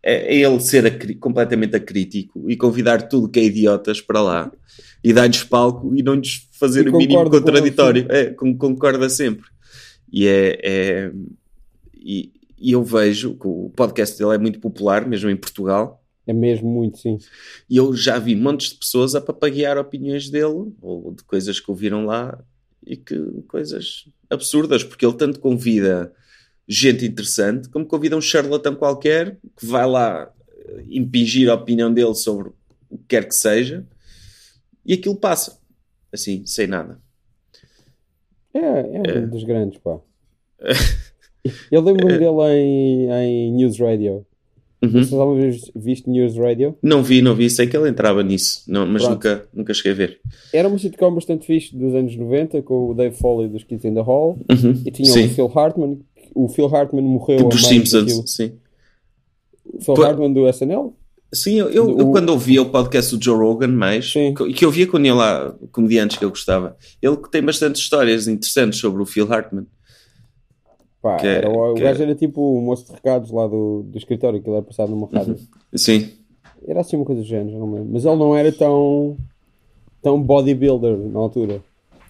é, 0.01 0.35
é 0.35 0.35
ele 0.35 0.59
ser 0.59 1.17
completamente 1.19 1.75
acrítico 1.75 2.49
e 2.49 2.57
convidar 2.57 3.07
tudo 3.07 3.29
que 3.29 3.39
é 3.39 3.43
idiotas 3.43 4.01
para 4.01 4.21
lá 4.21 4.51
e 5.03 5.13
dar-lhes 5.13 5.43
palco 5.43 5.95
e 5.95 6.01
não 6.01 6.15
lhes 6.15 6.47
fazer 6.53 6.87
o 6.89 6.97
mínimo 6.97 7.29
contraditório. 7.29 8.07
É, 8.09 8.25
concorda 8.25 9.09
sempre. 9.09 9.45
E 10.11 10.27
é, 10.27 10.59
é 10.63 11.11
e, 11.93 12.31
e 12.63 12.71
eu 12.71 12.81
vejo 12.81 13.35
que 13.35 13.45
o 13.45 13.69
podcast 13.75 14.17
dele 14.17 14.35
é 14.35 14.37
muito 14.37 14.57
popular, 14.57 15.05
mesmo 15.05 15.29
em 15.29 15.35
Portugal. 15.35 16.01
É 16.25 16.31
mesmo 16.31 16.69
muito, 16.69 16.97
sim. 16.97 17.17
E 17.69 17.75
eu 17.75 17.93
já 17.93 18.17
vi 18.17 18.37
montes 18.37 18.69
de 18.69 18.77
pessoas 18.77 19.15
a 19.15 19.19
papaguear 19.19 19.77
opiniões 19.77 20.29
dele, 20.29 20.71
ou 20.81 21.13
de 21.13 21.25
coisas 21.25 21.59
que 21.59 21.69
ouviram 21.69 22.05
lá, 22.05 22.41
e 22.87 22.95
que 22.95 23.19
coisas 23.49 24.07
absurdas, 24.29 24.81
porque 24.81 25.05
ele 25.05 25.17
tanto 25.17 25.41
convida 25.41 26.13
gente 26.65 27.05
interessante, 27.05 27.67
como 27.67 27.85
convida 27.85 28.15
um 28.15 28.21
charlatão 28.21 28.73
qualquer 28.75 29.37
que 29.57 29.65
vai 29.65 29.85
lá 29.85 30.31
impingir 30.87 31.49
a 31.49 31.55
opinião 31.55 31.93
dele 31.93 32.15
sobre 32.15 32.53
o 32.89 32.97
que 32.97 33.03
quer 33.09 33.27
que 33.27 33.35
seja, 33.35 33.85
e 34.85 34.93
aquilo 34.93 35.17
passa, 35.17 35.59
assim, 36.13 36.45
sem 36.45 36.67
nada. 36.67 36.97
É, 38.53 38.59
é, 38.59 39.17
é. 39.17 39.19
um 39.19 39.29
dos 39.29 39.43
grandes, 39.43 39.79
pá. 39.79 39.99
Eu 41.71 41.81
lembro-me 41.81 42.13
é. 42.13 42.17
dele 42.17 42.41
em, 42.53 43.11
em 43.11 43.51
News 43.53 43.77
Radio. 43.79 44.25
Uhum. 44.83 44.91
Vocês 44.91 45.13
alguma 45.13 45.39
vez 45.39 45.71
viste 45.73 46.09
News 46.09 46.35
Radio? 46.35 46.77
Não 46.83 47.01
vi, 47.01 47.21
não 47.21 47.33
vi. 47.33 47.49
Sei 47.49 47.67
que 47.67 47.77
ele 47.77 47.87
entrava 47.87 48.21
nisso, 48.21 48.63
não, 48.67 48.85
mas 48.85 49.07
nunca, 49.07 49.47
nunca 49.53 49.73
cheguei 49.73 49.91
a 49.93 49.95
ver. 49.95 50.19
Era 50.51 50.67
uma 50.67 50.77
sitcom 50.77 51.13
bastante 51.15 51.45
fixe 51.45 51.73
dos 51.75 51.95
anos 51.95 52.15
90 52.15 52.61
com 52.63 52.89
o 52.89 52.93
Dave 52.93 53.15
Foley 53.15 53.47
dos 53.47 53.63
Kids 53.63 53.85
in 53.85 53.93
the 53.93 54.01
Hall 54.01 54.37
uhum. 54.51 54.81
e 54.85 54.91
tinha 54.91 55.09
sim. 55.09 55.25
o 55.25 55.29
Phil 55.29 55.51
Hartman. 55.55 55.99
O 56.35 56.49
Phil 56.49 56.65
Hartman 56.65 57.03
morreu 57.03 57.47
dos 57.47 57.65
Simpsons, 57.65 58.23
sim. 58.25 58.53
O 59.65 59.81
Phil 59.81 59.93
Pô, 59.93 60.03
Hartman 60.03 60.33
do 60.33 60.49
SNL? 60.49 60.93
Sim, 61.33 61.55
eu, 61.55 61.69
eu, 61.69 61.99
eu, 61.99 62.11
quando 62.11 62.29
ouvia 62.29 62.61
o 62.61 62.69
podcast 62.69 63.15
do 63.15 63.23
Joe 63.23 63.37
Rogan 63.37 63.69
mais, 63.69 64.11
sim. 64.11 64.33
que, 64.33 64.63
eu 64.63 64.69
via 64.69 64.85
quando 64.85 65.05
ia 65.05 65.15
lá 65.15 65.55
comediantes 65.71 66.17
que 66.17 66.25
eu 66.25 66.29
gostava, 66.29 66.77
ele 67.01 67.17
tem 67.31 67.41
bastante 67.41 67.77
histórias 67.77 68.27
interessantes 68.27 68.79
sobre 68.79 69.01
o 69.01 69.05
Phil 69.05 69.31
Hartman. 69.31 69.65
Pá, 71.03 71.17
que, 71.17 71.27
é- 71.27 71.35
era, 71.35 71.49
o, 71.49 71.71
o 71.71 71.75
gajo 71.75 72.01
era 72.01 72.15
tipo 72.15 72.41
o 72.41 72.61
moço 72.61 72.85
de 72.85 72.93
recados 72.93 73.29
lá 73.29 73.45
do, 73.45 73.83
do 73.83 73.97
escritório, 73.97 74.41
que 74.41 74.47
ele 74.47 74.55
era 74.55 74.65
passado 74.65 74.89
numa 74.89 75.09
rádio. 75.11 75.37
Sim. 75.75 76.09
Era 76.65 76.79
assim 76.79 76.95
uma 76.95 77.03
coisa 77.03 77.21
do 77.21 77.27
género, 77.27 77.59
não 77.59 77.73
lembro. 77.73 77.89
Mas 77.91 78.05
ele 78.05 78.15
não 78.15 78.33
era 78.33 78.49
tão, 78.53 79.17
tão 80.01 80.21
bodybuilder 80.21 80.97
na 80.97 81.19
altura. 81.19 81.61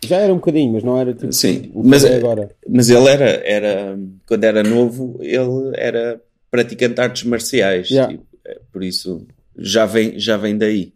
Já 0.05 0.17
era 0.17 0.31
um 0.31 0.35
bocadinho, 0.35 0.73
mas 0.73 0.83
não 0.83 0.95
era 0.99 1.11
tipo 1.11 1.33
Sim, 1.33 1.71
mas, 1.73 2.03
é 2.05 2.17
agora. 2.17 2.51
mas 2.69 2.89
ele 2.91 3.07
era, 3.07 3.29
era, 3.43 3.99
quando 4.27 4.43
era 4.43 4.61
novo, 4.61 5.17
ele 5.21 5.71
era 5.75 6.21
praticante 6.51 6.93
de 6.95 7.01
artes 7.01 7.23
marciais. 7.23 7.89
Yeah. 7.89 8.13
Tipo, 8.13 8.25
é, 8.45 8.59
por 8.71 8.83
isso, 8.83 9.25
já 9.57 9.87
vem, 9.87 10.19
já 10.19 10.37
vem 10.37 10.55
daí. 10.55 10.93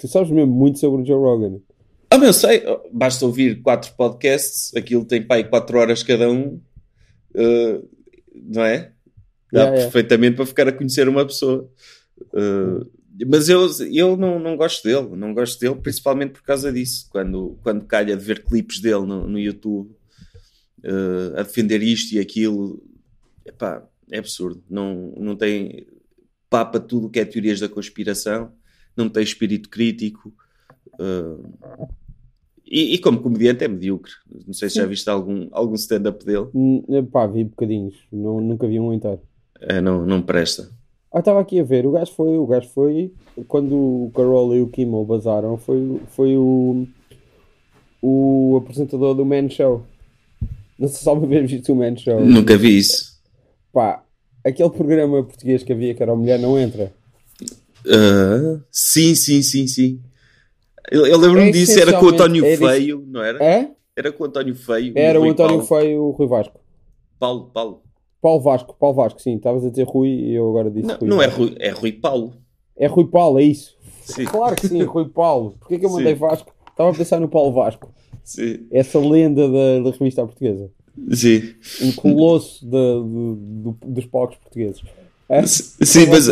Tu 0.00 0.06
sabes 0.06 0.30
mesmo 0.30 0.52
muito 0.52 0.78
sobre 0.78 1.02
o 1.02 1.04
Joe 1.04 1.16
Rogan. 1.18 1.58
Ah, 2.10 2.16
eu 2.18 2.32
sei, 2.32 2.62
basta 2.92 3.26
ouvir 3.26 3.60
quatro 3.60 3.92
podcasts, 3.96 4.72
aquilo 4.76 5.04
tem 5.04 5.20
pai 5.20 5.42
quatro 5.42 5.78
horas 5.78 6.02
cada 6.04 6.30
um, 6.30 6.60
uh, 7.34 7.88
não 8.34 8.64
é? 8.64 8.92
Dá 9.52 9.64
yeah, 9.64 9.82
perfeitamente 9.82 10.32
yeah. 10.32 10.36
para 10.36 10.46
ficar 10.46 10.68
a 10.68 10.72
conhecer 10.72 11.08
uma 11.08 11.24
pessoa. 11.24 11.70
Uh, 12.32 12.90
mas 13.26 13.48
eu, 13.48 13.68
eu 13.92 14.16
não, 14.16 14.38
não 14.40 14.56
gosto 14.56 14.82
dele, 14.82 15.16
não 15.16 15.32
gosto 15.32 15.60
dele 15.60 15.76
principalmente 15.76 16.32
por 16.32 16.42
causa 16.42 16.72
disso. 16.72 17.06
Quando, 17.10 17.58
quando 17.62 17.84
calha 17.84 18.16
de 18.16 18.24
ver 18.24 18.42
clipes 18.42 18.80
dele 18.80 19.06
no, 19.06 19.28
no 19.28 19.38
YouTube 19.38 19.90
uh, 20.84 21.38
a 21.38 21.42
defender 21.42 21.82
isto 21.82 22.14
e 22.14 22.18
aquilo, 22.18 22.82
epá, 23.46 23.86
é 24.10 24.18
absurdo. 24.18 24.62
Não, 24.68 25.14
não 25.16 25.36
tem 25.36 25.86
papa 26.50 26.80
tudo 26.80 27.06
o 27.06 27.10
que 27.10 27.20
é 27.20 27.24
teorias 27.24 27.60
da 27.60 27.68
conspiração, 27.68 28.52
não 28.96 29.08
tem 29.08 29.22
espírito 29.22 29.68
crítico. 29.68 30.34
Uh, 30.94 31.52
e, 32.66 32.94
e, 32.94 32.98
como 32.98 33.20
comediante 33.20 33.64
é 33.64 33.68
medíocre. 33.68 34.12
Não 34.46 34.54
sei 34.54 34.70
se 34.70 34.76
já 34.76 34.86
viste 34.86 35.08
algum, 35.08 35.48
algum 35.52 35.74
stand-up 35.74 36.24
dele. 36.24 36.48
Hum, 36.54 36.82
pá, 37.12 37.26
vi 37.26 37.44
bocadinhos. 37.44 37.94
Não, 38.10 38.40
nunca 38.40 38.66
vi 38.66 38.80
um 38.80 38.92
inteiro. 38.92 39.20
É, 39.60 39.80
não, 39.80 40.04
não 40.06 40.22
presta. 40.22 40.70
Ah, 41.12 41.20
estava 41.20 41.40
aqui 41.40 41.60
a 41.60 41.62
ver. 41.64 41.86
O 41.86 41.92
gajo 41.92 42.12
foi, 42.12 42.36
o 42.36 42.46
gajo 42.46 42.68
foi 42.70 43.12
quando 43.46 43.74
o 43.76 44.10
Carol 44.14 44.54
e 44.54 44.62
o 44.62 44.68
Kimmel 44.68 45.04
bazaram, 45.04 45.56
foi, 45.56 46.00
foi 46.08 46.36
o, 46.36 46.86
o 48.02 48.56
apresentador 48.62 49.14
do 49.14 49.24
Man 49.24 49.48
Show. 49.48 49.84
Não 50.78 50.88
sei 50.88 50.98
se 50.98 51.08
alguma 51.08 51.28
vez 51.28 51.50
viste 51.50 51.70
o 51.70 51.76
Man 51.76 51.96
Show. 51.96 52.24
Nunca 52.24 52.56
vi 52.56 52.78
isso. 52.78 53.20
Pá, 53.72 54.02
aquele 54.44 54.70
programa 54.70 55.22
português 55.22 55.62
que 55.62 55.72
havia 55.72 55.94
que 55.94 56.02
era 56.02 56.12
o 56.12 56.16
Mulher 56.16 56.38
Não 56.38 56.58
Entra. 56.58 56.92
Uh, 57.86 58.60
sim, 58.70 59.14
sim, 59.14 59.42
sim, 59.42 59.66
sim. 59.66 60.00
Eu, 60.90 61.06
eu 61.06 61.18
lembro-me 61.18 61.48
é 61.48 61.52
disso, 61.52 61.78
era 61.78 61.98
com 61.98 62.06
o 62.06 62.08
António 62.10 62.44
é 62.44 62.56
Feio, 62.56 63.04
não 63.06 63.22
era? 63.22 63.42
É? 63.42 63.70
Era 63.96 64.12
com 64.12 64.24
o 64.24 64.26
António 64.26 64.54
Feio. 64.54 64.92
Era 64.96 65.20
o, 65.20 65.24
o 65.24 65.30
António 65.30 65.64
Paulo. 65.64 65.82
Feio 65.82 65.90
e 65.90 65.98
o 65.98 66.10
Rui 66.10 66.26
Vasco. 66.26 66.60
Paulo, 67.18 67.50
Paulo. 67.52 67.82
Paulo 68.20 68.40
Vasco, 68.40 68.76
Paulo 68.78 68.96
Vasco, 68.96 69.20
sim. 69.20 69.36
Estavas 69.36 69.64
a 69.64 69.70
dizer 69.70 69.86
Rui 69.86 70.08
e 70.08 70.34
eu 70.34 70.48
agora 70.48 70.70
disse 70.70 70.88
não, 70.88 70.96
Rui. 70.96 71.08
Não 71.08 71.22
é 71.22 71.26
Rui, 71.26 71.54
é 71.58 71.70
Rui 71.70 71.92
Paulo. 71.92 72.34
É 72.76 72.86
Rui 72.86 73.06
Paulo, 73.06 73.38
é 73.38 73.42
isso. 73.42 73.76
Sim. 74.02 74.24
Claro 74.24 74.56
que 74.56 74.68
sim, 74.68 74.82
Rui 74.84 75.08
Paulo. 75.08 75.56
Porquê 75.58 75.78
que 75.78 75.86
eu 75.86 75.90
mandei 75.90 76.14
sim. 76.14 76.20
Vasco? 76.20 76.52
Estava 76.70 76.90
a 76.90 76.94
pensar 76.94 77.20
no 77.20 77.28
Paulo 77.28 77.52
Vasco. 77.52 77.92
Sim. 78.24 78.66
Essa 78.70 78.98
lenda 78.98 79.48
da, 79.48 79.90
da 79.90 79.96
revista 79.96 80.24
portuguesa. 80.24 80.70
Sim. 81.12 81.54
Um 81.82 81.92
colosso 81.92 82.64
de, 82.64 82.70
de, 82.70 83.72
de, 83.72 83.92
dos 83.92 84.06
palcos 84.06 84.36
portugueses. 84.38 84.82
É? 85.28 85.42
Sim, 85.46 86.06
mas, 86.06 86.28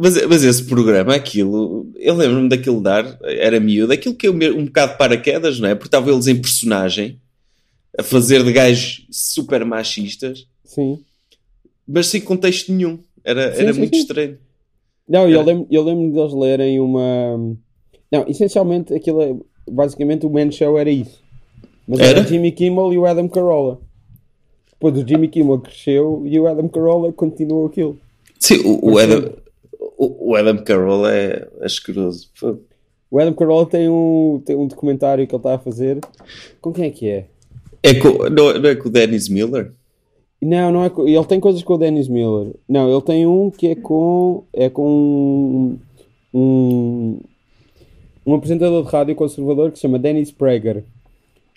mas, 0.00 0.26
mas, 0.26 0.42
esse 0.42 0.64
programa, 0.64 1.14
aquilo, 1.14 1.86
eu 1.96 2.14
lembro-me 2.14 2.48
daquilo 2.48 2.80
dar, 2.80 3.18
era 3.22 3.60
miúdo, 3.60 3.92
aquilo 3.92 4.14
que 4.14 4.26
é 4.26 4.30
um 4.30 4.64
bocado 4.64 4.92
de 4.92 4.98
paraquedas, 4.98 5.60
não 5.60 5.68
é? 5.68 5.74
Porque 5.74 5.88
estavam 5.88 6.12
eles 6.12 6.26
em 6.26 6.40
personagem, 6.40 7.20
a 7.98 8.02
fazer 8.02 8.42
de 8.42 8.52
gajos 8.52 9.06
super 9.10 9.64
machistas, 9.64 10.46
sim. 10.64 10.98
mas 11.86 12.06
sem 12.06 12.20
contexto 12.20 12.72
nenhum, 12.72 12.98
era, 13.22 13.54
sim, 13.54 13.62
era 13.62 13.72
sim, 13.74 13.80
muito 13.80 13.96
estranho. 13.96 14.38
Não, 15.06 15.28
eu 15.28 15.42
lembro, 15.42 15.66
eu 15.70 15.82
lembro 15.82 16.12
deles 16.12 16.32
lerem 16.32 16.80
uma. 16.80 17.56
Não, 18.10 18.24
essencialmente 18.28 18.94
aquilo 18.94 19.20
é, 19.20 19.34
basicamente 19.68 20.24
o 20.24 20.30
Man 20.30 20.50
Show 20.50 20.78
era 20.78 20.90
isso. 20.90 21.20
Mas 21.86 21.98
era, 21.98 22.20
Era? 22.20 22.28
Jimmy 22.28 22.52
Kimmel 22.52 22.92
e 22.92 22.98
o 22.98 23.04
Adam 23.04 23.28
Carolla. 23.28 23.80
Depois 24.70 24.96
o 24.96 25.06
Jimmy 25.06 25.28
Kimmel 25.28 25.58
cresceu 25.58 26.22
e 26.24 26.38
o 26.38 26.46
Adam 26.46 26.68
Carolla 26.68 27.12
continuou 27.12 27.66
aquilo. 27.66 27.98
Sim, 28.40 28.60
o, 28.64 28.92
o 28.92 28.98
Adam, 28.98 29.32
o, 29.78 30.30
o 30.30 30.34
Adam 30.34 30.56
Carroll 30.64 31.06
é 31.06 31.46
asqueroso. 31.60 32.30
O 33.10 33.18
Adam 33.18 33.34
Carolla 33.34 33.66
tem 33.66 33.88
um, 33.88 34.42
tem 34.44 34.56
um 34.56 34.66
documentário 34.66 35.26
que 35.26 35.34
ele 35.34 35.38
está 35.40 35.54
a 35.54 35.58
fazer. 35.58 35.98
Com 36.60 36.72
quem 36.72 36.86
é 36.86 36.90
que 36.90 37.08
é? 37.08 37.26
É 37.82 37.94
com, 37.94 38.08
não, 38.30 38.58
não 38.58 38.70
é 38.70 38.74
com 38.74 38.88
o 38.88 38.92
Dennis 38.92 39.28
Miller? 39.28 39.72
Não, 40.40 40.72
não 40.72 40.84
é 40.84 40.90
com, 40.90 41.06
ele 41.06 41.24
tem 41.26 41.38
coisas 41.38 41.62
com 41.62 41.74
o 41.74 41.78
Dennis 41.78 42.08
Miller. 42.08 42.54
Não, 42.68 42.90
ele 42.90 43.02
tem 43.02 43.26
um 43.26 43.50
que 43.50 43.68
é 43.68 43.74
com 43.74 44.44
é 44.54 44.70
com 44.70 44.88
um, 44.88 45.78
um, 46.32 47.20
um 48.24 48.34
apresentador 48.34 48.82
de 48.84 48.90
rádio 48.90 49.14
conservador 49.14 49.70
que 49.70 49.78
se 49.78 49.82
chama 49.82 49.98
Dennis 49.98 50.30
Prager. 50.30 50.82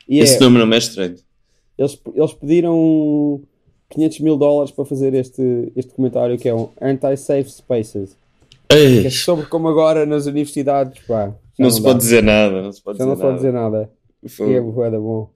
E 0.07 0.19
é, 0.19 0.23
Esse 0.23 0.39
nome 0.41 0.59
não 0.59 0.73
é 0.73 0.77
estranho. 0.77 1.15
eles, 1.77 1.97
eles 2.13 2.33
pediram 2.33 3.41
500 3.93 4.19
mil 4.19 4.37
dólares 4.37 4.71
para 4.71 4.85
fazer 4.85 5.13
este, 5.13 5.71
este 5.75 5.89
documentário 5.89 6.37
que 6.37 6.49
é 6.49 6.53
um 6.55 6.69
Anti-Safe 6.81 7.49
Spaces. 7.49 8.17
Ei, 8.69 9.05
é 9.05 9.09
sobre 9.09 9.45
como 9.45 9.67
agora 9.67 10.05
nas 10.05 10.25
universidades, 10.25 11.01
pá. 11.05 11.27
já 11.57 11.63
não 11.63 11.69
se 11.71 11.81
dá. 11.81 11.89
pode 11.89 11.99
dizer 11.99 12.23
nada. 12.23 12.61
Não 12.61 12.71
se 12.71 12.81
pode 12.81 12.97
Já 12.97 13.03
dizer 13.05 13.09
não 13.09 13.15
se 13.15 13.21
pode 13.21 13.53
nada. 13.53 13.87
dizer 14.27 14.39
nada. 14.47 14.49
E 14.51 14.55
é 14.55 14.61
bué 14.61 14.89
bom. 14.91 15.29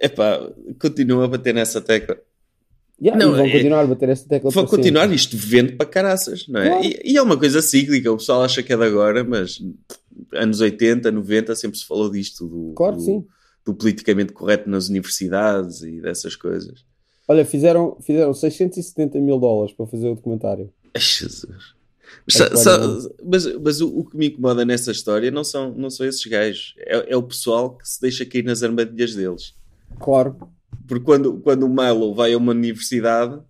Epá, 0.00 0.40
continua 0.80 1.24
a 1.24 1.28
bater 1.28 1.54
nessa 1.54 1.80
tecla. 1.80 2.16
Yeah, 3.02 3.22
Não, 3.24 3.32
vão 3.34 3.44
é- 3.44 3.50
continuar 3.50 3.80
a 3.80 3.86
bater 3.86 4.08
esta 4.08 4.28
tecla 4.28 4.50
Vão 4.50 4.62
para 4.62 4.70
sempre. 4.70 4.76
continuar, 4.76 5.12
isto 5.12 5.36
vende 5.36 5.72
para 5.72 5.86
caraças, 5.86 6.46
não 6.46 6.60
é? 6.60 6.68
Claro. 6.68 6.84
E, 6.84 7.12
e 7.12 7.16
é 7.16 7.22
uma 7.22 7.36
coisa 7.36 7.60
cíclica, 7.60 8.12
o 8.12 8.16
pessoal 8.16 8.42
acha 8.42 8.62
que 8.62 8.72
é 8.72 8.76
de 8.76 8.84
agora, 8.84 9.24
mas 9.24 9.58
anos 10.32 10.60
80, 10.60 11.10
90 11.10 11.56
sempre 11.56 11.76
se 11.78 11.84
falou 11.86 12.08
disto, 12.10 12.46
do, 12.46 12.72
Claro 12.76 12.96
do, 12.96 13.26
do 13.66 13.74
politicamente 13.74 14.32
correto 14.32 14.70
nas 14.70 14.88
universidades 14.88 15.82
e 15.82 16.00
dessas 16.00 16.36
coisas. 16.36 16.84
Olha, 17.26 17.44
fizeram, 17.44 17.96
fizeram 18.00 18.34
670 18.34 19.18
mil 19.18 19.38
dólares 19.38 19.74
para 19.74 19.86
fazer 19.86 20.08
o 20.08 20.14
documentário. 20.14 20.72
Ai, 20.94 21.00
Jesus. 21.00 21.74
Mas, 22.26 22.40
É 22.40 22.48
claro. 22.50 23.14
mas, 23.24 23.56
mas 23.56 23.80
o, 23.80 23.98
o 23.98 24.04
que 24.04 24.16
me 24.16 24.26
incomoda 24.28 24.64
nessa 24.64 24.92
história 24.92 25.30
não 25.30 25.44
são, 25.44 25.72
não 25.74 25.90
são 25.90 26.06
esses 26.06 26.24
gajos, 26.24 26.74
é, 26.78 27.12
é 27.12 27.16
o 27.16 27.22
pessoal 27.22 27.76
que 27.76 27.88
se 27.88 28.00
deixa 28.00 28.24
cair 28.24 28.44
nas 28.44 28.62
armadilhas 28.62 29.14
deles. 29.14 29.54
Claro. 29.98 30.36
Porque 30.86 31.04
quando, 31.04 31.40
quando 31.40 31.64
o 31.64 31.68
Milo 31.68 32.14
vai 32.14 32.32
a 32.32 32.38
uma 32.38 32.52
universidade 32.52 33.40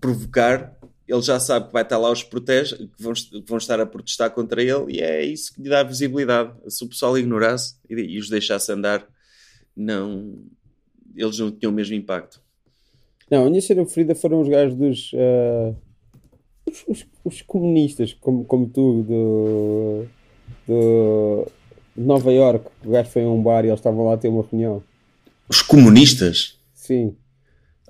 provocar, 0.00 0.76
ele 1.06 1.22
já 1.22 1.38
sabe 1.38 1.66
que 1.66 1.72
vai 1.72 1.82
estar 1.82 1.98
lá 1.98 2.10
os 2.10 2.22
protege, 2.22 2.76
que 2.76 3.02
vão, 3.02 3.12
que 3.12 3.44
vão 3.46 3.58
estar 3.58 3.80
a 3.80 3.86
protestar 3.86 4.30
contra 4.30 4.62
ele, 4.62 4.96
e 4.96 5.00
é 5.00 5.24
isso 5.24 5.54
que 5.54 5.62
lhe 5.62 5.68
dá 5.68 5.82
visibilidade. 5.82 6.52
Se 6.68 6.84
o 6.84 6.88
pessoal 6.88 7.16
ignorasse 7.16 7.76
e, 7.88 7.94
e 7.94 8.18
os 8.18 8.28
deixasse 8.28 8.72
andar, 8.72 9.06
não, 9.74 10.42
eles 11.14 11.38
não 11.38 11.50
tinham 11.50 11.72
o 11.72 11.74
mesmo 11.74 11.94
impacto. 11.94 12.40
Não, 13.30 13.46
a 13.46 13.50
minha 13.50 13.60
cena 13.62 13.84
preferida 13.84 14.14
foram 14.14 14.40
os 14.40 14.48
gajos 14.48 14.76
dos. 14.76 15.10
ah, 15.14 15.74
os, 16.68 16.84
os- 16.88 17.06
os 17.24 17.42
comunistas, 17.42 18.12
como, 18.14 18.44
como 18.44 18.66
tu, 18.68 19.02
do, 19.02 20.04
do- 20.66 21.46
de 21.96 22.02
Nova 22.02 22.32
York. 22.32 22.66
O 22.84 22.90
gajo 22.90 23.10
foi 23.10 23.24
a 23.24 23.28
um 23.28 23.42
bar 23.42 23.64
e 23.64 23.68
eles 23.68 23.80
estavam 23.80 24.04
lá 24.04 24.14
a 24.14 24.16
ter 24.16 24.28
uma 24.28 24.44
reunião. 24.48 24.82
Os 25.48 25.62
comunistas? 25.62 26.58
Sim. 26.74 27.14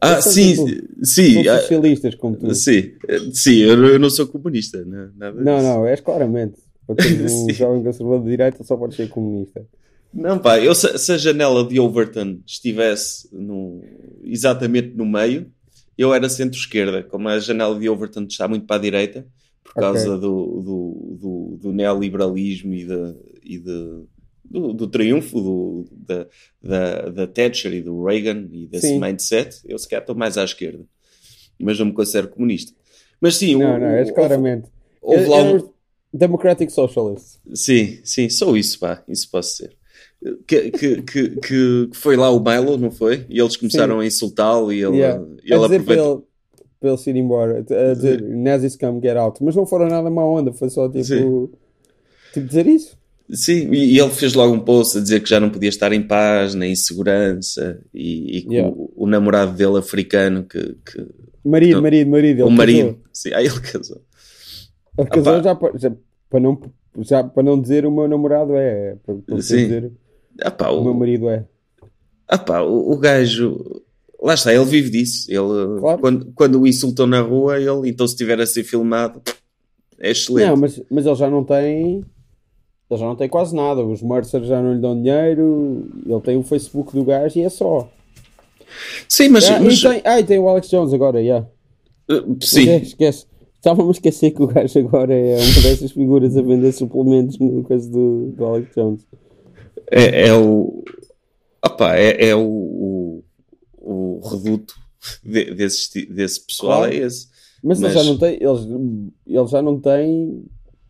Ah, 0.00 0.20
sim, 0.20 0.54
tipo- 0.66 1.04
sim, 1.06 1.48
ah, 1.48 1.58
socialistas 1.58 2.14
como 2.14 2.36
tu. 2.36 2.54
sim, 2.54 2.92
sim, 3.32 3.56
eu, 3.60 3.82
eu 3.86 3.98
não 3.98 4.10
sou 4.10 4.26
comunista, 4.26 4.84
não, 4.84 5.10
nada 5.16 5.40
Não, 5.42 5.56
disso. 5.56 5.66
não, 5.68 5.86
és 5.86 6.00
claramente. 6.02 6.56
Para 6.86 6.96
um 7.02 7.50
jovem 7.50 7.82
conservador 7.82 8.22
de 8.22 8.28
direita 8.30 8.62
só 8.62 8.76
pode 8.76 8.94
ser 8.94 9.08
comunista. 9.08 9.66
Não, 10.12 10.38
pá, 10.38 10.58
eu, 10.60 10.74
se, 10.74 10.96
se 10.98 11.12
a 11.12 11.16
janela 11.18 11.66
de 11.66 11.80
Overton 11.80 12.38
estivesse 12.46 13.26
no, 13.32 13.82
exatamente 14.26 14.94
no 14.94 15.06
meio, 15.06 15.50
eu 15.96 16.12
era 16.12 16.28
centro-esquerda. 16.28 17.02
Como 17.02 17.28
a 17.28 17.38
janela 17.38 17.78
de 17.78 17.88
Overton 17.88 18.24
está 18.24 18.46
muito 18.48 18.66
para 18.66 18.76
a 18.76 18.80
direita, 18.80 19.26
por 19.64 19.74
causa 19.74 20.16
do, 20.18 20.60
do, 20.60 21.16
do, 21.20 21.58
do 21.62 21.72
neoliberalismo 21.72 22.74
e, 22.74 22.84
da 22.84 23.14
e 23.42 23.58
de, 23.58 24.02
do, 24.44 24.72
do 24.72 24.86
triunfo 24.86 25.40
do, 25.40 25.84
da, 25.92 26.26
da, 26.62 27.08
da 27.10 27.26
Thatcher 27.26 27.72
e 27.74 27.82
do 27.82 28.04
Reagan 28.04 28.46
e 28.52 28.66
desse 28.66 28.88
Sim. 28.88 29.00
mindset, 29.00 29.60
eu 29.64 29.78
se 29.78 29.88
calhar 29.88 30.02
estou 30.02 30.14
mais 30.16 30.36
à 30.38 30.44
esquerda. 30.44 30.84
Mas 31.58 31.78
não 31.78 31.86
me 31.86 31.92
considero 31.92 32.28
comunista. 32.28 32.72
Mas 33.20 33.36
sim, 33.36 33.56
Não, 33.56 33.76
o- 33.76 33.78
não, 33.78 33.86
és 33.86 34.10
claramente. 34.10 34.68
houve 35.00 35.24
Eu- 35.24 35.30
lá 35.30 35.42
um- 35.42 35.70
Democratic 36.12 36.70
Socialist. 36.70 37.38
Sim, 37.54 37.98
sim, 38.04 38.28
só 38.28 38.54
isso, 38.56 38.78
pá, 38.78 39.02
isso 39.08 39.28
posso 39.30 39.56
ser. 39.56 39.76
Que, 40.46 40.70
que, 40.70 41.02
que, 41.02 41.28
que 41.40 41.88
foi 41.92 42.16
lá 42.16 42.30
o 42.30 42.42
Milo, 42.42 42.76
não 42.78 42.90
foi? 42.90 43.24
E 43.28 43.38
eles 43.38 43.56
começaram 43.56 44.00
a 44.00 44.06
insultá-lo 44.06 44.72
e 44.72 44.82
ele, 44.82 44.96
Yeah. 44.96 45.22
ele 45.22 45.34
dizer 45.42 45.58
para 45.58 45.66
aproveitou. 45.76 46.14
ele, 46.14 46.22
para 46.80 46.88
ele 46.90 46.98
se 46.98 47.10
ir 47.10 47.16
embora, 47.16 47.58
a 47.58 47.94
dizer 47.94 48.22
Nazis 48.22 48.76
come 48.76 49.00
get 49.00 49.16
out, 49.16 49.42
mas 49.44 49.54
não 49.54 49.66
foram 49.66 49.86
nada 49.88 50.10
má 50.10 50.24
onda, 50.24 50.52
foi 50.52 50.68
só 50.70 50.88
tipo, 50.88 51.04
Sim. 51.04 51.48
tipo 52.32 52.46
dizer 52.48 52.66
isso. 52.66 52.96
Sim, 53.30 53.72
e 53.72 53.94
e 53.94 53.98
ele 54.00 54.10
fez 54.10 54.34
logo 54.34 54.54
um 54.54 54.60
post 54.60 54.98
a 54.98 55.00
dizer 55.00 55.20
que 55.22 55.28
já 55.28 55.38
não 55.40 55.50
podia 55.50 55.68
estar 55.68 55.92
em 55.92 56.02
paz, 56.02 56.54
nem 56.54 56.72
em 56.72 56.76
segurança, 56.76 57.80
e, 57.92 58.38
e 58.38 58.42
que 58.42 58.54
Yeah. 58.54 58.72
o, 58.74 58.92
o 58.96 59.06
namorado 59.06 59.52
dele 59.52 59.78
africano, 59.78 60.44
que, 60.44 60.60
que 60.84 61.06
Marido, 61.44 61.74
Não. 61.76 61.82
marido, 61.82 62.10
marido. 62.10 62.44
o 62.44 62.48
ele 62.48 62.56
marido, 62.56 62.98
sim, 63.12 63.32
aí 63.32 63.46
ele 63.46 63.60
casou. 63.60 64.00
Casou, 64.96 64.98
ele 64.98 65.08
casou 65.10 65.42
já, 65.42 65.78
já, 65.78 65.96
para 66.30 66.40
não, 66.40 66.60
já 67.00 67.22
para 67.22 67.42
não 67.42 67.60
dizer 67.60 67.84
o 67.86 67.90
meu 67.92 68.08
namorado 68.08 68.54
é, 68.56 68.92
é, 68.92 68.96
para, 69.04 69.14
para 69.16 69.40
Sim. 69.42 69.56
dizer 69.56 69.92
Ah 70.42 70.50
pá, 70.50 70.70
o 70.70 70.82
meu 70.82 70.92
o, 70.92 70.98
marido 70.98 71.28
é. 71.28 71.44
ah 72.28 72.38
pá, 72.38 72.60
o, 72.62 72.92
o 72.92 72.96
gajo, 72.98 73.82
lá 74.22 74.34
está, 74.34 74.52
ele 74.52 74.64
vive 74.64 74.90
disso. 74.90 75.30
Ele, 75.30 75.80
Claro. 75.80 75.98
quando, 76.00 76.32
quando 76.34 76.60
o 76.60 76.66
insultam 76.66 77.06
na 77.06 77.20
rua, 77.20 77.58
ele, 77.58 77.88
então 77.88 78.06
se 78.06 78.14
estiver 78.14 78.40
a 78.40 78.46
ser 78.46 78.64
filmado, 78.64 79.22
é 79.98 80.10
excelente. 80.10 80.48
Não, 80.48 80.56
mas, 80.56 80.82
mas 80.90 81.06
ele 81.06 81.14
já 81.14 81.30
não 81.30 81.42
tem. 81.44 82.04
Ele 82.88 83.00
já 83.00 83.06
não 83.06 83.16
tem 83.16 83.28
quase 83.28 83.54
nada. 83.54 83.82
Os 83.82 84.00
Mercer 84.02 84.44
já 84.44 84.62
não 84.62 84.74
lhe 84.74 84.80
dão 84.80 84.94
dinheiro. 84.94 85.88
Ele 86.06 86.20
tem 86.20 86.36
o 86.36 86.42
Facebook 86.42 86.92
do 86.94 87.02
gajo 87.04 87.38
e 87.38 87.42
é 87.42 87.48
só. 87.48 87.90
Sim, 89.08 89.28
mas, 89.30 89.48
ah, 89.50 89.58
mas- 89.60 89.78
e 89.78 89.82
tem, 89.88 90.02
ah, 90.04 90.20
e 90.20 90.24
tem 90.24 90.38
o 90.38 90.48
Alex 90.48 90.68
Jones 90.68 90.92
agora, 90.92 91.20
yeah. 91.20 91.46
uh, 92.10 92.36
sim, 92.44 92.60
Esquece, 92.60 92.84
esquece. 92.86 93.26
Estava-me 93.56 93.88
a 93.88 93.92
esquecer 93.92 94.30
que 94.32 94.42
o 94.42 94.46
gajo 94.46 94.78
agora 94.78 95.14
é 95.14 95.34
uma 95.36 95.62
dessas 95.62 95.90
figuras 95.92 96.36
a 96.36 96.42
vender 96.42 96.70
suplementos 96.72 97.38
no 97.38 97.64
caso 97.64 97.90
do, 97.90 98.32
do 98.36 98.44
Alex 98.44 98.74
Jones. 98.76 99.06
É, 99.90 100.28
é 100.28 100.34
o. 100.34 100.84
Opa, 101.64 101.96
é, 101.96 102.28
é 102.28 102.34
o, 102.34 102.40
o, 102.40 103.24
o 103.78 104.28
reduto 104.28 104.74
de- 105.24 105.52
desse, 105.54 106.06
desse 106.06 106.40
pessoal, 106.46 106.78
Claro. 106.80 106.92
é 106.92 106.96
esse. 106.96 107.28
Mas, 107.62 107.80
Mas- 107.80 107.94
ele 107.94 108.04
já 108.04 108.10
não 108.10 108.18
tem. 108.18 108.34
Ele, 108.34 109.12
ele 109.26 109.46
já 109.48 109.62
não 109.62 109.80
tem. 109.80 110.44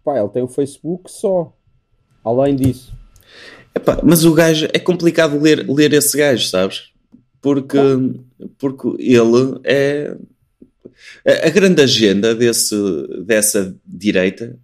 Pá, 0.04 0.18
ele 0.18 0.28
tem 0.28 0.42
o 0.42 0.48
Facebook 0.48 1.10
só. 1.10 1.52
Além 2.24 2.56
disso. 2.56 2.92
Epá, 3.74 4.00
mas 4.02 4.24
o 4.24 4.32
gajo, 4.34 4.66
é 4.72 4.78
complicado 4.78 5.38
ler, 5.40 5.68
ler 5.68 5.92
esse 5.92 6.16
gajo, 6.16 6.48
sabes? 6.48 6.90
Porque, 7.40 7.78
porque 8.58 8.88
ele 8.98 9.60
é. 9.64 10.16
A, 11.26 11.46
a 11.46 11.50
grande 11.50 11.82
agenda 11.82 12.34
desse, 12.34 12.74
dessa 13.24 13.76
direita 13.84 14.58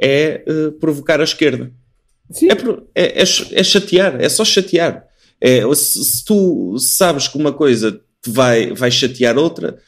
é 0.00 0.42
eh, 0.46 0.70
provocar 0.80 1.20
a 1.20 1.24
esquerda. 1.24 1.70
É, 2.94 3.20
é, 3.20 3.22
é 3.22 3.24
é 3.60 3.62
chatear, 3.64 4.20
é 4.20 4.28
só 4.28 4.44
chatear. 4.44 5.04
É, 5.40 5.60
se, 5.74 6.04
se 6.04 6.24
tu 6.24 6.76
sabes 6.78 7.28
que 7.28 7.36
uma 7.36 7.52
coisa 7.52 7.92
te 8.22 8.30
vai, 8.30 8.72
vai 8.72 8.90
chatear 8.90 9.36
outra, 9.38 9.78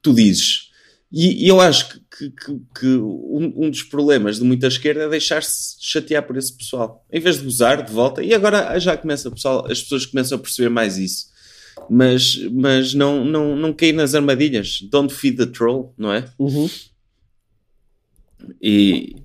tu 0.00 0.14
dizes. 0.14 0.70
E, 1.12 1.44
e 1.44 1.48
eu 1.48 1.60
acho 1.60 1.88
que, 1.90 2.30
que- 2.30 2.60
que- 2.80 2.86
um, 2.86 3.52
um 3.66 3.70
dos 3.70 3.82
problemas 3.82 4.38
de 4.38 4.44
muita 4.44 4.66
esquerda 4.68 5.02
é 5.02 5.08
deixar-se 5.08 5.76
chatear 5.80 6.22
por 6.26 6.36
esse 6.38 6.56
pessoal. 6.56 7.04
Em 7.12 7.20
vez 7.20 7.36
de 7.38 7.44
gozar 7.44 7.84
de 7.84 7.92
volta, 7.92 8.22
e 8.22 8.32
agora 8.32 8.78
já 8.78 8.96
começa 8.96 9.30
pessoal, 9.30 9.66
as 9.70 9.82
pessoas 9.82 10.06
começam 10.06 10.38
a 10.38 10.40
perceber 10.40 10.70
mais 10.70 10.96
isso. 10.96 11.26
Mas, 11.90 12.36
mas 12.52 12.94
não, 12.94 13.24
não, 13.24 13.56
não 13.56 13.72
cair 13.74 13.92
nas 13.92 14.14
armadilhas. 14.14 14.80
Don't 14.90 15.12
feed 15.12 15.36
the 15.36 15.46
troll, 15.46 15.92
não 15.98 16.12
é? 16.12 16.24
Uhum. 16.38 16.68
E 18.60 19.16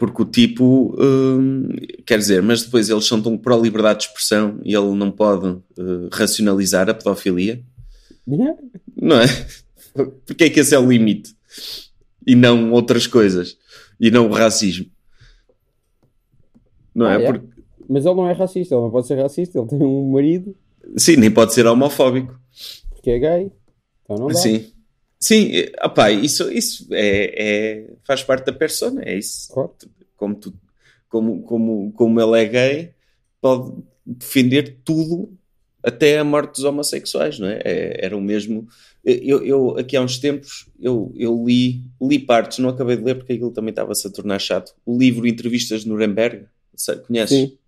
porque 0.00 0.22
o 0.22 0.24
tipo 0.24 0.96
hum, 0.98 1.68
quer 2.06 2.16
dizer, 2.18 2.42
mas 2.42 2.62
depois 2.64 2.88
eles 2.88 3.04
são 3.06 3.20
tão 3.20 3.36
pró 3.36 3.60
liberdade 3.60 4.00
de 4.00 4.06
expressão 4.06 4.58
e 4.64 4.74
ele 4.74 4.94
não 4.94 5.10
pode 5.12 5.46
eh, 5.78 6.08
racionalizar 6.10 6.88
a 6.88 6.94
pedofilia, 6.94 7.62
Yeah. 8.28 8.56
não 8.96 9.20
é? 9.20 9.26
Porque 10.24 10.44
é 10.44 10.50
que 10.50 10.60
esse 10.60 10.74
é 10.74 10.78
o 10.78 10.88
limite 10.90 11.34
e 12.26 12.34
não 12.36 12.70
outras 12.72 13.06
coisas 13.06 13.56
e 14.00 14.10
não 14.10 14.28
o 14.28 14.32
racismo, 14.32 14.86
não 16.94 17.06
Ah, 17.06 17.14
é? 17.20 17.24
é? 17.24 17.26
Porque, 17.32 17.46
Mas 17.88 18.06
ele 18.06 18.14
não 18.14 18.28
é 18.28 18.32
racista, 18.32 18.74
ele 18.74 18.82
não 18.82 18.90
pode 18.90 19.06
ser 19.08 19.16
racista. 19.20 19.58
Ele 19.58 19.68
tem 19.68 19.82
um 19.82 20.12
marido 20.12 20.54
sim, 20.96 21.16
nem 21.16 21.30
pode 21.30 21.52
ser 21.54 21.66
homofóbico. 21.66 22.38
que 23.02 23.10
é 23.10 23.18
gay. 23.18 23.52
Então 24.04 24.16
não 24.16 24.28
dá. 24.28 24.34
Sim, 24.34 24.64
sim, 25.20 25.50
eh, 25.52 25.72
opá, 25.84 26.10
isso, 26.10 26.50
isso 26.50 26.86
é, 26.90 27.34
é- 27.36 27.90
faz 28.04 28.22
parte 28.22 28.46
da 28.46 28.52
persona, 28.52 29.02
é 29.04 29.16
isso. 29.16 29.52
Claro. 29.52 29.72
como 30.16 30.34
tu, 30.34 30.54
como, 31.08 31.42
como, 31.42 31.92
como 31.92 32.20
ele 32.20 32.42
é 32.42 32.48
gay, 32.48 32.94
pode 33.40 33.82
defender 34.06 34.80
tudo 34.84 35.32
até 35.82 36.18
a 36.18 36.24
morte 36.24 36.56
dos 36.56 36.64
homossexuais, 36.64 37.38
não 37.38 37.48
é? 37.48 37.60
é 37.64 38.04
era 38.04 38.16
o 38.16 38.20
mesmo. 38.20 38.66
Eu, 39.04 39.44
eu, 39.44 39.78
aqui 39.78 39.96
há 39.96 40.02
uns 40.02 40.18
tempos, 40.18 40.68
eu, 40.78 41.12
eu 41.16 41.42
li, 41.46 41.82
li 42.00 42.18
partes, 42.18 42.58
não 42.58 42.68
acabei 42.68 42.96
de 42.96 43.02
ler 43.02 43.16
porque 43.16 43.32
aquilo 43.32 43.50
também 43.50 43.70
estava-se 43.70 44.06
a 44.06 44.10
tornar 44.10 44.38
chato. 44.38 44.74
O 44.84 44.96
livro 44.98 45.26
Entrevistas 45.26 45.82
de 45.82 45.88
Nuremberg, 45.88 46.44
conheces? 47.06 47.36
Sim. 47.36 47.58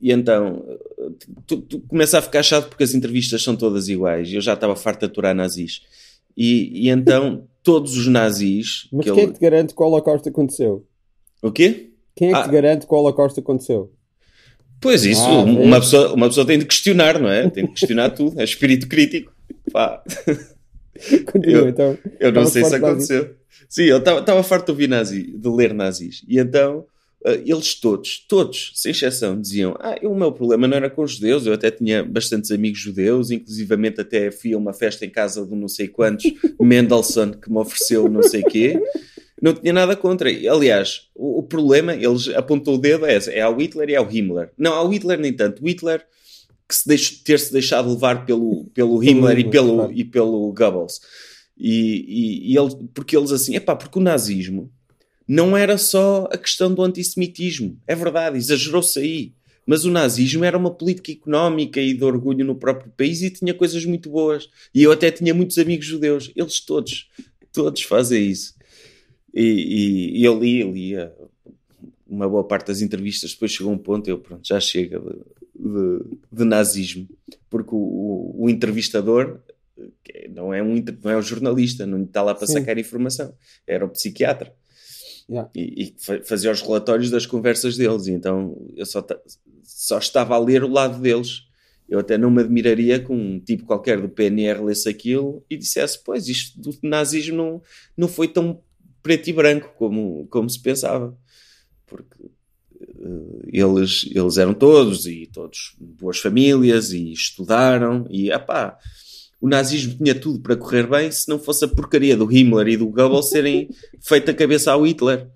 E 0.00 0.10
então, 0.10 0.64
tu, 1.46 1.58
tu 1.60 1.80
começa 1.80 2.18
a 2.18 2.22
ficar 2.22 2.42
chato 2.42 2.68
porque 2.68 2.82
as 2.82 2.94
entrevistas 2.94 3.42
são 3.42 3.54
todas 3.54 3.88
iguais. 3.88 4.32
Eu 4.32 4.40
já 4.40 4.54
estava 4.54 4.74
farto 4.74 5.00
de 5.00 5.06
aturar 5.06 5.34
nazis. 5.34 5.82
E, 6.36 6.86
e 6.86 6.88
então, 6.88 7.46
todos 7.62 7.96
os 7.96 8.06
nazis. 8.06 8.88
Mas 8.92 9.04
que 9.04 9.12
quem 9.12 9.22
ele... 9.22 9.30
é 9.30 9.32
que 9.32 9.38
te 9.38 9.42
garante 9.42 9.74
que 9.74 9.82
o 9.82 9.86
Holocausto 9.86 10.28
aconteceu? 10.28 10.86
O 11.42 11.50
quê? 11.50 11.90
Quem 12.14 12.28
é 12.28 12.32
que 12.32 12.38
ah. 12.38 12.42
te 12.42 12.50
garante 12.50 12.86
que 12.86 12.94
o 12.94 12.96
Holocausto 12.96 13.40
aconteu? 13.40 13.92
Pois 14.80 15.04
isso, 15.04 15.22
ah, 15.22 15.42
uma, 15.44 15.78
pessoa, 15.78 16.12
uma 16.12 16.26
pessoa 16.26 16.44
tem 16.44 16.58
de 16.58 16.64
questionar, 16.64 17.20
não 17.20 17.28
é? 17.28 17.48
Tem 17.48 17.64
de 17.64 17.70
questionar 17.70 18.10
tudo, 18.14 18.40
é 18.40 18.44
espírito 18.44 18.88
crítico. 18.88 19.32
Pá. 19.72 20.02
Continua, 21.32 21.62
eu, 21.62 21.68
então. 21.68 21.98
Eu 22.18 22.32
não 22.32 22.46
sei 22.46 22.64
se 22.64 22.74
aconteceu. 22.74 23.34
Sim, 23.68 23.84
eu 23.84 23.98
estava 23.98 24.42
farto 24.42 24.66
de 24.66 24.70
ouvir 24.72 24.88
nazi, 24.88 25.22
de 25.22 25.48
ler 25.48 25.72
nazis. 25.72 26.22
E 26.28 26.38
então, 26.38 26.84
eles 27.44 27.74
todos, 27.74 28.24
todos, 28.28 28.72
sem 28.74 28.92
exceção, 28.92 29.40
diziam: 29.40 29.76
Ah, 29.78 29.96
o 30.02 30.14
meu 30.14 30.32
problema 30.32 30.66
não 30.66 30.76
era 30.76 30.90
com 30.90 31.02
os 31.02 31.12
judeus, 31.12 31.46
eu 31.46 31.52
até 31.52 31.70
tinha 31.70 32.04
bastantes 32.04 32.50
amigos 32.50 32.80
judeus, 32.80 33.30
inclusivamente 33.30 34.00
até 34.00 34.30
fui 34.30 34.52
a 34.52 34.58
uma 34.58 34.72
festa 34.72 35.04
em 35.04 35.10
casa 35.10 35.46
de 35.46 35.54
não 35.54 35.68
sei 35.68 35.88
quantos, 35.88 36.32
Mendelssohn, 36.60 37.32
que 37.32 37.50
me 37.50 37.58
ofereceu 37.58 38.08
não 38.08 38.22
sei 38.22 38.42
quê 38.42 38.80
não 39.42 39.52
tinha 39.52 39.72
nada 39.72 39.96
contra. 39.96 40.30
Aliás, 40.30 41.08
o, 41.16 41.40
o 41.40 41.42
problema, 41.42 41.92
eles 41.96 42.28
apontou 42.28 42.76
o 42.76 42.78
dedo 42.78 43.04
é, 43.04 43.16
é 43.16 43.40
ao 43.40 43.56
Hitler 43.56 43.90
e 43.90 43.96
ao 43.96 44.08
Himmler. 44.08 44.52
Não, 44.56 44.72
ao 44.72 44.88
Hitler 44.88 45.18
nem 45.18 45.32
tanto. 45.32 45.64
O 45.64 45.68
Hitler 45.68 46.06
que 46.68 46.76
se 46.76 46.86
deixou, 46.86 47.18
ter-se 47.24 47.52
deixado 47.52 47.90
levar 47.90 48.24
pelo, 48.24 48.66
pelo 48.72 49.02
Himmler 49.02 49.40
e 49.40 49.50
pelo, 49.50 49.92
e 49.92 50.04
pelo 50.04 50.52
Goebbels. 50.52 51.00
E, 51.58 52.04
e, 52.48 52.52
e 52.52 52.56
ele, 52.56 52.88
porque 52.94 53.16
eles 53.16 53.32
assim, 53.32 53.56
é 53.56 53.60
pá, 53.60 53.76
porque 53.76 53.98
o 53.98 54.02
nazismo 54.02 54.72
não 55.26 55.56
era 55.56 55.78
só 55.78 56.28
a 56.30 56.38
questão 56.38 56.72
do 56.74 56.82
antissemitismo. 56.82 57.78
É 57.86 57.94
verdade, 57.94 58.36
exagerou-se 58.36 58.98
aí. 58.98 59.32
Mas 59.64 59.84
o 59.84 59.90
nazismo 59.90 60.44
era 60.44 60.58
uma 60.58 60.72
política 60.72 61.12
económica 61.12 61.80
e 61.80 61.94
de 61.94 62.04
orgulho 62.04 62.44
no 62.44 62.56
próprio 62.56 62.90
país 62.96 63.22
e 63.22 63.30
tinha 63.30 63.54
coisas 63.54 63.84
muito 63.84 64.10
boas. 64.10 64.48
E 64.74 64.82
eu 64.82 64.90
até 64.90 65.10
tinha 65.10 65.32
muitos 65.32 65.56
amigos 65.56 65.86
judeus. 65.86 66.32
Eles 66.34 66.58
todos, 66.58 67.08
todos 67.52 67.82
fazem 67.82 68.26
isso. 68.28 68.54
E, 69.32 69.42
e, 69.42 70.20
e 70.20 70.24
eu 70.24 70.38
li, 70.38 70.62
li 70.64 70.94
uma 72.06 72.28
boa 72.28 72.44
parte 72.44 72.66
das 72.66 72.82
entrevistas, 72.82 73.32
depois 73.32 73.52
chegou 73.52 73.72
um 73.72 73.78
ponto, 73.78 74.08
eu 74.08 74.18
pronto, 74.18 74.46
já 74.46 74.60
chega 74.60 75.00
de, 75.00 75.14
de, 75.54 76.18
de 76.30 76.44
nazismo, 76.44 77.08
porque 77.48 77.74
o, 77.74 77.78
o, 77.78 78.44
o, 78.44 78.50
entrevistador 78.50 79.40
não 80.30 80.52
é, 80.52 80.62
um, 80.62 80.84
não 81.02 81.10
é 81.10 81.16
um 81.16 81.22
jornalista, 81.22 81.86
não 81.86 82.02
está 82.02 82.20
lá 82.20 82.34
para 82.34 82.46
Sim. 82.46 82.54
sacar 82.54 82.76
informação, 82.76 83.34
era 83.66 83.84
o 83.84 83.88
psiquiatra. 83.88 84.54
Yeah. 85.28 85.50
E, 85.54 85.84
e, 85.84 86.24
fazia 86.24 86.50
os 86.50 86.60
relatórios 86.60 87.10
das 87.10 87.26
conversas 87.26 87.76
deles, 87.76 88.06
e 88.06 88.12
então 88.12 88.56
eu 88.76 88.84
só, 88.84 89.04
só 89.62 89.98
estava 89.98 90.34
a 90.34 90.38
ler 90.38 90.64
o 90.64 90.68
lado 90.68 91.00
deles. 91.00 91.46
Eu 91.88 91.98
até 91.98 92.16
não 92.16 92.30
me 92.30 92.40
admiraria 92.40 92.98
que 92.98 93.12
um 93.12 93.38
tipo 93.38 93.66
qualquer 93.66 94.00
do 94.00 94.08
PNR 94.08 94.62
lesse 94.62 94.88
aquilo 94.88 95.44
e 95.50 95.56
dissesse: 95.56 96.02
Pois, 96.02 96.28
isto 96.28 96.60
do 96.60 96.76
nazismo 96.82 97.36
não, 97.36 97.62
não 97.96 98.08
foi 98.08 98.28
tão 98.28 98.62
preto 99.02 99.28
e 99.28 99.32
branco, 99.32 99.74
como, 99.76 100.26
como 100.28 100.48
se 100.48 100.60
pensava. 100.60 101.16
Porque 101.86 102.24
uh, 102.24 103.42
eles, 103.46 104.08
eles 104.14 104.38
eram 104.38 104.54
todos, 104.54 105.06
e 105.06 105.26
todos 105.26 105.76
boas 105.78 106.18
famílias, 106.18 106.92
e 106.92 107.12
estudaram, 107.12 108.06
e 108.08 108.30
apá, 108.30 108.78
o 109.42 109.48
nazismo 109.48 109.96
tinha 109.96 110.14
tudo 110.14 110.38
para 110.38 110.56
correr 110.56 110.86
bem 110.86 111.10
se 111.10 111.28
não 111.28 111.36
fosse 111.36 111.64
a 111.64 111.68
porcaria 111.68 112.16
do 112.16 112.30
Himmler 112.30 112.68
e 112.68 112.76
do 112.76 112.86
Goebbels 112.86 113.28
serem 113.28 113.68
feita 114.00 114.30
a 114.30 114.34
cabeça 114.34 114.70
ao 114.70 114.86
Hitler. 114.86 115.26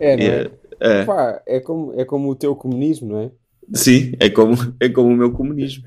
É, 0.00 0.16
não 0.16 0.24
é? 0.24 0.50
É, 0.80 1.00
é. 1.00 1.04
Pá, 1.04 1.40
é, 1.46 1.60
como, 1.60 1.92
é 1.94 2.04
como 2.04 2.28
o 2.28 2.34
teu 2.34 2.56
comunismo, 2.56 3.12
não 3.12 3.20
é? 3.20 3.30
Sim, 3.72 4.14
é 4.18 4.28
como, 4.28 4.56
é 4.80 4.88
como 4.88 5.10
o 5.10 5.16
meu 5.16 5.30
comunismo. 5.30 5.84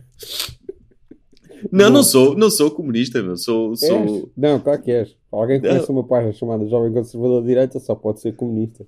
Não, 1.69 1.89
não 1.89 2.01
sou, 2.01 2.37
não 2.37 2.49
sou 2.49 2.71
comunista, 2.71 3.21
meu. 3.21 3.35
Sou, 3.35 3.75
sou... 3.75 4.31
Não, 4.37 4.57
claro 4.61 4.81
que 4.81 4.91
és. 4.91 5.17
Alguém 5.29 5.59
que 5.59 5.67
conhece 5.67 5.91
uma 5.91 6.03
página 6.07 6.31
chamada 6.31 6.65
Jovem 6.65 6.93
Conservador 6.93 7.41
de 7.41 7.47
Direita 7.47 7.77
só 7.79 7.93
pode 7.93 8.21
ser 8.21 8.33
comunista. 8.35 8.85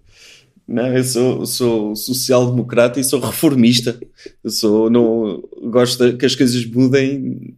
Não, 0.68 0.88
eu 0.96 1.04
sou, 1.04 1.46
sou 1.46 1.96
social-democrata 1.96 3.00
e 3.00 3.04
sou 3.04 3.20
reformista. 3.20 4.00
Eu 4.44 4.50
sou, 4.50 4.90
não, 4.90 5.42
gosto 5.72 6.18
que 6.18 6.26
as 6.26 6.36
coisas 6.36 6.66
mudem 6.66 7.56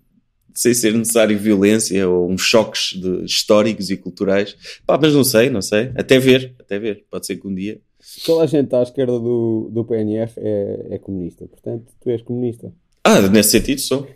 sem 0.54 0.74
ser 0.74 0.94
necessário 0.94 1.38
violência 1.40 2.08
ou 2.08 2.30
uns 2.30 2.42
choques 2.42 3.00
de, 3.00 3.24
históricos 3.24 3.90
e 3.90 3.98
culturais. 3.98 4.56
Pá, 4.86 5.00
mas 5.02 5.14
não 5.14 5.24
sei, 5.24 5.50
não 5.50 5.62
sei. 5.62 5.92
Até 5.96 6.20
ver, 6.20 6.54
até 6.60 6.78
ver. 6.78 7.06
Pode 7.10 7.26
ser 7.26 7.38
que 7.38 7.48
um 7.48 7.56
dia. 7.56 7.80
Toda 8.26 8.44
a 8.44 8.48
gente 8.48 8.74
à 8.76 8.84
esquerda 8.84 9.20
do, 9.20 9.70
do 9.72 9.84
PNR 9.84 10.32
é, 10.38 10.88
é 10.92 10.98
comunista. 11.00 11.48
Portanto, 11.48 11.86
tu 12.00 12.10
és 12.10 12.22
comunista. 12.22 12.72
Ah, 13.04 13.22
nesse 13.22 13.52
sentido 13.52 13.82
sou 13.82 14.08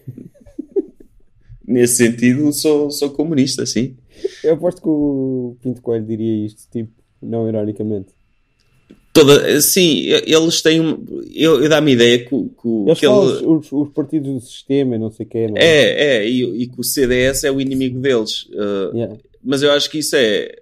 nesse 1.65 1.95
sentido, 1.95 2.51
sou, 2.51 2.91
sou 2.91 3.09
comunista, 3.09 3.65
sim. 3.65 3.95
Eu 4.43 4.53
aposto 4.53 4.81
que 4.81 4.87
o 4.87 5.55
Pinto 5.61 5.81
Coelho 5.81 6.05
diria 6.05 6.45
isto, 6.45 6.69
tipo, 6.69 6.91
não 7.21 7.47
ironicamente. 7.47 8.09
Toda, 9.13 9.61
sim, 9.61 10.07
eles 10.07 10.61
têm. 10.63 10.81
Eu, 11.35 11.61
eu 11.61 11.69
dá-me 11.69 11.91
ideia 11.91 12.17
que, 12.17 12.25
que, 12.25 12.95
que 12.95 13.05
ele... 13.05 13.45
os, 13.45 13.71
os, 13.71 13.89
partidos 13.89 14.33
do 14.33 14.41
sistema, 14.41 14.97
não 14.97 15.11
sei 15.11 15.23
o 15.23 15.29
quê, 15.29 15.47
não 15.47 15.55
é? 15.55 15.63
É, 15.63 16.05
é, 16.17 16.27
e, 16.27 16.63
e 16.63 16.67
que 16.67 16.79
o 16.79 16.83
CDS 16.83 17.43
é 17.43 17.51
o 17.51 17.61
inimigo 17.61 17.99
deles. 17.99 18.47
Uh, 18.49 18.95
yeah. 18.95 19.15
Mas 19.43 19.61
eu 19.61 19.71
acho 19.71 19.89
que 19.91 19.99
isso 19.99 20.15
é. 20.15 20.55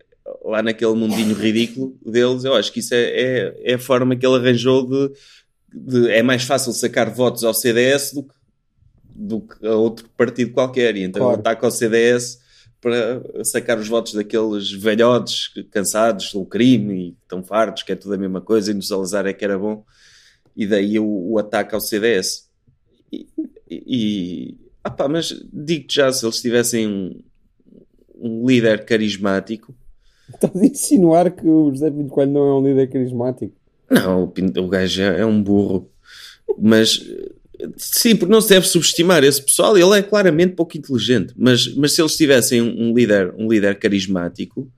Lá 0.43 0.61
naquele 0.61 0.93
mundinho 0.93 1.33
ridículo 1.33 1.95
deles, 2.05 2.43
eu 2.43 2.53
acho 2.53 2.73
que 2.73 2.79
isso 2.79 2.93
é, 2.93 3.03
é, 3.03 3.61
é 3.63 3.73
a 3.75 3.79
forma 3.79 4.17
que 4.17 4.25
ele 4.25 4.35
arranjou 4.35 4.85
de, 4.85 5.13
de. 5.73 6.11
É 6.11 6.21
mais 6.21 6.43
fácil 6.43 6.73
sacar 6.73 7.09
votos 7.09 7.45
ao 7.45 7.53
CDS 7.53 8.11
do 8.13 8.23
que 8.23 8.33
do 9.15 9.41
que 9.41 9.65
a 9.65 9.75
outro 9.75 10.09
partido 10.17 10.51
qualquer. 10.51 10.97
E 10.97 11.03
então 11.03 11.21
claro. 11.21 11.35
ele 11.35 11.39
ataca 11.39 11.65
ao 11.65 11.71
CDS 11.71 12.40
para 12.81 13.21
sacar 13.45 13.77
os 13.77 13.87
votos 13.87 14.13
daqueles 14.13 14.71
velhotes 14.71 15.53
cansados 15.69 16.33
do 16.33 16.43
crime 16.43 17.09
e 17.09 17.17
tão 17.27 17.43
fartos, 17.43 17.83
que 17.83 17.91
é 17.91 17.95
tudo 17.95 18.15
a 18.15 18.17
mesma 18.17 18.41
coisa, 18.41 18.71
e 18.71 18.73
no 18.73 18.81
Salazar 18.81 19.27
é 19.27 19.33
que 19.33 19.45
era 19.45 19.57
bom. 19.57 19.85
E 20.57 20.65
daí 20.65 20.97
o, 20.97 21.05
o 21.05 21.37
ataque 21.37 21.75
ao 21.75 21.79
CDS. 21.79 22.49
E, 23.11 23.27
e 23.69 24.57
ah 24.83 24.89
pá, 24.89 25.07
mas 25.07 25.31
digo-te 25.53 25.95
já, 25.95 26.11
se 26.11 26.25
eles 26.25 26.41
tivessem 26.41 26.87
um, 26.87 27.21
um 28.19 28.47
líder 28.47 28.83
carismático. 28.83 29.75
Estás 30.33 30.55
a 30.55 30.65
insinuar 30.65 31.29
que 31.31 31.47
o 31.47 31.69
José 31.69 31.91
Pinto 31.91 32.09
Coelho 32.09 32.31
não 32.31 32.47
é 32.47 32.55
um 32.55 32.67
líder 32.67 32.89
carismático? 32.89 33.53
Não, 33.89 34.23
o, 34.23 34.59
o 34.59 34.67
gajo 34.67 35.01
é, 35.03 35.19
é 35.19 35.25
um 35.25 35.41
burro. 35.41 35.87
Mas 36.57 36.99
Sim, 37.77 38.15
porque 38.15 38.31
não 38.31 38.41
se 38.41 38.49
deve 38.49 38.67
subestimar 38.67 39.23
esse 39.23 39.41
pessoal, 39.41 39.77
ele 39.77 39.97
é 39.97 40.01
claramente 40.01 40.55
pouco 40.55 40.77
inteligente, 40.77 41.33
mas, 41.37 41.73
mas 41.75 41.93
se 41.93 42.01
eles 42.01 42.15
tivessem 42.15 42.61
um 42.61 42.93
líder, 42.93 43.33
um 43.37 43.47
líder 43.47 43.77
carismático, 43.77 44.69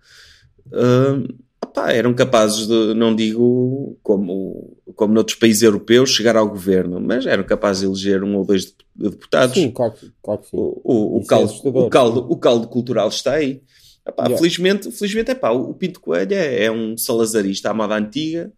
uh, 0.67 1.33
opá, 1.63 1.91
eram 1.91 2.13
capazes 2.13 2.67
de, 2.67 2.93
não 2.93 3.15
digo 3.15 3.97
como, 4.03 4.77
como 4.95 5.13
noutros 5.13 5.37
países 5.37 5.63
europeus, 5.63 6.11
chegar 6.11 6.35
ao 6.35 6.47
governo, 6.47 6.99
mas 6.99 7.25
eram 7.25 7.43
capazes 7.43 7.81
de 7.81 7.87
eleger 7.87 8.23
um 8.23 8.35
ou 8.37 8.45
dois 8.45 8.73
deputados. 8.95 9.55
Sim, 9.55 9.71
claro, 9.71 9.93
claro 10.21 10.41
sim. 10.43 10.49
O, 10.53 10.81
o, 10.83 11.17
o 11.17 11.21
é 11.21 11.25
caldo, 11.25 11.53
é 11.53 11.69
o, 11.69 11.89
caldo, 11.89 12.27
o 12.29 12.37
caldo 12.37 12.67
cultural 12.67 13.09
está 13.09 13.33
aí. 13.33 13.61
Epá, 14.05 14.23
yeah. 14.23 14.37
Felizmente, 14.37 14.91
felizmente 14.91 15.31
epá, 15.31 15.51
o 15.51 15.73
Pinto 15.73 15.99
Coelho 15.99 16.33
é, 16.33 16.65
é 16.65 16.71
um 16.71 16.97
salazarista 16.97 17.71
à 17.71 17.73
moda 17.73 17.95
antiga 17.95 18.51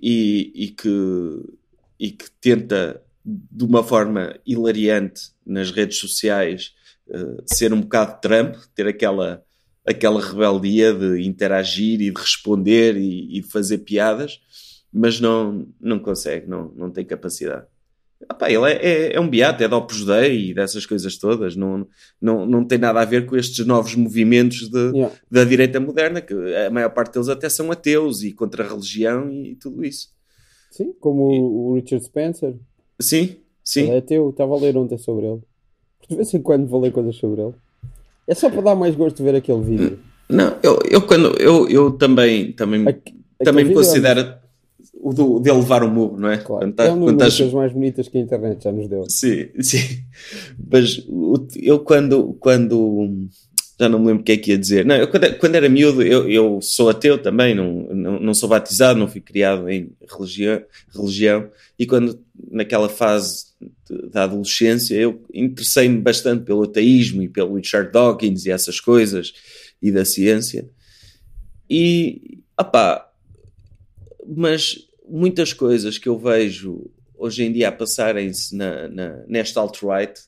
e, 0.00 0.52
e, 0.54 0.68
que, 0.68 1.42
e 1.98 2.10
que 2.10 2.30
tenta 2.40 3.02
de 3.24 3.64
uma 3.64 3.82
forma 3.82 4.38
hilariante 4.46 5.30
nas 5.44 5.70
redes 5.70 5.98
sociais, 5.98 6.72
uh, 7.08 7.42
ser 7.46 7.72
um 7.72 7.80
bocado 7.80 8.20
Trump, 8.20 8.56
ter 8.74 8.86
aquela, 8.86 9.42
aquela 9.86 10.20
rebeldia 10.20 10.92
de 10.92 11.22
interagir 11.22 12.00
e 12.00 12.10
de 12.10 12.20
responder 12.20 12.96
e, 12.96 13.38
e 13.38 13.40
de 13.40 13.48
fazer 13.48 13.78
piadas, 13.78 14.40
mas 14.92 15.20
não, 15.20 15.68
não 15.80 15.98
consegue, 15.98 16.48
não, 16.48 16.72
não 16.74 16.90
tem 16.90 17.04
capacidade. 17.04 17.66
Epá, 18.28 18.50
ele 18.50 18.70
é, 18.70 18.76
é, 18.76 19.14
é, 19.14 19.20
um 19.20 19.28
beato, 19.28 19.64
é 19.64 19.68
da 19.68 19.78
Opus 19.78 20.04
Dei 20.04 20.50
e 20.50 20.54
dessas 20.54 20.84
coisas 20.84 21.16
todas, 21.16 21.56
não, 21.56 21.86
não, 22.20 22.44
não 22.44 22.64
tem 22.66 22.76
nada 22.76 23.00
a 23.00 23.04
ver 23.04 23.24
com 23.24 23.34
estes 23.34 23.64
novos 23.64 23.94
movimentos 23.94 24.68
de, 24.68 24.90
yeah. 24.90 25.14
da 25.30 25.42
direita 25.42 25.80
moderna, 25.80 26.20
que 26.20 26.34
a 26.54 26.68
maior 26.68 26.90
parte 26.90 27.14
deles 27.14 27.30
até 27.30 27.48
são 27.48 27.72
ateus 27.72 28.22
e 28.22 28.32
contra 28.32 28.62
a 28.62 28.68
religião 28.68 29.30
e 29.32 29.56
tudo 29.56 29.82
isso. 29.82 30.08
Sim, 30.70 30.92
como 31.00 31.32
e... 31.32 31.40
o 31.40 31.74
Richard 31.74 32.04
Spencer. 32.04 32.54
Sim, 33.00 33.36
sim. 33.64 33.82
Ele 33.82 33.96
é 33.96 34.00
teu, 34.00 34.30
estava 34.30 34.54
a 34.54 34.58
ler 34.58 34.76
ontem 34.76 34.98
sobre 34.98 35.26
ele. 35.26 35.40
De 36.08 36.16
vez 36.16 36.32
em 36.34 36.42
quando 36.42 36.66
vou 36.66 36.80
ler 36.80 36.92
coisas 36.92 37.16
sobre 37.16 37.40
ele. 37.42 37.54
É 38.26 38.34
só 38.34 38.50
para 38.50 38.60
dar 38.62 38.74
mais 38.76 38.94
gosto 38.94 39.16
de 39.16 39.22
ver 39.22 39.34
aquele 39.34 39.60
vídeo. 39.62 39.98
Não, 40.28 40.56
eu, 40.62 40.78
eu 40.88 41.02
quando 41.02 41.36
eu, 41.40 41.68
eu 41.68 41.90
também, 41.92 42.52
também 42.52 42.84
também 43.42 43.64
me 43.64 43.70
é- 43.72 43.74
considera 43.74 44.40
o 45.02 45.12
do, 45.12 45.40
de 45.40 45.50
levar 45.50 45.82
um 45.82 45.90
murro, 45.90 46.16
não 46.18 46.30
é? 46.30 46.36
Claro. 46.38 46.64
Quando 46.66 46.74
tá- 46.74 46.84
é 46.84 46.90
uma 46.92 47.12
das 47.12 47.36
coisas 47.36 47.54
mais 47.54 47.72
bonitas 47.72 48.06
que 48.06 48.18
a 48.18 48.20
internet 48.20 48.62
já 48.62 48.70
nos 48.70 48.86
deu. 48.88 49.04
Sim, 49.08 49.48
sim. 49.60 49.78
Mas 50.70 50.98
o- 51.08 51.46
eu 51.56 51.80
quando, 51.80 52.34
quando 52.38 53.26
já 53.80 53.88
não 53.88 53.98
me 53.98 54.08
lembro 54.08 54.20
o 54.20 54.24
que 54.24 54.32
é 54.32 54.36
que 54.36 54.50
ia 54.50 54.58
dizer. 54.58 54.84
Não, 54.84 54.94
eu 54.94 55.08
quando, 55.08 55.54
era 55.54 55.66
miúdo, 55.66 56.02
eu, 56.02 56.28
eu 56.28 56.60
sou 56.60 56.90
ateu 56.90 57.16
também, 57.16 57.54
não, 57.54 57.88
não, 57.94 58.20
não 58.20 58.34
sou 58.34 58.46
batizado, 58.46 58.98
não 58.98 59.08
fui 59.08 59.22
criado 59.22 59.70
em 59.70 59.90
religião, 60.06 60.62
religião 60.94 61.50
e 61.78 61.86
quando 61.86 62.22
naquela 62.50 62.90
fase 62.90 63.46
de- 63.88 64.10
da 64.10 64.24
adolescência 64.24 64.94
eu 64.94 65.24
interessei-me 65.32 65.98
bastante 65.98 66.44
pelo 66.44 66.64
ateísmo 66.64 67.22
e 67.22 67.28
pelo 67.28 67.54
Richard 67.54 67.90
Dawkins 67.90 68.44
e 68.44 68.50
essas 68.50 68.78
coisas 68.78 69.32
e 69.80 69.90
da 69.90 70.04
ciência. 70.04 70.68
E, 71.68 72.38
opá, 72.60 73.10
mas 74.26 74.76
muitas 75.08 75.54
coisas 75.54 75.96
que 75.96 76.08
eu 76.08 76.18
vejo 76.18 76.90
hoje 77.16 77.44
em 77.44 77.52
dia 77.52 77.68
a 77.68 77.72
passarem-se 77.72 78.54
na, 78.54 78.88
na, 78.88 79.24
nesta 79.26 79.58
alt-right, 79.58 80.20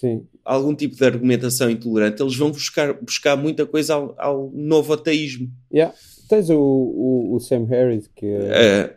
Sim. 0.00 0.22
algum 0.44 0.74
tipo 0.74 0.94
de 0.96 1.04
argumentação 1.04 1.70
intolerante, 1.70 2.22
eles 2.22 2.36
vão 2.36 2.50
buscar, 2.50 2.92
buscar 2.94 3.36
muita 3.36 3.64
coisa 3.66 3.94
ao, 3.94 4.14
ao 4.18 4.50
novo 4.54 4.92
ateísmo. 4.92 5.48
Yeah. 5.72 5.94
Tens 6.28 6.50
o, 6.50 6.58
o, 6.58 7.34
o 7.36 7.40
Sam 7.40 7.64
Harris 7.64 8.08
que 8.14 8.26
É, 8.26 8.96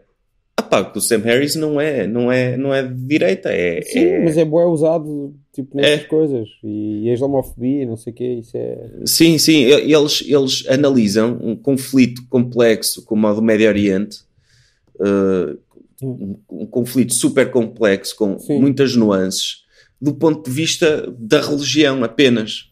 ah 0.57 0.63
pá, 0.63 0.83
que 0.83 0.97
o 0.97 1.01
Sam 1.01 1.19
Harris 1.19 1.55
não 1.55 1.79
é, 1.79 2.05
não 2.07 2.31
é, 2.31 2.57
não 2.57 2.73
é 2.73 2.83
de 2.83 2.93
direita, 2.93 3.49
é, 3.51 3.81
Sim, 3.81 3.99
é- 3.99 4.23
mas 4.23 4.37
é 4.37 4.43
usado 4.67 5.33
tipo, 5.53 5.75
nessas 5.77 6.01
É. 6.01 6.07
coisas. 6.07 6.47
E, 6.63 7.03
e 7.05 7.09
a 7.09 7.13
islamofobia, 7.13 7.83
e 7.83 7.85
não 7.85 7.97
sei 7.97 8.13
o 8.13 8.15
quê, 8.15 8.33
isso 8.35 8.57
é. 8.57 8.89
Sim, 9.05 9.37
sim, 9.37 9.63
eles, 9.63 10.23
eles 10.27 10.65
analisam 10.67 11.37
um 11.41 11.55
conflito 11.55 12.23
complexo 12.29 13.03
como 13.05 13.27
o 13.27 13.33
do 13.33 13.41
Médio 13.41 13.67
Oriente, 13.67 14.19
eh, 14.99 15.55
um, 16.01 16.35
um 16.49 16.65
conflito 16.65 17.13
super 17.13 17.51
complexo 17.51 18.15
com 18.15 18.39
Sim. 18.39 18.59
muitas 18.59 18.95
nuances, 18.95 19.63
do 20.01 20.13
ponto 20.13 20.49
de 20.49 20.55
vista 20.55 21.13
da 21.17 21.41
religião 21.41 22.03
apenas. 22.03 22.65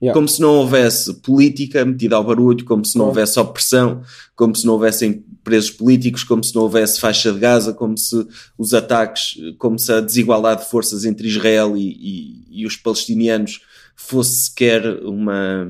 Yeah. 0.00 0.14
Como 0.14 0.28
se 0.28 0.40
não 0.40 0.50
houvesse 0.58 1.12
política 1.14 1.84
metida 1.84 2.14
ao 2.14 2.22
barulho, 2.22 2.64
como 2.64 2.84
se 2.84 2.96
não 2.96 3.06
Claro. 3.06 3.18
houvesse 3.18 3.40
opressão, 3.40 4.02
como 4.36 4.54
se 4.54 4.64
não 4.64 4.74
houvessem 4.74 5.24
presos 5.42 5.70
políticos, 5.72 6.22
como 6.22 6.44
se 6.44 6.54
não 6.54 6.62
houvesse 6.62 7.00
faixa 7.00 7.32
de 7.32 7.38
Gaza, 7.40 7.72
como 7.72 7.98
se 7.98 8.24
os 8.56 8.72
ataques, 8.74 9.34
como 9.58 9.76
se 9.76 9.90
a 9.92 10.00
desigualdade 10.00 10.62
de 10.62 10.70
forças 10.70 11.04
entre 11.04 11.26
Israel 11.26 11.76
e, 11.76 11.88
e- 11.90 12.60
e 12.62 12.66
os 12.66 12.76
palestinianos 12.76 13.60
fosse 13.96 14.44
sequer 14.44 14.86
uma. 15.02 15.68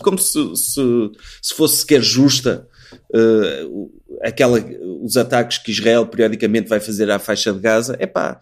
como 0.00 0.16
se, 0.18 0.56
se, 0.56 0.80
se 1.42 1.54
fosse 1.54 1.78
sequer 1.80 2.02
justa. 2.02 2.66
o- 3.68 3.90
aquela, 4.22 4.58
os 5.02 5.16
ataques 5.18 5.58
que 5.58 5.70
Israel 5.70 6.06
periodicamente 6.06 6.68
vai 6.68 6.80
fazer 6.80 7.10
à 7.10 7.18
faixa 7.18 7.52
de 7.52 7.58
Gaza, 7.58 7.94
é 7.98 8.06
pá, 8.06 8.40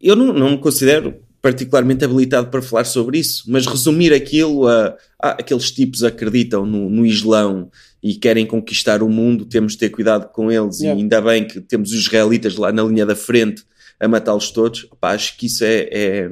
eu 0.00 0.16
não, 0.16 0.32
não 0.32 0.50
me 0.52 0.58
considero 0.58 1.14
particularmente 1.42 2.04
habilitado 2.04 2.48
para 2.48 2.62
falar 2.62 2.84
sobre 2.84 3.18
isso, 3.18 3.44
mas 3.48 3.66
resumir 3.66 4.12
aquilo 4.12 4.68
a, 4.68 4.96
a 5.20 5.30
aqueles 5.30 5.72
tipos 5.72 6.04
acreditam 6.04 6.64
no, 6.64 6.88
no 6.88 7.04
Islão 7.04 7.68
e 8.00 8.14
querem 8.14 8.46
conquistar 8.46 9.02
o 9.02 9.08
mundo, 9.08 9.44
temos 9.44 9.72
de 9.72 9.78
ter 9.78 9.90
cuidado 9.90 10.32
com 10.32 10.50
eles 10.50 10.80
Yeah. 10.80 10.98
e 10.98 11.02
ainda 11.02 11.20
bem 11.20 11.46
que 11.46 11.60
temos 11.60 11.90
os 11.90 11.98
israelitas 11.98 12.56
lá 12.56 12.72
na 12.72 12.84
linha 12.84 13.04
da 13.04 13.16
frente 13.16 13.64
a 13.98 14.08
matá-los 14.08 14.50
todos. 14.50 14.86
Opá, 14.90 15.12
acho 15.12 15.36
que 15.36 15.46
isso 15.46 15.64
é, 15.64 15.88
é, 15.90 16.30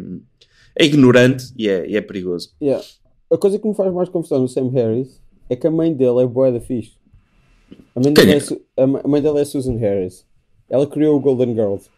é 0.77 0.85
ignorante 0.85 1.53
e 1.57 1.69
é, 1.69 1.93
é 1.93 2.01
perigoso. 2.01 2.53
Yeah. 2.63 2.85
A 3.33 3.37
coisa 3.37 3.59
que 3.59 3.69
me 3.69 3.75
faz 3.75 3.93
mais 3.93 4.09
confusão 4.09 4.41
no 4.41 4.49
Sam 4.49 4.71
Harris 4.71 5.21
é 5.49 5.57
que 5.57 5.67
a 5.67 5.71
mãe 5.71 5.93
dele 5.93 6.23
é 6.23 6.27
bué 6.27 6.53
da 6.53 6.61
fixe. 6.61 6.93
A 7.95 8.01
mãe, 8.01 8.13
dele 8.13 8.33
é? 8.33 8.37
é? 8.37 8.83
A 8.83 9.09
mãe 9.09 9.21
dele 9.21 9.41
é 9.41 9.45
Susan 9.45 9.77
Harris. 9.77 10.25
Ela 10.69 10.87
criou 10.87 11.17
o 11.17 11.21
Golden 11.21 11.55
Girls. 11.55 11.89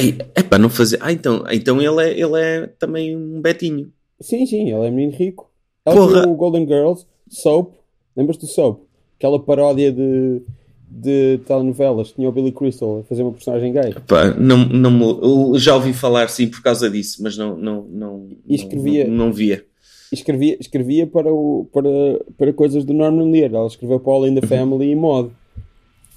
Ei, 0.00 0.18
epá, 0.36 0.58
não 0.58 0.68
fazer. 0.70 0.98
Ah, 1.00 1.12
então, 1.12 1.44
então 1.50 1.80
ele, 1.80 2.02
é, 2.02 2.18
ele 2.18 2.38
é 2.40 2.66
também 2.78 3.16
um 3.16 3.40
betinho. 3.40 3.92
Sim, 4.20 4.44
sim, 4.46 4.70
ela 4.70 4.86
é 4.86 4.90
menino 4.90 5.16
rico. 5.16 5.50
Ela 5.84 5.96
Porra. 5.96 6.28
o 6.28 6.34
Golden 6.34 6.66
Girls, 6.66 7.06
Soap. 7.28 7.72
Lembras 8.16 8.36
do 8.36 8.46
Soap? 8.46 8.80
Aquela 9.16 9.38
paródia 9.38 9.90
de, 9.92 10.42
de 10.90 11.38
telenovelas. 11.46 12.12
Tinha 12.12 12.28
o 12.28 12.32
Billy 12.32 12.52
Crystal 12.52 13.00
a 13.00 13.04
fazer 13.04 13.22
uma 13.22 13.32
personagem 13.32 13.72
gay. 13.72 13.90
Epá, 13.90 14.34
não, 14.34 14.58
não, 14.68 15.58
já 15.58 15.74
ouvi 15.74 15.92
falar 15.92 16.28
sim 16.28 16.48
por 16.48 16.62
causa 16.62 16.88
disso, 16.90 17.22
mas 17.22 17.36
não, 17.36 17.56
não, 17.56 17.82
não, 17.90 18.28
E 18.46 18.54
escrevia- 18.54 19.06
não, 19.06 19.26
não 19.26 19.32
via. 19.32 19.64
Escrevia, 20.12 20.56
escrevia 20.58 21.06
para, 21.06 21.32
o, 21.32 21.68
para, 21.72 21.88
para 22.36 22.52
coisas 22.52 22.84
do 22.84 22.92
Norman 22.92 23.30
Lear. 23.30 23.54
Ela 23.54 23.66
escreveu 23.66 24.00
para 24.00 24.12
All 24.12 24.26
in 24.26 24.34
the 24.34 24.46
Family 24.46 24.90
e 24.90 24.96
Mod. 24.96 25.30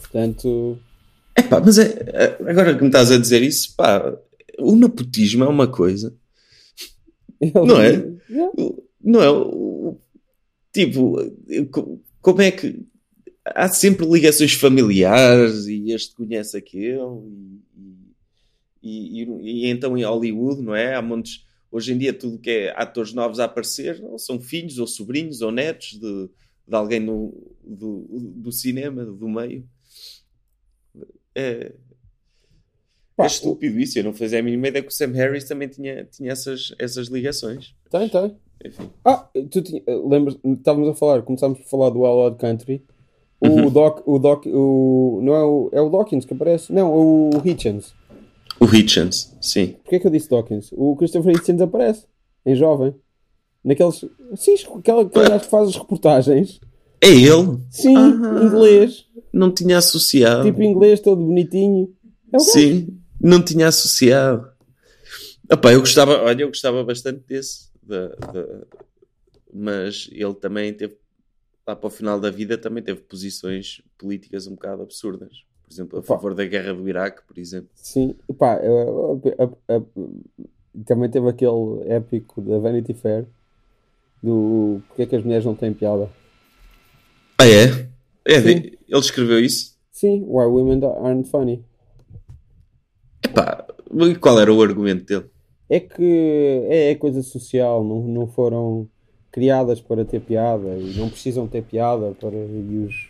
Portanto, 0.01 0.77
Epá, 1.37 1.59
mas 1.59 1.77
é, 1.77 1.85
é- 2.13 2.49
agora 2.49 2.75
que 2.75 2.81
me 2.81 2.87
estás 2.87 3.11
a 3.11 3.17
dizer 3.17 3.41
isso, 3.41 3.75
pá, 3.75 4.15
o 4.59 4.75
nepotismo 4.75 5.43
é 5.43 5.47
uma 5.47 5.67
coisa. 5.67 6.15
ele- 7.41 7.51
Não 7.53 7.81
é? 7.81 8.13
Não 9.03 9.21
é? 9.21 9.97
Tipo, 10.71 11.15
co- 11.71 11.99
como 12.21 12.41
é 12.41 12.51
que. 12.51 12.85
Há 13.45 13.67
sempre 13.67 14.05
ligações 14.05 14.53
familiares 14.53 15.65
e 15.67 15.91
este 15.91 16.15
conhece 16.15 16.55
aquele 16.55 17.01
e, 18.81 19.21
e, 19.21 19.27
e- 19.41 19.67
então 19.69 19.97
em 19.97 20.03
Hollywood, 20.05 20.61
não 20.61 20.73
é? 20.75 20.95
Há 20.95 21.01
montes. 21.01 21.45
Hoje 21.71 21.91
em 21.93 21.97
dia, 21.97 22.13
tudo 22.13 22.37
que 22.37 22.49
é 22.49 22.73
atores 22.75 23.13
novos 23.13 23.39
a 23.39 23.45
aparecer 23.45 24.01
são 24.17 24.39
filhos 24.39 24.77
ou 24.77 24.85
sobrinhos 24.87 25.41
ou 25.41 25.51
netos 25.51 25.99
de, 25.99 26.29
de 26.67 26.75
alguém 26.75 26.99
no, 26.99 27.33
do, 27.63 28.05
do 28.35 28.51
cinema, 28.51 29.03
do 29.03 29.27
meio. 29.27 29.67
É, 31.35 31.71
Pá, 33.15 33.25
é 33.25 33.27
estúpido 33.27 33.79
isso. 33.79 33.99
Eu 33.99 34.03
não 34.05 34.13
fazia 34.13 34.39
a 34.39 34.43
mínima 34.43 34.67
ideia 34.67 34.83
que 34.83 34.89
o 34.89 34.91
Sam 34.91 35.11
Harris 35.11 35.45
também 35.45 35.67
tinha, 35.67 36.05
tinha 36.05 36.31
essas, 36.31 36.73
essas 36.79 37.07
ligações. 37.07 37.75
Tem, 37.89 38.09
tem. 38.09 38.35
Enfim. 38.65 38.89
Ah, 39.03 39.27
tu 39.51 39.61
tinha, 39.61 39.81
lembras, 39.87 40.37
estávamos 40.43 40.89
a 40.89 40.93
falar, 40.93 41.21
começámos 41.21 41.59
a 41.59 41.63
falar 41.63 41.89
do 41.89 42.01
Wild 42.01 42.37
Country. 42.37 42.83
O 43.39 43.47
Uhum. 43.47 43.69
Doc, 43.69 44.07
o 44.07 44.17
Doc, 44.17 44.45
o, 44.45 45.19
não 45.21 45.35
é 45.35 45.43
o, 45.43 45.69
é 45.73 45.81
o 45.81 45.89
Dawkins 45.89 46.23
que 46.23 46.33
aparece? 46.33 46.71
Não, 46.71 46.87
é 46.87 46.95
o 47.37 47.41
Hitchens. 47.45 47.93
O 48.57 48.65
Hitchens, 48.65 49.35
sim. 49.41 49.75
Porquê 49.83 49.99
que 49.99 50.07
eu 50.07 50.11
disse 50.11 50.29
Dawkins? 50.29 50.69
O 50.71 50.95
Christopher 50.95 51.35
Hitchens 51.35 51.59
aparece, 51.59 52.05
em 52.45 52.55
jovem. 52.55 52.95
Naqueles, 53.61 54.05
sim, 54.35 54.55
gajo 54.81 55.09
que 55.09 55.47
faz 55.49 55.69
as 55.69 55.75
reportagens. 55.75 56.61
É 57.03 57.09
ele? 57.09 57.59
Sim, 57.69 57.95
Ah. 57.97 58.43
inglês. 58.43 59.05
Não 59.31 59.51
tinha 59.53 59.77
associado. 59.77 60.43
Tipo 60.43 60.61
inglês, 60.63 60.99
todo 60.99 61.21
bonitinho. 61.23 61.93
É. 62.31 62.39
Sim, 62.39 62.97
não 63.19 63.43
tinha 63.43 63.67
associado. 63.67 64.47
Epá, 65.49 65.73
eu 65.73 65.79
gostava, 65.81 66.21
olha, 66.23 66.43
eu 66.43 66.47
gostava 66.47 66.83
bastante 66.83 67.23
desse. 67.27 67.71
da- 67.85 68.07
da- 68.07 68.61
mas 69.53 70.07
ele 70.13 70.33
também 70.35 70.73
teve, 70.73 70.95
lá 71.67 71.75
para 71.75 71.87
o 71.87 71.89
final 71.89 72.17
da 72.17 72.29
vida, 72.29 72.57
também 72.57 72.81
teve 72.81 73.01
posições 73.01 73.81
políticas 73.97 74.47
um 74.47 74.51
bocado 74.51 74.83
absurdas. 74.83 75.43
Por 75.67 75.73
exemplo, 75.73 75.99
a 75.99 76.01
Pá. 76.01 76.07
favor 76.07 76.33
da 76.33 76.45
guerra 76.45 76.73
do 76.73 76.87
Iraque, 76.87 77.21
por 77.27 77.37
exemplo. 77.37 77.69
Sim, 77.75 78.15
pá, 78.39 78.57
também 80.85 81.09
teve 81.09 81.27
aquele 81.29 81.83
épico 81.87 82.41
da 82.41 82.57
Vanity 82.59 82.93
Fair 82.93 83.25
do 84.21 84.81
porque 84.87 85.01
é 85.03 85.05
que 85.05 85.15
as 85.17 85.23
mulheres 85.23 85.45
não 85.45 85.55
têm 85.55 85.73
piada. 85.73 86.09
Ah, 87.43 87.47
é? 87.49 87.89
É, 88.23 88.41
Sim. 88.41 88.71
ele 88.87 88.99
escreveu 89.01 89.37
isso? 89.37 89.75
Sim, 89.91 90.23
Why 90.25 90.45
Women 90.45 90.79
Aren't 91.03 91.29
Funny. 91.29 91.61
Epá, 93.21 93.67
e 93.93 94.15
qual 94.15 94.39
era 94.39 94.53
o 94.53 94.61
argumento 94.61 95.03
dele? 95.03 95.25
É 95.69 95.77
que 95.81 96.65
é, 96.69 96.91
é 96.91 96.95
coisa 96.95 97.21
social, 97.21 97.83
não, 97.83 98.07
não 98.07 98.27
foram 98.27 98.87
criadas 99.29 99.81
para 99.81 100.05
ter 100.05 100.21
piada 100.21 100.77
e 100.77 100.93
não 100.97 101.09
precisam 101.09 101.45
ter 101.45 101.63
piada 101.63 102.15
para 102.17 102.33
os. 102.33 103.09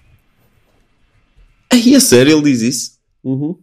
Ai, 1.71 1.93
é 1.93 1.99
sério, 1.99 2.31
ele 2.31 2.41
diz 2.41 2.61
isso? 2.61 2.99
Uhum. 3.23 3.55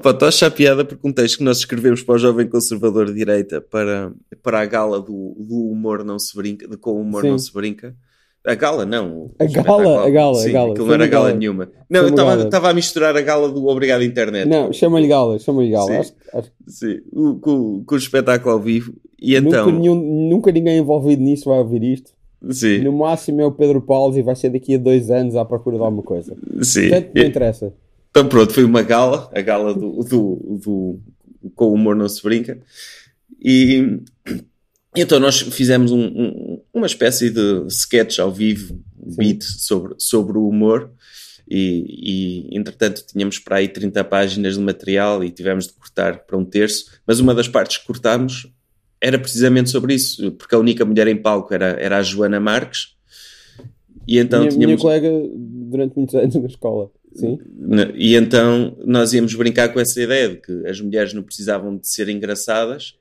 Pá, 0.00 0.10
estou 0.10 0.26
a 0.26 0.28
achar 0.28 0.50
piada 0.52 0.84
porque 0.84 1.08
um 1.08 1.12
texto 1.12 1.38
que 1.38 1.44
nós 1.44 1.58
escrevemos 1.58 2.04
para 2.04 2.14
o 2.14 2.18
Jovem 2.18 2.48
Conservador 2.48 3.06
de 3.06 3.14
Direita 3.14 3.60
para, 3.60 4.12
para 4.44 4.60
a 4.60 4.64
gala 4.64 5.00
do, 5.00 5.34
do 5.40 5.72
humor 5.72 6.04
não 6.04 6.20
se 6.20 6.36
brinca, 6.36 6.68
de 6.68 6.76
com 6.76 6.92
o 6.92 7.00
humor 7.00 7.22
Sim. 7.22 7.30
não 7.30 7.38
se 7.38 7.52
brinca. 7.52 7.96
A 8.46 8.54
gala 8.54 8.84
não. 8.84 9.30
A 9.38 9.44
gala, 9.46 10.06
a 10.06 10.10
gala, 10.10 10.34
Sim, 10.34 10.50
a 10.50 10.52
gala. 10.52 10.70
aquilo 10.72 10.86
não 10.86 10.94
era 10.94 11.06
gala 11.06 11.26
gala. 11.28 11.38
nenhuma. 11.38 11.70
Não, 11.88 12.00
Foi 12.08 12.10
eu 12.10 12.44
estava 12.44 12.68
a 12.70 12.74
misturar 12.74 13.16
a 13.16 13.20
gala 13.22 13.48
do 13.50 13.66
Obrigado 13.66 14.02
Internet. 14.04 14.46
Não, 14.46 14.70
chama-lhe 14.72 15.08
gala, 15.08 15.38
chama-lhe 15.38 15.70
gala. 15.70 15.86
Sim. 15.90 15.96
Acho, 15.98 16.12
acho 16.34 16.50
Sim, 16.66 17.00
o, 17.12 17.34
com, 17.36 17.82
com 17.86 17.94
o 17.94 17.98
espetáculo 17.98 18.52
ao 18.54 18.60
vivo. 18.60 18.92
E 19.18 19.28
que 19.30 19.36
então. 19.38 19.66
nunca, 19.66 19.78
nenhum- 19.78 20.28
nunca 20.28 20.52
ninguém 20.52 20.76
envolvido 20.78 21.22
nisso 21.22 21.48
vai 21.48 21.58
ouvir 21.58 21.82
isto. 21.82 22.10
Sim, 22.50 22.80
No 22.80 22.92
máximo 22.92 23.40
é 23.40 23.46
o 23.46 23.52
Pedro 23.52 23.80
Paulo 23.80 24.14
e 24.18 24.20
vai 24.22 24.36
ser 24.36 24.50
daqui 24.50 24.74
a 24.74 24.78
dois 24.78 25.10
anos 25.10 25.34
à 25.34 25.44
procura 25.46 25.78
de 25.78 25.82
alguma 25.82 26.02
coisa. 26.02 26.36
sim. 26.62 26.90
Portanto, 26.90 27.10
não 27.14 27.22
interessa. 27.24 27.72
Então 28.10 28.28
pronto, 28.28 28.52
foi 28.52 28.64
uma 28.64 28.82
gala, 28.82 29.30
a 29.34 29.40
gala 29.40 29.72
do, 29.72 30.04
do, 30.04 30.58
do 30.62 31.00
com 31.54 31.64
o 31.68 31.72
humor 31.72 31.96
não 31.96 32.06
se 32.08 32.22
brinca. 32.22 32.58
E 33.42 33.98
então 34.96 35.18
nós 35.18 35.40
fizemos 35.40 35.90
um- 35.92 36.06
um- 36.06 36.60
uma 36.72 36.86
espécie 36.86 37.30
de 37.30 37.66
sketch 37.68 38.18
ao 38.18 38.32
vivo, 38.32 38.80
beat 39.16 39.42
sobre, 39.42 39.94
sobre 39.98 40.38
o 40.38 40.48
humor. 40.48 40.90
E, 41.46 42.46
e, 42.50 42.56
entretanto 42.56 43.04
tínhamos 43.06 43.38
para 43.38 43.56
aí 43.56 43.68
30 43.68 44.02
páginas 44.02 44.54
de 44.54 44.60
material 44.60 45.22
e 45.22 45.30
tivemos 45.30 45.66
de 45.66 45.74
cortar 45.74 46.20
para 46.20 46.38
um 46.38 46.44
terço, 46.44 46.86
mas 47.06 47.20
uma 47.20 47.34
das 47.34 47.48
partes 47.48 47.76
que 47.76 47.86
cortámos 47.86 48.46
era 48.98 49.18
precisamente 49.18 49.68
sobre 49.68 49.92
isso, 49.94 50.32
porque 50.32 50.54
a 50.54 50.58
única 50.58 50.82
mulher 50.86 51.06
em 51.06 51.16
palco 51.16 51.52
era, 51.52 51.76
era 51.78 51.98
a 51.98 52.02
Joana 52.02 52.40
Marques. 52.40 52.94
E 54.08 54.18
então 54.18 54.40
minha, 54.40 54.52
tínhamos... 54.52 54.66
minha 54.66 54.78
colega 54.78 55.10
durante 55.68 55.94
muitos 55.96 56.14
anos 56.14 56.34
na 56.34 56.46
escola. 56.46 56.90
Sim. 57.14 57.38
E 57.94 58.14
então 58.16 58.76
nós 58.84 59.12
íamos 59.12 59.34
brincar 59.34 59.68
com 59.68 59.78
essa 59.78 60.00
ideia 60.00 60.30
de 60.30 60.36
que 60.36 60.66
as 60.66 60.80
mulheres 60.80 61.12
não 61.12 61.22
precisavam 61.22 61.76
de 61.76 61.86
ser 61.86 62.08
engraçadas, 62.08 62.94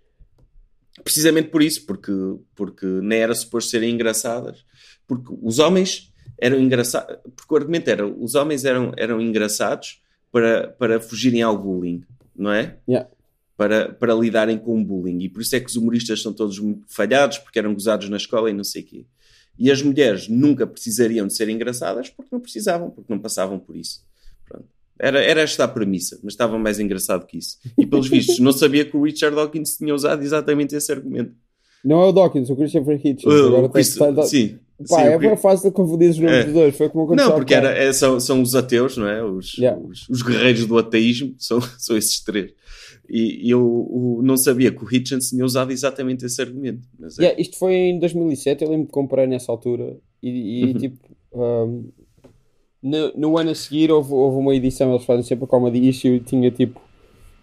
precisamente 1.04 1.50
por 1.50 1.64
isso, 1.64 1.86
porque, 1.86 2.12
porque 2.56 2.86
nem 2.86 3.20
era 3.20 3.34
suposto 3.34 3.72
serem 3.72 3.94
engraçadas, 3.94 4.66
porque 5.08 5.34
os 5.42 5.60
homens 5.60 6.14
eram 6.38 6.60
engraçados, 6.60 7.18
porque 7.36 7.54
o 7.54 7.58
argumento 7.58 7.88
era 7.88 8.06
os 8.06 8.36
homens 8.36 8.66
eram, 8.66 8.92
eram 8.98 9.22
engraçados 9.22 10.02
para, 10.32 10.68
para 10.68 11.00
fugirem 11.00 11.42
ao 11.42 11.58
bullying, 11.58 12.04
não 12.36 12.52
é? 12.52 12.78
Yeah. 12.88 13.10
Para, 13.56 13.94
para 13.94 14.14
lidarem 14.14 14.58
com 14.58 14.82
o 14.82 14.84
bullying. 14.84 15.20
E 15.22 15.30
por 15.30 15.42
isso 15.42 15.56
é 15.56 15.60
que 15.60 15.70
os 15.70 15.76
humoristas 15.76 16.22
são 16.22 16.34
todos 16.34 16.60
falhados, 16.88 17.38
porque 17.38 17.60
eram 17.60 17.74
gozados 17.74 18.10
na 18.10 18.18
escola 18.18 18.50
e 18.50 18.54
não 18.54 18.64
sei 18.64 18.82
o 18.82 18.86
quê. 18.86 19.06
E 19.58 19.70
as 19.70 19.82
mulheres 19.82 20.28
nunca 20.28 20.66
precisariam 20.66 21.28
de 21.28 21.36
ser 21.36 21.48
engraçadas 21.50 22.10
porque 22.10 22.30
não 22.32 22.42
precisavam, 22.42 22.90
porque 22.90 23.14
não 23.14 23.20
passavam 23.20 23.60
por 23.60 23.76
isso. 23.76 24.04
Pronto. 24.46 24.68
Era, 25.00 25.22
era 25.22 25.42
esta 25.42 25.64
a 25.64 25.68
premissa, 25.68 26.20
mas 26.24 26.34
estava 26.34 26.58
mais 26.58 26.80
engraçado 26.80 27.26
que 27.26 27.38
isso. 27.38 27.58
E 27.78 27.86
pelos 27.86 28.08
vistos, 28.08 28.40
não 28.40 28.52
sabia 28.52 28.86
que 28.86 28.96
o 28.96 29.04
Richard 29.04 29.36
Dawkins 29.36 29.78
tinha 29.78 29.94
usado 29.94 30.22
exatamente 30.22 30.76
esse 30.76 30.92
argumento. 30.92 31.34
Não 31.84 32.02
é 32.02 32.06
o 32.06 32.12
Dawkins, 32.12 32.50
o 32.50 32.56
Christopher 32.56 32.96
Hitchens. 32.96 33.26
Uh, 33.26 33.48
Agora 33.48 33.70
Chris... 33.70 33.96
tá... 33.96 34.24
Sim. 34.24 34.60
Pá, 34.90 34.98
sim, 34.98 35.04
é 35.04 35.18
bem 35.18 35.38
fácil 35.38 35.70
de 35.70 35.76
confundir 35.76 36.10
os 36.10 36.18
nomes 36.18 36.34
é. 36.34 36.44
dos 36.46 36.54
dois. 36.54 36.78
Foi 36.78 36.90
como 36.90 37.06
aconteceu. 37.06 37.30
Não, 37.30 37.38
porque 37.38 37.54
era, 37.54 37.70
é, 37.72 37.92
são, 37.94 38.20
são 38.20 38.42
os 38.42 38.56
ateus, 38.56 38.98
não 38.98 39.08
é? 39.08 39.24
Os, 39.24 39.58
yeah. 39.58 39.80
os, 39.80 40.08
os, 40.10 40.22
guerreiros 40.22 40.66
do 40.66 40.78
ateísmo 40.78 41.36
são, 41.40 41.60
são 41.78 41.96
esses 41.98 42.24
três. 42.24 42.52
E, 43.10 43.48
e 43.48 43.50
eu 43.50 44.22
não 44.24 44.38
sabia 44.38 44.72
que 44.72 44.84
o 44.84 44.88
Hitchens 44.94 45.30
tinha 45.30 45.44
usado 45.44 45.72
exatamente 45.72 46.26
esse 46.26 46.42
argumento. 46.42 46.88
Mas 46.98 47.20
é. 47.20 47.24
yeah, 47.24 47.42
isto 47.42 47.58
foi 47.58 47.74
em 47.74 48.00
2007, 48.00 48.64
eu 48.64 48.70
lembro 48.70 48.88
que 48.88 48.92
comprei 48.94 49.28
nessa 49.28 49.52
altura. 49.52 49.98
E, 50.22 50.30
e 50.30 50.64
uhum. 50.66 50.74
tipo, 50.74 50.98
um, 51.34 51.90
no, 52.84 53.14
no, 53.16 53.38
ano 53.38 53.52
a 53.52 53.56
seguir 53.56 53.92
houve, 53.92 54.14
houve 54.14 54.38
uma 54.38 54.54
edição, 54.54 54.94
eles 54.94 55.06
fazem 55.06 55.24
sempre 55.24 55.46
a 55.46 55.48
comedy 55.48 55.88
issue, 55.88 56.20
tinha 56.20 56.52
tipo 56.52 56.82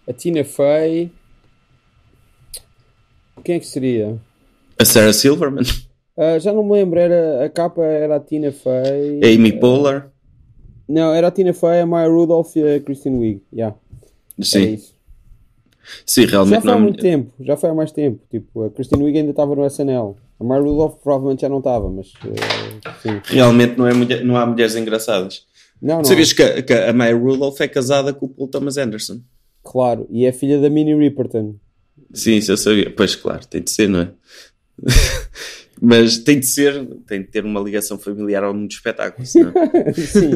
a 0.07 0.13
Tina 0.13 0.43
Fey. 0.43 1.11
Quem 3.43 3.55
é 3.55 3.59
que 3.59 3.65
seria? 3.65 4.17
A 4.79 4.85
Sarah 4.85 5.13
Silverman. 5.13 5.63
Uh, 6.15 6.39
já 6.39 6.53
não 6.53 6.63
me 6.63 6.73
lembro, 6.73 6.99
era, 6.99 7.43
a 7.43 7.49
capa 7.49 7.81
era 7.83 8.17
a 8.17 8.19
Tina 8.19 8.51
Fey. 8.51 9.19
Amy 9.23 9.51
Poehler. 9.59 10.09
Não, 10.87 11.13
era 11.13 11.27
a 11.27 11.31
Tina 11.31 11.53
Fey, 11.53 11.79
a 11.79 11.85
Maya 11.85 12.07
Rudolph 12.07 12.55
e 12.55 12.75
a 12.75 12.79
Kristen 12.79 13.17
Wiig. 13.17 13.41
Yeah. 13.51 13.75
Sim. 14.39 14.79
Sim, 16.05 16.25
realmente 16.25 16.55
já 16.55 16.61
foi 16.61 16.71
há 16.71 16.77
muito 16.77 16.99
tempo, 16.99 17.33
já 17.39 17.57
foi 17.57 17.69
há 17.69 17.73
mais 17.73 17.91
tempo. 17.91 18.19
Tipo, 18.29 18.65
a 18.65 18.69
Kristen 18.69 19.01
Wiig 19.01 19.17
ainda 19.17 19.31
estava 19.31 19.55
no 19.55 19.65
SNL. 19.65 20.15
A 20.41 20.43
Maya 20.43 20.61
Rudolph 20.63 20.95
provavelmente 21.03 21.41
já 21.41 21.49
não 21.49 21.59
estava, 21.59 21.87
mas 21.87 22.07
uh, 22.07 22.99
sim. 23.03 23.21
Realmente 23.25 23.77
não, 23.77 23.87
é 23.87 23.93
mulher, 23.93 24.25
não 24.25 24.35
há 24.35 24.43
mulheres 24.43 24.75
engraçadas. 24.75 25.45
Não, 25.79 25.97
não. 25.97 26.03
Sabias 26.03 26.33
que 26.33 26.41
a, 26.41 26.63
que 26.63 26.73
a 26.73 26.91
Maya 26.91 27.15
Rudolph 27.15 27.61
é 27.61 27.67
casada 27.67 28.11
com 28.11 28.25
o 28.25 28.29
Paul 28.29 28.47
Thomas 28.47 28.75
Anderson? 28.75 29.21
Claro, 29.63 30.07
e 30.09 30.25
é 30.25 30.31
filha 30.31 30.59
da 30.59 30.67
Minnie 30.67 30.95
Riperton. 30.95 31.57
Sim, 32.11 32.37
isso 32.37 32.51
eu 32.51 32.57
sabia. 32.57 32.91
Pois 32.91 33.15
claro, 33.15 33.45
tem 33.45 33.61
de 33.61 33.69
ser, 33.69 33.87
não 33.87 34.01
é? 34.01 34.11
mas 35.79 36.17
tem 36.17 36.39
de 36.39 36.47
ser, 36.47 36.87
tem 37.05 37.21
de 37.21 37.27
ter 37.27 37.45
uma 37.45 37.61
ligação 37.61 37.99
familiar 37.99 38.43
ao 38.43 38.51
mundo 38.51 38.67
do 38.67 38.73
espetáculo, 38.73 39.23
senão... 39.27 39.53
Sim. 39.93 40.31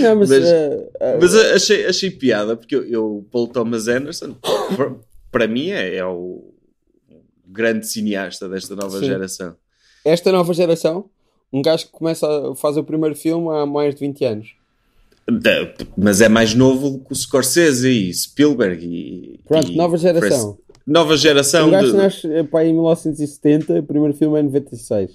Não, 0.00 0.16
mas, 0.16 0.30
mas, 0.30 0.44
uh, 0.44 1.18
mas 1.20 1.34
achei, 1.34 1.84
achei 1.86 2.10
piada, 2.12 2.56
porque 2.56 2.76
eu, 2.76 2.84
eu 2.84 3.26
Paul 3.32 3.48
Thomas 3.48 3.88
Anderson, 3.88 4.36
para 5.32 5.48
mim, 5.48 5.70
é, 5.70 5.96
é, 5.96 6.04
o 6.04 6.51
grande 7.52 7.86
cineasta 7.86 8.48
desta 8.48 8.74
nova 8.74 8.98
Sim. 8.98 9.06
geração. 9.06 9.56
Esta 10.04 10.32
nova 10.32 10.52
geração, 10.52 11.04
um 11.52 11.62
gajo 11.62 11.86
que 11.86 11.92
começa 11.92 12.26
a, 12.26 12.54
faz 12.56 12.76
o 12.76 12.84
primeiro 12.84 13.14
filme 13.14 13.48
há 13.50 13.66
mais 13.66 13.94
de 13.94 14.00
20 14.00 14.24
anos. 14.24 14.54
Mas 15.96 16.20
é 16.20 16.28
mais 16.28 16.54
novo 16.54 16.98
que 16.98 17.12
o 17.12 17.14
Scorsese 17.14 17.88
e 17.88 18.12
Spielberg 18.12 18.84
e. 18.84 19.40
Pronto, 19.46 19.70
e 19.70 19.76
nova 19.76 19.96
geração 19.96 20.58
nova 20.86 21.16
geração. 21.16 21.68
O 21.68 21.70
gajo 21.70 21.92
de... 21.92 21.96
nasce 21.96 22.44
pá, 22.44 22.64
em 22.64 22.72
1970, 22.72 23.80
o 23.80 23.82
primeiro 23.82 24.14
filme 24.14 24.38
é 24.38 24.40
em 24.40 24.44
96. 24.44 25.10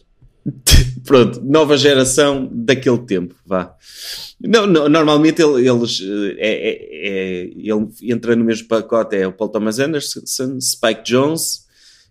Pronto, 1.03 1.41
nova 1.43 1.77
geração 1.77 2.49
daquele 2.51 2.99
tempo, 2.99 3.35
vá. 3.45 3.75
Não, 4.39 4.65
não 4.65 4.87
normalmente 4.87 5.41
ele, 5.41 5.67
eles 5.67 6.01
é, 6.37 6.47
é, 6.47 6.69
é, 6.69 7.41
ele 7.55 7.87
entra 8.03 8.35
no 8.35 8.45
mesmo 8.45 8.67
pacote, 8.67 9.15
é 9.15 9.27
o 9.27 9.33
Paul 9.33 9.49
Thomas 9.49 9.79
Anderson, 9.79 10.59
Spike 10.61 11.03
Jones 11.03 11.66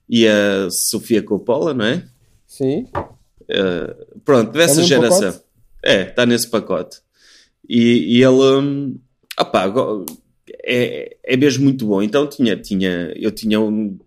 e 0.09 0.27
a 0.27 0.69
Sofia 0.71 1.23
Coppola, 1.23 1.75
não 1.75 1.85
é? 1.85 2.03
Sim. 2.47 2.87
Uh, 3.43 4.21
pronto, 4.25 4.53
dessa 4.53 4.81
é 4.81 4.85
geração. 4.85 5.33
Pacote? 5.33 5.45
É, 5.85 6.03
está 6.03 6.27
nesse 6.27 6.49
pacote. 6.49 6.99
E, 7.69 8.19
e 8.19 8.23
ele, 8.23 8.61
um, 8.61 8.99
opá, 9.39 9.73
é, 10.65 11.17
é 11.25 11.37
mesmo 11.37 11.65
muito 11.65 11.87
bom. 11.87 12.03
Então 12.03 12.27
tinha, 12.27 12.57
tinha, 12.57 13.13
eu 13.17 13.31
tinha 13.31 13.61
um, 13.61 13.99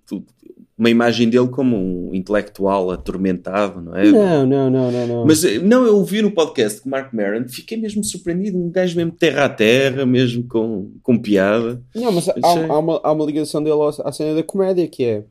uma 0.78 0.90
imagem 0.90 1.30
dele 1.30 1.50
como 1.50 1.76
um 2.10 2.16
intelectual 2.16 2.90
atormentado, 2.92 3.82
não 3.82 3.96
é? 3.96 4.06
Não, 4.10 4.46
não, 4.46 4.70
não, 4.70 4.92
não. 4.92 5.08
não. 5.08 5.26
Mas 5.26 5.44
não, 5.62 5.86
eu 5.86 5.98
ouvi 5.98 6.22
no 6.22 6.32
podcast 6.32 6.82
com 6.82 6.90
Mark 6.90 7.14
Maron, 7.14 7.48
fiquei 7.50 7.78
mesmo 7.78 8.02
surpreendido, 8.02 8.58
um 8.58 8.70
gajo 8.70 8.96
mesmo 8.96 9.12
terra 9.12 9.46
a 9.46 9.50
terra, 9.50 10.06
mesmo 10.06 10.44
com, 10.48 10.92
com 11.04 11.18
piada. 11.18 11.82
Não, 11.94 12.12
mas 12.14 12.30
há, 12.30 12.34
há, 12.70 12.80
uma, 12.80 13.02
há 13.04 13.12
uma 13.12 13.26
ligação 13.26 13.62
dele 13.62 13.76
à 14.04 14.12
cena 14.12 14.36
da 14.36 14.44
comédia 14.44 14.88
que 14.88 15.04
é 15.04 15.24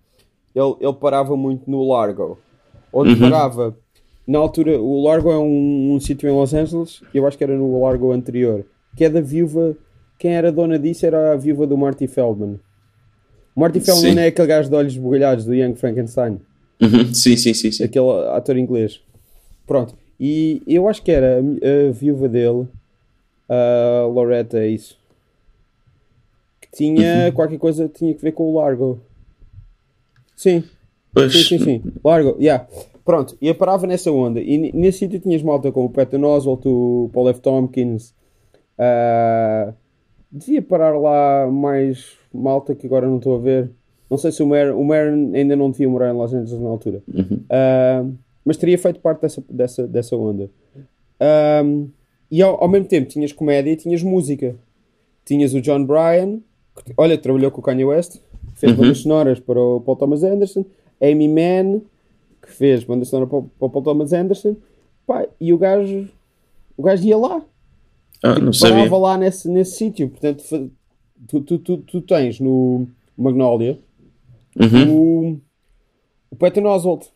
ele, 0.58 0.76
ele 0.80 0.92
parava 0.94 1.36
muito 1.36 1.70
no 1.70 1.86
Largo, 1.86 2.38
onde 2.92 3.12
uhum. 3.12 3.30
parava. 3.30 3.76
Na 4.26 4.38
altura, 4.38 4.80
o 4.80 5.02
Largo 5.02 5.30
é 5.30 5.38
um, 5.38 5.94
um 5.94 6.00
sítio 6.00 6.28
em 6.28 6.32
Los 6.32 6.52
Angeles, 6.52 7.00
eu 7.14 7.26
acho 7.26 7.38
que 7.38 7.44
era 7.44 7.56
no 7.56 7.82
Largo 7.82 8.12
anterior, 8.12 8.64
que 8.94 9.04
é 9.04 9.08
da 9.08 9.20
viúva 9.20 9.76
quem 10.18 10.34
era 10.34 10.50
dona 10.50 10.78
disso 10.78 11.06
era 11.06 11.32
a 11.32 11.36
viúva 11.36 11.66
do 11.66 11.78
Marty 11.78 12.08
Feldman. 12.08 12.58
Marty 13.54 13.80
Feldman 13.80 14.14
sim. 14.14 14.18
é 14.18 14.26
aquele 14.26 14.48
gajo 14.48 14.68
de 14.68 14.74
olhos 14.74 14.96
bugalhados 14.96 15.44
do 15.44 15.54
Young 15.54 15.76
Frankenstein. 15.76 16.40
Uhum. 16.80 17.14
Sim, 17.14 17.36
sim, 17.36 17.54
sim, 17.54 17.70
sim. 17.70 17.84
Aquele 17.84 18.10
ator 18.32 18.56
inglês. 18.56 19.00
Pronto. 19.66 19.94
E 20.18 20.62
eu 20.66 20.88
acho 20.88 21.02
que 21.02 21.10
era 21.12 21.38
a, 21.38 21.88
a 21.88 21.92
viúva 21.92 22.28
dele, 22.28 22.66
a 23.48 24.06
Loretta, 24.06 24.58
é 24.58 24.68
isso. 24.68 24.98
Que 26.60 26.68
tinha 26.76 27.26
uhum. 27.26 27.32
qualquer 27.32 27.58
coisa 27.58 27.88
tinha 27.88 28.12
que 28.12 28.22
ver 28.22 28.32
com 28.32 28.50
o 28.50 28.58
Largo. 28.58 29.00
Sim. 30.38 30.62
Pois. 31.12 31.32
Sim, 31.32 31.42
sim, 31.42 31.58
sim. 31.58 31.82
Largo, 32.04 32.36
yeah. 32.40 32.64
Pronto, 33.04 33.36
e 33.40 33.48
eu 33.48 33.54
parava 33.56 33.88
nessa 33.88 34.12
onda. 34.12 34.40
E 34.40 34.72
nesse 34.72 35.00
sítio 35.00 35.18
tinhas 35.18 35.42
malta 35.42 35.72
como 35.72 35.86
o 35.86 35.90
Patton 35.90 36.22
Oswalt, 36.22 36.64
o 36.64 37.10
Paul 37.12 37.28
F. 37.30 37.40
Tompkins, 37.40 38.14
uh, 38.78 39.74
devia 40.30 40.62
parar 40.62 40.96
lá 40.96 41.50
mais 41.50 42.12
malta 42.32 42.72
que 42.74 42.86
agora 42.86 43.08
não 43.08 43.16
estou 43.16 43.34
a 43.34 43.38
ver. 43.38 43.70
Não 44.08 44.16
sei 44.16 44.30
se 44.30 44.40
o 44.42 44.46
Mer, 44.46 44.72
o 44.72 44.84
Mer 44.84 45.12
ainda 45.34 45.56
não 45.56 45.72
devia 45.72 45.88
morar 45.88 46.10
em 46.10 46.16
Los 46.16 46.32
Angeles 46.32 46.60
na 46.60 46.68
altura. 46.68 47.02
Uhum. 47.12 47.40
Uh, 47.50 48.14
mas 48.44 48.56
teria 48.56 48.78
feito 48.78 49.00
parte 49.00 49.22
dessa, 49.22 49.42
dessa, 49.50 49.86
dessa 49.88 50.16
onda. 50.16 50.48
Um, 51.64 51.88
e 52.30 52.40
ao, 52.40 52.62
ao, 52.62 52.68
mesmo 52.68 52.86
tempo 52.86 53.08
tinhas 53.08 53.32
comédia 53.32 53.72
e 53.72 53.76
tinhas 53.76 54.02
música. 54.04 54.54
Tinhas 55.24 55.52
o 55.52 55.60
John 55.60 55.84
Bryan, 55.84 56.38
que, 56.84 56.92
olha, 56.96 57.18
trabalhou 57.18 57.50
com 57.50 57.60
o 57.60 57.64
Kanye 57.64 57.84
West, 57.84 58.20
fez 58.54 58.72
uhum. 58.72 58.78
bandas 58.78 58.98
sonoras 58.98 59.40
para 59.40 59.60
o 59.60 59.80
Paul 59.80 59.96
Thomas 59.96 60.22
Anderson. 60.22 60.64
Amy 61.00 61.28
Mann, 61.28 61.80
que 62.42 62.50
fez 62.50 62.84
banda 62.84 63.04
sonora 63.04 63.28
para, 63.28 63.40
para 63.40 63.66
o 63.66 63.70
Paul 63.70 63.84
Thomas 63.84 64.12
Anderson. 64.12 64.56
Pá, 65.06 65.26
e 65.40 65.52
o 65.52 65.58
gajo, 65.58 66.08
o 66.76 66.82
gajo 66.82 67.06
ia 67.06 67.16
lá. 67.16 67.42
Ah, 68.22 68.34
tipo, 68.34 68.46
não 68.46 68.52
sabia. 68.52 68.90
lá 68.96 69.16
nesse, 69.16 69.48
nesse 69.48 69.76
sítio. 69.76 70.08
Portanto, 70.08 70.42
tu, 71.28 71.40
tu, 71.40 71.58
tu, 71.58 71.78
tu, 71.78 72.00
tens 72.02 72.40
no 72.40 72.88
Magnolia 73.16 73.78
uhum. 74.56 74.94
o, 74.94 75.40
o 76.30 76.36
Patton 76.36 76.66
Oswalt. 76.66 77.06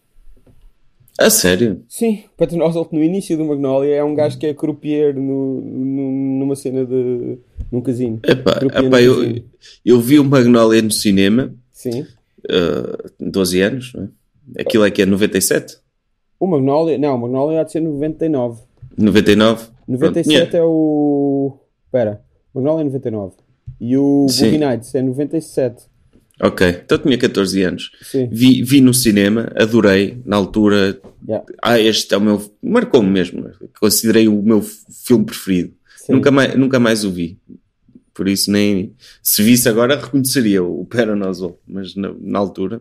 A 1.19 1.29
sério? 1.29 1.83
Sim, 1.89 2.25
o 2.33 2.37
Patton 2.37 2.63
Oswalt 2.63 2.93
no 2.93 3.03
início 3.03 3.37
do 3.37 3.45
Magnolia 3.45 3.97
é 3.97 4.05
um 4.05 4.15
gajo 4.15 4.39
que 4.39 4.47
é 4.47 4.55
croupier 4.55 5.15
no, 5.15 5.61
no, 5.61 6.11
numa 6.41 6.57
cena 6.57 6.85
de. 6.85 7.39
num 7.71 7.81
casino. 7.83 8.21
Epá, 8.25 8.61
epá 8.63 9.03
eu, 9.03 9.43
eu 9.85 10.01
vi 10.01 10.19
o 10.19 10.25
Magnolia 10.25 10.81
no 10.81 10.91
cinema. 10.91 11.55
Sim. 11.73 12.07
Uh, 12.45 13.11
12 13.21 13.61
anos, 13.61 13.93
não 13.95 14.05
é? 14.05 14.63
Aquilo 14.63 14.85
é 14.85 14.91
que 14.91 15.03
é 15.03 15.07
97? 15.07 15.77
O 16.41 16.47
Magnolia, 16.47 16.99
não, 16.99 17.15
o 17.15 17.21
Magnolia 17.21 17.61
há 17.61 17.65
de 17.65 17.73
ser 17.73 17.81
99. 17.81 18.63
99? 18.97 19.67
97 19.87 20.57
é 20.57 20.63
o. 20.65 21.57
Espera, 21.87 22.23
o 22.53 22.59
Magnolia 22.59 22.83
é 22.83 22.85
99. 22.85 23.35
E 23.81 23.97
o. 23.97 24.27
Boogie 24.27 24.59
Nights 24.59 24.95
é 24.95 25.03
97. 25.03 25.85
Ok, 26.41 26.67
então 26.85 26.99
tinha 26.99 27.17
14 27.19 27.63
anos. 27.63 27.91
Sim. 28.03 28.29
Vi, 28.33 28.63
vi 28.63 28.81
no 28.81 28.93
cinema, 28.93 29.53
adorei, 29.55 30.21
na 30.25 30.37
altura. 30.37 31.01
Yeah. 31.29 31.47
Ah, 31.63 31.79
este 31.79 32.15
é 32.15 32.17
o 32.17 32.21
meu. 32.21 32.43
Marcou-me 32.63 33.09
mesmo. 33.09 33.49
Considerei 33.79 34.27
o 34.29 34.43
meu 34.43 34.61
filme 34.63 35.25
preferido. 35.25 35.73
Sim. 35.99 36.15
Nunca 36.15 36.31
mais, 36.31 36.57
nunca 36.57 36.81
mais 36.81 37.05
o 37.05 37.11
vi. 37.13 37.39
Por 38.15 38.29
isso, 38.29 38.51
nem. 38.51 38.93
Se 39.23 39.43
visse 39.43 39.69
agora, 39.69 39.97
reconheceria 39.97 40.63
o 40.65 40.85
Peronozel. 40.85 41.59
Mas 41.67 41.95
na, 41.95 42.13
na 42.21 42.39
altura. 42.41 42.81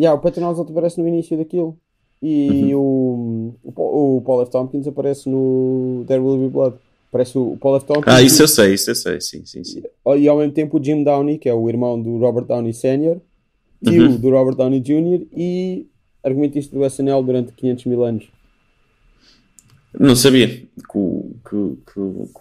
Yeah, 0.00 0.18
o 0.18 0.22
Patronus 0.22 0.58
aparece 0.58 1.00
no 1.00 1.06
início 1.08 1.36
daquilo. 1.36 1.78
E 2.22 2.74
Uhum. 2.74 3.58
o, 3.62 3.72
o, 3.76 4.16
o 4.16 4.20
Paul 4.22 4.42
F. 4.42 4.50
Tompkins 4.50 4.86
aparece 4.86 5.28
no 5.28 6.02
There 6.08 6.20
Will 6.20 6.38
Be 6.38 6.48
Blood. 6.48 6.76
Aparece 7.16 7.38
o, 7.38 7.56
Paul 7.58 7.76
F. 7.76 7.86
Tompkins 7.86 8.14
Ah, 8.14 8.20
isso 8.20 8.42
eu 8.42 8.48
sei, 8.48 8.74
isso 8.74 8.90
eu 8.90 8.94
sei, 8.94 9.20
sim, 9.22 9.42
sim, 9.46 9.64
sim. 9.64 9.82
e 10.18 10.28
ao 10.28 10.36
mesmo 10.36 10.52
tempo 10.52 10.78
o 10.78 10.84
Jim 10.84 11.02
Downey, 11.02 11.38
que 11.38 11.48
é 11.48 11.54
o 11.54 11.66
irmão 11.68 12.00
do 12.00 12.18
Robert 12.18 12.44
Downey 12.44 12.74
Sr., 12.74 13.20
tio 13.82 14.02
Uhum. 14.10 14.16
do 14.18 14.30
Robert 14.30 14.54
Downey 14.54 14.80
Jr. 14.80 15.26
e 15.34 15.86
argumentista 16.22 16.76
do 16.76 16.84
SNL 16.84 17.22
durante 17.22 17.52
500 17.52 17.84
mil 17.86 18.04
anos. 18.04 18.24
Não 19.98 20.14
sabia 20.14 20.48
que, 20.48 20.66
que, 21.48 21.76
que, 21.86 22.36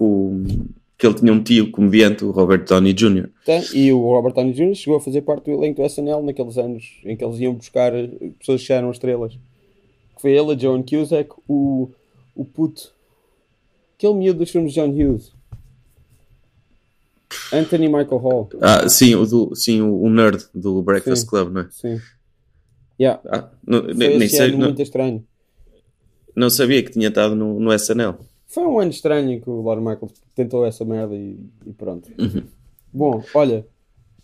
que, 0.97 1.07
ele 1.07 1.15
tinha 1.15 1.31
um 1.31 1.41
tio 1.41 1.71
comediante, 1.71 2.25
o 2.25 2.31
Robert 2.31 2.65
Downey 2.65 2.93
Jr. 2.93 3.29
Tem, 3.45 3.63
e 3.73 3.93
o 3.93 3.99
Robert 3.99 4.33
Downey 4.33 4.53
Jr. 4.53 4.75
chegou 4.75 4.97
a 4.97 5.01
fazer 5.01 5.21
parte 5.21 5.45
do 5.45 5.51
elenco 5.51 5.81
do 5.81 5.85
SNL 5.85 6.21
naqueles 6.21 6.57
anos 6.57 6.99
em 7.05 7.15
que 7.15 7.23
eles 7.23 7.39
iam 7.39 7.53
buscar 7.53 7.93
pessoas 8.39 8.61
que 8.61 8.67
já 8.67 8.75
eram 8.75 8.91
estrelas. 8.91 9.33
Que 10.15 10.21
foi 10.21 10.31
ele, 10.31 10.51
a 10.51 10.57
Joan 10.57 10.83
Cusack, 10.83 11.29
o, 11.47 11.89
o 12.35 12.43
puto, 12.43 12.94
aquele 13.97 14.13
miúdo 14.13 14.39
dos 14.39 14.49
filmes 14.49 14.73
de 14.73 14.79
John 14.79 14.89
Hughes, 14.89 15.31
Anthony 17.51 17.87
Michael 17.87 18.17
Hall. 18.17 18.49
Ah, 18.61 18.87
sim, 18.87 19.15
o, 19.15 19.25
do, 19.25 19.55
sim, 19.55 19.81
o, 19.81 20.09
nerd 20.09 20.45
do 20.53 20.81
Breakfast 20.81 21.23
Sim. 21.23 21.27
Club, 21.29 21.53
não 21.53 21.61
é? 21.61 21.67
Sim. 21.71 21.99
Yeah. 22.99 23.21
Ah, 23.27 23.49
não, 23.65 23.83
Foi 23.83 23.93
nem, 23.93 24.17
nem 24.17 24.29
sei, 24.29 24.51
não, 24.51 24.59
muito 24.59 24.81
estranho. 24.81 25.25
não 26.35 26.49
sabia 26.49 26.81
que 26.81 26.91
tinha 26.91 27.09
estado 27.09 27.35
no, 27.35 27.59
no 27.59 27.73
SNL. 27.73 28.15
Foi 28.47 28.63
um 28.63 28.79
ano 28.79 28.91
estranho 28.91 29.41
que 29.41 29.49
o 29.49 29.61
Lord 29.61 29.81
Michael 29.81 30.09
tentou 30.33 30.65
essa 30.65 30.85
merda 30.85 31.13
e, 31.13 31.37
e 31.65 31.73
pronto. 31.73 32.09
Uhum. 32.17 32.43
Bom, 32.93 33.23
olha, 33.33 33.65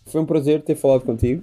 foi 0.06 0.20
um 0.20 0.26
prazer 0.26 0.62
ter 0.62 0.74
falado 0.74 1.02
contigo. 1.02 1.42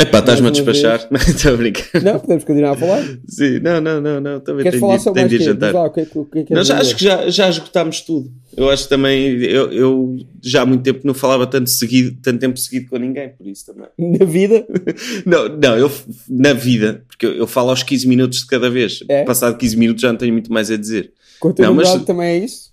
Epá, 0.00 0.18
estás-me 0.20 0.46
a 0.48 0.50
despachar? 0.50 1.08
Estou 1.26 1.54
a 1.54 1.56
brincar. 1.56 2.02
Não, 2.02 2.18
podemos 2.20 2.44
continuar 2.44 2.70
a 2.72 2.76
falar. 2.76 3.02
Sim, 3.26 3.58
não, 3.60 3.80
não, 3.80 4.00
não, 4.00 4.20
não. 4.20 4.40
Também 4.40 4.62
Queres 4.62 4.78
falar 4.80 4.96
de, 4.96 5.02
sobre 5.02 5.20
mais 5.22 5.30
de 5.32 5.38
jantar. 5.44 5.74
lá, 5.74 5.84
o 5.86 5.90
que 5.90 6.00
é 6.00 6.06
o 6.14 6.24
que, 6.24 6.38
é 6.38 6.42
que 6.44 6.54
Não, 6.54 6.62
já, 6.64 6.78
acho 6.78 6.94
que 6.96 7.04
já, 7.04 7.28
já 7.28 7.48
esgotámos 7.48 8.00
tudo. 8.02 8.30
Eu 8.56 8.70
acho 8.70 8.88
também, 8.88 9.26
eu, 9.42 9.72
eu 9.72 10.16
já 10.42 10.62
há 10.62 10.66
muito 10.66 10.82
tempo 10.82 11.00
não 11.04 11.14
falava 11.14 11.46
tanto 11.46 11.68
seguido, 11.70 12.16
tanto 12.22 12.38
tempo 12.38 12.58
seguido 12.58 12.88
com 12.90 12.96
ninguém, 12.98 13.28
por 13.30 13.46
isso 13.46 13.66
também. 13.66 13.88
Na 14.18 14.24
vida, 14.24 14.66
Não, 15.26 15.48
não, 15.48 15.76
eu 15.78 15.90
na 16.28 16.52
vida, 16.52 17.02
porque 17.08 17.26
eu, 17.26 17.32
eu 17.34 17.46
falo 17.46 17.70
aos 17.70 17.82
15 17.82 18.06
minutos 18.06 18.38
de 18.40 18.46
cada 18.46 18.70
vez. 18.70 19.02
É? 19.08 19.24
Passado 19.24 19.56
15 19.56 19.76
minutos 19.76 20.02
já 20.02 20.08
não 20.12 20.18
tenho 20.18 20.32
muito 20.32 20.52
mais 20.52 20.70
a 20.70 20.76
dizer. 20.76 21.12
com 21.40 21.48
a 21.48 21.52
tua 21.52 21.66
Não, 21.66 21.74
mas- 21.74 22.02
também 22.04 22.28
é 22.28 22.38
isso? 22.44 22.70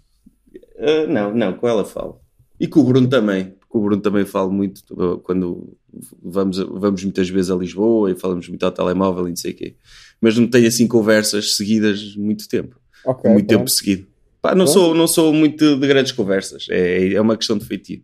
Ah, 0.79 1.05
não, 1.07 1.33
não, 1.33 1.53
com 1.53 1.67
ela 1.67 1.85
falo. 1.85 2.19
E 2.59 2.67
com 2.67 2.79
o 2.81 2.83
Bruno 2.83 3.07
também, 3.07 3.53
o 3.75 3.81
Bruno 3.81 4.01
também 4.01 4.25
falo 4.25 4.51
muito 4.51 4.79
uh, 4.91 5.17
quando 5.19 5.77
vamos, 6.23 6.57
vamos 6.57 7.03
muitas 7.03 7.27
vezes 7.29 7.51
a 7.51 7.55
Lisboa 7.55 8.09
e 8.11 8.15
falamos 8.15 8.47
muito 8.47 8.63
ao 8.63 8.71
telemóvel 8.71 9.27
e 9.27 9.29
não 9.31 9.35
sei 9.35 9.51
o 9.51 9.55
quê. 9.55 9.75
Mas 10.21 10.37
não 10.37 10.47
tenho 10.47 10.67
assim 10.67 10.87
conversas 10.87 11.55
seguidas 11.55 12.15
muito 12.15 12.47
tempo. 12.47 12.79
Ok, 13.05 13.29
muito 13.29 13.47
tempo 13.47 13.69
seguido. 13.69 14.07
Pá, 14.41 14.55
não, 14.55 14.65
sou, 14.65 14.93
não 14.93 15.07
sou 15.07 15.33
muito 15.33 15.75
de 15.77 15.87
grandes 15.87 16.11
conversas. 16.11 16.67
É, 16.69 17.13
é 17.13 17.19
uma 17.21 17.35
questão 17.35 17.57
de 17.57 17.65
feitio. 17.65 18.01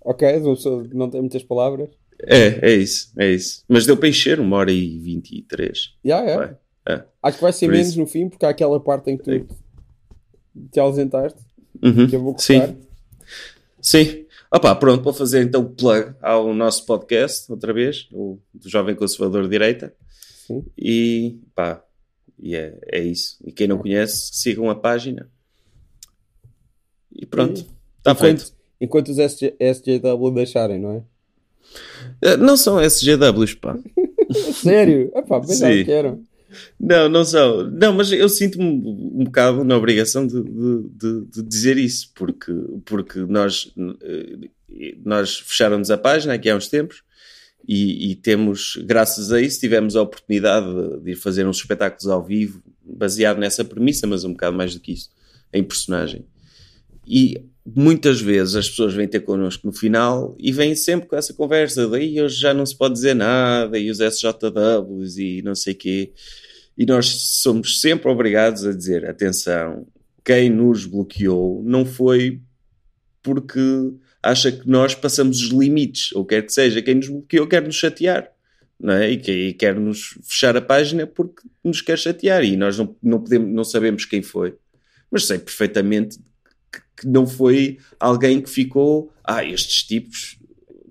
Ok, 0.00 0.26
não 0.92 1.10
tem 1.10 1.20
muitas 1.20 1.42
palavras. 1.42 1.90
É, 2.24 2.70
é 2.70 2.74
isso, 2.74 3.12
é 3.18 3.30
isso. 3.30 3.64
Mas 3.68 3.84
deu 3.84 3.96
para 3.96 4.08
encher 4.08 4.40
uma 4.40 4.56
hora 4.56 4.72
e 4.72 4.98
23. 4.98 5.94
Já, 6.04 6.20
é. 6.24 6.56
É. 6.88 7.04
Acho 7.22 7.36
que 7.36 7.42
vai 7.42 7.52
ser 7.52 7.66
Por 7.66 7.72
menos 7.72 7.88
isso. 7.88 7.98
no 7.98 8.06
fim, 8.06 8.28
porque 8.28 8.44
há 8.46 8.48
aquela 8.48 8.80
parte 8.80 9.10
em 9.10 9.16
que 9.18 9.24
tu 9.24 9.46
te 10.70 10.80
ausentaste, 10.80 11.40
Uhum. 11.82 12.06
que 12.06 12.16
eu 12.16 12.22
vou 12.22 12.38
Sim. 12.38 12.60
cortar. 12.60 12.76
Sim. 13.80 14.24
Opa, 14.54 14.74
pronto, 14.74 15.02
vou 15.02 15.14
fazer 15.14 15.42
então 15.42 15.62
o 15.62 15.70
plug 15.70 16.14
ao 16.20 16.52
nosso 16.52 16.84
podcast, 16.84 17.50
outra 17.50 17.72
vez, 17.72 18.06
o 18.12 18.38
do 18.52 18.68
Jovem 18.68 18.94
Conservador 18.94 19.44
de 19.44 19.48
Direita. 19.48 19.94
Sim. 20.46 20.62
E 20.76 21.38
pá, 21.54 21.82
e 22.38 22.54
é, 22.54 22.78
é 22.86 23.00
isso. 23.02 23.38
E 23.46 23.50
quem 23.52 23.66
não 23.66 23.78
conhece, 23.78 24.30
sigam 24.34 24.68
a 24.68 24.74
página. 24.74 25.30
E 27.10 27.24
pronto, 27.24 27.64
está 27.98 28.14
feito. 28.14 28.52
Enquanto, 28.80 29.08
os 29.08 29.18
SJ, 29.18 29.54
SJW 29.58 30.30
deixarem, 30.34 30.78
não 30.78 30.90
é? 30.92 31.02
Eh, 32.20 32.36
Não 32.36 32.56
são 32.56 32.80
SGWs, 32.80 33.54
pá. 33.54 33.78
Sério? 34.54 35.10
Epá, 35.14 35.40
pensava 35.40 35.72
que 35.72 35.90
eram. 35.90 36.22
Não, 36.78 37.08
não 37.08 37.24
são. 37.24 37.70
Não, 37.70 37.92
mas 37.92 38.10
eu 38.12 38.28
sinto-me 38.28 38.64
um 38.64 39.24
bocado 39.24 39.64
na 39.64 39.76
obrigação 39.76 40.26
de, 40.26 40.42
de, 40.42 41.26
de- 41.26 41.42
dizer 41.42 41.76
isso, 41.78 42.10
porque, 42.14 42.52
porque 42.84 43.20
nós, 43.20 43.72
eh, 44.02 44.48
nós 45.04 45.38
fecharam-nos 45.38 45.90
a 45.90 45.98
página 45.98 46.34
aqui 46.34 46.48
há 46.50 46.56
uns 46.56 46.68
tempos 46.68 47.02
e, 47.66 48.10
e 48.10 48.14
temos, 48.16 48.76
graças 48.84 49.32
a 49.32 49.40
isso, 49.40 49.60
tivemos 49.60 49.94
a 49.96 50.02
oportunidade 50.02 50.66
de, 50.66 51.00
de 51.04 51.10
ir 51.12 51.16
fazer 51.16 51.46
uns 51.46 51.58
espetáculos 51.58 52.06
ao 52.08 52.24
vivo, 52.24 52.62
baseado 52.84 53.38
nessa 53.38 53.64
premissa, 53.64 54.06
mas 54.06 54.24
um 54.24 54.32
bocado 54.32 54.56
mais 54.56 54.74
do 54.74 54.80
que 54.80 54.92
isso, 54.92 55.10
em 55.52 55.62
personagem. 55.62 56.24
E 57.06 57.44
muitas 57.64 58.20
vezes 58.20 58.56
as 58.56 58.68
pessoas 58.68 58.92
vêm 58.94 59.06
ter 59.06 59.20
connosco 59.20 59.66
no 59.66 59.72
final 59.72 60.36
e 60.38 60.50
vêm 60.50 60.74
sempre 60.74 61.08
com 61.08 61.14
essa 61.16 61.32
conversa, 61.32 61.88
daí 61.88 62.20
hoje 62.20 62.36
já 62.40 62.52
não 62.52 62.66
se 62.66 62.76
pode 62.76 62.94
dizer 62.94 63.14
nada, 63.14 63.78
e 63.78 63.88
os 63.90 64.00
SJWs 64.00 65.16
e 65.18 65.42
não 65.42 65.54
sei 65.54 65.74
quê. 65.74 66.12
E 66.76 66.86
nós 66.86 67.06
somos 67.06 67.80
sempre 67.80 68.08
obrigados 68.10 68.64
a 68.64 68.72
dizer: 68.72 69.08
atenção, 69.08 69.86
quem 70.24 70.48
nos 70.50 70.86
bloqueou 70.86 71.62
não 71.64 71.84
foi 71.84 72.40
porque 73.22 73.60
acha 74.22 74.50
que 74.52 74.68
nós 74.68 74.94
passamos 74.94 75.40
os 75.40 75.50
limites, 75.50 76.12
ou 76.12 76.24
quer 76.24 76.42
que 76.44 76.52
seja, 76.52 76.82
quem 76.82 76.96
nos 76.96 77.08
bloqueou 77.08 77.46
quer 77.46 77.62
nos 77.62 77.76
chatear. 77.76 78.30
Não 78.78 78.94
é? 78.94 79.12
e, 79.12 79.48
e 79.48 79.52
quer 79.54 79.78
nos 79.78 80.18
fechar 80.24 80.56
a 80.56 80.60
página 80.60 81.06
porque 81.06 81.42
nos 81.62 81.80
quer 81.80 81.96
chatear 81.96 82.42
e 82.42 82.56
nós 82.56 82.76
não, 82.76 82.96
não, 83.00 83.20
podemos, 83.20 83.54
não 83.54 83.62
sabemos 83.62 84.04
quem 84.04 84.22
foi, 84.22 84.56
mas 85.08 85.24
sei 85.26 85.38
perfeitamente 85.38 86.18
que, 86.72 86.80
que 87.02 87.06
não 87.06 87.24
foi 87.24 87.78
alguém 88.00 88.40
que 88.40 88.50
ficou, 88.50 89.12
ah, 89.22 89.44
estes 89.44 89.84
tipos. 89.84 90.36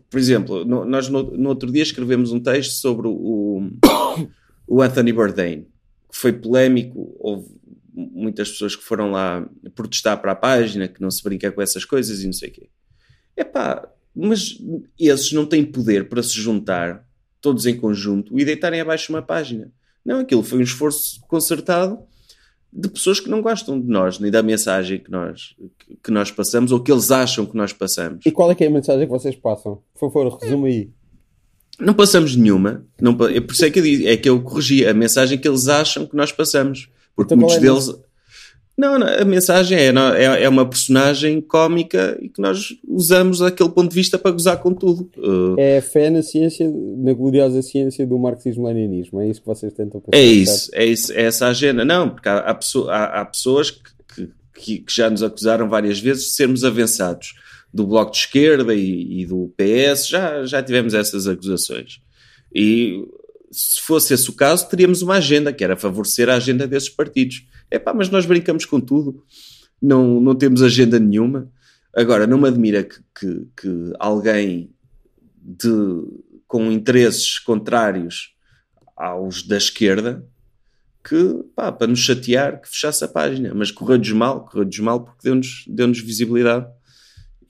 Por 0.10 0.18
exemplo, 0.18 0.64
no- 0.64 0.86
nós 0.86 1.10
no, 1.10 1.36
no 1.36 1.50
outro 1.50 1.70
dia 1.70 1.84
escrevemos 1.84 2.32
um 2.32 2.40
texto 2.40 2.80
sobre 2.80 3.08
o, 3.10 3.70
o 4.66 4.82
Anthony 4.82 5.12
Bourdain, 5.12 5.66
foi 6.12 6.34
polémico, 6.34 7.16
houve 7.20 7.50
muitas 7.94 8.52
pessoas 8.52 8.76
que 8.76 8.84
foram 8.84 9.12
lá 9.12 9.48
protestar 9.76 10.20
para 10.22 10.32
a 10.32 10.36
página, 10.36 10.88
que 10.88 11.02
não 11.02 11.12
se 11.12 11.24
brinca 11.24 11.52
com 11.52 11.62
essas 11.62 11.86
coisas 11.86 12.22
e 12.22 12.26
não 12.26 12.34
sei 12.34 12.50
o 12.50 12.52
quê. 12.52 12.70
Epá, 13.36 13.90
mas 14.16 14.58
esses 15.00 15.32
não 15.32 15.46
têm 15.46 15.64
poder 15.64 16.10
para 16.10 16.24
se 16.24 16.34
juntar, 16.34 17.06
todos 17.40 17.66
em 17.66 17.76
conjunto, 17.76 18.38
e 18.40 18.46
deitarem 18.46 18.82
abaixo 18.82 19.12
uma 19.12 19.22
página. 19.22 19.72
Não, 20.04 20.20
aquilo 20.20 20.44
foi 20.44 20.60
um 20.60 20.64
esforço 20.64 21.22
concertado 21.28 22.00
de 22.74 22.90
pessoas 22.90 23.20
que 23.20 23.30
não 23.30 23.42
gostam 23.42 23.80
de 23.80 23.88
nós, 23.88 24.18
nem 24.20 24.32
da 24.32 24.42
mensagem 24.42 25.00
que 25.00 25.12
nós, 25.12 25.56
que, 26.02 26.12
nós 26.12 26.32
passamos, 26.32 26.72
ou 26.72 26.80
que 26.80 26.92
eles 26.92 27.12
acham 27.12 27.46
que 27.46 27.56
nós 27.56 27.74
passamos. 27.74 28.26
E 28.26 28.32
qual 28.32 28.50
é 28.50 28.56
que 28.56 28.64
é 28.64 28.68
a 28.68 28.72
mensagem 28.72 29.06
que 29.06 29.12
vocês 29.12 29.36
passam? 29.36 29.82
Por 29.94 30.12
favor, 30.12 30.38
resume 30.38 30.70
aí. 30.70 30.90
Não 31.82 31.94
passamos 31.94 32.36
nenhuma. 32.36 32.86
Não, 33.02 33.12
é 33.28 33.40
por 33.42 33.54
isso 33.54 33.66
é 33.66 33.70
que 33.70 33.80
eu, 33.80 33.84
digo, 33.84 34.08
é 34.08 34.16
que 34.18 34.30
eu 34.30 34.42
corrigi 34.42 34.86
a 34.86 34.94
mensagem 34.94 35.38
que 35.38 35.48
eles 35.48 35.68
acham 35.68 36.06
que 36.06 36.16
nós 36.16 36.32
passamos. 36.32 36.90
Porque 37.16 37.34
Então 37.34 37.38
muitos 37.38 37.58
é 37.58 37.60
deles. 37.60 37.94
Não, 38.78 38.98
não, 38.98 39.06
a 39.06 39.26
mensagem 39.26 39.78
é, 39.78 39.92
não, 39.92 40.14
é, 40.14 40.44
é 40.44 40.50
uma 40.50 40.66
personagem 40.68 41.40
cómica 41.42 42.18
e 42.22 42.30
que 42.30 42.42
nós 42.42 42.70
usamos 42.88 43.40
daquele 43.40 43.70
ponto 43.70 43.90
de 43.90 43.96
vista 43.96 44.18
para 44.18 44.32
gozar 44.32 44.58
com 44.60 44.74
tudo. 44.74 45.10
Uh, 45.18 45.56
É 45.60 45.78
a 45.78 45.82
fé 45.82 46.10
na 46.10 46.24
ciência, 46.24 46.68
na 46.98 47.14
gloriosa 47.14 47.62
ciência 47.62 48.08
do 48.08 48.18
marxismo-leninismo. 48.18 49.20
É 49.22 49.28
isso 49.30 49.42
que 49.42 49.46
vocês 49.48 49.72
tentam 49.74 50.00
passar. 50.02 50.18
É 50.18 50.24
isso, 50.26 50.70
é 50.74 50.86
isso, 50.86 51.12
é 51.14 51.24
essa 51.24 51.46
a 51.48 51.50
agenda. 51.50 51.84
Não, 51.86 52.10
porque 52.10 52.28
há, 52.30 52.38
há, 52.40 52.60
há- 52.90 53.22
há 53.22 53.26
pessoas 53.26 53.70
que- 53.72 54.30
que, 54.56 54.78
que 54.80 54.94
já 54.96 55.10
nos 55.10 55.22
acusaram 55.22 55.68
várias 55.70 56.00
vezes 56.00 56.24
de 56.26 56.30
sermos 56.32 56.64
avançados 56.64 57.34
do 57.74 57.88
Bloco 57.88 58.12
de 58.12 58.18
Esquerda 58.18 58.74
e, 58.76 59.22
e 59.22 59.26
do 59.26 59.54
PS, 59.56 60.08
já, 60.08 60.46
já 60.46 60.62
tivemos 60.62 60.94
essas 60.94 61.28
acusações. 61.28 62.02
E 62.54 63.06
se 63.52 63.82
fosse 63.82 64.14
esse 64.14 64.30
o 64.30 64.34
caso, 64.34 64.68
teríamos 64.70 65.02
uma 65.02 65.16
agenda, 65.16 65.54
que 65.54 65.64
era 65.64 65.76
favorecer 65.76 66.30
a 66.30 66.36
agenda 66.36 66.68
desses 66.68 66.90
partidos. 66.90 67.46
Epá, 67.70 67.94
mas 67.94 68.10
nós 68.10 68.26
brincamos 68.26 68.66
com 68.66 68.80
tudo, 68.80 69.24
não, 69.82 70.20
não 70.20 70.36
temos 70.36 70.62
agenda 70.62 71.00
nenhuma. 71.00 71.50
Agora, 71.96 72.28
não 72.28 72.38
me 72.38 72.48
admira 72.48 72.84
que, 72.84 73.00
que, 73.18 73.48
que 73.58 73.94
alguém 74.00 74.74
de, 75.42 75.70
com 76.48 76.72
interesses 76.72 77.40
contrários 77.40 78.34
aos 78.96 79.44
da 79.44 79.58
esquerda 79.58 80.26
que, 81.04 81.44
pá, 81.56 81.72
para 81.72 81.88
nos 81.88 82.00
chatear, 82.00 82.62
que 82.62 82.70
fechasse 82.70 83.04
a 83.04 83.08
página. 83.08 83.54
Mas 83.54 83.72
correu-nos 83.72 84.12
mal, 84.12 84.46
correu-nos 84.46 84.80
mal 84.80 85.04
porque 85.04 85.22
deu-nos 85.24 85.66
deu 85.68 85.92
visibilidade 85.92 86.68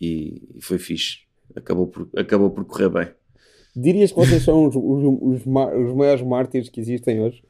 e, 0.02 0.42
e 0.56 0.62
foi 0.62 0.78
fixe. 0.80 1.20
Acabou 1.56 1.88
por, 1.88 2.10
acabou 2.18 2.50
por 2.50 2.66
correr 2.66 2.90
bem. 2.90 3.08
Dirias 3.76 4.12
que 4.12 4.18
vocês 4.18 4.44
são 4.44 4.66
os, 4.68 4.76
os, 4.76 5.40
os, 5.40 5.46
os 5.46 5.96
maiores 5.96 6.22
mártires 6.26 6.68
que 6.68 6.80
existem 6.82 7.22
hoje? 7.22 7.44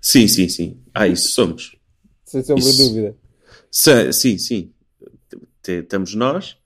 Sim, 0.00 0.26
sim, 0.26 0.48
sim. 0.48 0.78
Ah, 0.94 1.06
isso 1.06 1.28
somos. 1.30 1.76
Sem 2.24 2.42
sombra 2.42 2.72
de 2.72 2.78
dúvida. 2.78 3.16
Se- 3.70 4.12
Sim, 4.12 4.38
sim. 4.38 4.72
Estamos 5.68 6.14
nós 6.14 6.56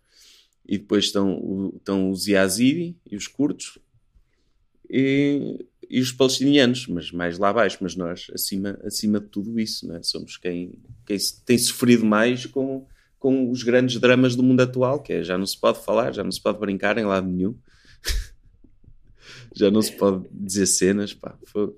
e 0.66 0.78
depois 0.78 1.06
estão, 1.06 1.72
estão 1.76 2.10
os 2.10 2.26
Yazidi 2.28 2.96
e 3.10 3.16
os 3.16 3.26
curdos 3.26 3.78
e, 4.88 5.66
e 5.88 6.00
os 6.00 6.12
palestinianos, 6.12 6.86
mas 6.86 7.10
mais 7.10 7.38
lá 7.38 7.48
abaixo, 7.48 7.78
mas 7.80 7.96
nós 7.96 8.26
acima, 8.32 8.78
acima 8.84 9.20
de 9.20 9.26
tudo 9.28 9.58
isso, 9.58 9.86
não 9.88 9.96
é? 9.96 10.02
somos 10.02 10.36
quem, 10.36 10.72
quem 11.06 11.16
tem 11.44 11.58
sofrido 11.58 12.04
mais 12.04 12.46
com, 12.46 12.86
com 13.20 13.50
os 13.50 13.62
grandes 13.62 14.00
dramas 14.00 14.34
do 14.34 14.42
mundo 14.42 14.62
atual, 14.62 15.00
que 15.00 15.12
é 15.12 15.22
já 15.22 15.38
não 15.38 15.46
se 15.46 15.56
pode 15.60 15.78
falar, 15.84 16.12
já 16.12 16.24
não 16.24 16.32
se 16.32 16.42
pode 16.42 16.58
brincar 16.58 16.98
em 16.98 17.04
lado 17.04 17.28
nenhum, 17.28 17.54
já 19.54 19.70
não 19.70 19.80
se 19.82 19.92
pode 19.92 20.24
dizer 20.32 20.66
cenas, 20.66 21.14
pá. 21.14 21.36
Fogo. 21.46 21.76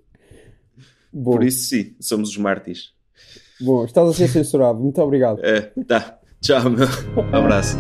Bom, 1.13 1.33
Por 1.33 1.45
isso 1.45 1.69
sim, 1.69 1.95
somos 2.01 2.31
os 2.31 2.37
mártires. 2.39 2.93
bom, 3.61 3.85
estás 3.85 4.09
a 4.09 4.13
ser 4.15 4.29
censurado. 4.29 4.79
Muito 4.79 4.99
obrigado. 5.03 5.45
É, 5.45 5.61
tá. 5.87 6.19
Tchau, 6.41 6.71
meu. 6.71 6.89
Abraço. 7.33 7.77